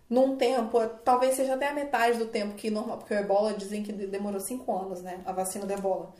num 0.08 0.36
tempo, 0.36 0.86
talvez 1.04 1.34
seja 1.34 1.54
até 1.54 1.68
a 1.68 1.74
metade 1.74 2.18
do 2.18 2.26
tempo 2.26 2.54
que 2.54 2.70
normal, 2.70 2.98
porque 2.98 3.12
o 3.12 3.18
ebola 3.18 3.52
dizem 3.52 3.82
que 3.82 3.92
demorou 3.92 4.40
cinco 4.40 4.74
anos, 4.74 5.02
né, 5.02 5.20
a 5.26 5.32
vacina 5.32 5.66
do 5.66 5.72
ebola. 5.72 6.14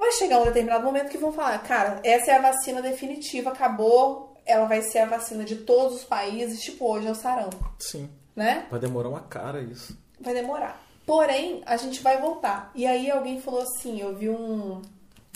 Vai 0.00 0.10
chegar 0.12 0.40
um 0.40 0.44
determinado 0.46 0.82
momento 0.84 1.10
que 1.10 1.18
vão 1.18 1.30
falar, 1.32 1.58
cara, 1.62 2.00
essa 2.02 2.32
é 2.32 2.34
a 2.36 2.40
vacina 2.40 2.80
definitiva, 2.82 3.50
acabou, 3.50 4.34
ela 4.46 4.64
vai 4.66 4.80
ser 4.82 4.98
a 5.00 5.06
vacina 5.06 5.44
de 5.44 5.56
todos 5.56 5.96
os 5.98 6.04
países, 6.04 6.60
tipo 6.60 6.90
hoje 6.90 7.06
é 7.06 7.10
o 7.10 7.14
sarampo, 7.14 7.70
Sim. 7.78 8.08
né? 8.34 8.66
Vai 8.70 8.80
demorar 8.80 9.10
uma 9.10 9.20
cara 9.20 9.60
isso. 9.60 9.96
vai 10.18 10.32
demorar. 10.34 10.82
Porém, 11.06 11.62
a 11.66 11.76
gente 11.76 12.00
vai 12.02 12.18
voltar. 12.20 12.70
E 12.74 12.86
aí 12.86 13.10
alguém 13.10 13.40
falou 13.40 13.60
assim, 13.62 14.00
eu 14.00 14.14
vi 14.16 14.30
um, 14.30 14.80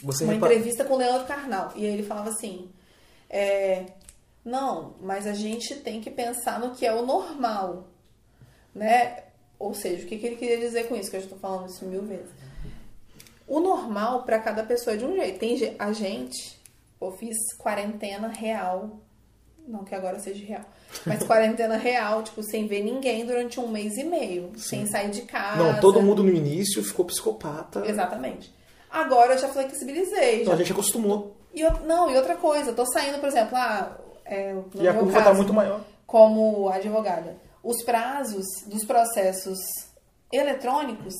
Você 0.02 0.24
uma 0.24 0.32
repa- 0.32 0.46
entrevista 0.46 0.84
com 0.84 0.94
o 0.94 0.98
Leandro 0.98 1.26
Carnal. 1.26 1.72
E 1.76 1.84
aí 1.84 1.92
ele 1.92 2.02
falava 2.02 2.30
assim, 2.30 2.70
é, 3.28 3.84
não, 4.44 4.94
mas 5.00 5.26
a 5.26 5.32
gente 5.34 5.74
tem 5.76 6.00
que 6.00 6.10
pensar 6.10 6.58
no 6.60 6.74
que 6.74 6.86
é 6.86 6.92
o 6.94 7.04
normal, 7.04 7.88
né? 8.74 9.24
Ou 9.58 9.74
seja, 9.74 10.04
o 10.04 10.08
que, 10.08 10.16
que 10.18 10.26
ele 10.26 10.36
queria 10.36 10.58
dizer 10.58 10.88
com 10.88 10.94
isso? 10.96 11.10
Que 11.10 11.16
eu 11.16 11.20
já 11.22 11.28
tô 11.28 11.36
falando 11.36 11.68
isso 11.68 11.84
mil 11.84 12.02
vezes. 12.02 12.30
O 13.46 13.60
normal 13.60 14.22
para 14.22 14.38
cada 14.38 14.62
pessoa 14.64 14.94
é 14.94 14.96
de 14.96 15.04
um 15.04 15.14
jeito. 15.14 15.38
Tem 15.38 15.76
a 15.78 15.92
gente, 15.92 16.58
eu 17.00 17.12
fiz 17.12 17.36
quarentena 17.58 18.28
real, 18.28 19.00
não 19.66 19.84
que 19.84 19.94
agora 19.94 20.18
seja 20.18 20.44
real, 20.44 20.64
mas 21.06 21.22
quarentena 21.26 21.76
real, 21.76 22.22
tipo, 22.22 22.42
sem 22.42 22.66
ver 22.66 22.82
ninguém 22.82 23.24
durante 23.26 23.60
um 23.60 23.68
mês 23.68 23.96
e 23.96 24.04
meio, 24.04 24.52
sem 24.56 24.86
sair 24.86 25.10
de 25.10 25.22
casa. 25.22 25.62
Não, 25.62 25.80
todo 25.80 26.02
mundo 26.02 26.22
no 26.22 26.30
início 26.30 26.82
ficou 26.82 27.04
psicopata. 27.04 27.84
Exatamente. 27.86 28.52
Agora 28.90 29.34
eu 29.34 29.38
já 29.38 29.48
flexibilizei. 29.48 30.42
Então 30.42 30.52
Já... 30.52 30.54
a 30.54 30.56
gente 30.58 30.72
acostumou. 30.72 31.36
E, 31.52 31.60
eu- 31.60 31.80
não, 31.86 32.10
e 32.10 32.16
outra 32.16 32.36
coisa, 32.36 32.70
eu 32.70 32.74
tô 32.76 32.86
saindo, 32.86 33.18
por 33.18 33.28
exemplo, 33.28 33.56
ah, 33.56 33.96
é, 34.24 34.54
E 34.76 34.88
a 34.88 34.94
curva 34.94 35.18
tá 35.18 35.24
caso, 35.24 35.36
muito 35.36 35.52
maior. 35.52 35.84
como 36.06 36.68
advogada, 36.68 37.36
os 37.62 37.82
prazos 37.82 38.44
dos 38.66 38.84
processos 38.84 39.58
eletrônicos, 40.32 41.14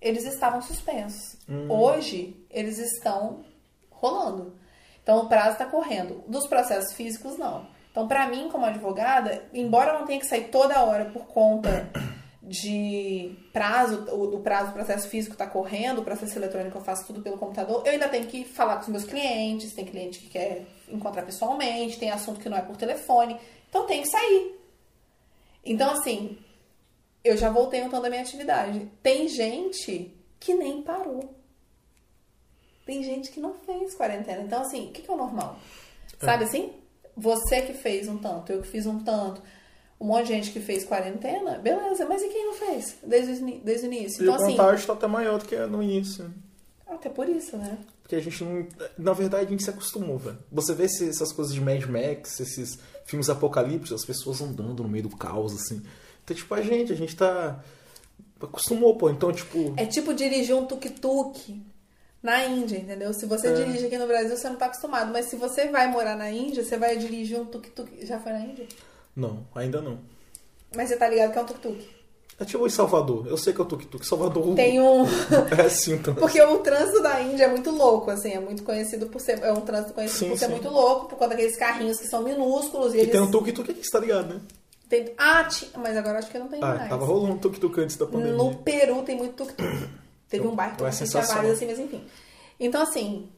eles 0.00 0.24
estavam 0.24 0.62
suspensos. 0.62 1.36
Hum. 1.48 1.70
Hoje, 1.70 2.36
eles 2.50 2.78
estão 2.78 3.44
rolando. 3.90 4.54
Então, 5.02 5.18
o 5.18 5.28
prazo 5.28 5.52
está 5.52 5.66
correndo. 5.66 6.22
Dos 6.26 6.46
processos 6.46 6.92
físicos, 6.94 7.36
não. 7.36 7.66
Então, 7.90 8.06
para 8.06 8.28
mim, 8.28 8.48
como 8.50 8.64
advogada, 8.64 9.42
embora 9.52 9.92
eu 9.92 9.98
não 10.00 10.06
tenha 10.06 10.20
que 10.20 10.26
sair 10.26 10.48
toda 10.48 10.84
hora 10.84 11.06
por 11.06 11.26
conta 11.26 11.90
de 12.42 13.36
prazo, 13.52 14.06
o 14.14 14.26
do 14.26 14.38
prazo 14.38 14.68
do 14.68 14.72
processo 14.72 15.08
físico 15.08 15.34
está 15.34 15.46
correndo, 15.46 16.00
o 16.00 16.04
processo 16.04 16.38
eletrônico 16.38 16.78
eu 16.78 16.82
faço 16.82 17.06
tudo 17.06 17.20
pelo 17.20 17.36
computador, 17.36 17.82
eu 17.84 17.92
ainda 17.92 18.08
tenho 18.08 18.26
que 18.26 18.44
falar 18.44 18.76
com 18.76 18.82
os 18.82 18.88
meus 18.88 19.04
clientes, 19.04 19.74
tem 19.74 19.84
cliente 19.84 20.20
que 20.20 20.28
quer 20.28 20.66
encontrar 20.88 21.22
pessoalmente, 21.22 21.98
tem 21.98 22.10
assunto 22.10 22.40
que 22.40 22.48
não 22.48 22.56
é 22.56 22.62
por 22.62 22.76
telefone, 22.76 23.36
então 23.68 23.86
tem 23.86 24.02
que 24.02 24.08
sair. 24.08 24.58
Então, 25.64 25.90
assim, 25.90 26.38
eu 27.28 27.36
já 27.36 27.50
voltei 27.50 27.82
montando 27.82 28.06
a 28.06 28.10
minha 28.10 28.22
atividade. 28.22 28.90
Tem 29.02 29.28
gente 29.28 30.14
que 30.40 30.54
nem 30.54 30.82
parou. 30.82 31.34
Tem 32.86 33.02
gente 33.02 33.30
que 33.30 33.40
não 33.40 33.54
fez 33.54 33.94
quarentena. 33.94 34.42
Então, 34.42 34.62
assim, 34.62 34.88
o 34.88 34.92
que, 34.92 35.02
que 35.02 35.10
é 35.10 35.14
o 35.14 35.16
normal? 35.16 35.58
Sabe 36.20 36.44
assim? 36.44 36.72
Você 37.16 37.62
que 37.62 37.74
fez 37.74 38.08
um 38.08 38.16
tanto, 38.18 38.52
eu 38.52 38.62
que 38.62 38.68
fiz 38.68 38.86
um 38.86 39.00
tanto, 39.00 39.42
um 40.00 40.06
monte 40.06 40.28
de 40.28 40.34
gente 40.34 40.52
que 40.52 40.60
fez 40.60 40.84
quarentena, 40.84 41.58
beleza, 41.58 42.06
mas 42.06 42.22
e 42.22 42.28
quem 42.28 42.46
não 42.46 42.54
fez 42.54 42.96
desde, 43.02 43.42
o 43.44 43.60
desde 43.60 43.86
o 43.86 43.92
início? 43.92 44.22
E 44.22 44.22
Então, 44.22 44.34
a 44.34 44.36
assim, 44.36 44.56
contagem 44.56 44.86
tá 44.86 44.92
até 44.92 45.06
maior 45.06 45.38
do 45.38 45.44
que 45.44 45.56
no 45.66 45.82
início. 45.82 46.32
até 46.86 47.08
por 47.08 47.28
isso, 47.28 47.56
né? 47.56 47.78
Porque 48.02 48.16
a 48.16 48.20
gente 48.20 48.42
não. 48.42 48.66
Na 48.96 49.12
verdade, 49.12 49.46
a 49.46 49.50
gente 49.50 49.64
se 49.64 49.70
acostumou, 49.70 50.16
velho. 50.16 50.38
Você 50.50 50.72
vê 50.72 50.84
essas 50.84 51.32
coisas 51.32 51.52
de 51.52 51.60
Mad 51.60 51.84
Max, 51.84 52.40
esses 52.40 52.78
filmes 53.04 53.28
apocalípticos, 53.28 53.92
as 53.92 54.04
pessoas 54.04 54.40
andando 54.40 54.82
no 54.82 54.88
meio 54.88 55.08
do 55.08 55.16
caos, 55.16 55.52
assim. 55.52 55.82
Então, 56.28 56.36
tipo, 56.36 56.54
a 56.54 56.60
gente, 56.60 56.92
a 56.92 56.96
gente 56.96 57.16
tá. 57.16 57.58
Acostumou, 58.40 58.94
pô. 58.96 59.08
Então, 59.08 59.32
tipo. 59.32 59.72
É 59.76 59.86
tipo 59.86 60.12
dirigir 60.12 60.54
um 60.54 60.66
tuk-tuk 60.66 61.62
na 62.22 62.44
Índia, 62.44 62.76
entendeu? 62.78 63.12
Se 63.14 63.24
você 63.26 63.48
É. 63.48 63.52
dirige 63.52 63.86
aqui 63.86 63.96
no 63.96 64.06
Brasil, 64.06 64.36
você 64.36 64.48
não 64.48 64.56
tá 64.56 64.66
acostumado. 64.66 65.10
Mas 65.12 65.26
se 65.26 65.36
você 65.36 65.68
vai 65.68 65.88
morar 65.90 66.16
na 66.16 66.30
Índia, 66.30 66.62
você 66.62 66.76
vai 66.76 66.96
dirigir 66.98 67.40
um 67.40 67.46
tuk-tuk. 67.46 68.04
Já 68.06 68.18
foi 68.20 68.32
na 68.32 68.40
Índia? 68.40 68.66
Não, 69.16 69.46
ainda 69.54 69.80
não. 69.80 69.98
Mas 70.76 70.88
você 70.90 70.96
tá 70.96 71.08
ligado 71.08 71.32
que 71.32 71.38
é 71.38 71.42
um 71.42 71.46
tuk-tuk. 71.46 71.88
É 72.40 72.44
tipo 72.44 72.64
em 72.64 72.70
Salvador. 72.70 73.26
Eu 73.26 73.36
sei 73.36 73.52
que 73.52 73.60
é 73.60 73.64
o 73.64 73.66
tuk-tuk. 73.66 74.06
Salvador. 74.06 74.54
Tem 74.54 74.80
um. 74.80 75.04
É 75.58 75.62
assim, 75.62 75.94
então. 75.94 76.14
Porque 76.14 76.40
o 76.40 76.58
trânsito 76.58 77.02
da 77.02 77.20
Índia 77.20 77.44
é 77.44 77.48
muito 77.48 77.70
louco, 77.72 78.10
assim, 78.12 78.30
é 78.30 78.38
muito 78.38 78.62
conhecido 78.62 79.06
por 79.06 79.20
ser. 79.20 79.40
É 79.42 79.52
um 79.52 79.62
trânsito 79.62 79.92
conhecido 79.94 80.18
Sim, 80.20 80.28
por 80.28 80.38
ser 80.38 80.44
sim. 80.46 80.52
muito 80.52 80.68
louco, 80.68 81.06
por 81.08 81.16
conta 81.18 81.30
daqueles 81.30 81.56
carrinhos 81.56 81.98
que 81.98 82.06
são 82.06 82.22
minúsculos 82.22 82.94
e, 82.94 82.98
E 82.98 83.00
eles. 83.00 83.10
tem 83.12 83.20
um 83.20 83.28
tuk-tuk 83.30 83.68
aqui, 83.72 83.82
você 83.82 83.90
tá 83.90 83.98
ligado, 83.98 84.34
né? 84.34 84.40
Tem- 84.88 85.14
Ah, 85.18 85.44
tinha... 85.44 85.70
mas 85.76 85.96
agora 85.96 86.18
acho 86.18 86.30
que 86.30 86.38
não 86.38 86.48
tem 86.48 86.60
Ah, 86.62 86.74
mais. 86.74 86.88
tava 86.88 87.04
rolando 87.04 87.34
um 87.34 87.38
tuk-tuk 87.38 87.80
antes 87.80 87.96
da 87.96 88.06
pandemia. 88.06 88.32
No 88.34 88.54
Peru 88.56 89.02
tem 89.02 89.16
muito 89.16 89.34
tuk-tuk. 89.44 89.88
Teve 90.28 90.46
um 90.46 90.54
bairro 90.54 90.76
que 90.76 90.84
É 90.84 90.88
eu 90.88 90.92
tinha 90.92 91.22
vários 91.22 91.52
assim, 91.52 91.66
mas 91.66 91.78
enfim. 91.78 92.04
Então, 92.60 92.82
assim, 92.82 93.28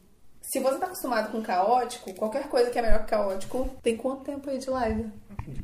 se 0.41 0.59
você 0.59 0.77
tá 0.77 0.87
acostumado 0.87 1.31
com 1.31 1.41
caótico, 1.41 2.13
qualquer 2.15 2.49
coisa 2.49 2.69
que 2.69 2.77
é 2.77 2.81
melhor 2.81 2.99
que 3.05 3.11
caótico, 3.11 3.69
tem 3.81 3.95
quanto 3.95 4.23
tempo 4.25 4.49
aí 4.49 4.57
de 4.57 4.69
live? 4.69 5.05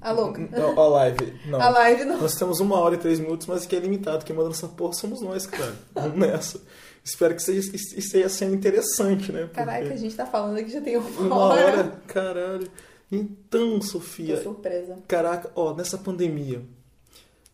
A 0.01 0.11
louca. 0.11 0.47
Não, 0.51 0.79
a 0.79 0.88
live. 0.88 1.33
Não. 1.45 1.59
A 1.61 1.69
live 1.69 2.05
não. 2.05 2.17
Nós 2.17 2.35
temos 2.35 2.59
uma 2.59 2.79
hora 2.79 2.95
e 2.95 2.97
três 2.97 3.19
minutos, 3.19 3.45
mas 3.47 3.65
que 3.65 3.75
é 3.75 3.79
limitado. 3.79 4.23
Quem 4.25 4.35
manda 4.35 4.49
nessa 4.49 4.67
porra 4.67 4.93
somos 4.93 5.21
nós, 5.21 5.45
cara. 5.45 5.75
Vamos 5.93 6.17
nessa. 6.17 6.61
Espero 7.03 7.35
que 7.35 7.41
seja, 7.41 7.73
esteja 7.73 8.27
sendo 8.27 8.53
interessante, 8.55 9.31
né? 9.31 9.41
Porque 9.43 9.55
Caraca, 9.55 9.93
a 9.93 9.95
gente 9.97 10.15
tá 10.15 10.25
falando 10.25 10.57
aqui 10.57 10.69
já 10.71 10.81
tem 10.81 10.97
uma, 10.97 11.09
Uma 11.21 11.35
hora, 11.38 11.91
caralho. 12.07 12.69
Então, 13.12 13.80
Tô 13.80 13.86
Sofia, 13.86 14.41
surpresa. 14.41 14.97
caraca, 15.08 15.51
ó, 15.55 15.74
nessa 15.74 15.97
pandemia, 15.97 16.62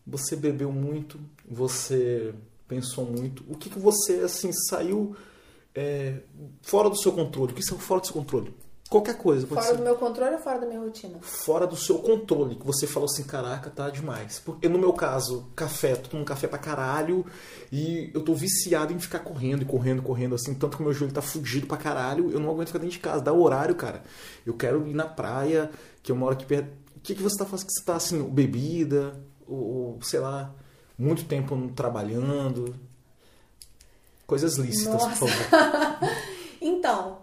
você 0.05 0.35
bebeu 0.35 0.71
muito, 0.71 1.19
você 1.47 2.33
pensou 2.67 3.05
muito. 3.05 3.43
O 3.47 3.55
que 3.55 3.69
que 3.69 3.79
você, 3.79 4.21
assim, 4.21 4.51
saiu 4.51 5.15
é, 5.75 6.19
fora 6.61 6.89
do 6.89 6.97
seu 6.97 7.11
controle? 7.11 7.51
O 7.51 7.55
que 7.55 7.63
saiu 7.63 7.79
fora 7.79 8.01
do 8.01 8.07
seu 8.07 8.15
controle? 8.15 8.53
Qualquer 8.93 9.17
coisa, 9.17 9.47
Fora 9.47 9.61
ser. 9.63 9.77
do 9.77 9.81
meu 9.83 9.95
controle 9.95 10.35
ou 10.35 10.39
fora 10.39 10.59
da 10.59 10.67
minha 10.67 10.79
rotina? 10.79 11.17
fora 11.19 11.65
do 11.65 11.75
seu 11.75 11.97
controle, 11.97 12.55
que 12.55 12.63
você 12.63 12.85
falou 12.85 13.09
assim, 13.09 13.23
caraca, 13.23 13.71
tá 13.71 13.89
demais. 13.89 14.37
Porque 14.37 14.69
no 14.69 14.77
meu 14.77 14.93
caso, 14.93 15.47
café, 15.55 15.95
tô 15.95 16.09
tomando 16.09 16.27
café 16.27 16.45
pra 16.45 16.59
caralho 16.59 17.25
e 17.71 18.11
eu 18.13 18.23
tô 18.23 18.35
viciado 18.35 18.93
em 18.93 18.99
ficar 18.99 19.17
correndo 19.17 19.63
e 19.63 19.65
correndo, 19.65 20.03
correndo, 20.03 20.35
assim, 20.35 20.53
tanto 20.53 20.77
que 20.77 20.83
o 20.83 20.85
meu 20.85 20.93
joelho 20.93 21.11
tá 21.11 21.23
fudido 21.23 21.65
pra 21.65 21.75
caralho, 21.75 22.29
eu 22.29 22.39
não 22.39 22.51
aguento 22.51 22.67
ficar 22.67 22.77
dentro 22.77 22.93
de 22.93 22.99
casa, 22.99 23.19
dá 23.19 23.33
horário, 23.33 23.73
cara. 23.73 24.03
Eu 24.45 24.53
quero 24.53 24.87
ir 24.87 24.93
na 24.93 25.05
praia, 25.07 25.71
que 26.03 26.11
eu 26.11 26.15
moro 26.15 26.33
aqui 26.33 26.45
perto. 26.45 26.67
O 26.95 26.99
que, 26.99 27.15
que 27.15 27.23
você 27.23 27.35
tá 27.35 27.47
fazendo? 27.47 27.65
Que 27.65 27.73
você 27.73 27.83
tá 27.83 27.95
assim, 27.95 28.23
bebida, 28.29 29.19
ou, 29.47 29.57
ou, 29.57 29.99
sei 30.03 30.19
lá, 30.19 30.53
muito 30.95 31.25
tempo 31.25 31.57
trabalhando. 31.75 32.75
Coisas 34.27 34.55
lícitas, 34.57 34.93
Nossa. 35.01 35.17
por 35.17 35.29
favor. 35.29 36.09
Então, 36.65 37.22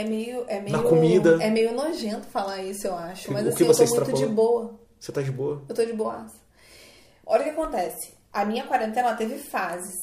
é 0.00 0.04
meio, 0.04 0.44
é 0.48 0.60
meio. 0.60 0.76
Na 0.76 0.82
comida. 0.82 1.38
É 1.42 1.50
meio 1.50 1.72
nojento 1.72 2.26
falar 2.28 2.62
isso, 2.62 2.86
eu 2.86 2.94
acho. 2.96 3.32
Mas 3.32 3.44
O 3.46 3.48
assim, 3.48 3.64
que 3.64 3.70
eu 3.70 3.74
tô 3.74 3.94
muito 3.94 4.12
de 4.14 4.26
boa. 4.26 4.74
Você 4.98 5.12
tá 5.12 5.22
de 5.22 5.30
boa? 5.30 5.62
Eu 5.68 5.74
tô 5.74 5.84
de 5.84 5.92
boaça. 5.92 6.36
Olha 7.26 7.40
o 7.42 7.44
que 7.44 7.50
acontece. 7.50 8.12
A 8.32 8.44
minha 8.44 8.64
quarentena 8.66 9.14
teve 9.14 9.38
fases. 9.38 9.94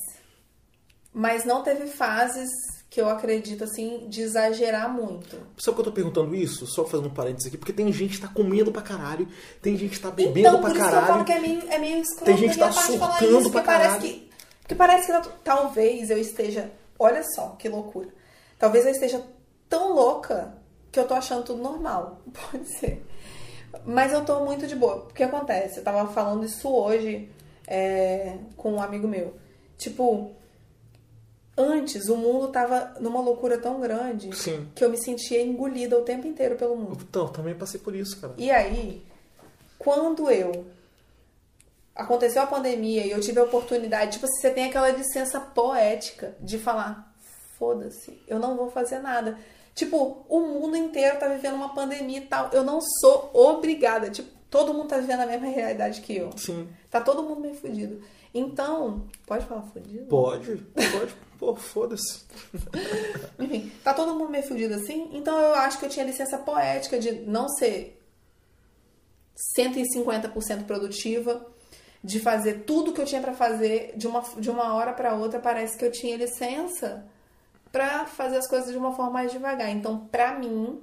Mas 1.14 1.44
não 1.44 1.62
teve 1.64 1.88
fases 1.88 2.50
que 2.90 3.00
eu 3.02 3.10
acredito, 3.10 3.64
assim, 3.64 4.08
de 4.10 4.22
exagerar 4.22 4.90
muito. 4.94 5.38
Sabe 5.58 5.76
que 5.76 5.82
eu 5.82 5.86
tô 5.86 5.92
perguntando 5.92 6.34
isso? 6.36 6.66
Só 6.68 6.86
fazendo 6.86 7.08
um 7.10 7.14
parênteses 7.14 7.48
aqui, 7.48 7.58
porque 7.58 7.74
tem 7.74 7.92
gente 7.92 8.16
que 8.16 8.22
tá 8.22 8.28
comendo 8.28 8.72
pra 8.72 8.82
caralho, 8.82 9.28
tem 9.62 9.78
gente 9.78 9.96
que 9.98 10.00
tá 10.02 10.12
bebendo 10.12 10.40
então, 10.40 10.62
pra 10.62 10.70
por 10.70 10.76
isso 10.78 10.86
eu 10.86 10.92
falo 10.92 11.06
caralho. 11.06 11.26
que 11.26 11.32
é 11.34 11.40
meio, 11.40 11.62
é 11.70 11.78
meio 11.80 11.98
escroto 12.02 12.26
Tem 12.26 12.38
gente 12.38 12.54
que 12.54 12.60
tá 12.60 12.70
parte 12.72 12.98
falar 12.98 13.18
surtando 13.18 13.40
isso, 13.42 13.52
pra 13.52 13.62
porque 13.62 13.66
parece 13.66 13.90
caralho. 13.96 14.02
que. 14.14 14.30
Porque 14.62 14.76
parece 14.76 15.06
que 15.08 15.12
eu- 15.14 15.32
talvez 15.44 16.10
eu 16.10 16.18
esteja. 16.18 16.72
Olha 17.00 17.24
só 17.36 17.50
que 17.60 17.68
loucura. 17.70 18.10
Talvez 18.60 18.86
eu 18.86 18.92
esteja 18.92 19.22
tão 19.72 19.94
louca 19.94 20.54
que 20.92 21.00
eu 21.00 21.08
tô 21.08 21.14
achando 21.14 21.46
tudo 21.46 21.64
normal. 21.64 22.22
Pode 22.52 22.68
ser. 22.78 23.04
Mas 23.86 24.12
eu 24.12 24.24
tô 24.26 24.42
muito 24.42 24.68
de 24.68 24.76
boa. 24.76 24.98
O 24.98 25.14
que 25.14 25.24
acontece? 25.24 25.78
Eu 25.78 25.84
tava 25.84 26.12
falando 26.12 26.46
isso 26.46 26.70
hoje 26.70 27.32
é, 27.66 28.38
com 28.58 28.74
um 28.74 28.82
amigo 28.82 29.08
meu. 29.08 29.34
Tipo, 29.78 30.32
antes 31.58 32.10
o 32.10 32.18
mundo 32.18 32.50
tava 32.50 32.94
numa 33.00 33.22
loucura 33.22 33.58
tão 33.58 33.80
grande 33.80 34.36
Sim. 34.36 34.70
que 34.76 34.84
eu 34.84 34.90
me 34.90 34.98
sentia 34.98 35.42
engolida 35.42 35.98
o 35.98 36.04
tempo 36.04 36.28
inteiro 36.28 36.56
pelo 36.58 36.76
mundo. 36.76 37.06
Então, 37.10 37.30
também 37.30 37.56
passei 37.56 37.80
por 37.80 37.96
isso, 37.96 38.20
cara. 38.20 38.34
E 38.38 38.52
aí, 38.52 39.04
quando 39.80 40.30
eu 40.30 40.66
aconteceu 41.96 42.42
a 42.42 42.48
pandemia 42.48 43.06
e 43.06 43.12
eu 43.12 43.22
tive 43.22 43.40
a 43.40 43.44
oportunidade, 43.44 44.14
tipo, 44.14 44.28
você 44.28 44.50
tem 44.50 44.66
aquela 44.66 44.90
licença 44.90 45.40
poética 45.40 46.36
de 46.40 46.58
falar, 46.58 47.14
foda-se, 47.58 48.22
eu 48.28 48.38
não 48.38 48.58
vou 48.58 48.70
fazer 48.70 49.00
nada. 49.00 49.38
Tipo, 49.82 50.24
o 50.30 50.42
mundo 50.42 50.78
inteiro 50.78 51.18
tá 51.18 51.28
vivendo 51.28 51.56
uma 51.56 51.74
pandemia 51.74 52.20
e 52.20 52.26
tal. 52.28 52.52
Eu 52.54 52.64
não 52.64 52.80
sou 52.80 53.32
obrigada. 53.34 54.12
Tipo, 54.12 54.30
todo 54.48 54.76
mundo 54.76 54.90
tá 54.90 54.98
vivendo 55.00 55.22
a 55.22 55.26
mesma 55.26 55.48
realidade 55.48 56.02
que 56.02 56.18
eu. 56.18 56.30
Sim. 56.38 56.70
Tá 56.88 57.02
todo 57.02 57.24
mundo 57.24 57.42
meio 57.42 57.56
fudido. 57.56 58.00
Então, 58.32 59.08
pode 59.26 59.44
falar 59.48 59.64
fudido? 59.64 60.06
Pode, 60.06 60.58
pode. 60.58 61.16
Pô, 61.40 61.56
foda-se. 61.56 62.24
Enfim, 63.40 63.72
tá 63.84 63.92
todo 63.92 64.14
mundo 64.14 64.30
meio 64.30 64.44
fudido 64.44 64.76
assim. 64.76 65.10
Então 65.14 65.36
eu 65.40 65.56
acho 65.56 65.80
que 65.80 65.86
eu 65.86 65.90
tinha 65.90 66.06
licença 66.06 66.38
poética 66.38 67.00
de 67.00 67.12
não 67.22 67.50
ser 67.50 68.00
150% 69.58 70.66
produtiva, 70.66 71.44
de 72.04 72.20
fazer 72.20 72.66
tudo 72.66 72.94
que 72.94 73.02
eu 73.02 73.06
tinha 73.06 73.20
para 73.20 73.34
fazer 73.34 73.94
de 73.98 74.06
uma, 74.06 74.22
de 74.38 74.52
uma 74.52 74.76
hora 74.76 74.94
para 74.94 75.16
outra. 75.16 75.40
Parece 75.40 75.76
que 75.76 75.84
eu 75.84 75.92
tinha 75.92 76.16
licença 76.18 77.04
para 77.72 78.06
fazer 78.06 78.38
as 78.38 78.48
coisas 78.48 78.72
de 78.72 78.78
uma 78.78 78.94
forma 78.94 79.12
mais 79.12 79.32
devagar. 79.32 79.70
Então, 79.70 80.08
pra 80.08 80.38
mim, 80.38 80.82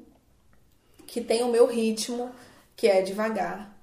que 1.07 1.20
tem 1.20 1.43
o 1.43 1.49
meu 1.49 1.66
ritmo, 1.66 2.30
que 2.76 2.86
é 2.86 3.03
devagar, 3.03 3.76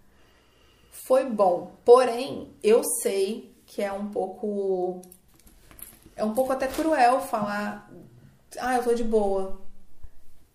foi 0.92 1.26
bom. 1.26 1.74
Porém, 1.84 2.54
eu 2.64 2.84
sei 3.02 3.54
que 3.66 3.82
é 3.82 3.92
um 3.92 4.10
pouco. 4.10 5.02
É 6.16 6.24
um 6.24 6.34
pouco 6.34 6.54
até 6.54 6.68
cruel 6.68 7.22
falar. 7.22 7.92
Ah, 8.60 8.78
eu 8.78 8.84
tô 8.84 8.94
de 8.94 9.04
boa. 9.04 9.62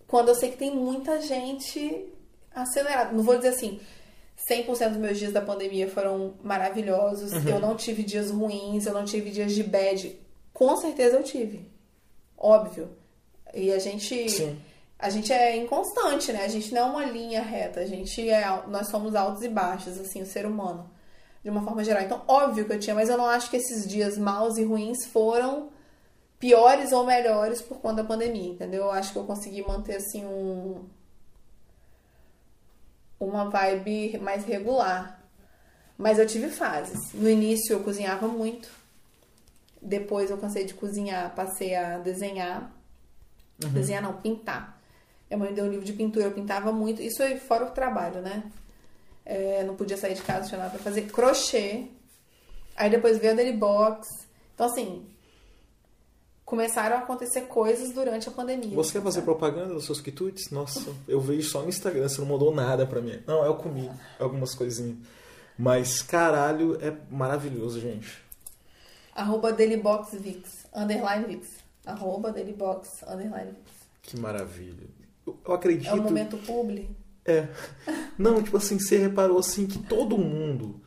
Quando 0.07 0.29
eu 0.29 0.35
sei 0.35 0.51
que 0.51 0.57
tem 0.57 0.75
muita 0.75 1.21
gente 1.21 2.11
acelerada. 2.53 3.13
Não 3.13 3.23
vou 3.23 3.37
dizer 3.37 3.49
assim. 3.49 3.79
100% 4.49 4.89
dos 4.89 4.97
meus 4.97 5.19
dias 5.19 5.31
da 5.31 5.41
pandemia 5.41 5.87
foram 5.87 6.33
maravilhosos. 6.43 7.31
Uhum. 7.31 7.47
Eu 7.47 7.59
não 7.59 7.75
tive 7.75 8.03
dias 8.03 8.31
ruins, 8.31 8.85
eu 8.85 8.93
não 8.93 9.05
tive 9.05 9.29
dias 9.29 9.53
de 9.53 9.63
bad. 9.63 10.19
Com 10.51 10.75
certeza 10.77 11.17
eu 11.17 11.23
tive. 11.23 11.70
Óbvio. 12.41 12.89
E 13.53 13.71
a 13.71 13.77
gente. 13.77 14.27
Sim. 14.29 14.59
A 14.97 15.09
gente 15.09 15.31
é 15.31 15.55
inconstante, 15.55 16.33
né? 16.33 16.43
A 16.43 16.47
gente 16.47 16.73
não 16.73 16.81
é 16.81 16.85
uma 16.85 17.05
linha 17.05 17.41
reta. 17.41 17.81
A 17.81 17.85
gente 17.85 18.27
é. 18.27 18.63
Nós 18.67 18.87
somos 18.87 19.13
altos 19.13 19.43
e 19.43 19.47
baixos, 19.47 19.99
assim, 19.99 20.23
o 20.23 20.25
ser 20.25 20.45
humano. 20.47 20.89
De 21.43 21.49
uma 21.49 21.63
forma 21.63 21.83
geral. 21.83 22.01
Então, 22.01 22.23
óbvio 22.27 22.65
que 22.65 22.73
eu 22.73 22.79
tinha, 22.79 22.95
mas 22.95 23.09
eu 23.09 23.17
não 23.17 23.25
acho 23.25 23.49
que 23.49 23.57
esses 23.57 23.87
dias 23.87 24.17
maus 24.17 24.57
e 24.57 24.63
ruins 24.63 25.05
foram 25.05 25.69
piores 26.39 26.91
ou 26.91 27.03
melhores 27.03 27.61
por 27.61 27.79
conta 27.79 28.01
da 28.01 28.07
pandemia, 28.07 28.51
entendeu? 28.51 28.83
Eu 28.83 28.91
acho 28.91 29.11
que 29.13 29.19
eu 29.19 29.23
consegui 29.23 29.61
manter, 29.61 29.97
assim, 29.97 30.25
um. 30.25 30.83
Uma 33.19 33.49
vibe 33.49 34.17
mais 34.17 34.45
regular. 34.45 35.21
Mas 35.95 36.17
eu 36.17 36.25
tive 36.25 36.49
fases. 36.49 37.13
No 37.13 37.29
início 37.29 37.73
eu 37.73 37.83
cozinhava 37.83 38.27
muito. 38.27 38.80
Depois 39.81 40.29
eu 40.29 40.37
cansei 40.37 40.65
de 40.65 40.73
cozinhar, 40.73 41.33
passei 41.33 41.75
a 41.75 41.97
desenhar. 41.97 42.71
Uhum. 43.63 43.69
Desenhar 43.69 44.03
não, 44.03 44.13
pintar. 44.13 44.79
Minha 45.29 45.39
mãe 45.39 45.53
deu 45.53 45.65
um 45.65 45.69
livro 45.69 45.85
de 45.85 45.93
pintura, 45.93 46.25
eu 46.25 46.31
pintava 46.31 46.71
muito. 46.71 47.01
Isso 47.01 47.23
aí 47.23 47.39
fora 47.39 47.65
o 47.65 47.71
trabalho, 47.71 48.21
né? 48.21 48.43
É, 49.25 49.63
não 49.63 49.75
podia 49.75 49.97
sair 49.97 50.13
de 50.13 50.21
casa, 50.21 50.47
tinha 50.47 50.57
nada 50.57 50.71
pra 50.71 50.79
fazer. 50.79 51.03
Crochê. 51.03 51.87
Aí 52.75 52.89
depois 52.89 53.17
veio 53.17 53.33
a 53.33 53.35
Daily 53.35 53.55
Box. 53.55 54.07
Então, 54.53 54.67
assim, 54.67 55.05
começaram 56.43 56.97
a 56.97 56.99
acontecer 56.99 57.41
coisas 57.41 57.93
durante 57.93 58.27
a 58.27 58.31
pandemia. 58.31 58.75
Você 58.75 58.93
quer 58.93 59.01
fazer 59.01 59.21
propaganda 59.21 59.73
dos 59.73 59.85
seus 59.85 60.01
quitutes? 60.01 60.51
Nossa, 60.51 60.93
eu 61.07 61.21
vejo 61.21 61.49
só 61.49 61.61
no 61.61 61.69
Instagram, 61.69 62.09
você 62.09 62.19
não 62.19 62.27
mandou 62.27 62.53
nada 62.53 62.85
pra 62.85 63.01
mim. 63.01 63.21
Não, 63.25 63.45
eu 63.45 63.55
comi 63.55 63.89
algumas 64.19 64.53
coisinhas. 64.53 64.97
Mas, 65.57 66.01
caralho, 66.01 66.77
é 66.81 66.93
maravilhoso, 67.09 67.79
gente. 67.79 68.21
Arroba 69.13 69.51
DailyBoxVix, 69.51 70.67
underline 70.73 71.25
Vix. 71.25 71.47
Arroba 71.85 72.31
DailyBox, 72.31 73.03
underline 73.07 73.51
Vix. 73.51 73.71
Que 74.03 74.19
maravilha. 74.19 74.87
Eu, 75.25 75.37
eu 75.45 75.53
acredito... 75.53 75.89
É 75.89 75.93
um 75.93 76.03
momento 76.03 76.37
publi. 76.37 76.89
É. 77.25 77.47
Não, 78.17 78.41
tipo 78.41 78.57
assim, 78.57 78.79
você 78.79 78.97
reparou 78.97 79.37
assim 79.37 79.67
que 79.67 79.79
todo 79.79 80.17
mundo 80.17 80.81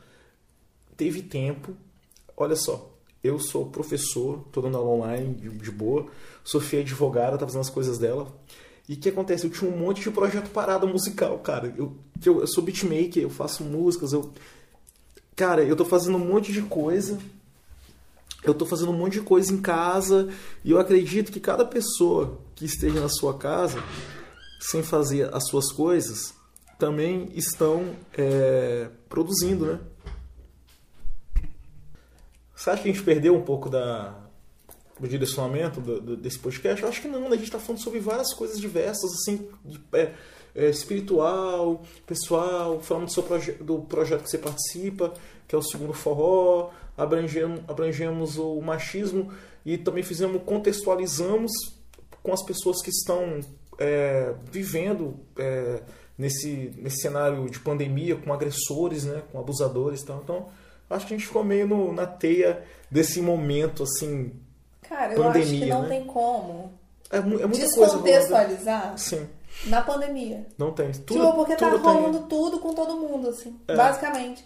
teve 0.97 1.21
tempo. 1.21 1.73
Olha 2.35 2.55
só, 2.55 2.93
eu 3.23 3.39
sou 3.39 3.67
professor, 3.67 4.45
tô 4.51 4.61
dando 4.61 4.77
aula 4.77 4.89
online 4.89 5.33
de, 5.35 5.49
de 5.49 5.71
boa. 5.71 6.07
Sofia 6.43 6.79
é 6.79 6.81
advogada, 6.81 7.37
tá 7.37 7.45
fazendo 7.45 7.61
as 7.61 7.69
coisas 7.69 7.97
dela. 7.97 8.27
E 8.87 8.93
o 8.93 8.97
que 8.97 9.09
acontece? 9.09 9.45
Eu 9.45 9.49
tinha 9.49 9.71
um 9.71 9.77
monte 9.77 10.01
de 10.01 10.11
projeto 10.11 10.49
parado 10.49 10.87
musical, 10.87 11.39
cara. 11.39 11.73
Eu, 11.75 11.95
eu, 12.23 12.41
eu 12.41 12.47
sou 12.47 12.63
beatmaker, 12.63 13.23
eu 13.23 13.29
faço 13.29 13.63
músicas, 13.63 14.13
eu. 14.13 14.31
Cara, 15.35 15.63
eu 15.63 15.75
tô 15.75 15.83
fazendo 15.83 16.17
um 16.17 16.25
monte 16.25 16.51
de 16.51 16.61
coisa. 16.61 17.17
Eu 18.45 18.53
tô 18.53 18.65
fazendo 18.65 18.91
um 18.91 18.97
monte 18.97 19.13
de 19.13 19.21
coisa 19.21 19.51
em 19.51 19.61
casa. 19.61 20.29
E 20.63 20.71
eu 20.71 20.79
acredito 20.79 21.31
que 21.31 21.39
cada 21.39 21.65
pessoa 21.65 22.39
que 22.55 22.65
esteja 22.65 22.99
na 22.99 23.09
sua 23.09 23.37
casa 23.37 23.83
sem 24.59 24.81
fazer 24.81 25.33
as 25.33 25.47
suas 25.47 25.71
coisas, 25.71 26.33
também 26.79 27.29
estão 27.35 27.95
é, 28.17 28.89
produzindo, 29.07 29.65
né? 29.65 29.79
Você 32.55 32.69
acha 32.69 32.81
que 32.81 32.89
a 32.89 32.91
gente 32.91 33.03
perdeu 33.03 33.35
um 33.35 33.43
pouco 33.43 33.69
da, 33.69 34.15
do 34.99 35.07
direcionamento 35.07 35.79
do, 35.79 36.01
do, 36.01 36.17
desse 36.17 36.39
podcast? 36.39 36.81
Eu 36.81 36.89
acho 36.89 37.01
que 37.01 37.07
não, 37.07 37.21
né? 37.21 37.27
A 37.27 37.35
gente 37.35 37.43
está 37.43 37.59
falando 37.59 37.81
sobre 37.81 37.99
várias 37.99 38.33
coisas 38.33 38.59
diversas, 38.59 39.11
assim, 39.13 39.47
de, 39.63 39.79
é, 39.93 40.13
é, 40.55 40.69
espiritual, 40.69 41.83
pessoal, 42.07 42.79
falando 42.81 43.05
do, 43.05 43.11
seu 43.11 43.23
proje 43.23 43.51
do 43.53 43.79
projeto 43.81 44.23
que 44.23 44.29
você 44.29 44.37
participa, 44.37 45.13
que 45.47 45.55
é 45.55 45.57
o 45.57 45.61
Segundo 45.61 45.93
Forró, 45.93 46.71
abrangemos, 46.97 47.61
abrangemos 47.67 48.37
o 48.37 48.61
machismo 48.61 49.31
e 49.65 49.77
também 49.77 50.03
fizemos, 50.03 50.41
contextualizamos 50.43 51.51
com 52.21 52.33
as 52.33 52.43
pessoas 52.43 52.81
que 52.81 52.89
estão 52.89 53.39
é, 53.77 54.33
vivendo 54.51 55.19
é, 55.37 55.81
nesse, 56.17 56.71
nesse 56.77 57.01
cenário 57.01 57.49
de 57.49 57.59
pandemia, 57.59 58.15
com 58.15 58.33
agressores, 58.33 59.05
né, 59.05 59.21
com 59.31 59.39
abusadores 59.39 60.01
e 60.01 60.05
tal. 60.05 60.21
Então, 60.23 60.47
acho 60.89 61.05
que 61.07 61.13
a 61.13 61.17
gente 61.17 61.27
ficou 61.27 61.43
meio 61.43 61.67
no, 61.67 61.93
na 61.93 62.05
teia 62.05 62.63
desse 62.89 63.21
momento, 63.21 63.83
assim, 63.83 64.31
Cara, 64.81 65.15
pandemia, 65.15 65.23
eu 65.25 65.29
acho 65.31 65.51
que 65.51 65.65
não 65.65 65.81
né? 65.83 65.89
tem 65.89 66.05
como 66.05 66.73
é, 67.11 67.17
é 67.17 67.21
muita 67.21 67.47
descontextualizar 67.47 68.89
coisa 68.89 68.97
Sim. 68.97 69.27
na 69.65 69.81
pandemia. 69.81 70.45
Não 70.57 70.71
tem. 70.71 70.91
Tudo, 70.91 71.19
tipo, 71.19 71.33
porque 71.33 71.55
tá 71.55 71.69
tudo 71.71 71.83
rolando 71.83 72.19
tem. 72.19 72.27
tudo 72.27 72.59
com 72.59 72.73
todo 72.73 72.95
mundo, 72.97 73.29
assim, 73.29 73.59
É. 73.67 73.75
basicamente. 73.75 74.43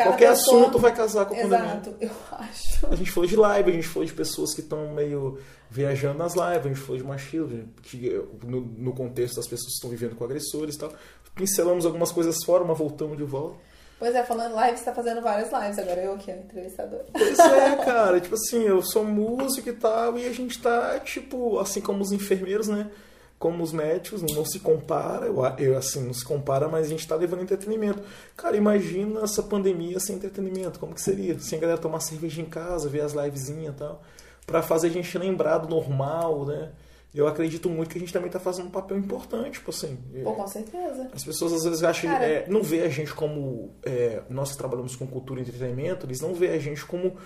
Cada 0.00 0.10
Qualquer 0.12 0.30
pessoa- 0.30 0.60
assunto 0.62 0.78
vai 0.78 0.94
casar 0.94 1.26
com 1.26 1.34
pandemia. 1.34 1.58
Exato, 1.58 1.94
eu 2.00 2.10
acho. 2.32 2.86
A 2.90 2.96
gente 2.96 3.10
falou 3.10 3.28
de 3.28 3.36
live, 3.36 3.70
a 3.70 3.74
gente 3.74 3.86
falou 3.88 4.06
de 4.06 4.12
pessoas 4.14 4.54
que 4.54 4.60
estão 4.62 4.88
meio 4.94 5.38
viajando 5.70 6.18
nas 6.18 6.34
lives, 6.34 6.64
a 6.64 6.68
gente 6.68 6.80
falou 6.80 6.96
de 6.96 7.04
machismo, 7.04 7.68
que 7.82 8.20
no, 8.44 8.60
no 8.62 8.92
contexto 8.94 9.36
das 9.36 9.46
pessoas 9.46 9.66
que 9.68 9.74
estão 9.74 9.90
vivendo 9.90 10.16
com 10.16 10.24
agressores 10.24 10.74
e 10.74 10.78
tal. 10.78 10.92
Pincelamos 11.34 11.84
algumas 11.86 12.10
coisas 12.10 12.42
fora, 12.44 12.64
mas 12.64 12.76
voltamos 12.78 13.16
de 13.16 13.24
volta. 13.24 13.56
Pois 13.98 14.14
é, 14.14 14.24
falando 14.24 14.54
live, 14.54 14.78
você 14.78 14.84
tá 14.84 14.94
fazendo 14.94 15.20
várias 15.20 15.52
lives, 15.52 15.78
agora 15.78 16.00
eu 16.02 16.14
aqui, 16.14 16.30
a 16.30 16.36
entrevistadora. 16.38 17.04
Pois 17.12 17.38
é, 17.38 17.76
cara, 17.84 18.18
tipo 18.18 18.34
assim, 18.34 18.62
eu 18.62 18.82
sou 18.82 19.04
músico 19.04 19.68
e 19.68 19.72
tal, 19.74 20.16
e 20.18 20.26
a 20.26 20.32
gente 20.32 20.58
tá, 20.60 20.98
tipo, 21.00 21.58
assim 21.58 21.82
como 21.82 22.00
os 22.00 22.10
enfermeiros, 22.10 22.66
né? 22.66 22.90
Como 23.40 23.64
os 23.64 23.72
médicos, 23.72 24.20
não 24.20 24.44
se 24.44 24.60
compara, 24.60 25.24
eu, 25.24 25.42
eu 25.58 25.78
assim, 25.78 26.04
não 26.04 26.12
se 26.12 26.22
compara, 26.22 26.68
mas 26.68 26.86
a 26.86 26.90
gente 26.90 27.08
tá 27.08 27.16
levando 27.16 27.42
entretenimento. 27.42 28.02
Cara, 28.36 28.54
imagina 28.54 29.22
essa 29.22 29.42
pandemia 29.42 29.98
sem 29.98 30.16
entretenimento, 30.16 30.78
como 30.78 30.94
que 30.94 31.00
seria? 31.00 31.38
Sem 31.40 31.56
a 31.56 31.62
galera 31.62 31.80
tomar 31.80 32.00
cerveja 32.00 32.42
em 32.42 32.44
casa, 32.44 32.86
ver 32.86 33.00
as 33.00 33.14
livezinhas 33.14 33.74
e 33.74 33.78
tal, 33.78 34.02
pra 34.46 34.60
fazer 34.60 34.88
a 34.88 34.90
gente 34.90 35.16
lembrar 35.16 35.56
do 35.56 35.70
normal, 35.70 36.44
né? 36.44 36.70
Eu 37.14 37.26
acredito 37.26 37.70
muito 37.70 37.88
que 37.88 37.96
a 37.96 38.00
gente 38.00 38.12
também 38.12 38.30
tá 38.30 38.38
fazendo 38.38 38.66
um 38.66 38.70
papel 38.70 38.98
importante, 38.98 39.52
tipo 39.52 39.70
assim. 39.70 39.98
Pô, 40.22 40.34
com 40.34 40.46
certeza. 40.46 41.10
As 41.10 41.24
pessoas 41.24 41.54
às 41.54 41.64
vezes 41.64 41.82
acham, 41.82 42.10
Cara. 42.10 42.24
é, 42.24 42.46
não 42.46 42.62
vê 42.62 42.82
a 42.82 42.90
gente 42.90 43.14
como 43.14 43.74
é, 43.82 44.22
nós 44.28 44.52
que 44.52 44.58
trabalhamos 44.58 44.94
com 44.96 45.06
cultura 45.06 45.40
e 45.40 45.44
entretenimento, 45.44 46.04
eles 46.04 46.20
não 46.20 46.34
vê 46.34 46.50
a 46.50 46.58
gente 46.58 46.84
como 46.84 47.16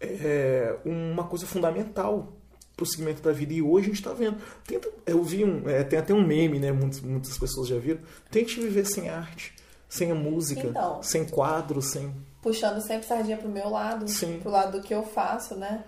é, 0.00 0.76
uma 0.84 1.24
coisa 1.24 1.46
fundamental 1.46 2.32
pro 2.76 2.86
segmento 2.86 3.22
da 3.22 3.32
vida. 3.32 3.52
E 3.52 3.62
hoje 3.62 3.86
a 3.90 3.94
gente 3.94 4.02
tá 4.02 4.12
vendo. 4.12 4.38
Tenta, 4.66 4.88
eu 5.06 5.22
vi 5.22 5.44
um, 5.44 5.68
é, 5.68 5.82
tem 5.84 5.98
até 5.98 6.12
um 6.12 6.26
meme, 6.26 6.58
né? 6.58 6.72
Muitas, 6.72 7.00
muitas 7.00 7.38
pessoas 7.38 7.68
já 7.68 7.78
viram. 7.78 8.00
Tente 8.30 8.60
viver 8.60 8.84
sem 8.86 9.08
arte, 9.08 9.54
sem 9.88 10.10
a 10.10 10.14
música, 10.14 10.66
Então. 10.66 11.02
sem 11.02 11.24
quadro, 11.24 11.80
sem. 11.80 12.14
Puxando 12.42 12.80
sempre 12.86 13.06
sardinha 13.06 13.36
pro 13.36 13.48
meu 13.48 13.70
lado, 13.70 14.06
Sim. 14.08 14.38
pro 14.40 14.50
lado 14.50 14.78
do 14.78 14.82
que 14.86 14.94
eu 14.94 15.02
faço, 15.02 15.54
né? 15.54 15.84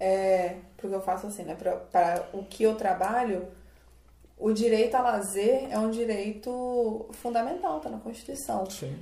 É, 0.00 0.56
pro 0.76 0.88
que 0.88 0.94
eu 0.94 1.02
faço 1.02 1.26
assim, 1.26 1.42
né? 1.42 1.54
Pra, 1.54 1.72
para 1.76 2.28
o 2.32 2.44
que 2.44 2.62
eu 2.62 2.74
trabalho, 2.76 3.46
o 4.38 4.52
direito 4.52 4.94
a 4.94 5.02
lazer 5.02 5.66
é 5.70 5.78
um 5.78 5.90
direito 5.90 7.06
fundamental, 7.12 7.80
tá 7.80 7.90
na 7.90 7.98
Constituição. 7.98 8.68
Sim. 8.70 8.96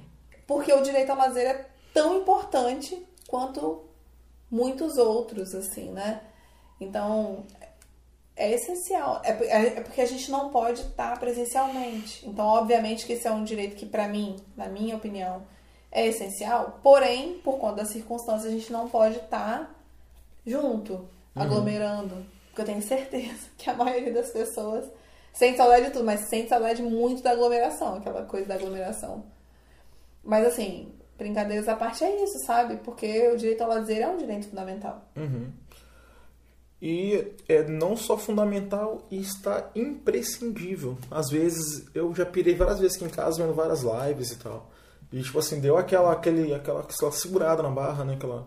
Porque 0.46 0.72
o 0.72 0.80
direito 0.82 1.10
ao 1.10 1.18
lazer 1.18 1.46
é 1.46 1.66
tão 1.92 2.16
importante 2.18 3.04
quanto 3.28 3.84
muitos 4.50 4.96
outros, 4.96 5.54
assim, 5.54 5.90
né? 5.90 6.22
Então, 6.80 7.44
é 8.36 8.52
essencial. 8.52 9.20
É, 9.24 9.30
é- 9.30 9.66
é 9.78 9.80
porque 9.80 10.00
a 10.00 10.06
gente 10.06 10.30
não 10.30 10.50
pode 10.50 10.82
estar 10.82 11.18
presencialmente. 11.18 12.26
Então, 12.28 12.44
obviamente 12.46 13.06
que 13.06 13.14
esse 13.14 13.26
é 13.26 13.30
um 13.32 13.44
direito 13.44 13.76
que, 13.76 13.86
pra 13.86 14.06
mim, 14.08 14.36
na 14.56 14.66
minha 14.68 14.96
opinião, 14.96 15.42
é 15.90 16.06
essencial. 16.06 16.78
Porém, 16.82 17.38
por 17.42 17.58
conta 17.58 17.76
das 17.76 17.90
circunstâncias, 17.92 18.52
a 18.52 18.56
gente 18.56 18.70
não 18.72 18.88
pode 18.88 19.16
estar 19.16 19.74
junto, 20.46 21.08
aglomerando. 21.34 22.26
Porque 22.48 22.60
eu 22.62 22.66
tenho 22.66 22.82
certeza 22.82 23.48
que 23.56 23.68
a 23.70 23.74
maioria 23.74 24.12
das 24.12 24.30
pessoas 24.30 24.84
sente 25.32 25.56
saudade 25.58 25.86
de 25.86 25.90
tudo, 25.92 26.04
mas 26.04 26.28
sente 26.28 26.48
saudade 26.48 26.82
muito 26.82 27.22
da 27.22 27.30
aglomeração, 27.32 27.96
aquela 27.96 28.24
coisa 28.24 28.46
da 28.46 28.54
aglomeração. 28.54 29.24
Mas 30.24 30.46
assim, 30.46 30.92
brincadeiras 31.18 31.68
à 31.68 31.76
parte 31.76 32.04
é 32.04 32.22
isso, 32.24 32.38
sabe? 32.46 32.76
Porque 32.78 33.28
o 33.28 33.36
direito 33.36 33.62
ao 33.62 33.68
lazer 33.68 34.00
é 34.02 34.08
um 34.08 34.16
direito 34.16 34.48
fundamental. 34.48 35.02
Uhum. 35.16 35.50
E 36.88 37.32
é 37.48 37.64
não 37.64 37.96
só 37.96 38.16
fundamental, 38.16 39.04
e 39.10 39.18
está 39.20 39.72
imprescindível. 39.74 40.96
Às 41.10 41.28
vezes, 41.30 41.84
eu 41.92 42.14
já 42.14 42.24
pirei 42.24 42.54
várias 42.54 42.78
vezes 42.78 42.96
aqui 42.96 43.06
em 43.06 43.08
casa 43.08 43.42
vendo 43.42 43.56
várias 43.56 43.82
lives 43.82 44.30
e 44.30 44.36
tal. 44.38 44.70
E 45.12 45.20
tipo 45.20 45.36
assim, 45.36 45.58
deu 45.58 45.76
aquela, 45.76 46.12
aquele, 46.12 46.54
aquela, 46.54 46.82
aquela 46.82 47.10
segurada 47.10 47.60
na 47.60 47.70
barra, 47.70 48.04
né? 48.04 48.14
Aquela, 48.14 48.46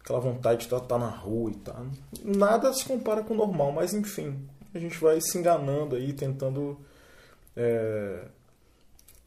aquela 0.00 0.18
vontade 0.18 0.60
de 0.60 0.64
estar 0.64 0.80
tá, 0.80 0.96
na 0.96 1.10
rua 1.10 1.50
e 1.50 1.56
tal. 1.56 1.86
Nada 2.24 2.72
se 2.72 2.86
compara 2.86 3.22
com 3.22 3.34
o 3.34 3.36
normal, 3.36 3.70
mas 3.70 3.92
enfim, 3.92 4.48
a 4.74 4.78
gente 4.78 4.98
vai 4.98 5.20
se 5.20 5.36
enganando 5.36 5.94
aí, 5.94 6.14
tentando 6.14 6.78
é, 7.54 8.28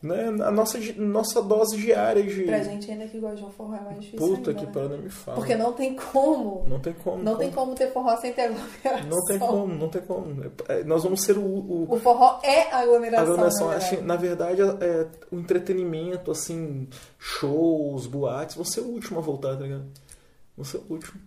né, 0.01 0.29
a 0.43 0.49
nossa, 0.49 0.79
nossa 0.97 1.43
dose 1.43 1.77
diária 1.77 2.23
de. 2.23 2.43
Pra 2.43 2.63
gente 2.63 2.89
ainda 2.89 3.07
que 3.07 3.19
gosta 3.19 3.37
de 3.37 3.43
um 3.43 3.51
forró 3.51 3.75
é 3.75 3.81
mais 3.81 3.99
difícil. 4.01 4.17
Puta 4.17 4.49
ainda, 4.49 4.53
que 4.55 4.65
né? 4.65 4.71
pariu, 4.73 4.97
me 4.97 5.09
fala. 5.09 5.37
Porque 5.37 5.55
não 5.55 5.73
tem 5.73 5.95
como. 5.95 6.65
Não 6.67 6.79
tem 6.79 6.93
como. 6.93 7.23
Não 7.23 7.37
tem 7.37 7.51
como 7.51 7.75
ter 7.75 7.91
forró 7.91 8.17
sem 8.17 8.33
ter 8.33 8.41
aglomeração. 8.41 9.09
Não 9.09 9.25
tem 9.25 9.39
como, 9.39 9.75
não 9.75 9.89
tem 9.89 10.01
como. 10.01 10.51
É, 10.67 10.83
nós 10.83 11.03
vamos 11.03 11.21
ser 11.21 11.37
o. 11.37 11.43
O, 11.43 11.87
o 11.93 11.99
forró 11.99 12.39
é 12.43 12.73
aglomeração. 12.73 13.33
aglomeração 13.33 13.67
na 13.67 13.77
verdade. 13.77 14.01
na 14.01 14.15
verdade, 14.15 14.83
é, 14.83 15.07
o 15.31 15.37
entretenimento, 15.37 16.31
assim, 16.31 16.87
shows, 17.19 18.07
boates, 18.07 18.55
vão 18.55 18.65
ser 18.65 18.81
o 18.81 18.87
último 18.87 19.19
a 19.19 19.21
voltar, 19.21 19.55
tá 19.55 19.63
ligado? 19.63 19.85
Vão 20.57 20.65
ser 20.65 20.77
o 20.77 20.85
último. 20.89 21.21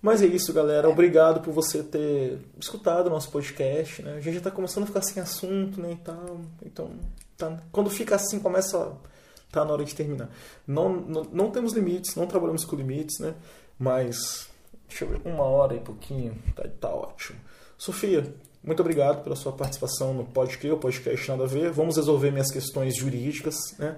Mas 0.00 0.20
é 0.20 0.26
isso, 0.26 0.52
galera. 0.52 0.88
Obrigado 0.88 1.42
por 1.42 1.52
você 1.52 1.82
ter 1.82 2.38
escutado 2.58 3.06
o 3.06 3.10
nosso 3.10 3.30
podcast, 3.30 4.02
né? 4.02 4.14
A 4.16 4.20
gente 4.20 4.34
já 4.34 4.40
tá 4.40 4.50
começando 4.50 4.82
a 4.84 4.86
ficar 4.86 5.02
sem 5.02 5.22
assunto, 5.22 5.80
né, 5.80 5.92
e 5.92 5.96
tal. 5.96 6.40
Então, 6.66 6.90
tá, 7.46 7.62
quando 7.70 7.90
fica 7.90 8.16
assim, 8.16 8.38
começa 8.38 8.78
a, 8.78 8.92
tá 9.50 9.64
na 9.64 9.72
hora 9.72 9.84
de 9.84 9.94
terminar. 9.94 10.30
Não, 10.66 10.88
não, 10.88 11.22
não 11.24 11.50
temos 11.50 11.72
limites, 11.72 12.14
não 12.14 12.26
trabalhamos 12.26 12.64
com 12.64 12.76
limites, 12.76 13.18
né? 13.18 13.34
Mas, 13.78 14.48
deixa 14.88 15.04
eu 15.04 15.08
ver, 15.08 15.20
uma 15.24 15.44
hora 15.44 15.74
e 15.74 15.80
pouquinho, 15.80 16.36
tá, 16.54 16.64
tá 16.80 16.88
ótimo. 16.88 17.38
Sofia, 17.76 18.34
muito 18.62 18.80
obrigado 18.80 19.24
pela 19.24 19.34
sua 19.34 19.52
participação 19.52 20.14
no 20.14 20.24
podcast, 20.24 20.70
o 20.70 20.78
podcast 20.78 21.28
nada 21.28 21.44
a 21.44 21.46
ver. 21.46 21.72
Vamos 21.72 21.96
resolver 21.96 22.30
minhas 22.30 22.50
questões 22.50 22.96
jurídicas, 22.96 23.56
né? 23.76 23.96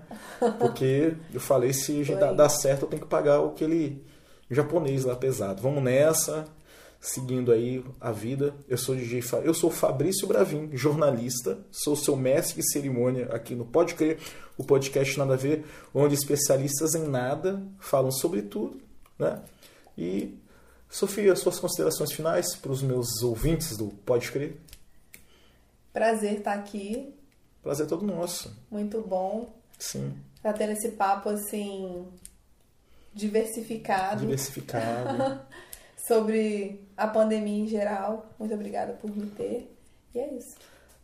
Porque 0.59 1.15
eu 1.33 1.41
falei, 1.41 1.73
se 1.75 2.03
dá, 2.15 2.33
dá 2.33 2.49
certo, 2.49 2.83
eu 2.83 2.89
tenho 2.89 3.03
que 3.03 3.09
pagar 3.09 3.45
aquele 3.45 4.03
japonês 4.51 5.05
lá 5.05 5.15
pesado. 5.15 5.61
Vamos 5.61 5.83
nessa, 5.83 6.47
seguindo 7.07 7.53
aí 7.53 7.85
a 8.01 8.11
vida. 8.11 8.55
Eu 8.67 8.79
sou 8.79 8.97
DJ, 8.97 9.21
Fa- 9.21 9.39
eu 9.39 9.53
sou 9.53 9.71
Fabrício 9.71 10.27
Bravin, 10.27 10.71
jornalista, 10.75 11.59
sou 11.71 11.95
seu 11.95 12.17
mestre 12.17 12.63
de 12.63 12.73
cerimônia 12.73 13.27
aqui 13.27 13.55
no 13.55 13.67
Pode 13.67 13.95
Crer, 13.95 14.19
o 14.57 14.65
podcast 14.65 15.19
Nada 15.19 15.35
a 15.35 15.37
Ver, 15.37 15.65
onde 15.95 16.15
especialistas 16.15 16.95
em 16.95 17.07
nada 17.07 17.63
falam 17.79 18.11
sobre 18.11 18.41
tudo, 18.41 18.81
né? 19.19 19.43
E 19.99 20.35
Sofia, 20.89 21.37
suas 21.37 21.59
considerações 21.59 22.11
finais 22.13 22.55
para 22.57 22.73
os 22.73 22.81
meus 22.81 23.23
ouvintes 23.23 23.77
do 23.77 23.89
Pode 23.89 24.31
Crer. 24.33 24.57
Prazer 25.93 26.39
estar 26.39 26.55
aqui. 26.55 27.13
Prazer 27.63 27.87
todo 27.87 28.05
nosso. 28.05 28.57
Muito 28.71 29.01
bom. 29.03 29.53
Sim, 29.79 30.15
Tá 30.43 30.53
tendo 30.53 30.73
esse 30.73 30.91
papo 30.93 31.29
assim. 31.31 32.07
diversificado. 33.13 34.21
diversificado. 34.23 35.41
sobre 36.07 36.87
a 36.97 37.07
pandemia 37.07 37.65
em 37.65 37.69
geral. 37.69 38.27
Muito 38.39 38.55
obrigada 38.55 38.93
por 38.95 39.11
me 39.11 39.27
ter. 39.27 39.71
E 40.15 40.19
é 40.19 40.35
isso. 40.35 40.57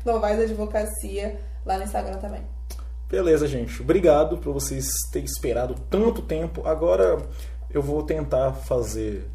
Novaes 0.05 0.39
Advocacia 0.39 1.39
lá 1.65 1.77
no 1.77 1.84
Instagram 1.84 2.18
também. 2.19 2.41
Beleza, 3.14 3.48
gente. 3.48 3.80
Obrigado 3.80 4.40
por 4.40 4.52
vocês 4.52 4.88
terem 5.11 5.27
esperado 5.27 5.76
tanto 5.88 6.19
tempo. 6.19 6.65
Agora 6.65 7.22
eu 7.69 7.80
vou 7.80 8.02
tentar 8.02 8.53
fazer. 8.53 9.30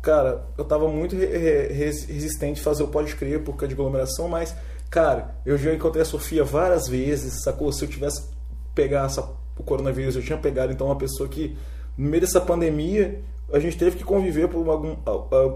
Cara, 0.00 0.46
eu 0.56 0.64
tava 0.64 0.88
muito 0.88 1.14
re- 1.14 1.26
re- 1.26 1.66
res- 1.74 2.06
resistente 2.06 2.62
a 2.62 2.64
fazer 2.64 2.82
o 2.82 2.88
Pode 2.88 3.14
Crer 3.14 3.44
por 3.44 3.52
causa 3.52 3.68
de 3.68 3.74
aglomeração, 3.74 4.28
mas, 4.30 4.56
cara, 4.88 5.34
eu 5.44 5.58
já 5.58 5.74
encontrei 5.74 6.00
a 6.00 6.06
Sofia 6.06 6.42
várias 6.42 6.88
vezes, 6.88 7.42
sacou? 7.42 7.70
Se 7.70 7.84
eu 7.84 7.88
tivesse 7.90 8.30
pegar 8.74 9.04
essa, 9.04 9.20
o 9.58 9.62
coronavírus, 9.62 10.16
eu 10.16 10.22
tinha 10.22 10.38
pegado 10.38 10.72
então 10.72 10.86
uma 10.86 10.96
pessoa 10.96 11.28
que, 11.28 11.54
no 11.98 12.08
meio 12.08 12.22
dessa 12.22 12.40
pandemia, 12.40 13.20
a 13.52 13.58
gente 13.58 13.76
teve 13.76 13.98
que 13.98 14.04
conviver 14.04 14.48
por, 14.48 14.66
algum, 14.70 14.96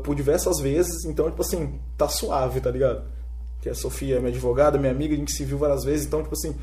por 0.03 0.15
diversas 0.15 0.61
vezes, 0.61 1.07
então, 1.07 1.31
tipo 1.31 1.41
assim, 1.41 1.81
tá 1.97 2.07
suave, 2.07 2.61
tá 2.61 2.71
ligado? 2.71 3.03
Que 3.63 3.71
a 3.71 3.75
Sofia 3.75 4.17
é 4.17 4.19
minha 4.19 4.31
advogada, 4.31 4.77
minha 4.79 4.93
amiga, 4.93 5.15
a 5.15 5.17
gente 5.17 5.33
se 5.33 5.43
viu 5.43 5.57
várias 5.57 5.85
vezes, 5.85 6.05
então, 6.05 6.21
tipo 6.23 6.35
assim, 6.35 6.55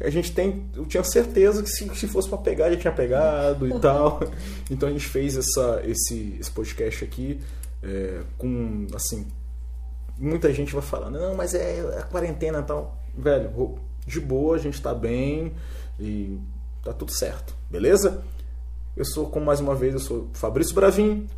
a 0.00 0.10
gente 0.10 0.32
tem. 0.32 0.68
Eu 0.74 0.84
tinha 0.86 1.04
certeza 1.04 1.62
que 1.62 1.68
se, 1.68 1.88
se 1.94 2.06
fosse 2.06 2.28
pra 2.28 2.38
pegar, 2.38 2.70
já 2.70 2.76
tinha 2.76 2.92
pegado 2.92 3.66
e 3.66 3.80
tal. 3.80 4.20
Então 4.70 4.88
a 4.88 4.92
gente 4.92 5.06
fez 5.06 5.36
essa, 5.36 5.82
esse, 5.84 6.36
esse 6.40 6.50
podcast 6.50 7.04
aqui 7.04 7.40
é, 7.82 8.22
com, 8.38 8.86
assim. 8.94 9.26
Muita 10.18 10.52
gente 10.52 10.72
vai 10.72 10.82
falar, 10.82 11.10
não, 11.10 11.34
mas 11.34 11.54
é 11.54 11.98
a 11.98 12.02
quarentena 12.02 12.60
e 12.60 12.62
tal. 12.62 12.98
Velho, 13.16 13.78
de 14.06 14.20
boa, 14.20 14.56
a 14.56 14.58
gente 14.58 14.80
tá 14.80 14.94
bem 14.94 15.52
e 15.98 16.38
tá 16.82 16.92
tudo 16.92 17.12
certo, 17.12 17.54
beleza? 17.70 18.22
Eu 18.96 19.04
sou, 19.04 19.26
como 19.26 19.44
mais 19.44 19.60
uma 19.60 19.74
vez, 19.74 19.92
eu 19.92 20.00
sou 20.00 20.28
Fabrício 20.32 20.74
Bravin. 20.74 21.28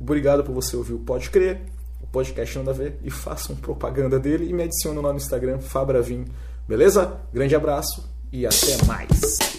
Obrigado 0.00 0.42
por 0.42 0.54
você 0.54 0.74
ouvir 0.74 0.94
o 0.94 0.98
Pode 0.98 1.28
Crer, 1.28 1.60
o 2.02 2.06
podcast 2.06 2.56
Nada 2.58 2.70
a 2.70 2.74
Ver, 2.74 2.98
e 3.02 3.10
façam 3.10 3.54
propaganda 3.54 4.18
dele 4.18 4.48
e 4.48 4.52
me 4.52 4.62
adicionam 4.62 5.02
lá 5.02 5.10
no 5.10 5.18
Instagram, 5.18 5.58
Fabravin. 5.58 6.24
Beleza? 6.70 7.20
Grande 7.34 7.56
abraço 7.56 8.08
e 8.32 8.46
até 8.46 8.84
mais. 8.86 9.49